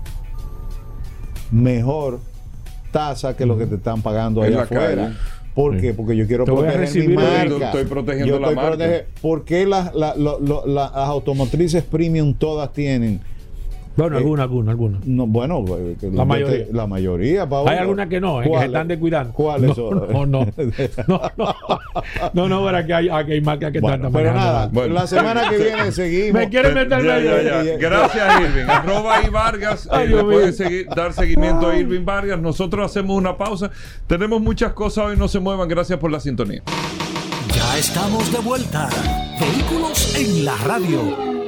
mejor 1.51 2.21
tasa 2.91 3.37
que 3.37 3.47
lo 3.47 3.59
que 3.59 3.67
te 3.67 3.77
están 3.77 4.03
pagando 4.03 4.43
allá 4.43 4.63
afuera. 4.63 5.17
¿Por 5.55 5.81
qué? 5.81 5.93
Porque 5.93 6.17
yo 6.17 6.27
quiero 6.27 6.45
proteger 6.45 7.09
mi 7.09 7.15
marca. 7.15 7.67
Estoy 7.67 7.85
protegiendo 7.85 8.39
la 8.39 8.51
marca. 8.53 9.05
¿Por 9.21 9.45
qué 9.45 9.67
las, 9.67 9.93
las 9.95 10.91
automotrices 10.95 11.83
premium 11.83 12.35
todas 12.35 12.73
tienen 12.73 13.21
bueno, 13.99 14.17
alguna, 14.17 14.43
alguna, 14.45 14.71
alguna. 14.71 15.01
No, 15.05 15.27
bueno, 15.27 15.65
eh, 15.77 15.97
la 16.13 16.25
mayoría. 16.25 16.67
La 16.73 16.87
mayoría, 16.87 17.49
Hay 17.67 17.79
algunas 17.79 18.09
que 18.09 18.21
no, 18.21 18.41
eh, 18.41 18.49
que 18.49 18.59
se 18.59 18.65
están 18.67 18.87
descuidando. 18.87 19.33
¿Cuáles 19.33 19.77
no, 19.77 19.91
No, 19.91 20.27
no. 20.27 20.47
No, 21.09 21.21
no. 21.37 21.55
No, 22.33 22.49
no, 22.49 22.65
para 22.65 22.87
que 22.87 22.95
hay, 22.95 23.09
aquí 23.09 23.33
hay 23.33 23.41
marcas 23.41 23.73
que 23.73 23.79
están 23.79 24.13
Pero 24.13 24.33
nada, 24.33 24.69
bueno. 24.73 24.95
la 24.95 25.07
semana 25.09 25.51
que 25.51 25.59
viene 25.59 25.91
seguimos. 25.93 26.41
Me 26.41 26.49
quieren 26.49 26.75
meter 26.75 27.05
ya, 27.05 27.19
ya, 27.19 27.63
ya. 27.65 27.77
Gracias, 27.77 28.41
Irving. 28.41 28.65
Arroba 28.69 29.21
y 29.27 29.31
Vargas. 29.31 29.89
Eh, 29.93 30.07
le 30.07 30.23
pueden 30.23 30.53
seguir, 30.53 30.87
dar 30.95 31.13
seguimiento 31.13 31.69
a 31.69 31.77
Irving 31.77 32.05
Vargas. 32.05 32.41
Nosotros 32.41 32.89
hacemos 32.89 33.17
una 33.17 33.37
pausa. 33.37 33.69
Tenemos 34.07 34.41
muchas 34.41 34.75
cosas 34.75 35.07
hoy, 35.07 35.17
no 35.17 35.27
se 35.27 35.41
muevan. 35.41 35.69
Gracias 35.69 35.99
por 35.99 36.13
la 36.13 36.21
sintonía. 36.21 36.63
Ya 37.53 37.79
estamos 37.79 38.31
de 38.31 38.39
vuelta. 38.39 38.89
Vehículos 39.41 40.15
en 40.17 40.45
la 40.45 40.57
radio. 40.59 41.48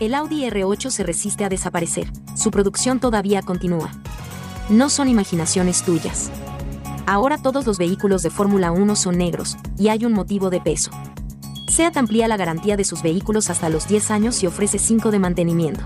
El 0.00 0.14
Audi 0.14 0.44
R8 0.44 0.90
se 0.90 1.02
resiste 1.02 1.44
a 1.44 1.48
desaparecer, 1.48 2.08
su 2.36 2.52
producción 2.52 3.00
todavía 3.00 3.42
continúa. 3.42 3.90
No 4.68 4.90
son 4.90 5.08
imaginaciones 5.08 5.82
tuyas. 5.82 6.30
Ahora 7.04 7.36
todos 7.36 7.66
los 7.66 7.78
vehículos 7.78 8.22
de 8.22 8.30
Fórmula 8.30 8.70
1 8.70 8.94
son 8.94 9.18
negros, 9.18 9.56
y 9.76 9.88
hay 9.88 10.04
un 10.04 10.12
motivo 10.12 10.50
de 10.50 10.60
peso. 10.60 10.92
SEAT 11.66 11.96
amplía 11.96 12.28
la 12.28 12.36
garantía 12.36 12.76
de 12.76 12.84
sus 12.84 13.02
vehículos 13.02 13.50
hasta 13.50 13.68
los 13.70 13.88
10 13.88 14.12
años 14.12 14.40
y 14.44 14.46
ofrece 14.46 14.78
5 14.78 15.10
de 15.10 15.18
mantenimiento. 15.18 15.84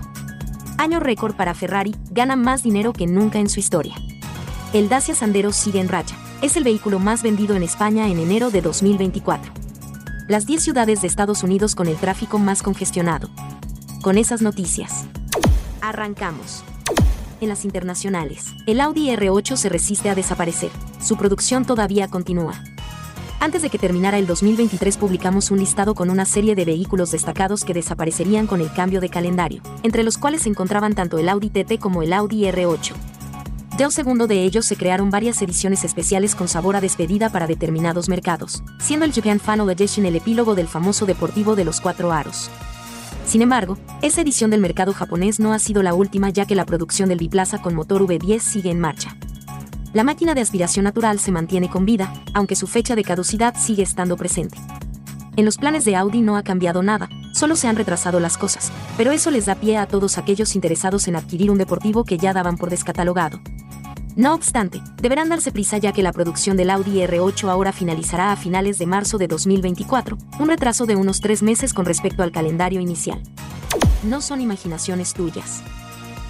Año 0.77 0.99
récord 0.99 1.35
para 1.35 1.55
Ferrari, 1.55 1.95
gana 2.11 2.35
más 2.35 2.61
dinero 2.61 2.93
que 2.93 3.07
nunca 3.07 3.39
en 3.39 3.49
su 3.49 3.59
historia. 3.59 3.95
El 4.73 4.89
Dacia 4.89 5.15
Sandero 5.15 5.51
sigue 5.51 5.79
en 5.79 5.89
racha, 5.89 6.15
es 6.43 6.55
el 6.55 6.63
vehículo 6.63 6.99
más 6.99 7.23
vendido 7.23 7.55
en 7.55 7.63
España 7.63 8.07
en 8.07 8.19
enero 8.19 8.51
de 8.51 8.61
2024. 8.61 9.51
Las 10.27 10.45
10 10.45 10.61
ciudades 10.61 11.01
de 11.01 11.07
Estados 11.07 11.41
Unidos 11.41 11.73
con 11.73 11.87
el 11.87 11.95
tráfico 11.95 12.37
más 12.37 12.61
congestionado, 12.61 13.29
con 14.03 14.17
esas 14.17 14.41
noticias. 14.41 15.05
Arrancamos. 15.81 16.63
En 17.39 17.47
las 17.47 17.63
internacionales, 17.63 18.53
el 18.67 18.81
Audi 18.81 19.07
R8 19.07 19.55
se 19.55 19.69
resiste 19.69 20.09
a 20.09 20.15
desaparecer. 20.15 20.69
Su 21.01 21.15
producción 21.15 21.65
todavía 21.65 22.09
continúa. 22.09 22.61
Antes 23.39 23.61
de 23.61 23.69
que 23.69 23.79
terminara 23.79 24.17
el 24.17 24.27
2023 24.27 24.97
publicamos 24.97 25.51
un 25.51 25.59
listado 25.59 25.95
con 25.95 26.09
una 26.09 26.25
serie 26.25 26.53
de 26.53 26.65
vehículos 26.65 27.11
destacados 27.11 27.63
que 27.63 27.73
desaparecerían 27.73 28.45
con 28.45 28.59
el 28.59 28.71
cambio 28.73 28.99
de 28.99 29.07
calendario, 29.07 29.61
entre 29.83 30.03
los 30.03 30.17
cuales 30.17 30.41
se 30.41 30.49
encontraban 30.49 30.95
tanto 30.95 31.17
el 31.17 31.29
Audi 31.29 31.49
TT 31.49 31.79
como 31.79 32.03
el 32.03 32.11
Audi 32.11 32.43
R8. 32.43 32.93
De 33.77 33.85
un 33.85 33.91
segundo 33.91 34.27
de 34.27 34.43
ellos 34.43 34.65
se 34.65 34.75
crearon 34.75 35.11
varias 35.11 35.41
ediciones 35.41 35.85
especiales 35.85 36.35
con 36.35 36.49
sabor 36.49 36.75
a 36.75 36.81
despedida 36.81 37.29
para 37.29 37.47
determinados 37.47 38.09
mercados, 38.09 38.63
siendo 38.79 39.05
el 39.05 39.13
Japan 39.13 39.39
Final 39.39 39.69
Edition 39.69 40.05
el 40.05 40.17
epílogo 40.17 40.55
del 40.55 40.67
famoso 40.67 41.05
deportivo 41.05 41.55
de 41.55 41.63
los 41.63 41.79
cuatro 41.79 42.11
aros. 42.11 42.51
Sin 43.25 43.41
embargo, 43.41 43.77
esa 44.01 44.21
edición 44.21 44.51
del 44.51 44.61
mercado 44.61 44.93
japonés 44.93 45.39
no 45.39 45.53
ha 45.53 45.59
sido 45.59 45.81
la 45.81 45.93
última 45.93 46.29
ya 46.29 46.45
que 46.45 46.55
la 46.55 46.65
producción 46.65 47.09
del 47.09 47.19
biplaza 47.19 47.61
con 47.61 47.73
motor 47.73 48.01
V10 48.03 48.39
sigue 48.39 48.69
en 48.69 48.79
marcha. 48.79 49.15
La 49.93 50.03
máquina 50.03 50.33
de 50.33 50.41
aspiración 50.41 50.85
natural 50.85 51.19
se 51.19 51.31
mantiene 51.31 51.69
con 51.69 51.85
vida, 51.85 52.13
aunque 52.33 52.55
su 52.55 52.67
fecha 52.67 52.95
de 52.95 53.03
caducidad 53.03 53.55
sigue 53.55 53.83
estando 53.83 54.17
presente. 54.17 54.57
En 55.35 55.45
los 55.45 55.57
planes 55.57 55.85
de 55.85 55.95
Audi 55.95 56.21
no 56.21 56.37
ha 56.37 56.43
cambiado 56.43 56.83
nada, 56.83 57.09
solo 57.33 57.55
se 57.55 57.67
han 57.67 57.75
retrasado 57.75 58.19
las 58.19 58.37
cosas, 58.37 58.71
pero 58.97 59.11
eso 59.11 59.31
les 59.31 59.45
da 59.45 59.55
pie 59.55 59.77
a 59.77 59.87
todos 59.87 60.17
aquellos 60.17 60.55
interesados 60.55 61.07
en 61.07 61.15
adquirir 61.15 61.49
un 61.49 61.57
deportivo 61.57 62.03
que 62.03 62.17
ya 62.17 62.33
daban 62.33 62.57
por 62.57 62.69
descatalogado. 62.69 63.39
No 64.15 64.35
obstante, 64.35 64.79
deberán 65.01 65.29
darse 65.29 65.51
prisa 65.51 65.79
ya 65.79 65.91
que 65.91 66.03
la 66.03 66.11
producción 66.11 66.55
del 66.55 66.69
Audi 66.69 66.99
R8 66.99 67.49
ahora 67.49 67.71
finalizará 67.71 68.31
a 68.31 68.35
finales 68.35 68.77
de 68.77 68.85
marzo 68.85 69.17
de 69.17 69.27
2024, 69.27 70.19
un 70.39 70.47
retraso 70.47 70.85
de 70.85 70.95
unos 70.95 71.19
tres 71.19 71.41
meses 71.41 71.73
con 71.73 71.85
respecto 71.85 72.21
al 72.21 72.31
calendario 72.31 72.79
inicial. 72.79 73.23
No 74.03 74.21
son 74.21 74.39
imaginaciones 74.39 75.15
tuyas. 75.15 75.63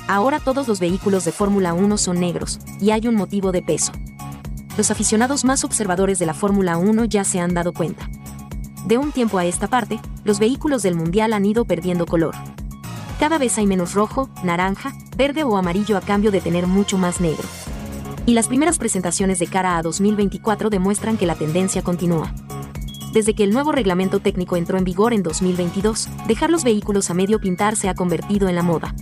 Ahora 0.08 0.40
todos 0.40 0.70
los 0.70 0.80
vehículos 0.80 1.26
de 1.26 1.34
Fórmula 1.34 1.74
1 1.74 1.98
son 1.98 2.22
negros, 2.22 2.58
y 2.80 2.92
hay 2.92 3.06
un 3.06 3.16
motivo 3.16 3.52
de 3.52 3.62
peso. 3.62 3.92
Los 4.78 4.90
aficionados 4.90 5.44
más 5.44 5.66
observadores 5.66 6.20
de 6.20 6.26
la 6.26 6.34
Fórmula 6.34 6.78
1 6.78 7.04
ya 7.06 7.26
se 7.26 7.42
han 7.42 7.54
dado 7.54 7.74
cuenta. 7.74 8.10
De 8.86 8.98
un 8.98 9.12
tiempo 9.12 9.40
a 9.40 9.46
esta 9.46 9.68
parte, 9.68 10.00
los 10.24 10.40
vehículos 10.40 10.84
del 10.84 10.96
Mundial 10.96 11.34
han 11.34 11.46
ido 11.46 11.66
perdiendo 11.66 12.06
color. 12.06 12.34
Cada 13.20 13.38
vez 13.38 13.58
hay 13.58 13.68
menos 13.68 13.94
rojo, 13.94 14.30
naranja, 14.42 14.94
verde 15.18 15.44
o 15.44 15.58
amarillo 15.58 15.98
a 15.98 16.02
cambio 16.02 16.32
de 16.32 16.40
tener 16.40 16.66
mucho 16.66 16.98
más 16.98 17.20
negro 17.20 17.48
y 18.26 18.34
las 18.34 18.48
primeras 18.48 18.78
presentaciones 18.78 19.40
de 19.40 19.48
cara 19.48 19.78
a 19.78 19.82
2024 19.82 20.70
demuestran 20.70 21.18
que 21.18 21.26
la 21.26 21.36
tendencia 21.36 21.82
continúa. 21.82 22.34
Desde 23.14 23.36
que 23.36 23.44
el 23.44 23.52
nuevo 23.52 23.72
reglamento 23.72 24.20
técnico 24.20 24.56
entró 24.56 24.78
en 24.78 24.86
vigor 24.86 25.14
en 25.14 25.22
2022, 25.22 26.08
dejar 26.28 26.50
los 26.50 26.64
vehículos 26.64 27.10
a 27.10 27.14
medio 27.14 27.40
pintar 27.40 27.76
se 27.76 27.90
ha 27.90 27.96
convertido 27.96 28.50
en 28.50 28.56
la 28.56 28.64
moda. 28.64 28.96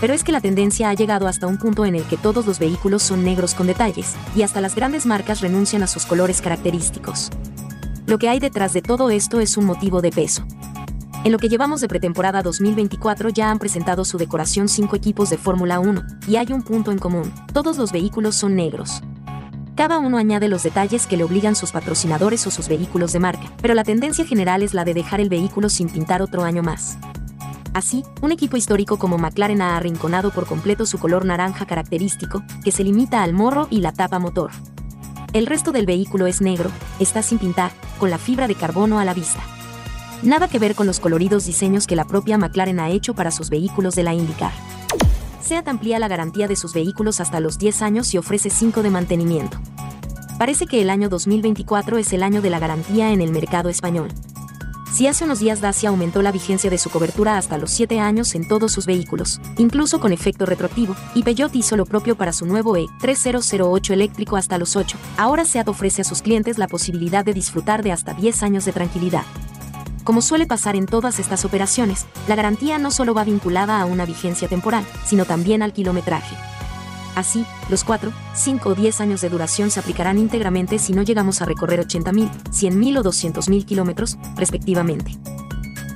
Pero 0.00 0.14
es 0.14 0.24
que 0.24 0.32
la 0.32 0.40
tendencia 0.40 0.90
ha 0.90 0.94
llegado 0.94 1.28
hasta 1.28 1.46
un 1.46 1.58
punto 1.58 1.84
en 1.84 1.94
el 1.94 2.02
que 2.04 2.16
todos 2.16 2.46
los 2.46 2.58
vehículos 2.58 3.02
son 3.02 3.24
negros 3.24 3.54
con 3.54 3.66
detalles, 3.66 4.14
y 4.34 4.42
hasta 4.42 4.60
las 4.60 4.74
grandes 4.74 5.06
marcas 5.06 5.40
renuncian 5.40 5.82
a 5.82 5.86
sus 5.86 6.06
colores 6.06 6.40
característicos. 6.42 7.30
Lo 8.06 8.18
que 8.18 8.28
hay 8.28 8.40
detrás 8.40 8.72
de 8.72 8.82
todo 8.82 9.10
esto 9.10 9.40
es 9.40 9.56
un 9.56 9.64
motivo 9.64 10.02
de 10.02 10.10
peso. 10.10 10.44
En 11.26 11.32
lo 11.32 11.38
que 11.38 11.48
llevamos 11.48 11.80
de 11.80 11.88
pretemporada 11.88 12.40
2024 12.40 13.30
ya 13.30 13.50
han 13.50 13.58
presentado 13.58 14.04
su 14.04 14.16
decoración 14.16 14.68
cinco 14.68 14.94
equipos 14.94 15.28
de 15.28 15.36
Fórmula 15.36 15.80
1, 15.80 16.00
y 16.28 16.36
hay 16.36 16.52
un 16.52 16.62
punto 16.62 16.92
en 16.92 17.00
común, 17.00 17.34
todos 17.52 17.78
los 17.78 17.90
vehículos 17.90 18.36
son 18.36 18.54
negros. 18.54 19.02
Cada 19.74 19.98
uno 19.98 20.18
añade 20.18 20.46
los 20.46 20.62
detalles 20.62 21.08
que 21.08 21.16
le 21.16 21.24
obligan 21.24 21.56
sus 21.56 21.72
patrocinadores 21.72 22.46
o 22.46 22.52
sus 22.52 22.68
vehículos 22.68 23.12
de 23.12 23.18
marca, 23.18 23.52
pero 23.60 23.74
la 23.74 23.82
tendencia 23.82 24.24
general 24.24 24.62
es 24.62 24.72
la 24.72 24.84
de 24.84 24.94
dejar 24.94 25.20
el 25.20 25.28
vehículo 25.28 25.68
sin 25.68 25.88
pintar 25.88 26.22
otro 26.22 26.44
año 26.44 26.62
más. 26.62 26.96
Así, 27.74 28.04
un 28.20 28.30
equipo 28.30 28.56
histórico 28.56 28.96
como 28.96 29.18
McLaren 29.18 29.62
ha 29.62 29.76
arrinconado 29.76 30.30
por 30.30 30.46
completo 30.46 30.86
su 30.86 30.98
color 30.98 31.24
naranja 31.24 31.66
característico, 31.66 32.44
que 32.62 32.70
se 32.70 32.84
limita 32.84 33.24
al 33.24 33.32
morro 33.32 33.66
y 33.68 33.80
la 33.80 33.90
tapa 33.90 34.20
motor. 34.20 34.52
El 35.32 35.46
resto 35.46 35.72
del 35.72 35.86
vehículo 35.86 36.28
es 36.28 36.40
negro, 36.40 36.70
está 37.00 37.20
sin 37.20 37.38
pintar, 37.40 37.72
con 37.98 38.10
la 38.10 38.18
fibra 38.18 38.46
de 38.46 38.54
carbono 38.54 39.00
a 39.00 39.04
la 39.04 39.12
vista. 39.12 39.40
Nada 40.22 40.48
que 40.48 40.58
ver 40.58 40.74
con 40.74 40.86
los 40.86 40.98
coloridos 40.98 41.44
diseños 41.46 41.86
que 41.86 41.96
la 41.96 42.06
propia 42.06 42.38
McLaren 42.38 42.80
ha 42.80 42.90
hecho 42.90 43.14
para 43.14 43.30
sus 43.30 43.50
vehículos 43.50 43.94
de 43.94 44.02
la 44.02 44.14
IndyCar. 44.14 44.52
SEAT 45.42 45.68
amplía 45.68 45.98
la 45.98 46.08
garantía 46.08 46.48
de 46.48 46.56
sus 46.56 46.72
vehículos 46.72 47.20
hasta 47.20 47.38
los 47.38 47.58
10 47.58 47.82
años 47.82 48.12
y 48.14 48.18
ofrece 48.18 48.50
5 48.50 48.82
de 48.82 48.90
mantenimiento. 48.90 49.58
Parece 50.38 50.66
que 50.66 50.82
el 50.82 50.90
año 50.90 51.08
2024 51.08 51.98
es 51.98 52.12
el 52.12 52.22
año 52.22 52.42
de 52.42 52.50
la 52.50 52.58
garantía 52.58 53.12
en 53.12 53.20
el 53.20 53.30
mercado 53.30 53.68
español. 53.68 54.08
Si 54.92 55.06
hace 55.06 55.24
unos 55.24 55.40
días 55.40 55.60
Dacia 55.60 55.90
aumentó 55.90 56.22
la 56.22 56.32
vigencia 56.32 56.70
de 56.70 56.78
su 56.78 56.88
cobertura 56.88 57.36
hasta 57.36 57.58
los 57.58 57.70
7 57.70 58.00
años 58.00 58.34
en 58.34 58.48
todos 58.48 58.72
sus 58.72 58.86
vehículos, 58.86 59.40
incluso 59.58 60.00
con 60.00 60.12
efecto 60.12 60.46
retroactivo, 60.46 60.96
y 61.14 61.22
Peugeot 61.22 61.54
hizo 61.54 61.76
lo 61.76 61.84
propio 61.84 62.16
para 62.16 62.32
su 62.32 62.46
nuevo 62.46 62.76
E3008 62.76 63.90
eléctrico 63.90 64.36
hasta 64.36 64.56
los 64.56 64.74
8, 64.74 64.96
ahora 65.18 65.44
SEAT 65.44 65.68
ofrece 65.68 66.00
a 66.00 66.04
sus 66.04 66.22
clientes 66.22 66.56
la 66.56 66.66
posibilidad 66.66 67.24
de 67.24 67.34
disfrutar 67.34 67.82
de 67.82 67.92
hasta 67.92 68.14
10 68.14 68.42
años 68.42 68.64
de 68.64 68.72
tranquilidad. 68.72 69.24
Como 70.06 70.22
suele 70.22 70.46
pasar 70.46 70.76
en 70.76 70.86
todas 70.86 71.18
estas 71.18 71.44
operaciones, 71.44 72.06
la 72.28 72.36
garantía 72.36 72.78
no 72.78 72.92
solo 72.92 73.12
va 73.12 73.24
vinculada 73.24 73.80
a 73.80 73.86
una 73.86 74.06
vigencia 74.06 74.46
temporal, 74.46 74.86
sino 75.04 75.24
también 75.24 75.64
al 75.64 75.72
kilometraje. 75.72 76.36
Así, 77.16 77.44
los 77.68 77.82
4, 77.82 78.12
5 78.32 78.68
o 78.68 78.74
10 78.76 79.00
años 79.00 79.20
de 79.20 79.30
duración 79.30 79.72
se 79.72 79.80
aplicarán 79.80 80.18
íntegramente 80.18 80.78
si 80.78 80.92
no 80.92 81.02
llegamos 81.02 81.42
a 81.42 81.44
recorrer 81.44 81.84
80.000, 81.84 82.30
100.000 82.52 82.98
o 82.98 83.02
200.000 83.02 83.64
kilómetros, 83.64 84.16
respectivamente. 84.36 85.18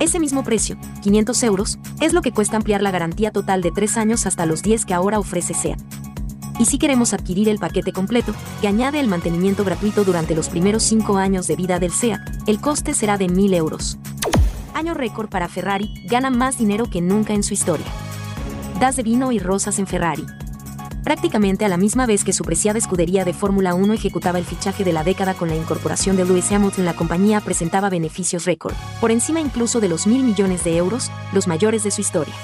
Ese 0.01 0.19
mismo 0.19 0.43
precio, 0.43 0.77
500 1.03 1.43
euros, 1.43 1.79
es 2.01 2.11
lo 2.11 2.21
que 2.21 2.33
cuesta 2.33 2.57
ampliar 2.57 2.81
la 2.81 2.91
garantía 2.91 3.31
total 3.31 3.61
de 3.61 3.71
3 3.71 3.95
años 3.95 4.25
hasta 4.25 4.45
los 4.45 4.61
10 4.61 4.83
que 4.85 4.93
ahora 4.93 5.19
ofrece 5.19 5.53
SEAT. 5.53 5.79
Y 6.61 6.65
si 6.65 6.77
queremos 6.77 7.11
adquirir 7.15 7.49
el 7.49 7.57
paquete 7.57 7.91
completo, 7.91 8.35
que 8.61 8.67
añade 8.67 8.99
el 8.99 9.07
mantenimiento 9.07 9.65
gratuito 9.65 10.03
durante 10.03 10.35
los 10.35 10.47
primeros 10.47 10.83
5 10.83 11.17
años 11.17 11.47
de 11.47 11.55
vida 11.55 11.79
del 11.79 11.91
SEAT, 11.91 12.21
el 12.45 12.61
coste 12.61 12.93
será 12.93 13.17
de 13.17 13.25
1.000 13.25 13.55
euros. 13.55 13.97
Año 14.75 14.93
récord 14.93 15.27
para 15.27 15.47
Ferrari, 15.47 15.91
gana 16.05 16.29
más 16.29 16.59
dinero 16.59 16.85
que 16.87 17.01
nunca 17.01 17.33
en 17.33 17.41
su 17.41 17.55
historia. 17.55 17.87
Das 18.79 18.95
de 18.95 19.01
vino 19.01 19.31
y 19.31 19.39
rosas 19.39 19.79
en 19.79 19.87
Ferrari. 19.87 20.23
Prácticamente 21.03 21.65
a 21.65 21.67
la 21.67 21.77
misma 21.77 22.05
vez 22.05 22.23
que 22.23 22.31
su 22.31 22.43
preciada 22.43 22.77
escudería 22.77 23.25
de 23.25 23.33
Fórmula 23.33 23.73
1 23.73 23.93
ejecutaba 23.93 24.37
el 24.37 24.45
fichaje 24.45 24.83
de 24.83 24.93
la 24.93 25.03
década 25.03 25.33
con 25.33 25.49
la 25.49 25.55
incorporación 25.55 26.15
de 26.15 26.25
Lewis 26.25 26.51
Hamilton, 26.51 26.85
la 26.85 26.93
compañía 26.95 27.41
presentaba 27.41 27.89
beneficios 27.89 28.45
récord, 28.45 28.75
por 28.99 29.09
encima 29.09 29.39
incluso 29.39 29.79
de 29.79 29.89
los 29.89 30.05
mil 30.05 30.23
millones 30.23 30.63
de 30.63 30.77
euros, 30.77 31.09
los 31.33 31.47
mayores 31.47 31.83
de 31.83 31.89
su 31.89 32.01
historia. 32.01 32.35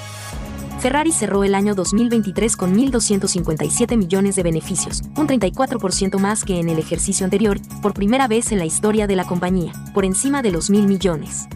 Ferrari 0.78 1.10
cerró 1.10 1.42
el 1.42 1.56
año 1.56 1.74
2023 1.74 2.56
con 2.56 2.76
1.257 2.76 3.96
millones 3.96 4.36
de 4.36 4.44
beneficios, 4.44 5.02
un 5.16 5.26
34% 5.26 6.18
más 6.18 6.44
que 6.44 6.60
en 6.60 6.68
el 6.68 6.78
ejercicio 6.78 7.24
anterior, 7.24 7.58
por 7.82 7.94
primera 7.94 8.28
vez 8.28 8.52
en 8.52 8.58
la 8.58 8.64
historia 8.64 9.08
de 9.08 9.16
la 9.16 9.26
compañía, 9.26 9.72
por 9.92 10.04
encima 10.04 10.40
de 10.40 10.52
los 10.52 10.70
mil 10.70 10.86
millones. 10.86 11.48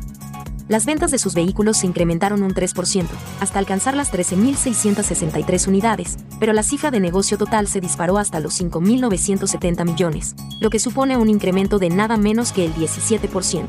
Las 0.69 0.87
ventas 0.87 1.13
de 1.13 1.19
sus 1.19 1.35
vehículos 1.35 1.77
se 1.77 1.87
incrementaron 1.87 2.43
un 2.43 2.53
3%, 2.53 3.07
hasta 3.41 3.59
alcanzar 3.61 3.95
las 3.95 4.13
13.663 4.13 5.69
unidades, 5.69 6.17
pero 6.41 6.53
la 6.53 6.65
cifra 6.65 6.91
de 6.91 6.99
negocio 6.99 7.39
total 7.39 7.69
se 7.69 7.81
disparó 7.81 8.19
hasta 8.19 8.41
los 8.41 8.61
5.970 8.61 9.85
millones, 9.85 10.35
lo 10.61 10.69
que 10.69 10.81
supone 10.81 11.17
un 11.17 11.29
incremento 11.29 11.79
de 11.79 11.91
nada 11.91 12.17
menos 12.17 12.51
que 12.51 12.65
el 12.65 12.75
17%. 12.75 13.67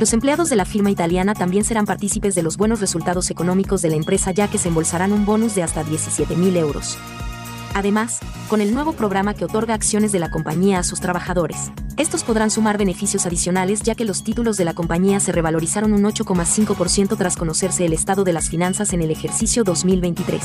Los 0.00 0.14
empleados 0.14 0.48
de 0.48 0.56
la 0.56 0.64
firma 0.64 0.90
italiana 0.90 1.34
también 1.34 1.62
serán 1.62 1.84
partícipes 1.84 2.34
de 2.34 2.42
los 2.42 2.56
buenos 2.56 2.80
resultados 2.80 3.30
económicos 3.30 3.82
de 3.82 3.90
la 3.90 3.96
empresa 3.96 4.30
ya 4.30 4.48
que 4.48 4.56
se 4.56 4.68
embolsarán 4.68 5.12
un 5.12 5.26
bonus 5.26 5.54
de 5.54 5.62
hasta 5.62 5.84
17 5.84 6.36
mil 6.36 6.56
euros. 6.56 6.96
Además, 7.74 8.18
con 8.48 8.62
el 8.62 8.72
nuevo 8.72 8.94
programa 8.94 9.34
que 9.34 9.44
otorga 9.44 9.74
acciones 9.74 10.10
de 10.10 10.18
la 10.18 10.30
compañía 10.30 10.78
a 10.78 10.84
sus 10.84 11.00
trabajadores, 11.00 11.70
estos 11.98 12.24
podrán 12.24 12.50
sumar 12.50 12.78
beneficios 12.78 13.26
adicionales 13.26 13.82
ya 13.82 13.94
que 13.94 14.06
los 14.06 14.24
títulos 14.24 14.56
de 14.56 14.64
la 14.64 14.72
compañía 14.72 15.20
se 15.20 15.32
revalorizaron 15.32 15.92
un 15.92 16.04
8,5% 16.04 17.18
tras 17.18 17.36
conocerse 17.36 17.84
el 17.84 17.92
estado 17.92 18.24
de 18.24 18.32
las 18.32 18.48
finanzas 18.48 18.94
en 18.94 19.02
el 19.02 19.10
ejercicio 19.10 19.64
2023. 19.64 20.40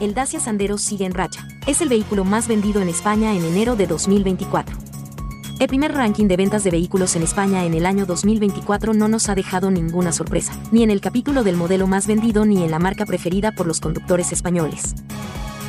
El 0.00 0.12
Dacia 0.12 0.40
Sandero 0.40 0.76
sigue 0.76 1.06
en 1.06 1.14
racha. 1.14 1.46
Es 1.68 1.82
el 1.82 1.88
vehículo 1.88 2.24
más 2.24 2.48
vendido 2.48 2.82
en 2.82 2.88
España 2.88 3.32
en 3.32 3.44
enero 3.44 3.76
de 3.76 3.86
2024. 3.86 4.95
El 5.58 5.68
primer 5.68 5.94
ranking 5.94 6.26
de 6.26 6.36
ventas 6.36 6.64
de 6.64 6.70
vehículos 6.70 7.16
en 7.16 7.22
España 7.22 7.64
en 7.64 7.72
el 7.72 7.86
año 7.86 8.04
2024 8.04 8.92
no 8.92 9.08
nos 9.08 9.30
ha 9.30 9.34
dejado 9.34 9.70
ninguna 9.70 10.12
sorpresa, 10.12 10.52
ni 10.70 10.82
en 10.82 10.90
el 10.90 11.00
capítulo 11.00 11.44
del 11.44 11.56
modelo 11.56 11.86
más 11.86 12.06
vendido 12.06 12.44
ni 12.44 12.62
en 12.62 12.70
la 12.70 12.78
marca 12.78 13.06
preferida 13.06 13.52
por 13.52 13.66
los 13.66 13.80
conductores 13.80 14.32
españoles. 14.32 14.94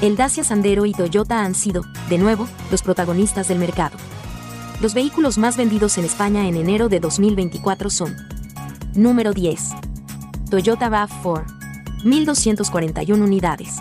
El 0.02 0.18
Dacia 0.18 0.44
Sandero 0.44 0.86
y 0.86 0.92
Toyota 0.92 1.42
han 1.42 1.56
sido, 1.56 1.84
de 2.10 2.18
nuevo, 2.18 2.50
los 2.70 2.84
protagonistas 2.84 3.48
del 3.48 3.60
mercado. 3.60 3.98
Los 4.82 4.94
vehículos 4.94 5.38
más 5.38 5.56
vendidos 5.56 5.98
en 5.98 6.04
España 6.04 6.50
en 6.50 6.58
enero 6.58 6.90
de 6.90 7.00
2024 7.00 7.90
son 7.90 8.14
Número 8.94 9.32
10. 9.32 9.70
Toyota 10.52 10.90
RAV4, 10.90 12.04
1241 12.04 13.24
unidades. 13.24 13.78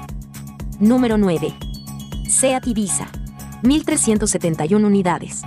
Número 0.78 1.18
9. 1.18 1.52
Seat 2.28 2.64
Ibiza, 2.68 3.08
1371 3.62 4.86
unidades. 4.86 5.42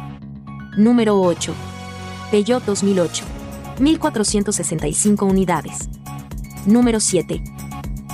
Número 0.80 1.20
8. 1.20 1.54
Peugeot 2.32 2.64
2008. 2.66 3.24
1465 3.82 5.26
unidades. 5.26 5.90
Número 6.66 7.02
7. 7.02 7.44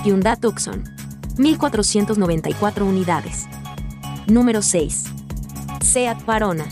Hyundai 0.04 0.36
Tucson. 0.36 0.82
1494 1.38 2.84
unidades. 2.84 3.46
Número 4.26 4.62
6. 4.62 5.04
Seat 5.80 6.24
Parona. 6.24 6.66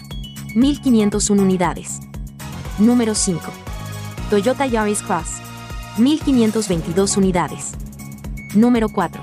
1501 0.57 1.41
unidades. 1.41 2.01
Número 2.81 3.15
5. 3.15 3.41
Toyota 4.31 4.67
Yaris 4.67 5.01
Cross. 5.01 5.43
1522 5.99 7.17
unidades. 7.17 7.71
Número 8.57 8.89
4. 8.89 9.23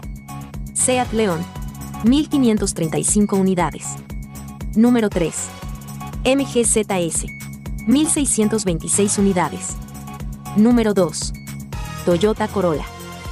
Seat 0.73 1.11
León. 1.11 1.41
1535 2.05 3.35
unidades. 3.35 3.87
Número 4.77 5.09
3. 5.09 5.60
MGZS. 6.23 7.25
1626 7.87 9.17
unidades. 9.17 9.69
Número 10.55 10.93
2. 10.93 11.33
Toyota 12.05 12.47
Corolla. 12.47 12.85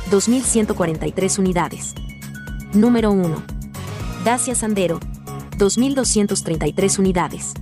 2143 0.10 1.38
unidades. 1.38 1.94
Número 2.74 3.12
1. 3.12 3.44
Dacia 4.26 4.56
Sandero. 4.56 5.00
2233 5.60 6.98
unidades. 6.98 7.54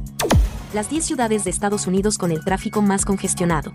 Las 0.73 0.89
10 0.89 1.03
ciudades 1.03 1.43
de 1.43 1.49
Estados 1.49 1.88
Unidos 1.88 2.17
con 2.17 2.32
el 2.32 2.45
tráfico 2.45 2.82
más 2.82 3.03
congestionado. 3.03 3.73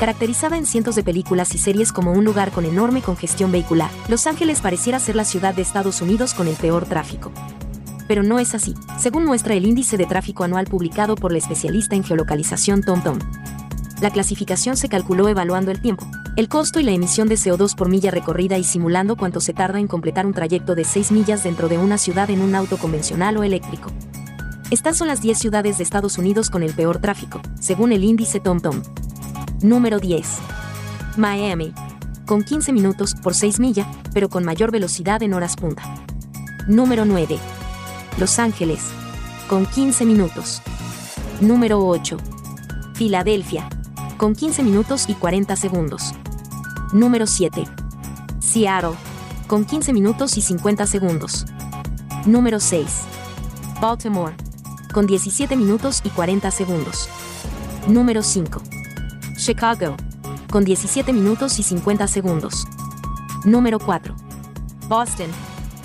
Caracterizada 0.00 0.56
en 0.56 0.66
cientos 0.66 0.96
de 0.96 1.04
películas 1.04 1.54
y 1.54 1.58
series 1.58 1.92
como 1.92 2.10
un 2.10 2.24
lugar 2.24 2.50
con 2.50 2.64
enorme 2.64 3.00
congestión 3.00 3.52
vehicular, 3.52 3.90
Los 4.08 4.26
Ángeles 4.26 4.60
pareciera 4.60 4.98
ser 4.98 5.14
la 5.14 5.24
ciudad 5.24 5.54
de 5.54 5.62
Estados 5.62 6.02
Unidos 6.02 6.34
con 6.34 6.48
el 6.48 6.56
peor 6.56 6.84
tráfico 6.84 7.30
pero 8.06 8.22
no 8.22 8.38
es 8.38 8.54
así, 8.54 8.74
según 8.98 9.24
muestra 9.24 9.54
el 9.54 9.66
índice 9.66 9.96
de 9.96 10.06
tráfico 10.06 10.44
anual 10.44 10.66
publicado 10.66 11.14
por 11.14 11.32
la 11.32 11.38
especialista 11.38 11.96
en 11.96 12.04
geolocalización 12.04 12.82
TomTom. 12.82 13.18
La 14.00 14.10
clasificación 14.10 14.76
se 14.76 14.88
calculó 14.88 15.28
evaluando 15.28 15.70
el 15.70 15.80
tiempo, 15.80 16.06
el 16.36 16.48
costo 16.48 16.80
y 16.80 16.82
la 16.82 16.90
emisión 16.90 17.28
de 17.28 17.36
CO2 17.36 17.76
por 17.76 17.88
milla 17.88 18.10
recorrida 18.10 18.58
y 18.58 18.64
simulando 18.64 19.16
cuánto 19.16 19.40
se 19.40 19.54
tarda 19.54 19.78
en 19.78 19.86
completar 19.86 20.26
un 20.26 20.34
trayecto 20.34 20.74
de 20.74 20.84
6 20.84 21.12
millas 21.12 21.44
dentro 21.44 21.68
de 21.68 21.78
una 21.78 21.96
ciudad 21.96 22.28
en 22.30 22.40
un 22.40 22.54
auto 22.54 22.76
convencional 22.76 23.36
o 23.36 23.44
eléctrico. 23.44 23.90
Estas 24.70 24.96
son 24.96 25.08
las 25.08 25.22
10 25.22 25.38
ciudades 25.38 25.78
de 25.78 25.84
Estados 25.84 26.18
Unidos 26.18 26.50
con 26.50 26.62
el 26.62 26.74
peor 26.74 26.98
tráfico, 26.98 27.40
según 27.60 27.92
el 27.92 28.02
índice 28.02 28.40
TomTom. 28.40 28.82
Número 29.62 30.00
10. 30.00 30.26
Miami. 31.16 31.72
Con 32.26 32.42
15 32.42 32.72
minutos 32.72 33.14
por 33.14 33.34
6 33.34 33.60
millas, 33.60 33.86
pero 34.12 34.28
con 34.28 34.44
mayor 34.44 34.72
velocidad 34.72 35.22
en 35.22 35.34
horas 35.34 35.54
punta. 35.54 35.84
Número 36.66 37.04
9. 37.04 37.38
Los 38.16 38.38
Ángeles, 38.38 38.80
con 39.48 39.66
15 39.66 40.06
minutos. 40.06 40.62
Número 41.40 41.84
8. 41.84 42.16
Filadelfia, 42.94 43.68
con 44.18 44.36
15 44.36 44.62
minutos 44.62 45.06
y 45.08 45.14
40 45.14 45.56
segundos. 45.56 46.14
Número 46.92 47.26
7. 47.26 47.64
Seattle, 48.38 48.92
con 49.48 49.64
15 49.64 49.92
minutos 49.92 50.36
y 50.38 50.42
50 50.42 50.86
segundos. 50.86 51.44
Número 52.24 52.60
6. 52.60 52.86
Baltimore, 53.80 54.36
con 54.92 55.08
17 55.08 55.56
minutos 55.56 56.00
y 56.04 56.10
40 56.10 56.52
segundos. 56.52 57.08
Número 57.88 58.22
5. 58.22 58.62
Chicago, 59.36 59.96
con 60.52 60.64
17 60.64 61.12
minutos 61.12 61.58
y 61.58 61.64
50 61.64 62.06
segundos. 62.06 62.64
Número 63.44 63.80
4. 63.80 64.14
Boston, 64.88 65.26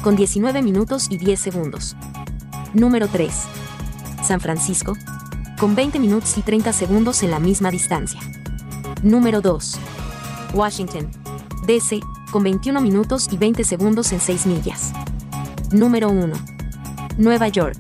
con 0.04 0.16
19 0.16 0.62
minutos 0.62 1.08
y 1.10 1.18
10 1.18 1.40
segundos. 1.40 1.96
Número 2.74 3.08
3. 3.08 3.34
San 4.24 4.40
Francisco, 4.40 4.96
con 5.60 5.76
20 5.76 5.98
minutos 6.00 6.38
y 6.38 6.42
30 6.42 6.72
segundos 6.72 7.24
en 7.24 7.32
la 7.32 7.40
misma 7.40 7.72
distancia. 7.72 8.20
Número 9.02 9.42
2. 9.42 9.80
Washington, 10.54 11.10
DC, 11.66 12.00
con 12.32 12.44
21 12.44 12.80
minutos 12.82 13.28
y 13.32 13.38
20 13.38 13.64
segundos 13.64 14.12
en 14.12 14.20
6 14.20 14.46
millas. 14.46 14.94
Número 15.72 16.10
1. 16.10 16.36
Nueva 17.18 17.48
York, 17.48 17.78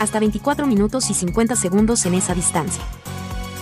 hasta 0.00 0.18
24 0.18 0.66
minutos 0.66 1.10
y 1.10 1.14
50 1.14 1.54
segundos 1.54 2.06
en 2.06 2.14
esa 2.14 2.34
distancia. 2.34 2.82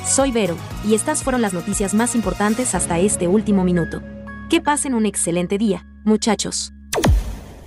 Soy 0.07 0.31
Vero, 0.31 0.57
y 0.85 0.95
estas 0.95 1.23
fueron 1.23 1.43
las 1.43 1.53
noticias 1.53 1.95
más 1.95 2.15
importantes 2.15 2.75
hasta 2.75 2.99
este 2.99 3.27
último 3.29 3.65
minuto. 3.65 4.03
Que 4.49 4.61
pasen 4.61 4.95
un 4.95 5.07
excelente 5.07 5.59
día, 5.59 5.85
muchachos. 6.05 6.73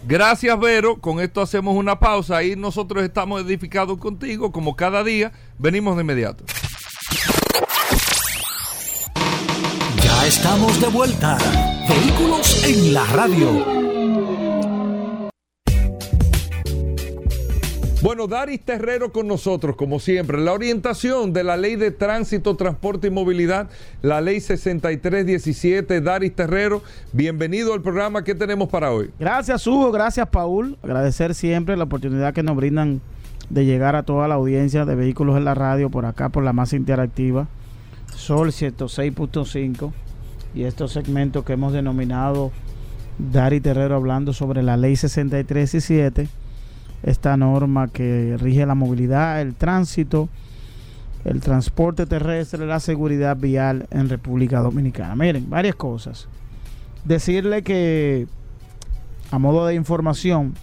Gracias, 0.06 0.60
Vero. 0.60 1.00
Con 1.00 1.20
esto 1.20 1.42
hacemos 1.42 1.76
una 1.76 2.00
pausa. 2.00 2.44
y 2.44 2.56
nosotros 2.56 3.04
estamos 3.04 3.42
edificados 3.42 3.98
contigo, 3.98 4.52
como 4.52 4.76
cada 4.76 5.04
día. 5.04 5.32
Venimos 5.58 5.96
de 5.96 6.02
inmediato. 6.02 6.44
Ya 10.04 10.28
estamos 10.28 10.80
de 10.82 10.88
vuelta. 10.88 11.38
Vehículos 11.88 12.64
en 12.64 12.94
la 12.94 13.06
radio. 13.06 14.03
Bueno, 18.04 18.28
Daris 18.28 18.60
Terrero 18.60 19.14
con 19.14 19.30
nosotros, 19.30 19.78
como 19.78 19.98
siempre. 19.98 20.38
La 20.38 20.52
orientación 20.52 21.32
de 21.32 21.46
la 21.46 21.56
Ley 21.56 21.78
de 21.78 21.90
Tránsito, 21.90 22.58
Transporte 22.58 23.08
y 23.08 23.12
Movilidad, 23.12 23.70
la 24.02 24.20
Ley 24.20 24.42
6317. 24.42 26.02
Daris 26.02 26.36
Terrero, 26.36 26.84
bienvenido 27.14 27.74
al 27.74 27.82
programa. 27.82 28.26
¿Qué 28.26 28.36
tenemos 28.36 28.68
para 28.68 28.92
hoy? 28.92 29.10
Gracias, 29.18 29.66
Hugo. 29.66 29.90
Gracias, 29.94 30.28
Paul. 30.28 30.78
Agradecer 30.84 31.34
siempre 31.34 31.78
la 31.78 31.86
oportunidad 31.86 32.34
que 32.34 32.44
nos 32.44 32.58
brindan 32.58 33.00
de 33.50 33.64
llegar 33.64 33.96
a 33.96 34.04
toda 34.04 34.28
la 34.28 34.36
audiencia 34.36 34.84
de 34.84 34.96
Vehículos 34.96 35.38
en 35.38 35.46
la 35.46 35.54
Radio, 35.54 35.90
por 35.90 36.06
acá, 36.06 36.28
por 36.28 36.44
la 36.44 36.52
más 36.52 36.74
interactiva. 36.74 37.48
Sol 38.14 38.50
106.5 38.50 39.94
y 40.54 40.66
estos 40.66 40.92
segmentos 40.92 41.46
que 41.46 41.54
hemos 41.54 41.72
denominado 41.72 42.52
Dari 43.18 43.62
Terrero 43.62 43.96
hablando 43.96 44.34
sobre 44.34 44.62
la 44.62 44.76
ley 44.76 44.98
6317 44.98 46.43
esta 47.04 47.36
norma 47.36 47.90
que 47.90 48.38
rige 48.40 48.66
la 48.66 48.76
movilidad, 48.76 49.42
el 49.42 49.56
tránsito, 49.56 50.30
el 51.26 51.42
transporte 51.42 52.06
terrestre, 52.06 52.66
la 52.66 52.80
seguridad 52.80 53.38
vial 53.38 53.88
en 53.92 54.10
República 54.10 54.62
Dominicana. 54.62 55.16
Miren, 55.16 55.50
varias 55.50 55.76
cosas. 55.76 56.28
Decirle 57.04 57.64
que, 57.64 58.28
a 59.32 59.38
modo 59.38 59.68
de 59.68 59.76
información, 59.76 60.54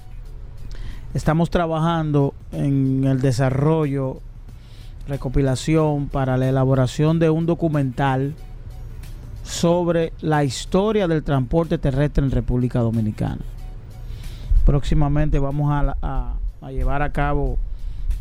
estamos 1.12 1.51
trabajando 1.51 2.34
en 2.53 3.05
el 3.05 3.20
desarrollo, 3.20 4.20
recopilación 5.09 6.09
para 6.09 6.38
la 6.38 6.49
elaboración 6.49 7.18
de 7.18 7.28
un 7.28 7.45
documental 7.45 8.34
sobre 9.43 10.12
la 10.20 10.45
historia 10.45 11.09
del 11.09 11.22
transporte 11.22 11.76
terrestre 11.76 12.24
en 12.24 12.30
República 12.30 12.80
Dominicana 12.80 13.41
próximamente 14.65 15.39
vamos 15.39 15.71
a, 15.73 16.35
llevar 16.71 17.03
a 17.03 17.13
cabo 17.13 17.59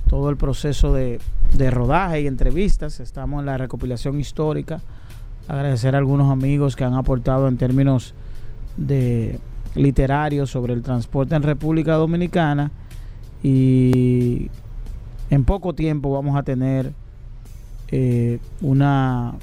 todo 0.07 0.29
el 0.29 0.37
proceso 0.37 0.93
de, 0.93 1.19
rodaje 1.71 2.21
y 2.21 2.27
entrevistas. 2.27 2.99
Estamos 2.99 3.41
en 3.41 3.45
la 3.45 3.57
recopilación 3.57 4.19
histórica. 4.19 4.81
Agradecer 5.47 5.95
a 5.95 5.97
algunos 5.97 6.31
amigos 6.31 6.75
que 6.75 6.83
han 6.83 6.93
aportado 6.93 7.47
en 7.47 7.57
términos 7.57 8.13
de 8.77 9.39
literarios 9.75 10.49
sobre 10.51 10.73
el 10.73 10.81
transporte 10.81 11.35
en 11.35 11.43
República 11.43 11.93
Dominicana. 11.95 12.71
Y 13.41 14.49
en 15.29 15.43
poco 15.43 15.73
tiempo 15.73 16.11
vamos 16.11 16.37
a 16.37 16.43
tener 16.43 16.91
eh, 17.91 18.39
una 18.61 19.35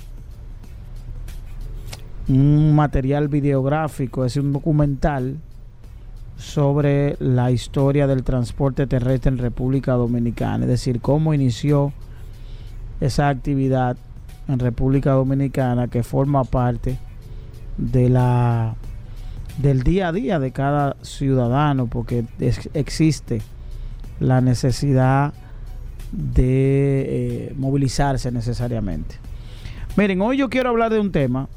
un 2.28 2.74
material 2.74 3.28
videográfico, 3.28 4.24
es 4.24 4.36
un 4.36 4.53
documental 4.53 5.38
sobre 6.37 7.16
la 7.18 7.51
historia 7.51 8.07
del 8.07 8.22
transporte 8.22 8.87
terrestre 8.87 9.30
en 9.30 9.39
República 9.39 9.93
Dominicana, 9.93 10.64
es 10.64 10.70
decir, 10.70 11.01
cómo 11.01 11.32
inició 11.32 11.93
esa 13.01 13.28
actividad 13.28 13.97
en 14.49 14.59
República 14.59 15.12
Dominicana 15.12 15.89
que 15.89 16.03
forma 16.03 16.45
parte 16.45 16.99
de 17.78 18.09
la 18.09 18.76
del 19.59 19.82
día 19.82 20.09
a 20.09 20.12
día 20.12 20.39
de 20.39 20.53
cada 20.53 20.97
ciudadano 21.03 21.87
porque 21.87 22.24
existe 22.74 23.41
la 24.20 24.41
necesidad 24.43 25.32
de 26.12 27.05
eh, 27.49 27.55
movilizarse 27.57 28.30
necesariamente. 28.30 29.16
Miren, 29.97 30.20
hoy 30.20 30.37
yo 30.37 30.51
quiero 30.51 30.70
hablar 30.70 30.93
de 30.93 31.01
un 31.01 31.11
tema 31.11 31.49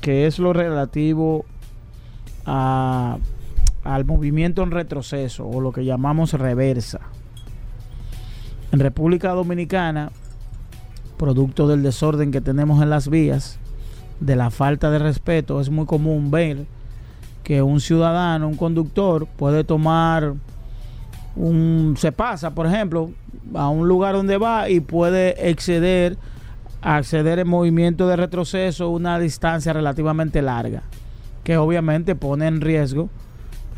que 0.00 0.26
es 0.26 0.38
lo 0.38 0.52
relativo 0.52 1.44
a, 2.44 3.18
al 3.84 4.04
movimiento 4.04 4.62
en 4.62 4.70
retroceso 4.70 5.46
o 5.46 5.60
lo 5.60 5.72
que 5.72 5.84
llamamos 5.84 6.32
reversa. 6.32 7.00
En 8.72 8.80
República 8.80 9.30
Dominicana, 9.30 10.10
producto 11.16 11.66
del 11.66 11.82
desorden 11.82 12.30
que 12.30 12.40
tenemos 12.40 12.82
en 12.82 12.90
las 12.90 13.08
vías, 13.08 13.58
de 14.20 14.36
la 14.36 14.50
falta 14.50 14.90
de 14.90 14.98
respeto, 14.98 15.60
es 15.60 15.70
muy 15.70 15.86
común 15.86 16.30
ver 16.30 16.66
que 17.44 17.62
un 17.62 17.80
ciudadano, 17.80 18.48
un 18.48 18.56
conductor, 18.56 19.26
puede 19.36 19.64
tomar 19.64 20.34
un, 21.36 21.94
se 21.96 22.12
pasa, 22.12 22.50
por 22.50 22.66
ejemplo, 22.66 23.10
a 23.54 23.68
un 23.68 23.88
lugar 23.88 24.14
donde 24.14 24.38
va 24.38 24.68
y 24.68 24.80
puede 24.80 25.50
exceder 25.50 26.18
acceder 26.80 27.38
en 27.40 27.48
movimiento 27.48 28.06
de 28.06 28.16
retroceso 28.16 28.90
una 28.90 29.18
distancia 29.18 29.72
relativamente 29.72 30.42
larga, 30.42 30.82
que 31.42 31.56
obviamente 31.56 32.14
pone 32.14 32.46
en 32.46 32.60
riesgo 32.60 33.08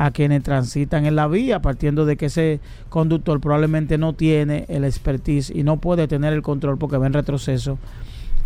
a 0.00 0.12
quienes 0.12 0.42
transitan 0.42 1.04
en 1.04 1.14
la 1.14 1.28
vía, 1.28 1.60
partiendo 1.60 2.06
de 2.06 2.16
que 2.16 2.26
ese 2.26 2.60
conductor 2.88 3.38
probablemente 3.38 3.98
no 3.98 4.14
tiene 4.14 4.64
el 4.68 4.84
expertise 4.84 5.50
y 5.50 5.62
no 5.62 5.76
puede 5.76 6.08
tener 6.08 6.32
el 6.32 6.40
control 6.40 6.78
porque 6.78 6.96
va 6.96 7.06
en 7.06 7.12
retroceso 7.12 7.78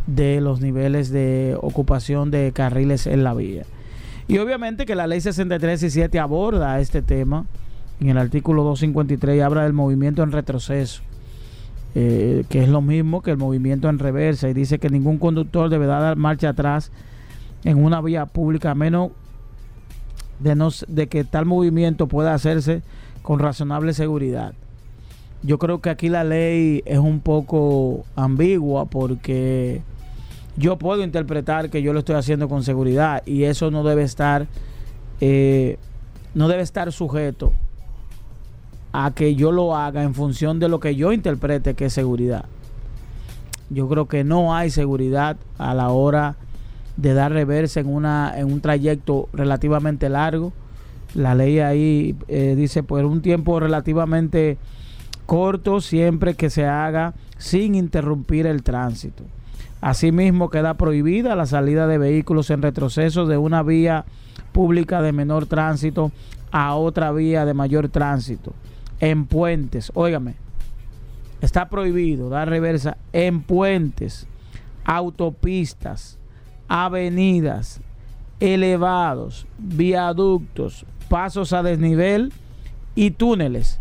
de 0.08 0.40
los 0.40 0.60
niveles 0.60 1.10
de 1.10 1.56
ocupación 1.62 2.32
de 2.32 2.50
carriles 2.52 3.06
en 3.06 3.22
la 3.22 3.34
vía. 3.34 3.62
Y 4.26 4.38
obviamente 4.38 4.84
que 4.84 4.96
la 4.96 5.06
ley 5.06 5.20
63 5.20 5.80
y 5.84 5.90
7 5.90 6.18
aborda 6.18 6.80
este 6.80 7.02
tema 7.02 7.46
en 8.00 8.08
el 8.08 8.18
artículo 8.18 8.64
253 8.64 9.36
y 9.36 9.40
habla 9.40 9.62
del 9.62 9.74
movimiento 9.74 10.24
en 10.24 10.32
retroceso. 10.32 11.02
Eh, 11.94 12.42
que 12.48 12.64
es 12.64 12.68
lo 12.68 12.82
mismo 12.82 13.22
que 13.22 13.30
el 13.30 13.36
movimiento 13.36 13.88
en 13.88 14.00
reversa, 14.00 14.48
y 14.48 14.54
dice 14.54 14.80
que 14.80 14.90
ningún 14.90 15.18
conductor 15.18 15.68
deberá 15.68 16.00
dar 16.00 16.16
marcha 16.16 16.48
atrás 16.48 16.90
en 17.62 17.84
una 17.84 18.00
vía 18.00 18.26
pública, 18.26 18.72
a 18.72 18.74
menos 18.74 19.12
de, 20.38 20.54
no, 20.54 20.70
de 20.88 21.06
que 21.08 21.24
tal 21.24 21.46
movimiento 21.46 22.06
pueda 22.06 22.34
hacerse 22.34 22.82
con 23.22 23.38
razonable 23.38 23.94
seguridad. 23.94 24.54
Yo 25.42 25.58
creo 25.58 25.80
que 25.80 25.90
aquí 25.90 26.08
la 26.08 26.24
ley 26.24 26.82
es 26.86 26.98
un 26.98 27.20
poco 27.20 28.04
ambigua 28.16 28.86
porque 28.86 29.82
yo 30.56 30.78
puedo 30.78 31.02
interpretar 31.02 31.68
que 31.68 31.82
yo 31.82 31.92
lo 31.92 31.98
estoy 31.98 32.16
haciendo 32.16 32.48
con 32.48 32.62
seguridad 32.62 33.22
y 33.26 33.44
eso 33.44 33.70
no 33.70 33.84
debe 33.84 34.04
estar 34.04 34.46
eh, 35.20 35.78
no 36.34 36.48
debe 36.48 36.62
estar 36.62 36.90
sujeto 36.92 37.52
a 38.92 39.12
que 39.12 39.34
yo 39.34 39.52
lo 39.52 39.76
haga 39.76 40.02
en 40.02 40.14
función 40.14 40.60
de 40.60 40.68
lo 40.68 40.80
que 40.80 40.96
yo 40.96 41.12
interprete 41.12 41.74
que 41.74 41.86
es 41.86 41.92
seguridad. 41.92 42.44
Yo 43.70 43.88
creo 43.88 44.06
que 44.06 44.24
no 44.24 44.54
hay 44.54 44.70
seguridad 44.70 45.36
a 45.58 45.74
la 45.74 45.90
hora 45.90 46.36
de 46.96 47.14
dar 47.14 47.32
reversa 47.32 47.80
en, 47.80 47.88
una, 47.88 48.32
en 48.36 48.52
un 48.52 48.60
trayecto 48.60 49.28
relativamente 49.32 50.08
largo. 50.08 50.52
La 51.14 51.34
ley 51.34 51.60
ahí 51.60 52.16
eh, 52.28 52.54
dice 52.56 52.82
por 52.82 53.04
un 53.04 53.22
tiempo 53.22 53.60
relativamente 53.60 54.58
corto, 55.26 55.80
siempre 55.80 56.34
que 56.34 56.50
se 56.50 56.66
haga 56.66 57.14
sin 57.38 57.74
interrumpir 57.74 58.46
el 58.46 58.62
tránsito. 58.62 59.24
Asimismo, 59.80 60.50
queda 60.50 60.74
prohibida 60.74 61.36
la 61.36 61.46
salida 61.46 61.86
de 61.86 61.98
vehículos 61.98 62.50
en 62.50 62.62
retroceso 62.62 63.26
de 63.26 63.36
una 63.36 63.62
vía 63.62 64.04
pública 64.52 65.02
de 65.02 65.12
menor 65.12 65.46
tránsito 65.46 66.10
a 66.50 66.74
otra 66.74 67.12
vía 67.12 67.44
de 67.44 67.54
mayor 67.54 67.88
tránsito 67.88 68.54
en 69.00 69.26
puentes. 69.26 69.90
Óigame, 69.94 70.36
está 71.40 71.68
prohibido 71.68 72.28
dar 72.30 72.48
reversa 72.48 72.96
en 73.12 73.42
puentes, 73.42 74.26
autopistas, 74.84 76.18
avenidas, 76.76 77.80
elevados, 78.40 79.46
viaductos, 79.58 80.84
pasos 81.08 81.52
a 81.52 81.62
desnivel 81.62 82.32
y 82.96 83.12
túneles. 83.12 83.78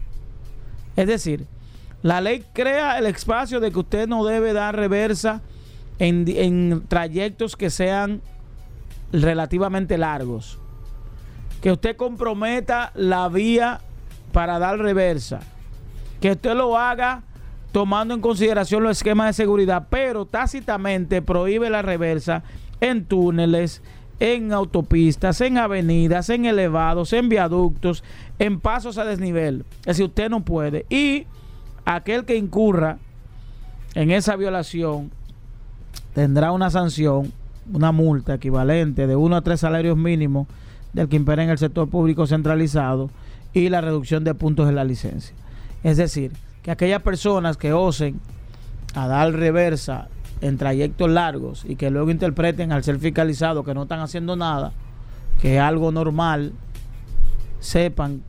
Es 0.95 1.07
decir, 1.07 1.47
la 2.03 2.21
ley 2.21 2.45
crea 2.53 2.99
el 2.99 3.07
espacio 3.07 3.59
de 3.59 3.71
que 3.71 3.79
usted 3.79 4.07
no 4.07 4.23
debe 4.23 4.53
dar 4.53 4.75
reversa 4.75 5.41
en, 5.97 6.25
en 6.27 6.83
trayectos 6.87 7.55
que 7.55 7.71
sean 7.71 8.21
relativamente 9.11 9.97
largos. 9.97 10.59
Que 11.63 11.71
usted 11.71 11.95
comprometa 11.95 12.91
la 12.93 13.27
vía 13.27 13.81
para 14.31 14.59
dar 14.59 14.77
reversa. 14.77 15.39
Que 16.21 16.33
usted 16.33 16.53
lo 16.53 16.77
haga 16.77 17.23
tomando 17.71 18.13
en 18.13 18.21
consideración 18.21 18.83
los 18.83 18.97
esquemas 18.97 19.29
de 19.29 19.33
seguridad, 19.43 19.87
pero 19.89 20.27
tácitamente 20.27 21.23
prohíbe 21.23 21.71
la 21.71 21.81
reversa 21.81 22.43
en 22.83 23.05
túneles, 23.05 23.81
en 24.19 24.51
autopistas, 24.51 25.39
en 25.41 25.57
avenidas, 25.57 26.29
en 26.29 26.45
elevados, 26.45 27.13
en 27.13 27.29
viaductos, 27.29 28.03
en 28.39 28.59
pasos 28.59 28.97
a 28.97 29.05
desnivel. 29.05 29.65
Es 29.81 29.97
decir, 29.97 30.05
usted 30.05 30.29
no 30.29 30.43
puede. 30.43 30.85
Y 30.89 31.25
aquel 31.85 32.25
que 32.25 32.35
incurra 32.35 32.97
en 33.95 34.11
esa 34.11 34.35
violación 34.35 35.11
tendrá 36.13 36.51
una 36.51 36.69
sanción, 36.69 37.31
una 37.71 37.91
multa 37.91 38.35
equivalente 38.35 39.07
de 39.07 39.15
uno 39.15 39.37
a 39.37 39.41
tres 39.41 39.61
salarios 39.61 39.97
mínimos 39.97 40.47
del 40.91 41.07
que 41.07 41.15
impera 41.15 41.43
en 41.43 41.49
el 41.49 41.57
sector 41.57 41.89
público 41.89 42.27
centralizado 42.27 43.09
y 43.53 43.69
la 43.69 43.81
reducción 43.81 44.23
de 44.23 44.35
puntos 44.35 44.67
de 44.67 44.73
la 44.73 44.83
licencia. 44.83 45.35
Es 45.83 45.97
decir, 45.97 46.33
que 46.63 46.71
aquellas 46.71 47.01
personas 47.01 47.55
que 47.55 47.71
osen 47.71 48.19
a 48.93 49.07
dar 49.07 49.31
reversa 49.31 50.09
en 50.43 50.57
trayectos 50.57 51.09
largos 51.09 51.63
y 51.65 51.77
que 51.77 51.89
luego 51.89 52.11
interpreten 52.11 52.73
al 52.73 52.83
ser 52.83 52.99
fiscalizado 52.99 53.63
que 53.63 53.73
no 53.73 53.83
están 53.83 54.01
haciendo 54.01 54.35
nada, 54.35 54.73
que 55.41 55.55
es 55.55 55.61
algo 55.61 55.91
normal, 55.91 56.51
sepan 57.61 58.21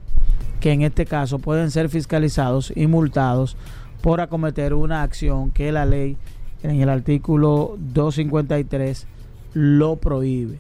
que 0.61 0.73
en 0.73 0.83
este 0.83 1.07
caso 1.07 1.41
pueden 1.41 1.73
ser 1.73 1.89
fiscalizados 1.89 2.73
y 2.75 2.87
multados 2.87 3.57
por 4.01 4.21
acometer 4.21 4.75
una 4.75 5.03
acción 5.03 5.51
que 5.51 5.73
la 5.73 5.87
ley 5.87 6.17
en 6.63 6.81
el 6.81 6.89
artículo 6.89 7.77
253 7.79 9.07
lo 9.55 9.97
prohíbe. 9.97 10.59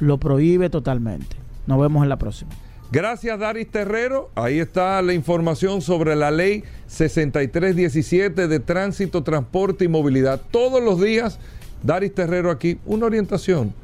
Lo 0.00 0.18
prohíbe 0.18 0.70
totalmente. 0.70 1.36
Nos 1.66 1.80
vemos 1.80 2.02
en 2.02 2.08
la 2.08 2.16
próxima. 2.16 2.50
Gracias, 2.90 3.38
Daris 3.38 3.70
Terrero. 3.70 4.30
Ahí 4.34 4.58
está 4.58 5.02
la 5.02 5.12
información 5.12 5.82
sobre 5.82 6.16
la 6.16 6.30
ley 6.30 6.64
6317 6.86 8.48
de 8.48 8.60
tránsito, 8.60 9.22
transporte 9.22 9.84
y 9.84 9.88
movilidad. 9.88 10.40
Todos 10.50 10.82
los 10.82 11.00
días, 11.00 11.38
Daris 11.82 12.14
Terrero 12.14 12.50
aquí, 12.50 12.78
una 12.86 13.06
orientación, 13.06 13.74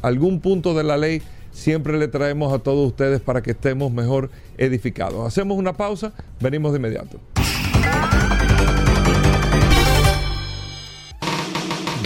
algún 0.00 0.40
punto 0.40 0.72
de 0.72 0.84
la 0.84 0.96
ley, 0.96 1.20
siempre 1.52 1.98
le 1.98 2.08
traemos 2.08 2.52
a 2.52 2.58
todos 2.58 2.86
ustedes 2.86 3.20
para 3.20 3.42
que 3.42 3.50
estemos 3.50 3.92
mejor 3.92 4.30
edificados. 4.56 5.26
Hacemos 5.26 5.58
una 5.58 5.74
pausa, 5.74 6.12
venimos 6.40 6.72
de 6.72 6.78
inmediato. 6.78 7.20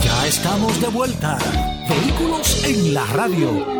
Ya 0.02 0.26
estamos 0.26 0.80
de 0.80 0.88
vuelta. 0.88 1.38
Vehículos 1.88 2.64
en 2.64 2.94
la 2.94 3.06
radio. 3.06 3.79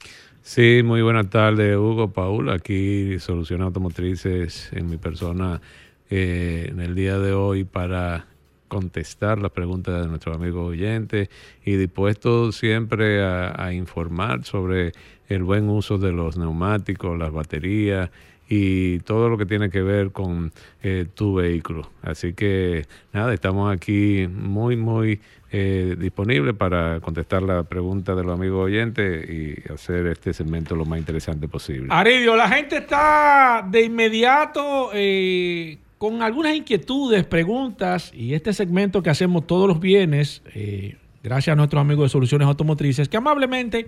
Sí, 0.41 0.81
muy 0.83 1.01
buenas 1.01 1.29
tardes, 1.29 1.75
Hugo, 1.75 2.11
Paul. 2.11 2.49
Aquí 2.49 3.19
Soluciones 3.19 3.65
Automotrices 3.65 4.69
en 4.73 4.89
mi 4.89 4.97
persona 4.97 5.61
eh, 6.09 6.67
en 6.69 6.79
el 6.79 6.93
día 6.93 7.17
de 7.17 7.33
hoy 7.33 7.63
para 7.63 8.27
contestar 8.67 9.39
las 9.39 9.51
preguntas 9.51 10.01
de 10.01 10.07
nuestro 10.07 10.33
amigo 10.33 10.65
oyente 10.65 11.29
y 11.63 11.75
dispuesto 11.77 12.51
siempre 12.51 13.23
a, 13.23 13.73
informar 13.73 14.43
sobre 14.43 14.91
el 15.29 15.43
buen 15.43 15.69
uso 15.69 15.97
de 15.97 16.11
los 16.11 16.37
neumáticos, 16.37 17.17
las 17.17 17.31
baterías 17.31 18.09
y 18.47 18.99
todo 18.99 19.29
lo 19.29 19.37
que 19.37 19.45
tiene 19.45 19.69
que 19.69 19.81
ver 19.81 20.11
con 20.11 20.51
eh, 20.83 21.05
tu 21.13 21.35
vehículo. 21.35 21.89
Así 22.01 22.33
que 22.33 22.85
nada, 23.11 23.33
estamos 23.33 23.73
aquí 23.73 24.27
muy, 24.27 24.75
muy 24.75 25.19
eh, 25.51 25.95
disponibles 25.97 26.53
para 26.53 26.99
contestar 26.99 27.41
la 27.41 27.63
pregunta 27.63 28.13
de 28.13 28.23
los 28.23 28.33
amigos 28.33 28.65
oyentes 28.65 29.29
y 29.29 29.71
hacer 29.71 30.05
este 30.07 30.33
segmento 30.33 30.75
lo 30.75 30.85
más 30.85 30.99
interesante 30.99 31.47
posible. 31.47 31.87
Aridio, 31.91 32.35
la 32.35 32.49
gente 32.49 32.77
está 32.77 33.65
de 33.65 33.83
inmediato 33.83 34.89
eh, 34.93 35.77
con 35.97 36.21
algunas 36.21 36.55
inquietudes, 36.55 37.25
preguntas, 37.25 38.11
y 38.13 38.33
este 38.33 38.53
segmento 38.53 39.01
que 39.01 39.09
hacemos 39.09 39.47
todos 39.47 39.67
los 39.67 39.79
viernes, 39.79 40.41
eh, 40.53 40.97
gracias 41.23 41.53
a 41.53 41.55
nuestros 41.55 41.79
amigos 41.79 42.05
de 42.05 42.09
Soluciones 42.09 42.47
Automotrices, 42.47 43.07
que 43.07 43.17
amablemente 43.17 43.87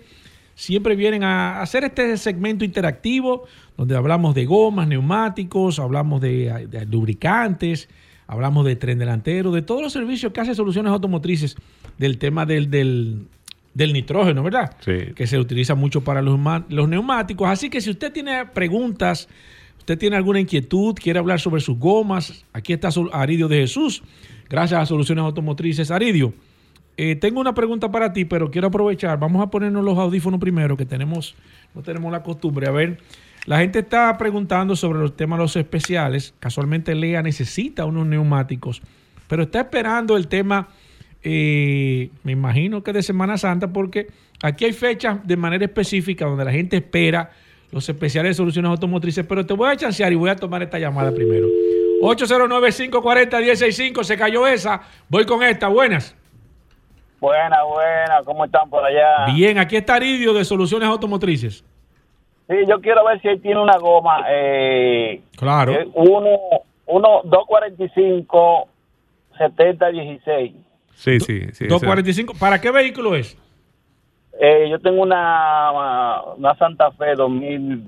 siempre 0.58 0.96
vienen 0.96 1.24
a 1.24 1.62
hacer 1.62 1.84
este 1.84 2.18
segmento 2.18 2.66
interactivo, 2.66 3.46
donde 3.78 3.96
hablamos 3.96 4.34
de 4.34 4.46
gomas, 4.46 4.88
neumáticos, 4.88 5.78
hablamos 5.78 6.20
de, 6.20 6.88
lubricantes, 6.90 7.88
hablamos 8.26 8.66
de 8.66 8.76
tren 8.76 8.98
delantero, 8.98 9.52
de 9.52 9.62
todos 9.62 9.84
los 9.84 9.94
servicios 9.94 10.34
que 10.34 10.42
hace 10.42 10.56
Soluciones 10.56 10.92
Automotrices, 10.92 11.56
del 12.00 12.18
tema 12.18 12.48
del, 12.48 12.72
del, 12.72 13.94
nitrógeno, 13.94 14.42
¿verdad? 14.42 14.76
Sí. 14.80 15.14
Que 15.16 15.28
se 15.28 15.38
utiliza 15.38 15.76
mucho 15.76 16.04
para 16.04 16.24
los, 16.24 16.40
los 16.70 16.90
neumáticos. 16.90 17.48
Así 17.48 17.70
que 17.70 17.80
si 17.80 17.92
usted 17.92 18.12
tiene 18.12 18.48
preguntas, 18.48 19.30
usted 19.78 19.96
tiene 19.96 20.16
alguna 20.16 20.40
inquietud, 20.40 20.96
quiere 20.96 21.20
hablar 21.20 21.40
sobre 21.40 21.62
sus 21.62 21.78
gomas, 21.78 22.44
aquí 22.52 22.74
está 22.74 22.90
Aridio 23.12 23.48
de 23.48 23.60
Jesús. 23.60 24.02
Gracias 24.50 24.82
a 24.82 24.86
Soluciones 24.88 25.24
Automotrices. 25.24 25.92
Aridio, 25.92 26.34
eh, 26.98 27.16
tengo 27.16 27.40
una 27.40 27.54
pregunta 27.54 27.92
para 27.92 28.12
ti, 28.12 28.26
pero 28.26 28.50
quiero 28.50 28.68
aprovechar. 28.68 29.20
Vamos 29.20 29.44
a 29.44 29.52
ponernos 29.52 29.86
los 29.86 29.98
audífonos 29.98 30.40
primero, 30.40 30.76
que 30.76 30.86
tenemos, 30.86 31.36
no 31.76 31.84
tenemos 31.84 32.12
la 32.12 32.24
costumbre. 32.24 32.68
A 32.68 32.72
ver, 32.72 32.98
la 33.46 33.60
gente 33.60 33.80
está 33.80 34.18
preguntando 34.18 34.76
sobre 34.76 35.00
los 35.00 35.16
temas 35.16 35.38
los 35.38 35.56
especiales. 35.56 36.34
Casualmente 36.40 36.96
Lea 36.96 37.22
necesita 37.22 37.86
unos 37.86 38.08
neumáticos, 38.08 38.82
pero 39.28 39.44
está 39.44 39.62
esperando 39.62 40.18
el 40.18 40.28
tema, 40.28 40.70
eh, 41.24 42.10
me 42.24 42.32
imagino 42.32 42.84
que 42.84 42.94
de 42.94 43.04
Semana 43.04 43.38
Santa, 43.38 43.72
porque 43.72 44.08
aquí 44.42 44.66
hay 44.66 44.74
fechas 44.74 45.20
de 45.26 45.38
manera 45.38 45.66
específica 45.66 46.26
donde 46.26 46.46
la 46.46 46.52
gente 46.52 46.78
espera 46.78 47.30
los 47.72 47.88
especiales 47.88 48.32
de 48.32 48.34
soluciones 48.34 48.70
automotrices, 48.70 49.24
pero 49.26 49.46
te 49.46 49.54
voy 49.54 49.70
a 49.70 49.76
chancear 49.76 50.12
y 50.12 50.16
voy 50.16 50.32
a 50.32 50.36
tomar 50.36 50.64
esta 50.64 50.80
llamada 50.80 51.14
primero. 51.14 51.48
809-540-165, 52.02 54.04
se 54.04 54.18
cayó 54.18 54.48
esa, 54.48 54.82
voy 55.10 55.26
con 55.26 55.44
esta, 55.44 55.68
buenas. 55.68 56.16
Buenas, 57.20 57.60
buenas, 57.68 58.24
¿cómo 58.26 58.46
están 58.46 58.70
por 58.70 58.86
allá? 58.86 59.26
Bien, 59.34 59.58
aquí 59.58 59.76
está 59.76 59.96
Aridio 59.96 60.34
de 60.34 60.46
Soluciones 60.46 60.88
Automotrices. 60.88 61.64
Sí, 62.48 62.56
yo 62.68 62.80
quiero 62.80 63.04
ver 63.06 63.20
si 63.22 63.28
él 63.28 63.42
tiene 63.42 63.60
una 63.60 63.78
goma. 63.78 64.24
Eh, 64.30 65.22
claro. 65.36 65.74
Eh, 65.74 65.88
uno, 65.96 66.30
uno, 66.86 67.22
245, 67.24 68.68
70, 69.38 69.88
16. 69.90 70.54
Sí, 70.94 71.20
sí, 71.20 71.42
sí. 71.54 71.68
245, 71.68 72.34
¿para 72.40 72.62
qué 72.62 72.72
vehículo 72.72 73.16
es? 73.16 73.38
Eh, 74.40 74.68
yo 74.70 74.80
tengo 74.80 75.02
una, 75.02 76.22
una 76.38 76.56
Santa 76.56 76.92
Fe 76.92 77.16
2000, 77.16 77.84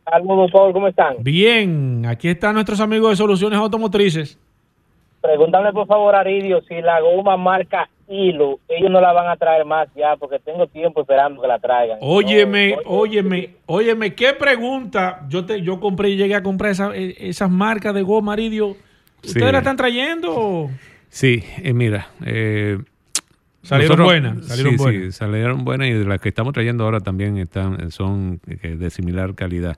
Saludos, 0.10 0.52
¿cómo 0.52 0.88
están? 0.88 1.18
Bien, 1.20 2.06
aquí 2.08 2.30
están 2.30 2.56
nuestros 2.56 2.80
amigos 2.80 3.12
de 3.12 3.16
Soluciones 3.18 3.60
Automotrices. 3.60 4.40
Pregúntame 5.22 5.72
por 5.72 5.86
favor 5.86 6.16
a 6.16 6.22
Aridio 6.22 6.62
si 6.62 6.82
la 6.82 7.00
goma 7.02 7.38
marca 7.38 7.90
Hilo, 8.08 8.60
ellos 8.68 8.90
no 8.90 9.02
la 9.02 9.14
van 9.14 9.28
a 9.28 9.36
traer 9.36 9.66
más 9.66 9.88
ya 9.96 10.16
porque 10.16 10.40
tengo 10.40 10.66
tiempo 10.66 11.02
esperando 11.02 11.42
que 11.42 11.48
la 11.48 11.60
traigan. 11.60 12.00
Óyeme, 12.02 12.78
óyeme, 12.86 13.56
óyeme, 13.68 14.16
¿qué 14.16 14.34
pregunta? 14.34 15.28
Yo 15.30 15.46
te 15.46 15.62
yo 15.62 15.80
compré 15.80 16.10
y 16.10 16.18
llegué 16.18 16.34
a 16.34 16.42
comprar 16.42 16.72
esa, 16.72 16.96
e, 16.96 17.16
esas 17.30 17.52
marcas 17.52 17.94
de 17.94 18.02
goma, 18.02 18.34
Aridio. 18.34 18.76
¿Ustedes 19.24 19.52
la 19.52 19.60
están 19.60 19.78
trayendo? 19.78 20.70
Sí, 21.10 21.44
eh, 21.62 21.74
mira, 21.74 22.08
eh, 22.26 22.80
salieron 23.62 24.04
buenas, 24.04 24.46
salieron 24.46 24.78
buenas. 24.78 25.02
Sí, 25.02 25.12
salieron 25.12 25.66
buenas 25.66 25.90
y 25.90 25.94
de 25.94 26.06
las 26.06 26.20
que 26.20 26.30
estamos 26.30 26.54
trayendo 26.54 26.84
ahora 26.84 27.00
también 27.00 27.38
están 27.38 27.92
son 27.92 28.40
eh, 28.48 28.76
de 28.78 28.90
similar 28.90 29.36
calidad. 29.36 29.78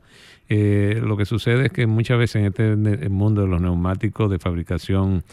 lo 0.49 1.17
que 1.17 1.25
sucede 1.25 1.67
es 1.67 1.71
que 1.71 1.88
muchas 1.88 2.17
veces 2.17 2.36
en 2.38 2.45
este 2.45 3.09
mundo 3.09 3.41
de 3.41 3.47
los 3.47 3.61
neumáticos 3.61 4.29
de 4.29 4.39
fabricación 4.39 5.23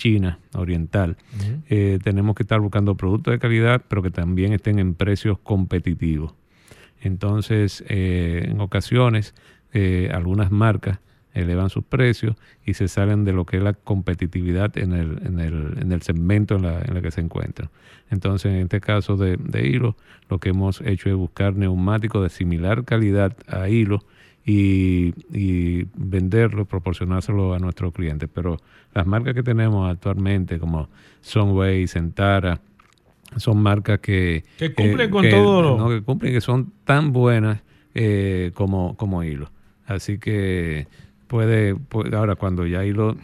China 0.00 0.38
oriental, 0.54 1.18
eh, 1.68 1.98
tenemos 2.02 2.34
que 2.34 2.42
estar 2.42 2.58
buscando 2.58 2.94
productos 2.94 3.32
de 3.32 3.38
calidad, 3.38 3.82
pero 3.86 4.02
que 4.02 4.10
también 4.10 4.54
estén 4.54 4.78
en 4.78 4.94
precios 4.94 5.38
competitivos. 5.38 6.32
Entonces, 7.02 7.84
eh, 7.86 8.48
en 8.50 8.60
ocasiones, 8.60 9.34
eh, 9.74 10.10
algunas 10.12 10.50
marcas 10.50 11.00
elevan 11.34 11.70
sus 11.70 11.84
precios 11.84 12.36
y 12.64 12.74
se 12.74 12.88
salen 12.88 13.24
de 13.24 13.32
lo 13.32 13.44
que 13.44 13.58
es 13.58 13.62
la 13.62 13.72
competitividad 13.72 14.76
en 14.76 14.92
el, 14.92 15.18
en 15.24 15.38
el, 15.38 15.78
en 15.80 15.92
el 15.92 16.02
segmento 16.02 16.56
en 16.56 16.62
la, 16.62 16.80
en 16.80 16.96
el 16.96 17.02
que 17.02 17.10
se 17.10 17.20
encuentran. 17.20 17.70
Entonces, 18.10 18.52
en 18.52 18.62
este 18.62 18.80
caso 18.80 19.16
de, 19.16 19.36
de 19.36 19.66
hilo, 19.68 19.96
lo 20.28 20.38
que 20.38 20.48
hemos 20.50 20.80
hecho 20.80 21.08
es 21.08 21.14
buscar 21.14 21.54
neumáticos 21.54 22.22
de 22.22 22.30
similar 22.30 22.84
calidad 22.84 23.36
a 23.46 23.68
hilo 23.68 24.00
y, 24.44 25.14
y 25.32 25.86
venderlo, 25.94 26.64
proporcionárselo 26.64 27.54
a 27.54 27.58
nuestros 27.58 27.92
clientes. 27.92 28.28
Pero 28.32 28.56
las 28.94 29.06
marcas 29.06 29.34
que 29.34 29.42
tenemos 29.42 29.88
actualmente, 29.88 30.58
como 30.58 30.88
Sunway, 31.20 31.86
Centara, 31.86 32.60
son 33.36 33.62
marcas 33.62 34.00
que... 34.00 34.44
Que 34.58 34.74
cumplen 34.74 35.10
con 35.10 35.28
todo. 35.28 35.78
¿no? 35.78 35.88
Que 35.88 36.02
cumplen, 36.02 36.32
que 36.32 36.40
son 36.40 36.72
tan 36.84 37.12
buenas 37.12 37.60
eh, 37.94 38.50
como, 38.54 38.96
como 38.96 39.22
Hilo. 39.22 39.50
Así 39.86 40.18
que 40.18 40.88
puede, 41.30 41.76
ahora 42.12 42.34
cuando 42.34 42.66
ya 42.66 42.84
Hilo, 42.84 43.14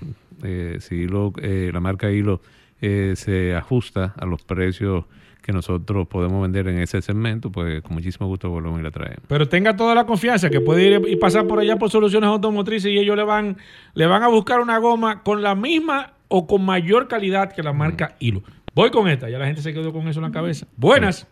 eh, 0.45 0.77
si 0.79 0.95
Hilo, 0.95 1.33
eh, 1.43 1.71
la 1.73 1.81
marca 1.81 2.11
Hilo 2.11 2.41
eh, 2.81 3.15
se 3.17 3.55
ajusta 3.57 4.15
a 4.17 4.25
los 4.25 4.45
precios 4.45 5.05
que 5.43 5.53
nosotros 5.53 6.07
podemos 6.07 6.41
vender 6.43 6.69
en 6.69 6.79
ese 6.79 7.03
segmento, 7.03 7.51
pues 7.51 7.83
con 7.83 7.95
muchísimo 7.95 8.29
gusto 8.29 8.49
volvemos 8.49 8.79
y 8.79 8.83
la 8.85 8.93
traemos. 8.93 9.23
Pero 9.29 9.49
tenga 9.49 9.77
toda 9.77 9.95
la 9.95 10.07
confianza 10.07 10.51
que 10.51 10.61
puede 10.61 10.87
ir 10.87 11.03
y 11.09 11.17
pasar 11.17 11.47
por 11.47 11.59
allá 11.59 11.77
por 11.77 11.91
soluciones 11.91 12.29
automotrices 12.29 12.93
y 12.93 12.99
ellos 12.99 13.17
le 13.17 13.25
van, 13.25 13.57
le 13.95 14.07
van 14.07 14.23
a 14.23 14.29
buscar 14.29 14.61
una 14.61 14.79
goma 14.79 15.23
con 15.25 15.43
la 15.43 15.57
misma 15.57 16.13
o 16.29 16.47
con 16.47 16.65
mayor 16.65 17.09
calidad 17.09 17.53
que 17.53 17.63
la 17.63 17.73
marca 17.73 18.15
Hilo. 18.21 18.43
Voy 18.75 18.91
con 18.91 19.09
esta, 19.09 19.29
ya 19.29 19.39
la 19.39 19.47
gente 19.47 19.63
se 19.63 19.73
quedó 19.73 19.93
con 19.93 20.07
eso 20.07 20.21
en 20.21 20.27
la 20.27 20.33
cabeza. 20.33 20.67
Buenas. 20.77 21.27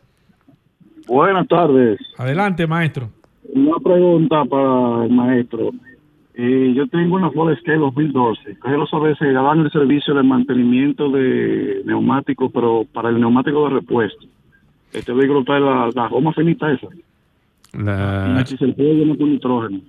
Buenas 1.07 1.47
tardes. 1.47 2.01
Adelante, 2.17 2.67
maestro. 2.67 3.11
Una 3.53 3.77
pregunta 3.79 4.45
para 4.47 5.05
el 5.05 5.11
maestro. 5.11 5.71
Eh, 6.37 6.73
yo 6.75 6.89
tengo 6.89 7.15
una 7.15 7.31
Ford 7.31 7.53
Escape 7.53 7.79
2012. 7.79 8.59
Quiero 8.61 8.87
saber 8.89 9.17
si 9.19 9.27
daban 9.27 9.61
el 9.61 9.71
servicio 9.71 10.15
de 10.15 10.23
mantenimiento 10.25 11.09
de 11.09 11.83
neumáticos, 11.85 12.51
pero 12.53 12.85
para 12.93 13.11
el 13.11 13.21
neumático 13.21 13.69
de 13.69 13.75
repuesto. 13.77 14.27
Este 14.93 15.13
vehículo 15.13 15.45
trae 15.45 15.61
la, 15.61 15.91
la 15.95 16.09
goma 16.09 16.33
finita 16.33 16.73
esa. 16.73 16.89
La... 17.73 18.41
Y 18.43 18.47
si 18.47 18.57
se 18.57 18.69
puede 18.69 18.95
llenar 18.95 19.17
con 19.17 19.31
nitrógeno. 19.31 19.81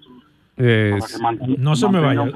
Eh, 0.57 0.97
no 1.57 1.75
se 1.75 1.89
me 1.89 1.99
vaya. 1.99 2.31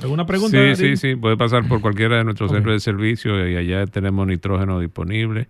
¿Alguna 0.00 0.24
pregunta? 0.24 0.74
Sí, 0.74 0.74
sí, 0.74 0.96
sí. 0.96 1.16
Puede 1.16 1.36
pasar 1.36 1.66
por 1.68 1.80
cualquiera 1.80 2.16
de 2.16 2.24
nuestros 2.24 2.50
centros 2.50 2.74
de 2.74 2.80
servicio 2.80 3.46
y 3.48 3.56
allá 3.56 3.86
tenemos 3.86 4.26
nitrógeno 4.26 4.80
disponible 4.80 5.48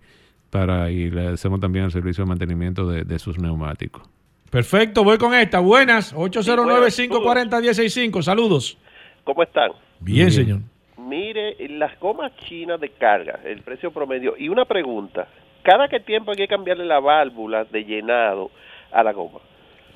para 0.49 0.91
y 0.91 1.09
le 1.11 1.27
hacemos 1.27 1.59
también 1.59 1.85
el 1.85 1.91
servicio 1.91 2.25
de 2.25 2.29
mantenimiento 2.29 2.89
de, 2.89 3.03
de 3.03 3.19
sus 3.19 3.39
neumáticos. 3.39 4.03
Perfecto, 4.49 5.03
voy 5.03 5.17
con 5.17 5.33
esta. 5.33 5.59
Buenas, 5.59 6.15
809-540-165. 6.15 8.23
Saludos. 8.23 8.77
¿Cómo 9.23 9.43
están? 9.43 9.71
Bien, 9.99 10.31
señor. 10.31 10.61
Mire, 10.97 11.55
las 11.69 11.99
gomas 11.99 12.31
chinas 12.47 12.79
de 12.79 12.89
carga, 12.89 13.39
el 13.45 13.61
precio 13.61 13.91
promedio. 13.91 14.33
Y 14.37 14.49
una 14.49 14.65
pregunta, 14.65 15.27
¿cada 15.63 15.87
qué 15.87 15.99
tiempo 15.99 16.31
hay 16.31 16.37
que 16.37 16.47
cambiarle 16.47 16.85
la 16.85 16.99
válvula 16.99 17.65
de 17.65 17.83
llenado 17.83 18.49
a 18.91 19.03
la 19.03 19.13
goma? 19.13 19.39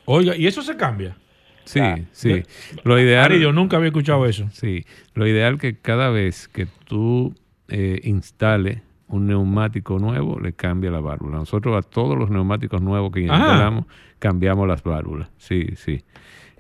Oiga, 0.06 0.36
¿y 0.36 0.48
eso 0.48 0.62
se 0.62 0.78
cambia? 0.78 1.16
Sí, 1.66 1.82
sí. 2.12 2.44
Lo 2.84 3.00
ideal. 3.00 3.40
yo 3.40 3.54
nunca 3.54 3.78
había 3.78 3.88
escuchado 3.88 4.26
eso. 4.26 4.50
Sí. 4.52 4.86
Lo 5.14 5.26
ideal 5.26 5.60
que 5.60 5.80
cada 5.80 6.10
vez 6.10 6.48
que 6.48 6.68
tú 6.86 7.34
eh, 7.70 8.02
instales 8.04 8.82
un 9.08 9.28
neumático 9.28 10.00
nuevo, 10.00 10.40
le 10.40 10.54
cambia 10.54 10.90
la 10.90 11.00
válvula. 11.00 11.38
Nosotros 11.38 11.78
a 11.78 11.88
todos 11.88 12.18
los 12.18 12.30
neumáticos 12.30 12.82
nuevos 12.82 13.12
que 13.12 13.22
instalamos, 13.22 13.86
cambiamos 14.24 14.66
las 14.70 14.82
válvulas. 14.84 15.30
Sí, 15.38 15.68
sí. 15.76 16.02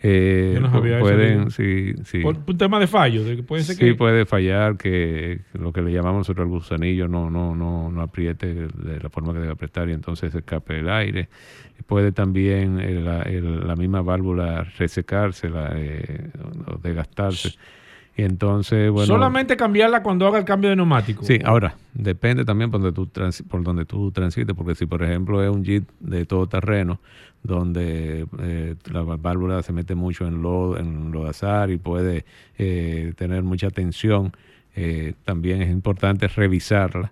Eh, 0.05 0.59
pueden, 0.99 1.49
sí, 1.49 1.93
sí. 2.03 2.19
Por 2.19 2.35
un 2.45 2.57
tema 2.57 2.77
de 2.77 2.87
fallo, 2.87 3.23
de 3.23 3.37
que 3.37 3.43
puede 3.43 3.63
ser 3.63 3.77
sí, 3.77 3.93
puede 3.93 4.25
fallar 4.25 4.75
que 4.75 5.39
lo 5.53 5.71
que 5.71 5.81
le 5.81 5.93
llamamos 5.93 6.19
nosotros 6.27 6.43
el 6.43 6.51
gusanillo 6.51 7.07
no, 7.07 7.29
no, 7.29 7.55
no, 7.55 7.89
no 7.89 8.01
apriete 8.01 8.53
de 8.53 8.99
la 9.01 9.09
forma 9.09 9.31
que 9.31 9.39
debe 9.39 9.53
apretar 9.53 9.87
y 9.87 9.93
entonces 9.93 10.35
escape 10.35 10.79
el 10.79 10.89
aire. 10.89 11.29
Puede 11.87 12.11
también 12.11 12.81
eh, 12.81 12.99
la, 12.99 13.23
la, 13.23 13.75
misma 13.77 14.01
válvula 14.01 14.65
resecarse 14.77 15.49
la, 15.49 15.71
eh, 15.73 16.31
desgastarse. 16.81 17.51
Y 18.15 18.23
entonces, 18.23 18.91
bueno. 18.91 19.07
Solamente 19.07 19.57
cambiarla 19.57 20.03
cuando 20.03 20.27
haga 20.27 20.37
el 20.37 20.45
cambio 20.45 20.69
de 20.69 20.75
neumático. 20.75 21.23
Sí, 21.23 21.39
ahora, 21.43 21.75
depende 21.93 22.45
también 22.45 22.69
por 22.69 22.79
donde 22.79 22.93
tú, 22.93 23.09
por 23.47 23.63
donde 23.63 23.85
tú 23.85 24.11
transites, 24.11 24.55
porque 24.55 24.75
si, 24.75 24.85
por 24.85 25.03
ejemplo, 25.03 25.43
es 25.43 25.49
un 25.49 25.63
Jeep 25.63 25.89
de 25.99 26.25
todo 26.25 26.45
terreno, 26.45 26.99
donde 27.41 28.27
eh, 28.39 28.75
la 28.91 29.01
válvula 29.01 29.63
se 29.63 29.73
mete 29.73 29.95
mucho 29.95 30.27
en 30.27 30.41
lodo, 30.41 30.77
en 30.77 31.11
lodazar 31.11 31.71
y 31.71 31.77
puede 31.77 32.25
eh, 32.57 33.13
tener 33.17 33.43
mucha 33.43 33.69
tensión, 33.69 34.31
eh, 34.75 35.13
también 35.25 35.61
es 35.61 35.69
importante 35.69 36.27
revisarla 36.27 37.11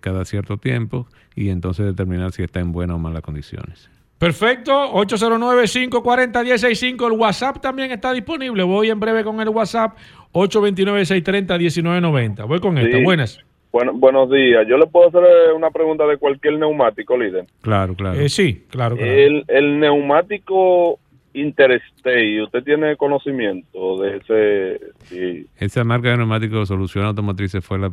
cada 0.00 0.24
cierto 0.24 0.56
tiempo 0.56 1.06
y 1.36 1.50
entonces 1.50 1.84
determinar 1.84 2.32
si 2.32 2.42
está 2.42 2.58
en 2.58 2.72
buenas 2.72 2.94
o 2.94 2.98
malas 2.98 3.20
condiciones. 3.20 3.90
Perfecto, 4.18 4.92
809-540-165. 4.94 7.06
El 7.06 7.12
WhatsApp 7.12 7.60
también 7.60 7.92
está 7.92 8.12
disponible. 8.12 8.64
Voy 8.64 8.90
en 8.90 8.98
breve 8.98 9.22
con 9.22 9.40
el 9.40 9.48
WhatsApp 9.48 9.96
829-630-1990. 10.32 12.46
Voy 12.46 12.60
con 12.60 12.78
esta. 12.78 12.98
Buenas. 13.02 13.40
Bueno, 13.70 13.92
buenos 13.94 14.30
días. 14.30 14.66
Yo 14.68 14.78
le 14.78 14.86
puedo 14.86 15.08
hacer 15.08 15.22
eh, 15.22 15.52
una 15.54 15.70
pregunta 15.70 16.06
de 16.06 16.16
cualquier 16.16 16.58
neumático, 16.58 17.16
líder. 17.16 17.46
Claro, 17.60 17.94
claro. 17.94 18.18
Eh, 18.18 18.28
sí, 18.28 18.64
claro, 18.70 18.96
El, 18.98 19.44
el 19.48 19.78
neumático 19.78 20.98
Interstate, 21.34 22.42
¿usted 22.42 22.64
tiene 22.64 22.96
conocimiento 22.96 24.00
de 24.00 24.16
ese? 24.16 24.80
Sí. 25.04 25.46
Esa 25.58 25.84
marca 25.84 26.10
de 26.10 26.16
neumáticos 26.16 26.68
Solución 26.68 27.04
Automotrices 27.04 27.64
fue 27.64 27.78
la 27.78 27.90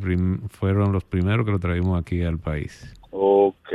fueron 0.50 0.94
los 0.94 1.04
primeros 1.04 1.46
que 1.46 1.52
lo 1.52 1.60
traímos 1.60 2.02
aquí 2.02 2.24
al 2.24 2.40
país. 2.40 2.94
Ok. 3.12 3.70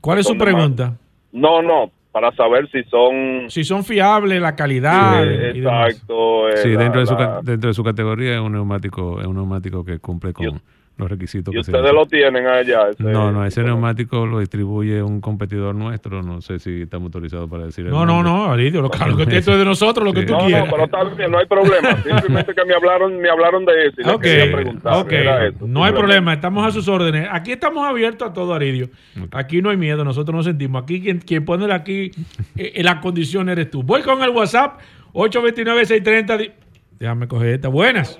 ¿Cuál 0.00 0.18
es 0.18 0.26
su 0.26 0.36
pregunta? 0.36 0.98
No, 1.32 1.62
no, 1.62 1.92
para 2.16 2.34
saber 2.34 2.66
si 2.70 2.82
son... 2.84 3.50
Si 3.50 3.62
son 3.62 3.84
fiables, 3.84 4.40
la 4.40 4.56
calidad. 4.56 5.22
exacto. 5.22 6.48
Eh, 6.48 6.56
sí, 6.62 6.70
dentro, 6.70 7.00
de 7.00 7.06
su, 7.06 7.14
dentro 7.42 7.68
de 7.68 7.74
su 7.74 7.84
categoría 7.84 8.36
es 8.36 8.40
un 8.40 8.52
neumático, 8.52 9.20
es 9.20 9.26
un 9.26 9.34
neumático 9.34 9.84
que 9.84 9.98
cumple 9.98 10.32
con 10.32 10.62
los 10.96 11.10
requisitos. 11.10 11.54
¿Y 11.54 11.58
ustedes 11.58 11.92
lo 11.92 12.06
tienen 12.06 12.46
allá? 12.46 12.88
no, 12.98 13.30
no, 13.30 13.44
ese 13.44 13.62
neumático 13.62 14.26
lo 14.26 14.40
distribuye 14.40 15.02
un 15.02 15.20
competidor 15.20 15.74
nuestro. 15.74 16.22
No 16.22 16.40
sé 16.40 16.58
si 16.58 16.82
estamos 16.82 17.06
autorizados 17.06 17.50
para 17.50 17.66
decir. 17.66 17.84
No, 17.86 18.06
no, 18.06 18.22
no, 18.22 18.50
Alidio, 18.50 18.80
lo, 18.80 18.90
claro 18.90 19.16
que 19.16 19.22
esto 19.24 19.52
es 19.52 19.58
de 19.58 19.64
nosotros, 19.64 20.04
lo 20.04 20.12
que 20.12 20.22
tú 20.22 20.32
no, 20.32 20.46
quieras. 20.46 20.64
No, 20.64 20.70
pero 20.70 20.84
está 20.84 21.04
bien, 21.04 21.30
no 21.30 21.38
hay 21.38 21.46
problema. 21.46 21.96
Simplemente 22.02 22.54
que 22.54 22.64
me 22.64 22.74
hablaron, 22.74 23.18
me 23.18 23.28
hablaron 23.28 23.64
de 23.64 23.86
eso 23.86 24.14
y 24.14 24.18
quería 24.18 24.52
preguntar. 24.52 24.94
Okay. 24.96 25.26
no 25.60 25.84
hay 25.84 25.92
problema, 25.92 26.32
estamos 26.32 26.66
a 26.66 26.70
sus 26.70 26.88
órdenes. 26.88 27.28
Aquí 27.30 27.52
estamos 27.52 27.86
abiertos 27.86 28.30
a 28.30 28.32
todo, 28.32 28.54
Aridio. 28.54 28.88
Aquí 29.32 29.60
no 29.60 29.70
hay 29.70 29.76
miedo, 29.76 30.04
nosotros 30.04 30.34
nos 30.34 30.46
sentimos. 30.46 30.82
Aquí 30.82 31.02
quien, 31.02 31.18
quien 31.18 31.44
pone 31.44 31.66
aquí 31.72 32.10
eh, 32.56 32.72
eh, 32.74 32.82
la 32.82 33.00
condición 33.00 33.48
eres 33.48 33.70
tú. 33.70 33.82
Voy 33.82 34.02
con 34.02 34.22
el 34.22 34.30
WhatsApp 34.30 34.80
829-630. 35.12 36.52
Déjame 36.98 37.28
coger 37.28 37.48
esta. 37.54 37.68
Buenas. 37.68 38.18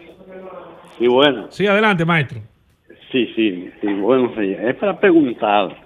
Sí, 0.98 1.06
buenas. 1.06 1.54
Sí, 1.54 1.66
adelante, 1.66 2.04
maestro. 2.04 2.40
Sí, 3.12 3.26
sí, 3.36 3.70
sí, 3.80 3.86
bueno, 3.94 4.32
es 4.38 4.74
para 4.76 4.98
preguntar, 4.98 5.76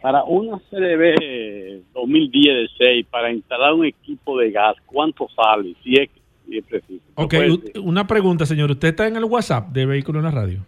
para 0.00 0.24
una 0.24 0.58
CDB 0.70 1.82
2010 1.92 2.54
de 2.54 2.68
6, 2.78 3.06
para 3.10 3.32
instalar 3.32 3.74
un 3.74 3.84
equipo 3.84 4.38
de 4.38 4.50
gas, 4.50 4.76
¿cuánto 4.86 5.28
sale? 5.28 5.74
Si 5.84 5.94
es, 5.94 6.08
si 6.48 6.58
es 6.58 6.64
preciso. 6.64 7.04
Ok, 7.14 7.34
una 7.82 8.06
pregunta, 8.06 8.46
señor, 8.46 8.70
¿usted 8.70 8.88
está 8.88 9.06
en 9.06 9.16
el 9.16 9.24
WhatsApp 9.24 9.68
de 9.68 9.86
Vehículo 9.86 10.20
en 10.20 10.24
la 10.24 10.30
Radio? 10.30 10.60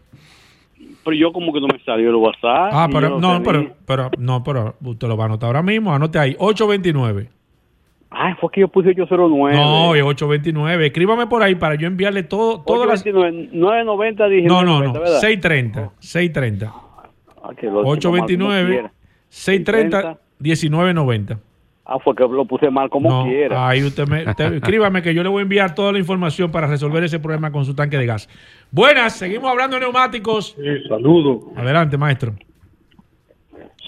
Pero 1.04 1.16
yo 1.16 1.32
como 1.32 1.52
que 1.52 1.60
no 1.60 1.66
me 1.66 1.78
salió 1.84 2.10
el 2.10 2.16
WhatsApp. 2.16 2.70
Ah, 2.72 2.88
pero 2.92 3.18
no, 3.18 3.42
pero, 3.42 3.74
pero, 3.86 4.10
no, 4.18 4.44
pero 4.44 4.76
usted 4.82 5.08
lo 5.08 5.16
va 5.16 5.24
a 5.24 5.26
anotar 5.26 5.48
ahora 5.48 5.62
mismo, 5.62 5.92
anote 5.94 6.18
ahí, 6.18 6.36
829. 6.38 7.28
Ah, 8.14 8.36
fue 8.40 8.50
que 8.50 8.60
yo 8.60 8.68
puse 8.68 8.90
809. 8.90 9.56
No, 9.56 9.90
829. 9.90 10.86
Escríbame 10.86 11.26
por 11.26 11.42
ahí 11.42 11.54
para 11.54 11.76
yo 11.76 11.86
enviarle 11.86 12.22
todo. 12.22 12.62
Todas 12.62 12.86
las... 12.86 13.06
990 13.06 14.26
dije. 14.28 14.46
No, 14.46 14.62
no, 14.62 14.82
no. 14.82 14.94
630. 14.94 15.92
630. 15.98 16.72
829. 17.42 18.90
630. 19.28 20.18
1990. 20.38 21.38
Ah, 21.84 21.98
fue 21.98 22.14
que 22.14 22.22
lo 22.22 22.44
puse 22.44 22.70
mal 22.70 22.88
como 22.90 23.24
quiera. 23.24 23.68
Ahí 23.68 23.82
usted 23.82 24.06
me. 24.06 24.22
escríbame 24.56 25.02
que 25.02 25.14
yo 25.14 25.22
le 25.22 25.28
voy 25.28 25.40
a 25.40 25.42
enviar 25.42 25.74
toda 25.74 25.92
la 25.92 25.98
información 25.98 26.50
para 26.50 26.66
resolver 26.66 27.02
ese 27.02 27.18
problema 27.18 27.50
con 27.50 27.64
su 27.64 27.74
tanque 27.74 27.98
de 27.98 28.06
gas. 28.06 28.28
Buenas, 28.70 29.14
seguimos 29.14 29.50
hablando 29.50 29.76
de 29.76 29.80
neumáticos. 29.80 30.54
Sí, 30.56 30.88
saludo. 30.88 31.50
Adelante, 31.56 31.96
maestro. 31.96 32.34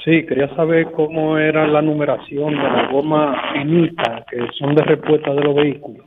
Sí, 0.05 0.27
quería 0.27 0.55
saber 0.55 0.89
cómo 0.93 1.39
era 1.39 1.67
la 1.67 1.81
numeración 1.81 2.51
de 2.51 2.63
la 2.63 2.91
goma 2.93 3.41
finita 3.55 4.25
que 4.31 4.37
son 4.59 4.75
de 4.75 4.83
respuesta 4.83 5.33
de 5.33 5.41
los 5.41 5.55
vehículos. 5.55 6.05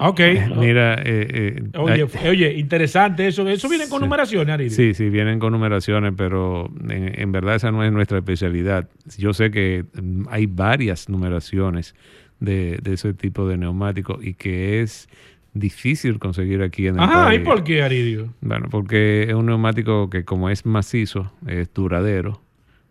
Ok. 0.00 0.20
Mira, 0.56 0.94
eh, 0.94 1.62
eh, 1.62 1.62
oye, 1.76 2.06
oye, 2.28 2.54
interesante 2.54 3.28
eso. 3.28 3.48
¿Eso 3.48 3.68
vienen 3.68 3.88
con 3.88 4.00
numeraciones, 4.00 4.52
Ariel? 4.52 4.70
Sí, 4.70 4.92
sí, 4.92 5.08
vienen 5.08 5.38
con 5.38 5.52
numeraciones, 5.52 6.14
pero 6.16 6.68
en, 6.88 7.30
verdad 7.30 7.54
esa 7.54 7.70
no 7.70 7.84
es 7.84 7.92
nuestra 7.92 8.18
especialidad. 8.18 8.88
Yo 9.16 9.32
sé 9.32 9.52
que 9.52 9.84
mm, 9.94 10.24
hay 10.30 10.46
varias 10.46 11.08
numeraciones 11.08 11.94
de, 12.40 12.80
ese 12.86 13.14
tipo 13.14 13.46
de 13.48 13.56
neumáticos 13.56 14.24
y 14.24 14.34
que 14.34 14.80
es 14.80 15.08
difícil 15.54 16.18
conseguir 16.18 16.62
aquí 16.62 16.88
en 16.88 16.96
el 16.96 17.00
Ajá, 17.00 17.32
¿y 17.34 17.38
por 17.38 17.62
qué, 17.62 17.82
Aridio? 17.82 18.34
Bueno, 18.40 18.66
porque 18.68 19.24
es 19.24 19.34
un 19.34 19.46
neumático 19.46 20.10
que 20.10 20.24
como 20.24 20.50
es 20.50 20.66
macizo, 20.66 21.32
es 21.46 21.72
duradero, 21.72 22.40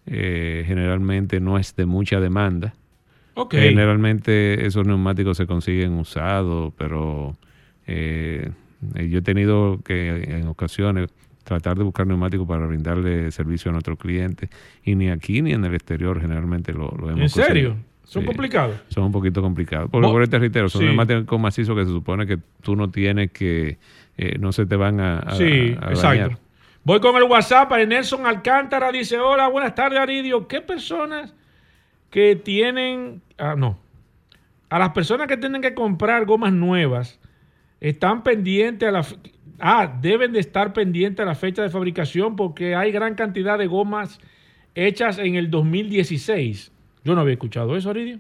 eh, 0.08 0.64
generalmente 0.66 1.40
no 1.40 1.58
es 1.58 1.76
de 1.76 1.86
mucha 1.86 2.20
demanda. 2.20 2.74
Generalmente 3.52 4.66
esos 4.66 4.88
neumáticos 4.88 5.38
se 5.38 5.46
consiguen 5.46 5.94
usados, 5.94 6.74
pero 6.76 7.38
eh, 7.86 8.50
yo 8.96 9.20
he 9.20 9.22
tenido 9.22 9.80
que 9.84 10.24
en 10.24 10.48
ocasiones 10.48 11.10
tratar 11.44 11.78
de 11.78 11.84
buscar 11.84 12.08
neumáticos 12.08 12.48
para 12.48 12.66
brindarle 12.66 13.32
servicio 13.32 13.70
a 13.70 13.74
nuestros 13.74 14.00
clientes 14.00 14.50
y 14.84 14.96
ni 14.96 15.10
aquí 15.10 15.42
ni 15.42 15.54
en 15.54 15.64
el 15.66 15.76
exterior 15.76 16.20
generalmente 16.20 16.74
lo, 16.74 16.90
lo 17.00 17.12
hemos 17.12 17.38
¿En 17.38 17.46
serio? 17.46 17.78
¿Son 18.04 18.26
complicados? 18.26 18.76
Son 18.88 19.04
un 19.04 19.12
poquito 19.12 19.42
complicados. 19.42 19.90
Porque 19.92 20.08
por 20.08 20.24
este 20.24 20.40
reitero, 20.40 20.70
son 20.70 20.86
neumáticos 20.86 21.40
macizos 21.40 21.76
que 21.76 21.84
se 21.84 21.92
supone 21.92 22.26
que 22.26 22.40
tú 22.62 22.76
no 22.76 22.90
tienes 22.90 23.32
que, 23.32 23.78
eh, 24.18 24.38
no 24.40 24.52
se 24.54 24.66
te 24.66 24.78
van 24.78 25.00
a, 25.00 25.36
sí, 25.36 25.76
exacto. 25.90 26.40
Voy 26.88 27.02
con 27.02 27.18
el 27.18 27.24
WhatsApp. 27.24 27.70
Nelson 27.86 28.26
Alcántara 28.26 28.94
dice: 28.94 29.20
Hola, 29.20 29.50
buenas 29.50 29.76
tardes, 29.76 30.00
Aridio. 30.00 30.48
¿Qué 30.48 30.62
personas 30.62 31.34
que 32.10 32.38
tienen. 32.38 33.22
Ah, 33.38 33.56
no. 33.58 33.78
A 34.70 34.80
las 34.80 34.92
personas 34.92 35.28
que 35.28 35.36
tienen 35.36 35.62
que 35.62 35.74
comprar 35.74 36.26
gomas 36.26 36.54
nuevas 36.54 37.20
están 37.82 38.24
pendientes 38.24 38.88
a 38.88 38.94
la. 38.94 39.06
Ah, 39.60 40.00
deben 40.02 40.32
de 40.32 40.40
estar 40.40 40.72
pendientes 40.72 41.22
a 41.22 41.26
la 41.26 41.36
fecha 41.36 41.62
de 41.62 41.70
fabricación 41.70 42.38
porque 42.38 42.74
hay 42.74 42.94
gran 42.94 43.16
cantidad 43.16 43.58
de 43.58 43.68
gomas 43.68 44.22
hechas 44.74 45.18
en 45.18 45.36
el 45.36 45.52
2016. 45.52 46.72
Yo 47.04 47.16
no 47.16 47.20
había 47.20 47.34
escuchado 47.34 47.76
eso, 47.76 47.90
Aridio. 47.90 48.20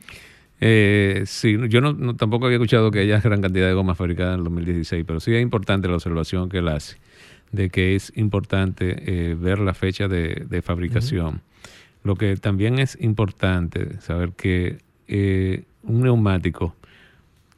Eh, 0.60 1.24
sí, 1.26 1.56
yo 1.70 1.80
no, 1.80 2.18
tampoco 2.18 2.48
había 2.48 2.58
escuchado 2.58 2.92
que 2.92 3.00
haya 3.00 3.22
gran 3.22 3.42
cantidad 3.42 3.68
de 3.68 3.74
gomas 3.74 3.98
fabricadas 3.98 4.34
en 4.34 4.40
el 4.40 4.44
2016, 4.44 5.06
pero 5.08 5.22
sí 5.22 5.34
es 5.34 5.42
importante 5.42 5.88
la 5.88 5.94
observación 5.94 6.50
que 6.50 6.58
él 6.58 6.68
hace 6.68 6.98
de 7.52 7.70
que 7.70 7.96
es 7.96 8.12
importante 8.16 8.96
eh, 9.06 9.36
ver 9.36 9.60
la 9.60 9.74
fecha 9.74 10.08
de, 10.08 10.62
fabricación. 10.64 11.42
Lo 12.04 12.16
que 12.16 12.36
también 12.38 12.80
es 12.80 12.98
importante 13.02 14.00
saber 14.02 14.32
que 14.32 14.78
eh, 15.08 15.64
un 15.84 16.02
neumático 16.02 16.76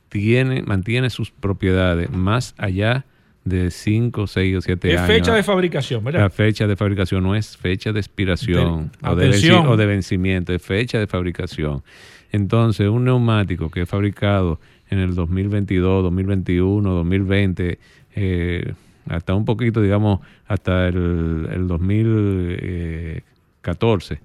tiene, 0.10 0.64
mantiene 0.64 1.10
sus 1.10 1.32
propiedades 1.32 2.10
más 2.12 2.56
allá 2.58 3.06
de 3.46 3.72
5, 3.72 4.28
6 4.28 4.58
o 4.58 4.62
7 4.62 4.90
años. 4.90 5.02
Es 5.02 5.08
fecha 5.08 5.34
de 5.34 5.44
fabricación, 5.44 6.04
¿verdad? 6.04 6.22
La 6.22 6.30
fecha 6.30 6.68
de 6.68 6.76
fabricación 6.76 7.24
no 7.24 7.36
es 7.36 7.58
fecha 7.58 7.92
de 7.92 8.00
expiración 8.00 8.92
o, 9.02 9.16
de 9.16 9.54
o, 9.54 9.78
de 9.78 9.86
vencimiento, 9.86 10.54
es 10.54 10.62
fecha 10.62 11.00
de 11.00 11.08
fabricación. 11.08 11.84
Entonces, 12.32 12.88
un 12.88 13.06
neumático 13.06 13.70
que 13.70 13.82
es 13.82 13.90
fabricado 13.90 14.60
en 14.90 15.00
el 15.00 15.16
2022, 15.16 16.04
2021, 16.04 16.90
2020, 16.92 17.80
eh, 18.16 18.74
hasta 19.10 19.34
un 19.34 19.44
poquito, 19.44 19.82
digamos, 19.82 20.22
hasta 20.48 20.88
el, 20.88 21.50
el 21.52 21.68
2014, 21.68 24.22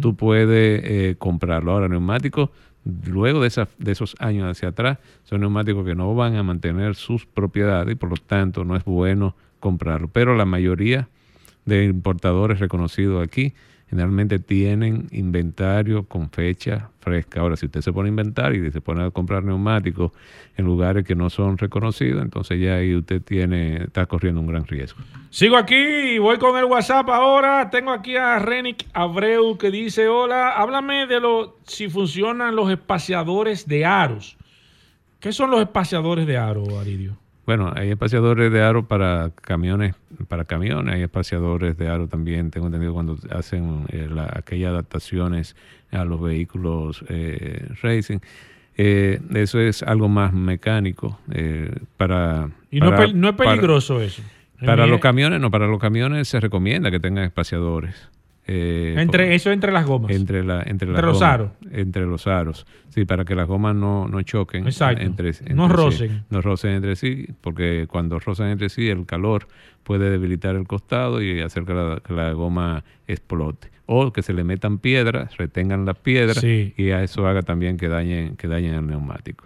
tú 0.00 0.14
puedes 0.14 0.80
eh, 0.84 1.16
comprarlo. 1.18 1.72
Ahora, 1.72 1.88
neumáticos, 1.88 2.50
luego 3.06 3.42
de, 3.42 3.48
esa, 3.48 3.68
de 3.78 3.92
esos 3.92 4.16
años 4.20 4.48
hacia 4.48 4.68
atrás, 4.68 4.98
son 5.24 5.40
neumáticos 5.40 5.84
que 5.84 5.94
no 5.94 6.14
van 6.14 6.36
a 6.36 6.42
mantener 6.42 6.94
sus 6.94 7.26
propiedades 7.26 7.92
y 7.92 7.96
por 7.96 8.10
lo 8.10 8.16
tanto 8.16 8.64
no 8.64 8.76
es 8.76 8.84
bueno 8.84 9.34
comprarlo. 9.60 10.08
Pero 10.08 10.36
la 10.36 10.44
mayoría 10.44 11.08
de 11.64 11.84
importadores 11.84 12.60
reconocidos 12.60 13.22
aquí 13.22 13.54
generalmente 13.88 14.38
tienen 14.38 15.08
inventario 15.12 16.04
con 16.04 16.30
fecha 16.30 16.90
fresca. 17.00 17.40
Ahora, 17.40 17.56
si 17.56 17.66
usted 17.66 17.80
se 17.80 17.92
pone 17.92 18.08
a 18.08 18.10
inventar 18.10 18.54
y 18.54 18.70
se 18.70 18.80
pone 18.80 19.02
a 19.02 19.10
comprar 19.10 19.44
neumáticos 19.44 20.12
en 20.56 20.66
lugares 20.66 21.04
que 21.04 21.14
no 21.14 21.30
son 21.30 21.56
reconocidos, 21.56 22.22
entonces 22.22 22.60
ya 22.60 22.74
ahí 22.74 22.94
usted 22.94 23.22
tiene, 23.22 23.84
está 23.84 24.06
corriendo 24.06 24.40
un 24.40 24.46
gran 24.46 24.66
riesgo. 24.66 25.00
Sigo 25.30 25.56
aquí 25.56 26.18
voy 26.18 26.38
con 26.38 26.58
el 26.58 26.64
WhatsApp 26.64 27.08
ahora. 27.08 27.70
Tengo 27.70 27.92
aquí 27.92 28.16
a 28.16 28.38
Renick 28.38 28.86
Abreu 28.92 29.56
que 29.56 29.70
dice, 29.70 30.08
hola, 30.08 30.50
háblame 30.50 31.06
de 31.06 31.20
lo, 31.20 31.56
si 31.66 31.88
funcionan 31.88 32.54
los 32.54 32.70
espaciadores 32.70 33.66
de 33.66 33.86
aros. 33.86 34.36
¿Qué 35.20 35.32
son 35.32 35.50
los 35.50 35.60
espaciadores 35.60 36.26
de 36.26 36.36
aro, 36.36 36.78
Aridio? 36.78 37.16
Bueno, 37.48 37.72
hay 37.74 37.88
espaciadores 37.88 38.52
de 38.52 38.60
aro 38.60 38.84
para 38.84 39.30
camiones, 39.40 39.94
para 40.28 40.44
camiones, 40.44 40.94
hay 40.94 41.02
espaciadores 41.04 41.78
de 41.78 41.88
aro 41.88 42.06
también, 42.06 42.50
tengo 42.50 42.66
entendido 42.66 42.92
cuando 42.92 43.16
hacen 43.30 43.86
eh, 43.88 44.06
aquellas 44.34 44.72
adaptaciones 44.72 45.56
a 45.90 46.04
los 46.04 46.20
vehículos 46.20 47.02
eh, 47.08 47.66
racing. 47.80 48.18
Eh, 48.76 49.18
eso 49.34 49.60
es 49.60 49.82
algo 49.82 50.10
más 50.10 50.34
mecánico 50.34 51.18
para... 51.96 52.50
¿Y 52.70 52.80
no, 52.80 52.94
es 52.94 53.34
peligroso 53.34 54.02
eso? 54.02 54.20
Para 54.62 54.86
los 54.86 55.00
camiones, 55.00 55.40
no, 55.40 55.50
para 55.50 55.68
los 55.68 55.80
camiones 55.80 56.28
se 56.28 56.40
recomienda 56.40 56.90
que 56.90 57.00
tengan 57.00 57.24
espaciadores. 57.24 58.10
Eh, 58.50 58.94
entre 58.96 59.34
Eso 59.34 59.52
entre 59.52 59.70
las 59.70 59.84
gomas. 59.84 60.10
Entre, 60.10 60.42
la, 60.42 60.62
entre, 60.62 60.88
los 60.88 61.20
aros. 61.20 61.50
Entre 61.70 62.06
los 62.06 62.26
aros. 62.26 62.66
Sí, 62.88 63.04
para 63.04 63.26
que 63.26 63.34
las 63.34 63.46
gomas 63.46 63.76
no, 63.76 64.08
no 64.08 64.22
choquen. 64.22 64.64
Exacto. 64.64 65.02
Entre, 65.02 65.32
no 65.54 65.68
rocen. 65.68 66.24
no 66.30 66.40
rocen 66.40 66.70
entre 66.70 66.96
sí, 66.96 67.26
porque 67.42 67.86
cuando 67.88 68.18
rozan 68.18 68.48
entre 68.48 68.70
sí 68.70 68.88
el 68.88 69.04
calor 69.04 69.48
puede 69.82 70.08
debilitar 70.08 70.56
el 70.56 70.66
costado 70.66 71.20
y 71.20 71.40
hacer 71.42 71.64
que 71.64 71.74
la, 71.74 72.32
goma 72.32 72.84
explote. 73.06 73.70
O 73.84 74.12
que 74.12 74.22
se 74.22 74.32
le 74.32 74.44
metan 74.44 74.78
piedras, 74.78 75.36
retengan 75.36 75.84
las 75.84 75.98
piedras 75.98 76.42
y 76.42 76.90
a 76.90 77.02
eso 77.02 77.26
haga 77.26 77.42
también 77.42 77.76
que 77.76 77.88
dañen, 77.88 78.36
que 78.36 78.48
dañen 78.48 78.74
el 78.74 78.86
neumático. 78.86 79.44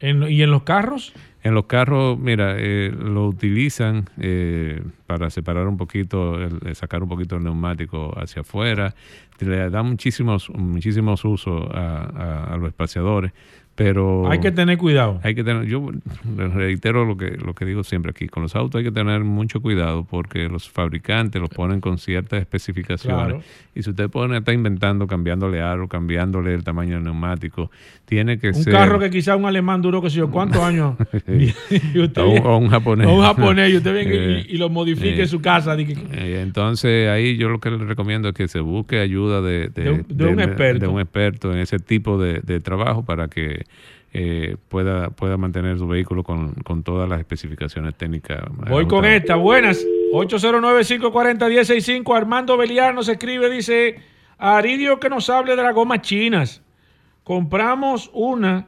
¿Y 0.00 0.42
en 0.42 0.50
los 0.50 0.62
carros? 0.62 1.12
En 1.42 1.54
los 1.54 1.66
carros, 1.66 2.18
mira, 2.18 2.54
eh, 2.56 2.90
lo 2.90 3.26
utilizan 3.26 4.08
eh, 4.18 4.82
para 5.06 5.30
separar 5.30 5.66
un 5.66 5.76
poquito, 5.76 6.38
sacar 6.74 7.02
un 7.02 7.08
poquito 7.08 7.36
el 7.36 7.44
neumático 7.44 8.12
hacia 8.18 8.42
afuera. 8.42 8.94
Le 9.40 9.70
da 9.70 9.82
muchísimos, 9.82 10.50
muchísimos 10.50 11.24
usos 11.24 11.66
a 11.72 12.56
los 12.58 12.68
espaciadores 12.68 13.32
pero 13.80 14.30
hay 14.30 14.40
que 14.40 14.52
tener 14.52 14.76
cuidado. 14.76 15.20
Hay 15.22 15.34
que 15.34 15.42
tener, 15.42 15.64
yo 15.64 15.88
reitero 16.36 17.06
lo 17.06 17.16
que 17.16 17.30
lo 17.30 17.54
que 17.54 17.64
digo 17.64 17.82
siempre 17.82 18.10
aquí, 18.10 18.26
con 18.26 18.42
los 18.42 18.54
autos 18.54 18.78
hay 18.78 18.84
que 18.84 18.92
tener 18.92 19.24
mucho 19.24 19.62
cuidado 19.62 20.04
porque 20.04 20.50
los 20.50 20.68
fabricantes 20.68 21.40
los 21.40 21.48
ponen 21.48 21.80
con 21.80 21.96
ciertas 21.96 22.40
especificaciones 22.40 23.42
y 23.74 23.82
si 23.82 23.88
usted 23.88 24.10
pone 24.10 24.36
está 24.36 24.52
inventando 24.52 25.06
cambiándole 25.06 25.62
aro, 25.62 25.88
cambiándole 25.88 26.52
el 26.52 26.62
tamaño 26.62 26.96
del 26.96 27.04
neumático, 27.04 27.70
tiene 28.04 28.38
que 28.38 28.48
un 28.48 28.54
ser 28.54 28.74
un 28.74 28.80
carro 28.80 28.98
que 28.98 29.08
quizá 29.08 29.34
un 29.34 29.46
alemán 29.46 29.80
duró 29.80 30.02
que 30.02 30.10
sé 30.10 30.18
yo 30.18 30.30
cuántos 30.30 30.62
años 30.62 30.96
o, 32.44 32.56
un 32.58 32.68
japonés 32.68 33.06
o 33.06 33.14
un 33.14 33.22
japonés 33.22 33.72
y 33.72 33.76
usted 33.78 33.94
venga 33.94 34.14
y, 34.14 34.56
lo 34.58 34.68
modifique 34.68 35.22
en 35.22 35.28
su 35.28 35.40
casa. 35.40 35.74
Eh, 35.78 36.40
entonces 36.42 37.08
ahí 37.08 37.38
yo 37.38 37.48
lo 37.48 37.60
que 37.60 37.70
le 37.70 37.78
recomiendo 37.78 38.28
es 38.28 38.34
que 38.34 38.46
se 38.46 38.60
busque 38.60 38.98
ayuda 38.98 39.40
de, 39.40 39.70
de, 39.70 39.90
un, 39.90 40.38
experto. 40.38 40.84
de 40.84 40.92
un 40.92 41.00
experto 41.00 41.50
en 41.50 41.60
ese 41.60 41.78
tipo 41.78 42.18
de 42.18 42.60
trabajo 42.60 43.06
para 43.06 43.28
que 43.28 43.64
eh, 44.12 44.56
pueda, 44.68 45.10
pueda 45.10 45.36
mantener 45.36 45.78
su 45.78 45.86
vehículo 45.86 46.24
con, 46.24 46.82
todas 46.82 47.08
las 47.08 47.20
especificaciones 47.20 47.94
técnicas. 47.94 48.42
Voy 48.68 48.88
con 48.88 49.04
esta, 49.04 49.36
buenas. 49.36 49.86
809-540-165. 50.12 52.16
Armando 52.16 52.56
Beliar 52.56 52.92
nos 52.94 53.08
escribe, 53.08 53.48
dice, 53.48 54.00
Aridio 54.38 54.98
que 54.98 55.08
nos 55.08 55.30
hable 55.30 55.54
de 55.54 55.62
las 55.62 55.72
gomas 55.74 56.00
chinas. 56.00 56.62
Compramos 57.22 58.10
una 58.12 58.66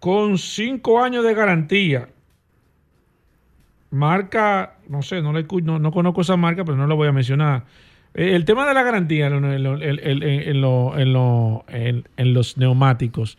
con 0.00 0.38
5 0.38 1.02
años 1.02 1.24
de 1.24 1.34
garantía. 1.34 2.08
Marca, 3.90 4.78
no 4.88 5.02
sé, 5.02 5.22
no, 5.22 5.32
le, 5.32 5.46
no, 5.62 5.78
no 5.78 5.92
conozco 5.92 6.22
esa 6.22 6.36
marca, 6.36 6.64
pero 6.64 6.76
no 6.76 6.88
la 6.88 6.94
voy 6.94 7.06
a 7.06 7.12
mencionar. 7.12 7.66
Eh, 8.14 8.34
el 8.34 8.44
tema 8.44 8.66
de 8.66 8.74
la 8.74 8.82
garantía 8.82 9.28
en, 9.28 9.44
en 12.16 12.34
los 12.34 12.58
neumáticos 12.58 13.38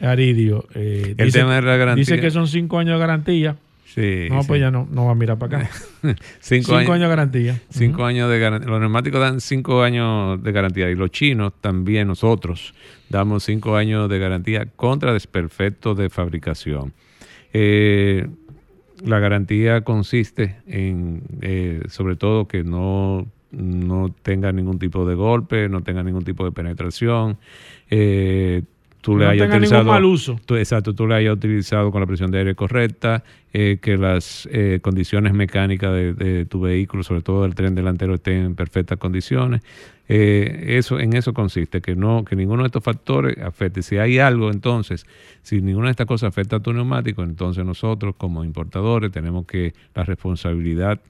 Aridio. 0.00 0.66
Eh, 0.74 1.14
el 1.16 1.26
dice, 1.26 1.40
tema 1.40 1.56
de 1.56 1.62
la 1.62 1.76
garantía. 1.76 2.02
Dice 2.02 2.20
que 2.20 2.30
son 2.30 2.46
cinco 2.46 2.78
años 2.78 2.94
de 2.94 3.00
garantía. 3.00 3.56
Sí, 3.86 4.28
no, 4.30 4.44
pues 4.44 4.60
ya 4.60 4.70
no, 4.70 4.86
no 4.90 5.06
va 5.06 5.12
a 5.12 5.14
mirar 5.14 5.38
para 5.38 5.58
acá. 5.58 5.70
cinco, 6.40 6.76
años, 6.76 7.00
de 7.00 7.08
garantía. 7.08 7.60
Cinco 7.70 8.04
años 8.04 8.30
de 8.30 8.38
garantía. 8.38 8.70
Los 8.70 8.80
neumáticos 8.80 9.20
dan 9.20 9.40
cinco 9.40 9.82
años 9.82 10.42
de 10.42 10.52
garantía 10.52 10.90
y 10.90 10.94
los 10.94 11.10
chinos 11.10 11.54
también, 11.60 12.06
nosotros, 12.06 12.74
damos 13.08 13.44
cinco 13.44 13.76
años 13.76 14.08
de 14.10 14.18
garantía 14.18 14.66
contra 14.66 15.12
desperfectos 15.12 15.96
de 15.96 16.10
fabricación. 16.10 16.92
Eh, 17.52 18.28
la 19.02 19.18
garantía 19.20 19.80
consiste 19.80 20.56
en, 20.66 21.22
eh, 21.40 21.82
sobre 21.88 22.16
todo, 22.16 22.46
que 22.46 22.64
no, 22.64 23.26
no 23.50 24.14
tenga 24.22 24.52
ningún 24.52 24.78
tipo 24.78 25.06
de 25.06 25.14
golpe, 25.14 25.68
no 25.68 25.82
tenga 25.82 26.02
ningún 26.02 26.24
tipo 26.24 26.44
de 26.44 26.52
penetración. 26.52 27.38
Eh, 27.90 28.62
tú 29.00 29.16
le 29.16 29.26
hayas 29.26 29.48
utilizado 29.48 29.84
mal 29.84 30.04
uso. 30.04 30.38
exacto, 30.50 30.94
tú 30.94 31.06
le 31.06 31.16
hayas 31.16 31.34
utilizado 31.34 31.90
con 31.90 32.00
la 32.00 32.06
presión 32.06 32.30
de 32.30 32.38
aire 32.38 32.54
correcta, 32.54 33.22
eh, 33.52 33.78
que 33.80 33.96
las 33.96 34.48
eh, 34.52 34.80
condiciones 34.82 35.32
mecánicas 35.32 35.92
de, 35.92 36.46
tu 36.46 36.60
vehículo, 36.60 37.02
sobre 37.02 37.22
todo 37.22 37.44
el 37.44 37.54
tren 37.54 37.74
delantero, 37.74 38.14
estén 38.14 38.44
en 38.44 38.54
perfectas 38.54 38.98
condiciones. 38.98 39.62
Eh, 40.10 40.76
eso, 40.78 40.98
en 40.98 41.14
eso 41.14 41.34
consiste, 41.34 41.82
que 41.82 41.94
no, 41.94 42.24
que 42.24 42.34
ninguno 42.34 42.62
de 42.62 42.68
estos 42.68 42.82
factores 42.82 43.38
afecte. 43.38 43.82
Si 43.82 43.98
hay 43.98 44.18
algo, 44.18 44.50
entonces, 44.50 45.06
si 45.42 45.60
ninguna 45.60 45.88
de 45.88 45.92
estas 45.92 46.06
cosas 46.06 46.28
afecta 46.28 46.56
a 46.56 46.60
tu 46.60 46.72
neumático, 46.72 47.22
entonces 47.22 47.64
nosotros 47.64 48.14
como 48.16 48.42
importadores 48.42 49.12
tenemos 49.12 49.46
que 49.46 49.74
la 49.94 50.04
responsabilidad 50.04 51.00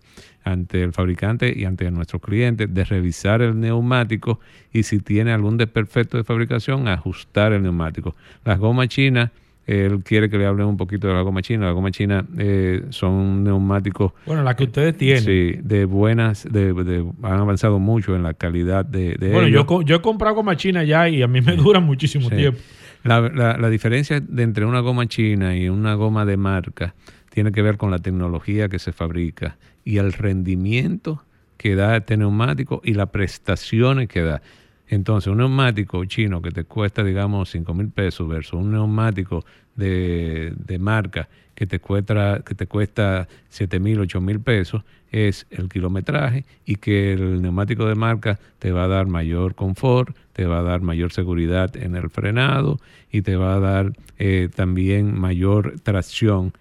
ante 0.43 0.83
el 0.83 0.93
fabricante 0.93 1.53
y 1.55 1.65
ante 1.65 1.89
nuestros 1.91 2.23
clientes 2.23 2.73
de 2.73 2.85
revisar 2.85 3.41
el 3.43 3.61
neumático 3.61 4.41
y 4.73 4.83
si 4.83 4.99
tiene 4.99 5.33
algún 5.33 5.57
desperfecto 5.57 6.17
de 6.17 6.25
fabricación, 6.25 6.89
ajustar 6.89 7.53
el 7.53 7.63
neumático. 7.63 8.17
Las 8.45 8.59
gomas 8.59 8.89
chinas, 8.89 9.31
él 9.69 10.03
quiere 10.03 10.31
que 10.31 10.39
le 10.39 10.47
hable 10.47 10.65
un 10.65 10.79
poquito 10.79 11.09
de 11.09 11.15
la 11.15 11.21
goma 11.21 11.43
china. 11.43 11.67
La 11.67 11.73
goma 11.73 11.91
china 11.91 12.25
eh, 12.39 12.87
son 12.89 13.45
neumáticos. 13.45 14.13
Bueno, 14.25 14.43
las 14.43 14.55
que 14.55 14.65
ustedes 14.65 14.97
tienen. 14.97 15.23
Sí, 15.23 15.59
de 15.63 15.85
buenas, 15.85 16.49
de, 16.51 17.05
han 17.23 17.39
avanzado 17.39 17.79
mucho 17.79 18.17
en 18.17 18.23
la 18.23 18.33
calidad 18.33 18.87
de. 18.87 19.15
bueno, 19.31 19.47
yo, 19.47 19.83
yo 19.83 19.97
he 19.97 20.01
comprado 20.01 20.37
goma 20.37 20.57
china 20.57 20.85
ya 20.85 21.07
y 21.11 21.23
a 21.23 21.29
mí 21.29 21.43
me 21.43 21.55
dura 21.55 21.81
muchísimo 21.81 22.31
tiempo. 22.31 22.59
La, 23.05 23.21
la, 23.21 23.59
la, 23.59 23.69
diferencia 23.69 24.21
de 24.21 24.43
entre 24.43 24.65
una 24.65 24.81
goma 24.81 25.07
china 25.07 25.55
y 25.55 25.69
una 25.69 25.95
goma 25.95 26.25
de 26.25 26.37
marca 26.37 26.95
tiene 27.29 27.53
que 27.53 27.61
ver 27.61 27.77
con 27.77 27.91
la 27.91 27.99
tecnología 27.99 28.71
que 28.71 28.79
se 28.79 28.93
fabrica 28.93 29.59
y 29.85 29.99
el 29.99 30.15
rendimiento 30.15 31.23
que 31.59 31.75
da 31.75 31.99
este 31.99 32.17
neumático 32.17 32.81
y 32.83 32.95
las 32.95 33.11
prestaciones 33.11 34.09
que 34.09 34.23
da. 34.23 34.41
Entonces, 34.89 35.31
un 35.31 35.39
neumático 35.39 36.05
chino 36.07 36.41
que 36.41 36.51
te 36.51 36.65
cuesta, 36.65 37.05
digamos, 37.05 37.51
5 37.51 37.75
mil 37.75 37.91
pesos 37.91 38.29
versus 38.29 38.55
un 38.55 38.73
neumático 38.73 39.45
de, 39.77 40.55
de 40.57 40.79
marca 40.79 41.29
que 41.55 41.67
te 41.67 41.81
cuesta, 41.81 42.41
que 42.47 42.55
te 42.55 42.67
cuesta 42.67 43.27
7 43.49 43.81
mil, 43.81 44.01
8 44.01 44.21
mil 44.21 44.41
pesos, 44.41 44.83
es 45.11 45.47
el 45.51 45.69
kilometraje 45.69 46.45
y 46.65 46.77
que 46.77 47.13
el 47.13 47.43
neumático 47.43 47.87
de 47.87 47.95
marca 47.95 48.39
te 48.59 48.73
va 48.73 48.85
a 48.85 48.89
dar 48.89 49.07
mayor 49.07 49.55
confort, 49.55 50.17
te 50.33 50.47
va 50.47 50.61
a 50.61 50.63
dar 50.63 50.83
mayor 50.83 51.13
seguridad 51.13 51.77
en 51.77 51.97
el 51.97 52.11
frenado 52.11 52.79
y 53.11 53.23
te 53.23 53.37
va 53.37 53.55
a 53.55 53.61
dar 53.61 53.93
eh, 54.19 54.49
también 54.55 55.19
mayor 55.19 55.81
tracción. 55.83 56.53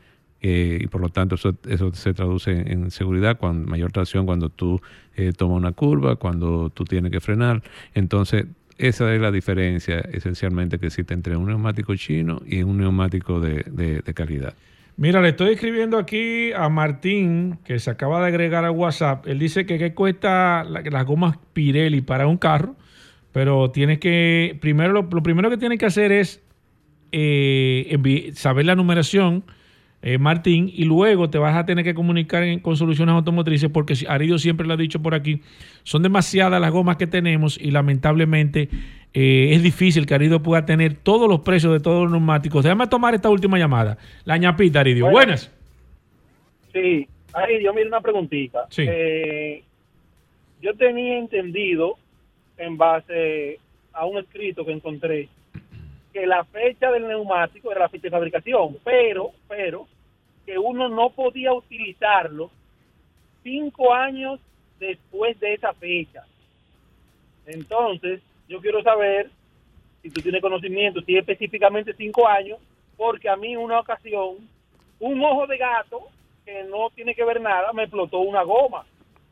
Eh, 0.49 0.79
y 0.79 0.87
por 0.87 1.01
lo 1.01 1.09
tanto 1.09 1.35
eso, 1.35 1.93
se 1.93 2.13
traduce 2.13 2.51
en 2.51 2.89
seguridad, 2.89 3.37
con 3.37 3.65
mayor 3.65 3.91
tracción 3.91 4.25
cuando 4.25 4.47
tú 4.47 4.79
eh, 5.17 5.33
tomas 5.35 5.57
una 5.57 5.73
curva, 5.73 6.15
cuando 6.15 6.69
tú 6.69 6.85
tienes 6.85 7.11
que 7.11 7.19
frenar. 7.19 7.61
Entonces, 7.93 8.45
esa 8.77 9.13
es 9.13 9.19
la 9.19 9.29
diferencia 9.29 9.99
esencialmente 9.99 10.79
que 10.79 10.85
existe 10.85 11.13
entre 11.13 11.35
un 11.35 11.47
neumático 11.47 11.93
chino 11.97 12.41
y 12.45 12.63
un 12.63 12.77
neumático 12.77 13.41
de, 13.41 14.01
calidad. 14.15 14.53
Mira, 14.95 15.19
le 15.19 15.29
estoy 15.29 15.49
escribiendo 15.49 15.97
aquí 15.97 16.53
a 16.53 16.69
Martín, 16.69 17.59
que 17.65 17.77
se 17.79 17.89
acaba 17.89 18.21
de 18.21 18.27
agregar 18.27 18.63
a 18.63 18.71
WhatsApp. 18.71 19.27
Él 19.27 19.39
dice 19.39 19.65
que 19.65 19.77
qué 19.77 19.93
cuesta 19.93 20.63
las 20.63 21.05
gomas 21.05 21.37
Pirelli 21.51 21.99
para 21.99 22.25
un 22.25 22.37
carro, 22.37 22.77
pero 23.33 23.69
tienes 23.71 23.99
que, 23.99 24.57
primero, 24.61 24.93
lo, 24.93 25.09
primero 25.09 25.49
que 25.49 25.57
tienes 25.57 25.77
que 25.77 25.87
hacer 25.87 26.13
es 26.13 26.41
eh, 27.11 28.31
saber 28.33 28.65
la 28.65 28.75
numeración 28.75 29.43
eh, 30.01 30.17
Martín, 30.17 30.71
y 30.71 30.85
luego 30.85 31.29
te 31.29 31.37
vas 31.37 31.55
a 31.55 31.65
tener 31.65 31.83
que 31.83 31.93
comunicar 31.95 32.43
con 32.61 32.77
soluciones 32.77 33.13
automotrices 33.13 33.69
porque 33.69 33.95
Aridio 34.07 34.37
siempre 34.37 34.67
lo 34.67 34.73
ha 34.73 34.77
dicho 34.77 35.01
por 35.01 35.15
aquí, 35.15 35.41
son 35.83 36.03
demasiadas 36.03 36.61
las 36.61 36.71
gomas 36.71 36.97
que 36.97 37.07
tenemos 37.07 37.59
y 37.59 37.71
lamentablemente 37.71 38.69
eh, 39.13 39.49
es 39.53 39.63
difícil 39.63 40.05
que 40.05 40.13
Aridio 40.13 40.43
pueda 40.43 40.65
tener 40.65 40.93
todos 40.93 41.27
los 41.27 41.39
precios 41.39 41.73
de 41.73 41.79
todos 41.79 42.03
los 42.03 42.11
neumáticos. 42.11 42.63
Déjame 42.63 42.85
tomar 42.87 43.15
esta 43.15 43.29
última 43.29 43.57
llamada. 43.57 43.97
La 44.25 44.37
ñapita, 44.37 44.81
Aridio. 44.81 45.09
Buenas. 45.09 45.51
Sí, 46.71 47.07
Aridio, 47.33 47.73
mira 47.73 47.87
una 47.87 48.01
preguntita. 48.01 48.67
Eh, 48.77 49.63
yo 50.61 50.73
tenía 50.75 51.17
entendido, 51.17 51.95
en 52.57 52.77
base 52.77 53.59
a 53.93 54.05
un 54.05 54.19
escrito 54.19 54.63
que 54.65 54.71
encontré, 54.71 55.29
que 56.17 56.25
la 56.25 56.43
fecha 56.45 56.89
del 56.91 57.07
neumático 57.07 57.71
era 57.71 57.81
la 57.81 57.89
fecha 57.89 58.07
de 58.07 58.09
fabricación, 58.09 58.77
pero, 58.83 59.33
pero, 59.47 59.87
que 60.47 60.57
uno 60.57 60.89
no 60.89 61.11
podía 61.11 61.53
utilizarlo 61.53 62.49
cinco 63.43 63.93
años 63.93 64.39
después 64.79 65.39
de 65.39 65.53
esa 65.53 65.73
fecha. 65.73 66.23
Entonces, 67.45 68.19
yo 68.49 68.59
quiero 68.61 68.81
saber 68.81 69.29
si 70.01 70.09
tú 70.09 70.21
tienes 70.21 70.41
conocimiento, 70.41 71.01
si 71.01 71.17
específicamente 71.17 71.93
cinco 71.93 72.27
años, 72.27 72.57
porque 72.97 73.29
a 73.29 73.35
mí 73.35 73.53
en 73.53 73.59
una 73.59 73.79
ocasión, 73.79 74.37
un 74.99 75.23
ojo 75.23 75.45
de 75.45 75.57
gato, 75.57 75.99
que 76.43 76.63
no 76.63 76.89
tiene 76.95 77.13
que 77.13 77.25
ver 77.25 77.39
nada, 77.41 77.73
me 77.73 77.83
explotó 77.83 78.21
una 78.21 78.41
goma 78.41 78.85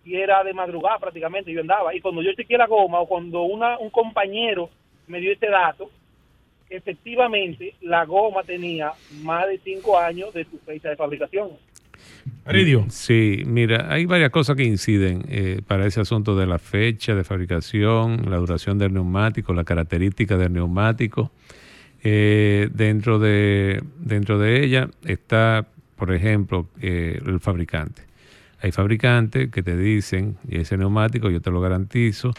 y 0.04 0.18
era 0.18 0.44
de 0.44 0.54
madrugada 0.54 1.00
prácticamente, 1.00 1.52
yo 1.52 1.62
andaba. 1.62 1.96
Y 1.96 2.02
cuando 2.02 2.22
yo 2.22 2.32
chequeé 2.34 2.60
la 2.60 2.68
goma 2.68 3.00
o 3.00 3.08
cuando 3.08 3.42
una, 3.42 3.80
un 3.80 3.90
compañero 3.90 4.70
me 5.08 5.20
dio 5.20 5.32
este 5.32 5.50
dato, 5.50 5.90
efectivamente 6.70 7.76
la 7.82 8.06
goma 8.06 8.44
tenía 8.44 8.92
más 9.22 9.48
de 9.48 9.60
cinco 9.64 10.00
años 10.00 10.34
de 10.34 10.46
su 10.46 10.58
fecha 10.60 10.90
de 10.90 10.96
fabricación. 10.96 11.50
Aridio. 12.46 12.86
Sí, 12.90 13.44
mira, 13.46 13.92
hay 13.92 14.06
varias 14.06 14.30
cosas 14.30 14.56
que 14.56 14.64
inciden 14.64 15.26
eh, 15.30 15.62
para 15.66 15.86
ese 15.88 16.02
asunto 16.02 16.36
de 16.36 16.46
la 16.46 16.60
fecha 16.60 17.16
de 17.16 17.24
fabricación, 17.24 18.30
la 18.30 18.38
duración 18.38 18.78
del 18.78 18.94
neumático, 18.94 19.54
la 19.54 19.64
característica 19.64 20.38
del 20.38 20.54
neumático. 20.54 21.32
Eh, 22.04 22.70
dentro, 22.72 23.18
de, 23.18 23.82
dentro 23.98 24.38
de 24.38 24.64
ella 24.64 24.90
está, 25.06 25.66
por 25.96 26.14
ejemplo, 26.14 26.68
eh, 26.82 27.20
el 27.26 27.40
fabricante. 27.40 28.04
Hay 28.62 28.72
fabricantes 28.72 29.50
que 29.50 29.64
te 29.64 29.76
dicen, 29.76 30.38
y 30.48 30.58
ese 30.58 30.78
neumático 30.78 31.30
yo 31.30 31.42
te 31.42 31.52
lo 31.52 31.62
garantizo, 31.62 32.34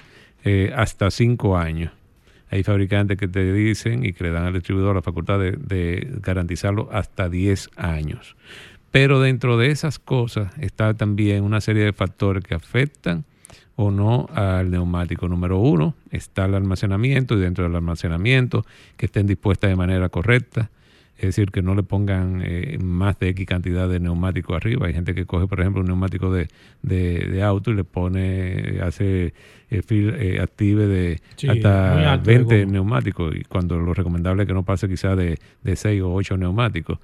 hasta 0.76 1.10
cinco 1.10 1.56
años. 1.56 1.90
Hay 2.50 2.62
fabricantes 2.62 3.18
que 3.18 3.28
te 3.28 3.52
dicen 3.52 4.04
y 4.04 4.12
que 4.12 4.24
le 4.24 4.30
dan 4.30 4.44
al 4.44 4.52
distribuidor 4.52 4.94
la 4.94 5.02
facultad 5.02 5.38
de, 5.38 6.18
garantizarlo 6.22 6.88
hasta 6.92 7.28
10 7.28 7.70
años. 7.76 8.36
Pero 8.90 9.20
dentro 9.20 9.58
de 9.58 9.70
esas 9.70 9.98
cosas 9.98 10.52
está 10.58 10.94
también 10.94 11.44
una 11.44 11.60
serie 11.60 11.84
de 11.84 11.92
factores 11.92 12.44
que 12.44 12.54
afectan 12.54 13.24
o 13.74 13.90
no 13.90 14.26
al 14.32 14.70
neumático. 14.70 15.28
Número 15.28 15.58
uno 15.58 15.94
está 16.10 16.46
el 16.46 16.54
almacenamiento 16.54 17.34
y 17.36 17.40
dentro 17.40 17.64
del 17.64 17.74
almacenamiento 17.74 18.64
que 18.96 19.06
estén 19.06 19.26
dispuestas 19.26 19.70
de 19.70 19.76
manera 19.76 20.08
correcta. 20.08 20.70
Es 21.18 21.26
decir, 21.26 21.50
que 21.50 21.62
no 21.62 21.74
le 21.74 21.82
pongan 21.82 22.42
eh, 22.44 22.76
más 22.78 23.18
de 23.18 23.30
X 23.30 23.46
cantidad 23.46 23.88
de 23.88 24.00
neumático 24.00 24.54
arriba. 24.54 24.86
Hay 24.86 24.92
gente 24.92 25.14
que 25.14 25.24
coge, 25.24 25.46
por 25.46 25.60
ejemplo, 25.60 25.80
un 25.80 25.86
neumático 25.86 26.30
de, 26.30 26.48
de, 26.82 27.42
auto 27.42 27.70
y 27.70 27.74
le 27.74 27.84
pone, 27.84 28.80
hace 28.82 29.32
eh, 29.70 29.82
eh 29.90 30.38
active 30.42 30.86
de 30.86 31.20
hasta 31.48 32.18
20 32.18 32.66
neumáticos. 32.66 33.34
Y 33.34 33.44
cuando 33.44 33.78
lo 33.78 33.94
recomendable 33.94 34.42
es 34.42 34.46
que 34.46 34.52
no 34.52 34.62
pase 34.62 34.88
quizás 34.88 35.16
de, 35.16 35.38
de 35.62 35.76
6 35.76 36.02
o 36.02 36.12
8 36.12 36.36
neumáticos. 36.36 36.98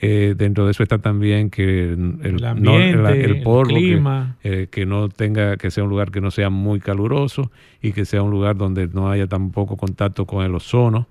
Eh, 0.00 0.34
dentro 0.36 0.64
de 0.64 0.72
eso 0.72 0.82
está 0.82 0.98
también 0.98 1.48
que 1.48 1.92
el, 1.92 2.44
ambiente, 2.44 3.24
el, 3.24 3.42
polvo, 3.42 3.76
clima. 3.76 4.36
Que, 4.42 4.84
no 4.84 5.08
tenga, 5.08 5.56
que 5.56 5.70
sea 5.70 5.84
un 5.84 5.90
lugar 5.90 6.10
que 6.10 6.20
no 6.20 6.32
sea 6.32 6.50
muy 6.50 6.80
caluroso 6.80 7.52
y 7.80 7.92
que 7.92 8.04
sea 8.04 8.24
un 8.24 8.32
lugar 8.32 8.56
donde 8.56 8.88
no 8.88 9.08
haya 9.08 9.28
tampoco 9.28 9.76
contacto 9.76 10.26
con 10.26 10.44
el 10.44 10.52
ozono. 10.52 11.06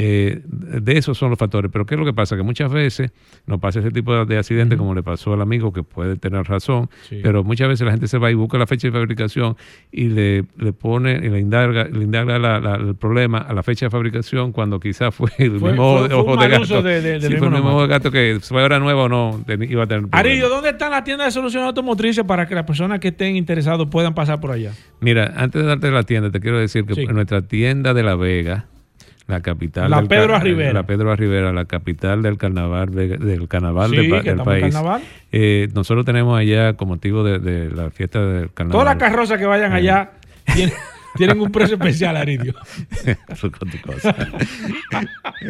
Eh, 0.00 0.42
de 0.44 0.96
esos 0.96 1.18
son 1.18 1.30
los 1.30 1.38
factores. 1.40 1.72
Pero 1.72 1.84
¿qué 1.84 1.96
es 1.96 1.98
lo 1.98 2.06
que 2.06 2.12
pasa? 2.12 2.36
Que 2.36 2.44
muchas 2.44 2.70
veces 2.70 3.10
nos 3.46 3.58
pasa 3.58 3.80
ese 3.80 3.90
tipo 3.90 4.24
de 4.24 4.38
accidente 4.38 4.76
como 4.76 4.94
le 4.94 5.02
pasó 5.02 5.32
al 5.32 5.40
amigo, 5.40 5.72
que 5.72 5.82
puede 5.82 6.14
tener 6.14 6.44
razón, 6.44 6.88
pero 7.20 7.42
muchas 7.42 7.66
veces 7.66 7.84
la 7.84 7.90
gente 7.90 8.06
se 8.06 8.16
va 8.18 8.30
y 8.30 8.34
busca 8.34 8.58
la 8.58 8.68
fecha 8.68 8.86
de 8.86 8.92
fabricación 8.92 9.56
y 9.90 10.04
le, 10.04 10.44
le 10.56 10.72
pone 10.72 11.14
y 11.14 11.28
le 11.28 11.40
indaga, 11.40 11.88
le 11.88 12.04
indaga 12.04 12.36
el 12.76 12.94
problema 12.94 13.38
a 13.38 13.52
la 13.52 13.64
fecha 13.64 13.86
de 13.86 13.90
fabricación 13.90 14.52
cuando 14.52 14.78
quizás 14.78 15.12
fue 15.12 15.30
el 15.38 15.50
mismo 15.60 15.94
ojo 15.94 16.36
de 16.36 16.48
gato. 16.48 16.80
De, 16.80 17.20
si 17.20 17.36
fue 17.36 17.48
el 17.48 17.54
mismo 17.54 17.70
ojo 17.70 17.82
de 17.82 17.88
gato 17.88 18.12
que 18.12 18.38
fue 18.40 18.62
ahora 18.62 18.78
nuevo 18.78 19.02
o 19.02 19.08
no, 19.08 19.44
iba 19.48 19.82
a 19.82 19.86
tener 19.88 20.04
Arillo, 20.12 20.48
¿dónde 20.48 20.70
están 20.70 20.92
las 20.92 21.02
tiendas 21.02 21.26
de 21.26 21.32
soluciones 21.32 21.66
automotrices 21.66 22.24
para 22.24 22.46
que 22.46 22.54
las 22.54 22.64
personas 22.64 23.00
que 23.00 23.08
estén 23.08 23.34
interesados 23.34 23.88
puedan 23.88 24.14
pasar 24.14 24.38
por 24.40 24.52
allá? 24.52 24.70
Mira, 25.00 25.34
antes 25.36 25.60
de 25.60 25.66
darte 25.66 25.90
la 25.90 26.04
tienda, 26.04 26.30
te 26.30 26.38
quiero 26.38 26.60
decir 26.60 26.84
que 26.84 27.02
en 27.02 27.14
nuestra 27.16 27.42
tienda 27.42 27.94
de 27.94 28.04
La 28.04 28.14
Vega, 28.14 28.66
la 29.28 29.42
capital 29.42 29.90
la 29.90 30.02
Pedro 30.02 30.38
Rivera 30.38 30.72
la 30.72 30.82
Pedro 30.84 31.14
Rivera 31.14 31.52
la 31.52 31.66
capital 31.66 32.22
del 32.22 32.38
carnaval 32.38 32.90
del 32.90 33.46
carnaval 33.46 33.90
del 33.90 34.38
país. 34.42 34.74
eh, 35.30 35.68
nosotros 35.74 36.04
tenemos 36.04 36.38
allá 36.38 36.72
con 36.72 36.88
motivo 36.88 37.22
de, 37.22 37.70
la 37.70 37.90
fiesta 37.90 38.24
del 38.24 38.50
carnaval. 38.50 38.72
Todas 38.72 38.96
las 38.96 38.96
carrozas 38.96 39.38
que 39.38 39.44
vayan 39.46 39.72
allá 39.72 40.12
tienen, 41.16 41.40
un 41.40 41.52
precio 41.52 41.76
especial 41.76 42.16
Aridio. 42.16 42.54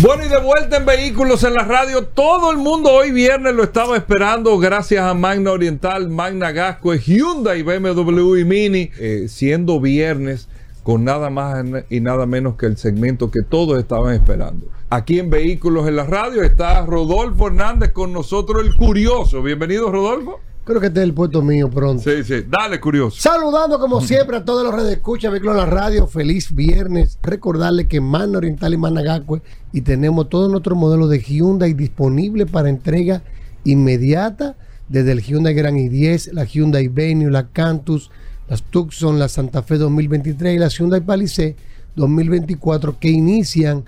Bueno, 0.00 0.24
y 0.26 0.28
de 0.28 0.38
vuelta 0.38 0.78
en 0.78 0.84
Vehículos 0.84 1.44
en 1.44 1.54
la 1.54 1.62
Radio. 1.62 2.06
Todo 2.06 2.50
el 2.50 2.58
mundo 2.58 2.90
hoy 2.90 3.12
viernes 3.12 3.54
lo 3.54 3.62
estaba 3.62 3.96
esperando 3.96 4.58
gracias 4.58 5.04
a 5.04 5.14
Magna 5.14 5.52
Oriental, 5.52 6.08
Magna 6.08 6.50
Gasco, 6.50 6.92
Hyundai, 6.92 7.62
BMW 7.62 8.38
y 8.38 8.44
Mini. 8.44 8.90
Eh, 8.98 9.26
siendo 9.28 9.80
viernes, 9.80 10.48
con 10.82 11.04
nada 11.04 11.30
más 11.30 11.64
y 11.90 12.00
nada 12.00 12.26
menos 12.26 12.56
que 12.56 12.66
el 12.66 12.76
segmento 12.76 13.30
que 13.30 13.42
todos 13.42 13.78
estaban 13.78 14.14
esperando. 14.14 14.66
Aquí 14.90 15.18
en 15.18 15.30
Vehículos 15.30 15.88
en 15.88 15.96
la 15.96 16.04
Radio 16.04 16.42
está 16.42 16.84
Rodolfo 16.84 17.46
Hernández 17.46 17.92
con 17.92 18.12
nosotros, 18.12 18.64
el 18.64 18.74
curioso. 18.74 19.42
Bienvenido, 19.42 19.90
Rodolfo. 19.90 20.40
Creo 20.64 20.80
que 20.80 20.86
este 20.88 21.00
es 21.00 21.04
el 21.04 21.14
puesto 21.14 21.42
mío 21.42 21.68
pronto. 21.68 22.02
Sí, 22.02 22.22
sí. 22.22 22.44
Dale, 22.48 22.78
curioso. 22.78 23.20
Saludando 23.20 23.80
como 23.80 24.00
siempre 24.00 24.36
a 24.36 24.44
todos 24.44 24.64
los 24.64 24.72
redes 24.72 24.92
escucha 24.92 25.28
Vehículos 25.28 25.54
en 25.54 25.60
la 25.60 25.66
Radio. 25.66 26.06
Feliz 26.06 26.54
viernes. 26.54 27.18
Recordarle 27.22 27.88
que 27.88 28.00
Man 28.00 28.36
Oriental 28.36 28.72
y 28.74 28.76
Managacue 28.76 29.42
y 29.72 29.80
tenemos 29.80 30.28
todos 30.28 30.50
nuestros 30.50 30.78
modelos 30.78 31.10
de 31.10 31.20
Hyundai 31.20 31.72
disponibles 31.72 32.48
para 32.48 32.68
entrega 32.68 33.22
inmediata. 33.64 34.56
Desde 34.88 35.12
el 35.12 35.22
Hyundai 35.22 35.54
Grand 35.54 35.78
i10, 35.78 36.32
la 36.32 36.44
Hyundai 36.44 36.86
Venue, 36.88 37.30
la 37.30 37.48
Cantus, 37.48 38.10
las 38.48 38.62
Tucson, 38.62 39.18
la 39.18 39.28
Santa 39.28 39.62
Fe 39.62 39.78
2023 39.78 40.56
y 40.56 40.58
la 40.58 40.68
Hyundai 40.68 41.00
Palisade 41.00 41.56
2024 41.96 42.98
que 42.98 43.10
inician 43.10 43.84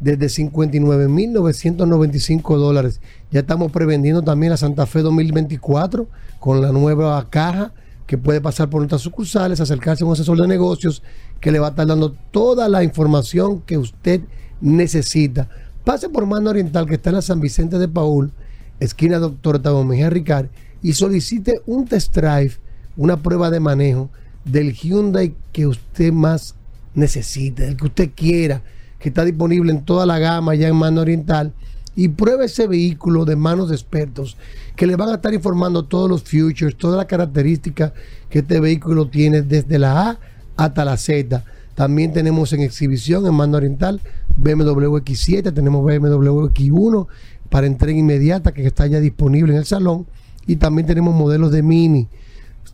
desde 0.00 0.26
59.995 0.26 2.56
dólares. 2.56 3.00
Ya 3.30 3.40
estamos 3.40 3.70
prevendiendo 3.70 4.22
también 4.22 4.50
la 4.50 4.56
Santa 4.56 4.86
Fe 4.86 5.00
2024 5.00 6.08
con 6.40 6.60
la 6.60 6.72
nueva 6.72 7.24
caja 7.30 7.72
que 8.06 8.18
puede 8.18 8.40
pasar 8.40 8.68
por 8.68 8.80
nuestras 8.80 9.02
sucursales, 9.02 9.60
acercarse 9.60 10.02
a 10.04 10.06
un 10.06 10.12
asesor 10.12 10.40
de 10.40 10.48
negocios 10.48 11.02
que 11.40 11.52
le 11.52 11.60
va 11.60 11.68
a 11.68 11.70
estar 11.70 11.86
dando 11.86 12.12
toda 12.30 12.68
la 12.68 12.84
información 12.84 13.60
que 13.60 13.78
usted 13.78 14.20
necesita. 14.60 15.48
Pase 15.84 16.08
por 16.08 16.26
Mano 16.26 16.50
Oriental 16.50 16.86
que 16.86 16.94
está 16.94 17.10
en 17.10 17.16
la 17.16 17.22
San 17.22 17.40
Vicente 17.40 17.78
de 17.78 17.88
Paul, 17.88 18.32
esquina 18.80 19.18
Doctor 19.18 19.60
Tabo 19.60 19.84
Mejía 19.84 20.10
Ricard, 20.10 20.46
y 20.82 20.92
solicite 20.92 21.62
un 21.66 21.86
test 21.86 22.14
drive, 22.14 22.54
una 22.96 23.22
prueba 23.22 23.50
de 23.50 23.60
manejo 23.60 24.10
del 24.44 24.72
Hyundai 24.72 25.34
que 25.52 25.66
usted 25.66 26.12
más 26.12 26.54
necesite, 26.94 27.68
el 27.68 27.76
que 27.76 27.86
usted 27.86 28.10
quiera 28.14 28.62
que 28.98 29.08
está 29.08 29.24
disponible 29.24 29.72
en 29.72 29.84
toda 29.84 30.06
la 30.06 30.18
gama 30.18 30.54
ya 30.54 30.68
en 30.68 30.76
Mano 30.76 31.00
Oriental 31.00 31.52
y 31.96 32.08
pruebe 32.08 32.46
ese 32.46 32.66
vehículo 32.66 33.24
de 33.24 33.36
manos 33.36 33.68
de 33.68 33.74
expertos 33.74 34.36
que 34.76 34.86
le 34.86 34.96
van 34.96 35.10
a 35.10 35.14
estar 35.14 35.34
informando 35.34 35.84
todos 35.84 36.08
los 36.08 36.22
futures, 36.22 36.76
todas 36.76 36.96
las 36.96 37.06
características 37.06 37.92
que 38.30 38.38
este 38.38 38.60
vehículo 38.60 39.08
tiene 39.08 39.42
desde 39.42 39.78
la 39.78 40.10
A 40.10 40.18
hasta 40.56 40.84
la 40.84 40.96
Z. 40.96 41.44
También 41.74 42.12
tenemos 42.12 42.52
en 42.52 42.60
exhibición 42.60 43.26
en 43.26 43.34
Mano 43.34 43.56
Oriental 43.56 44.00
BMW 44.36 44.96
X7, 44.98 45.52
tenemos 45.52 45.84
BMW 45.84 46.46
X1 46.46 47.06
para 47.50 47.66
entrega 47.66 47.98
inmediata 47.98 48.52
que 48.52 48.66
está 48.66 48.86
ya 48.86 49.00
disponible 49.00 49.52
en 49.52 49.58
el 49.58 49.66
salón 49.66 50.06
y 50.46 50.56
también 50.56 50.86
tenemos 50.86 51.14
modelos 51.14 51.52
de 51.52 51.62
Mini. 51.62 52.08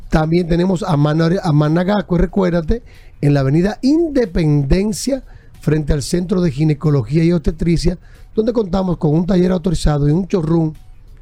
También 0.08 0.48
tenemos 0.48 0.82
a, 0.82 0.92
a 0.92 1.52
Managaco, 1.52 2.18
recuérdate, 2.18 2.82
en 3.20 3.34
la 3.34 3.40
avenida 3.40 3.78
Independencia 3.82 5.22
frente 5.60 5.92
al 5.92 6.02
Centro 6.02 6.40
de 6.40 6.50
Ginecología 6.50 7.24
y 7.24 7.32
Obstetricia, 7.32 7.98
donde 8.34 8.52
contamos 8.52 8.96
con 8.96 9.14
un 9.14 9.26
taller 9.26 9.52
autorizado 9.52 10.08
y 10.08 10.12
un 10.12 10.26
showroom 10.26 10.72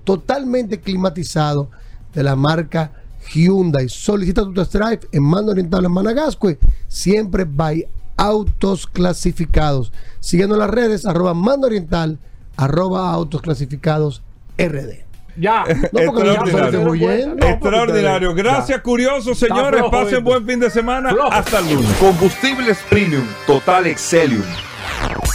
totalmente 0.05 0.81
climatizado 0.81 1.71
de 2.15 2.23
la 2.23 2.37
marca 2.37 2.93
Hyundai. 3.33 3.89
Solicita 3.89 4.43
tu 4.43 4.55
test 4.55 4.75
drive 4.75 5.01
en 5.13 5.23
Mando 5.23 5.53
Oriental 5.53 5.85
en 5.85 5.93
Managascue, 5.93 6.59
siempre 6.87 7.45
by 7.45 7.87
autos 8.17 8.87
clasificados. 8.87 9.93
Siguiendo 10.21 10.57
las 10.57 10.71
redes, 10.71 11.07
arroba 11.07 11.35
Mando 11.35 11.67
Oriental, 11.67 12.19
arroba 12.57 13.11
autos 13.11 13.43
clasificados 13.43 14.23
RD. 14.59 15.06
Ya. 15.37 15.65
extraordinario. 15.69 17.37
extraordinario. 17.41 18.35
Gracias, 18.35 18.81
curiosos, 18.81 19.39
señores. 19.39 19.83
Pasen 19.91 20.25
buen 20.25 20.47
fin 20.47 20.61
de 20.61 20.71
semana. 20.71 21.15
Hasta 21.31 21.59
el 21.59 21.75
lunes. 21.75 21.93
Combustibles 21.99 22.79
Premium 22.89 23.27
Total 23.47 23.87
Excelium. 23.87 24.43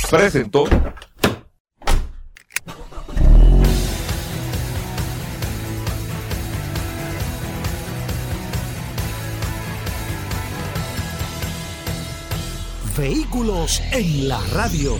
Presentó. 0.10 0.66
Vehículos 12.98 13.82
en 13.94 14.28
la 14.28 14.40
radio. 14.54 15.00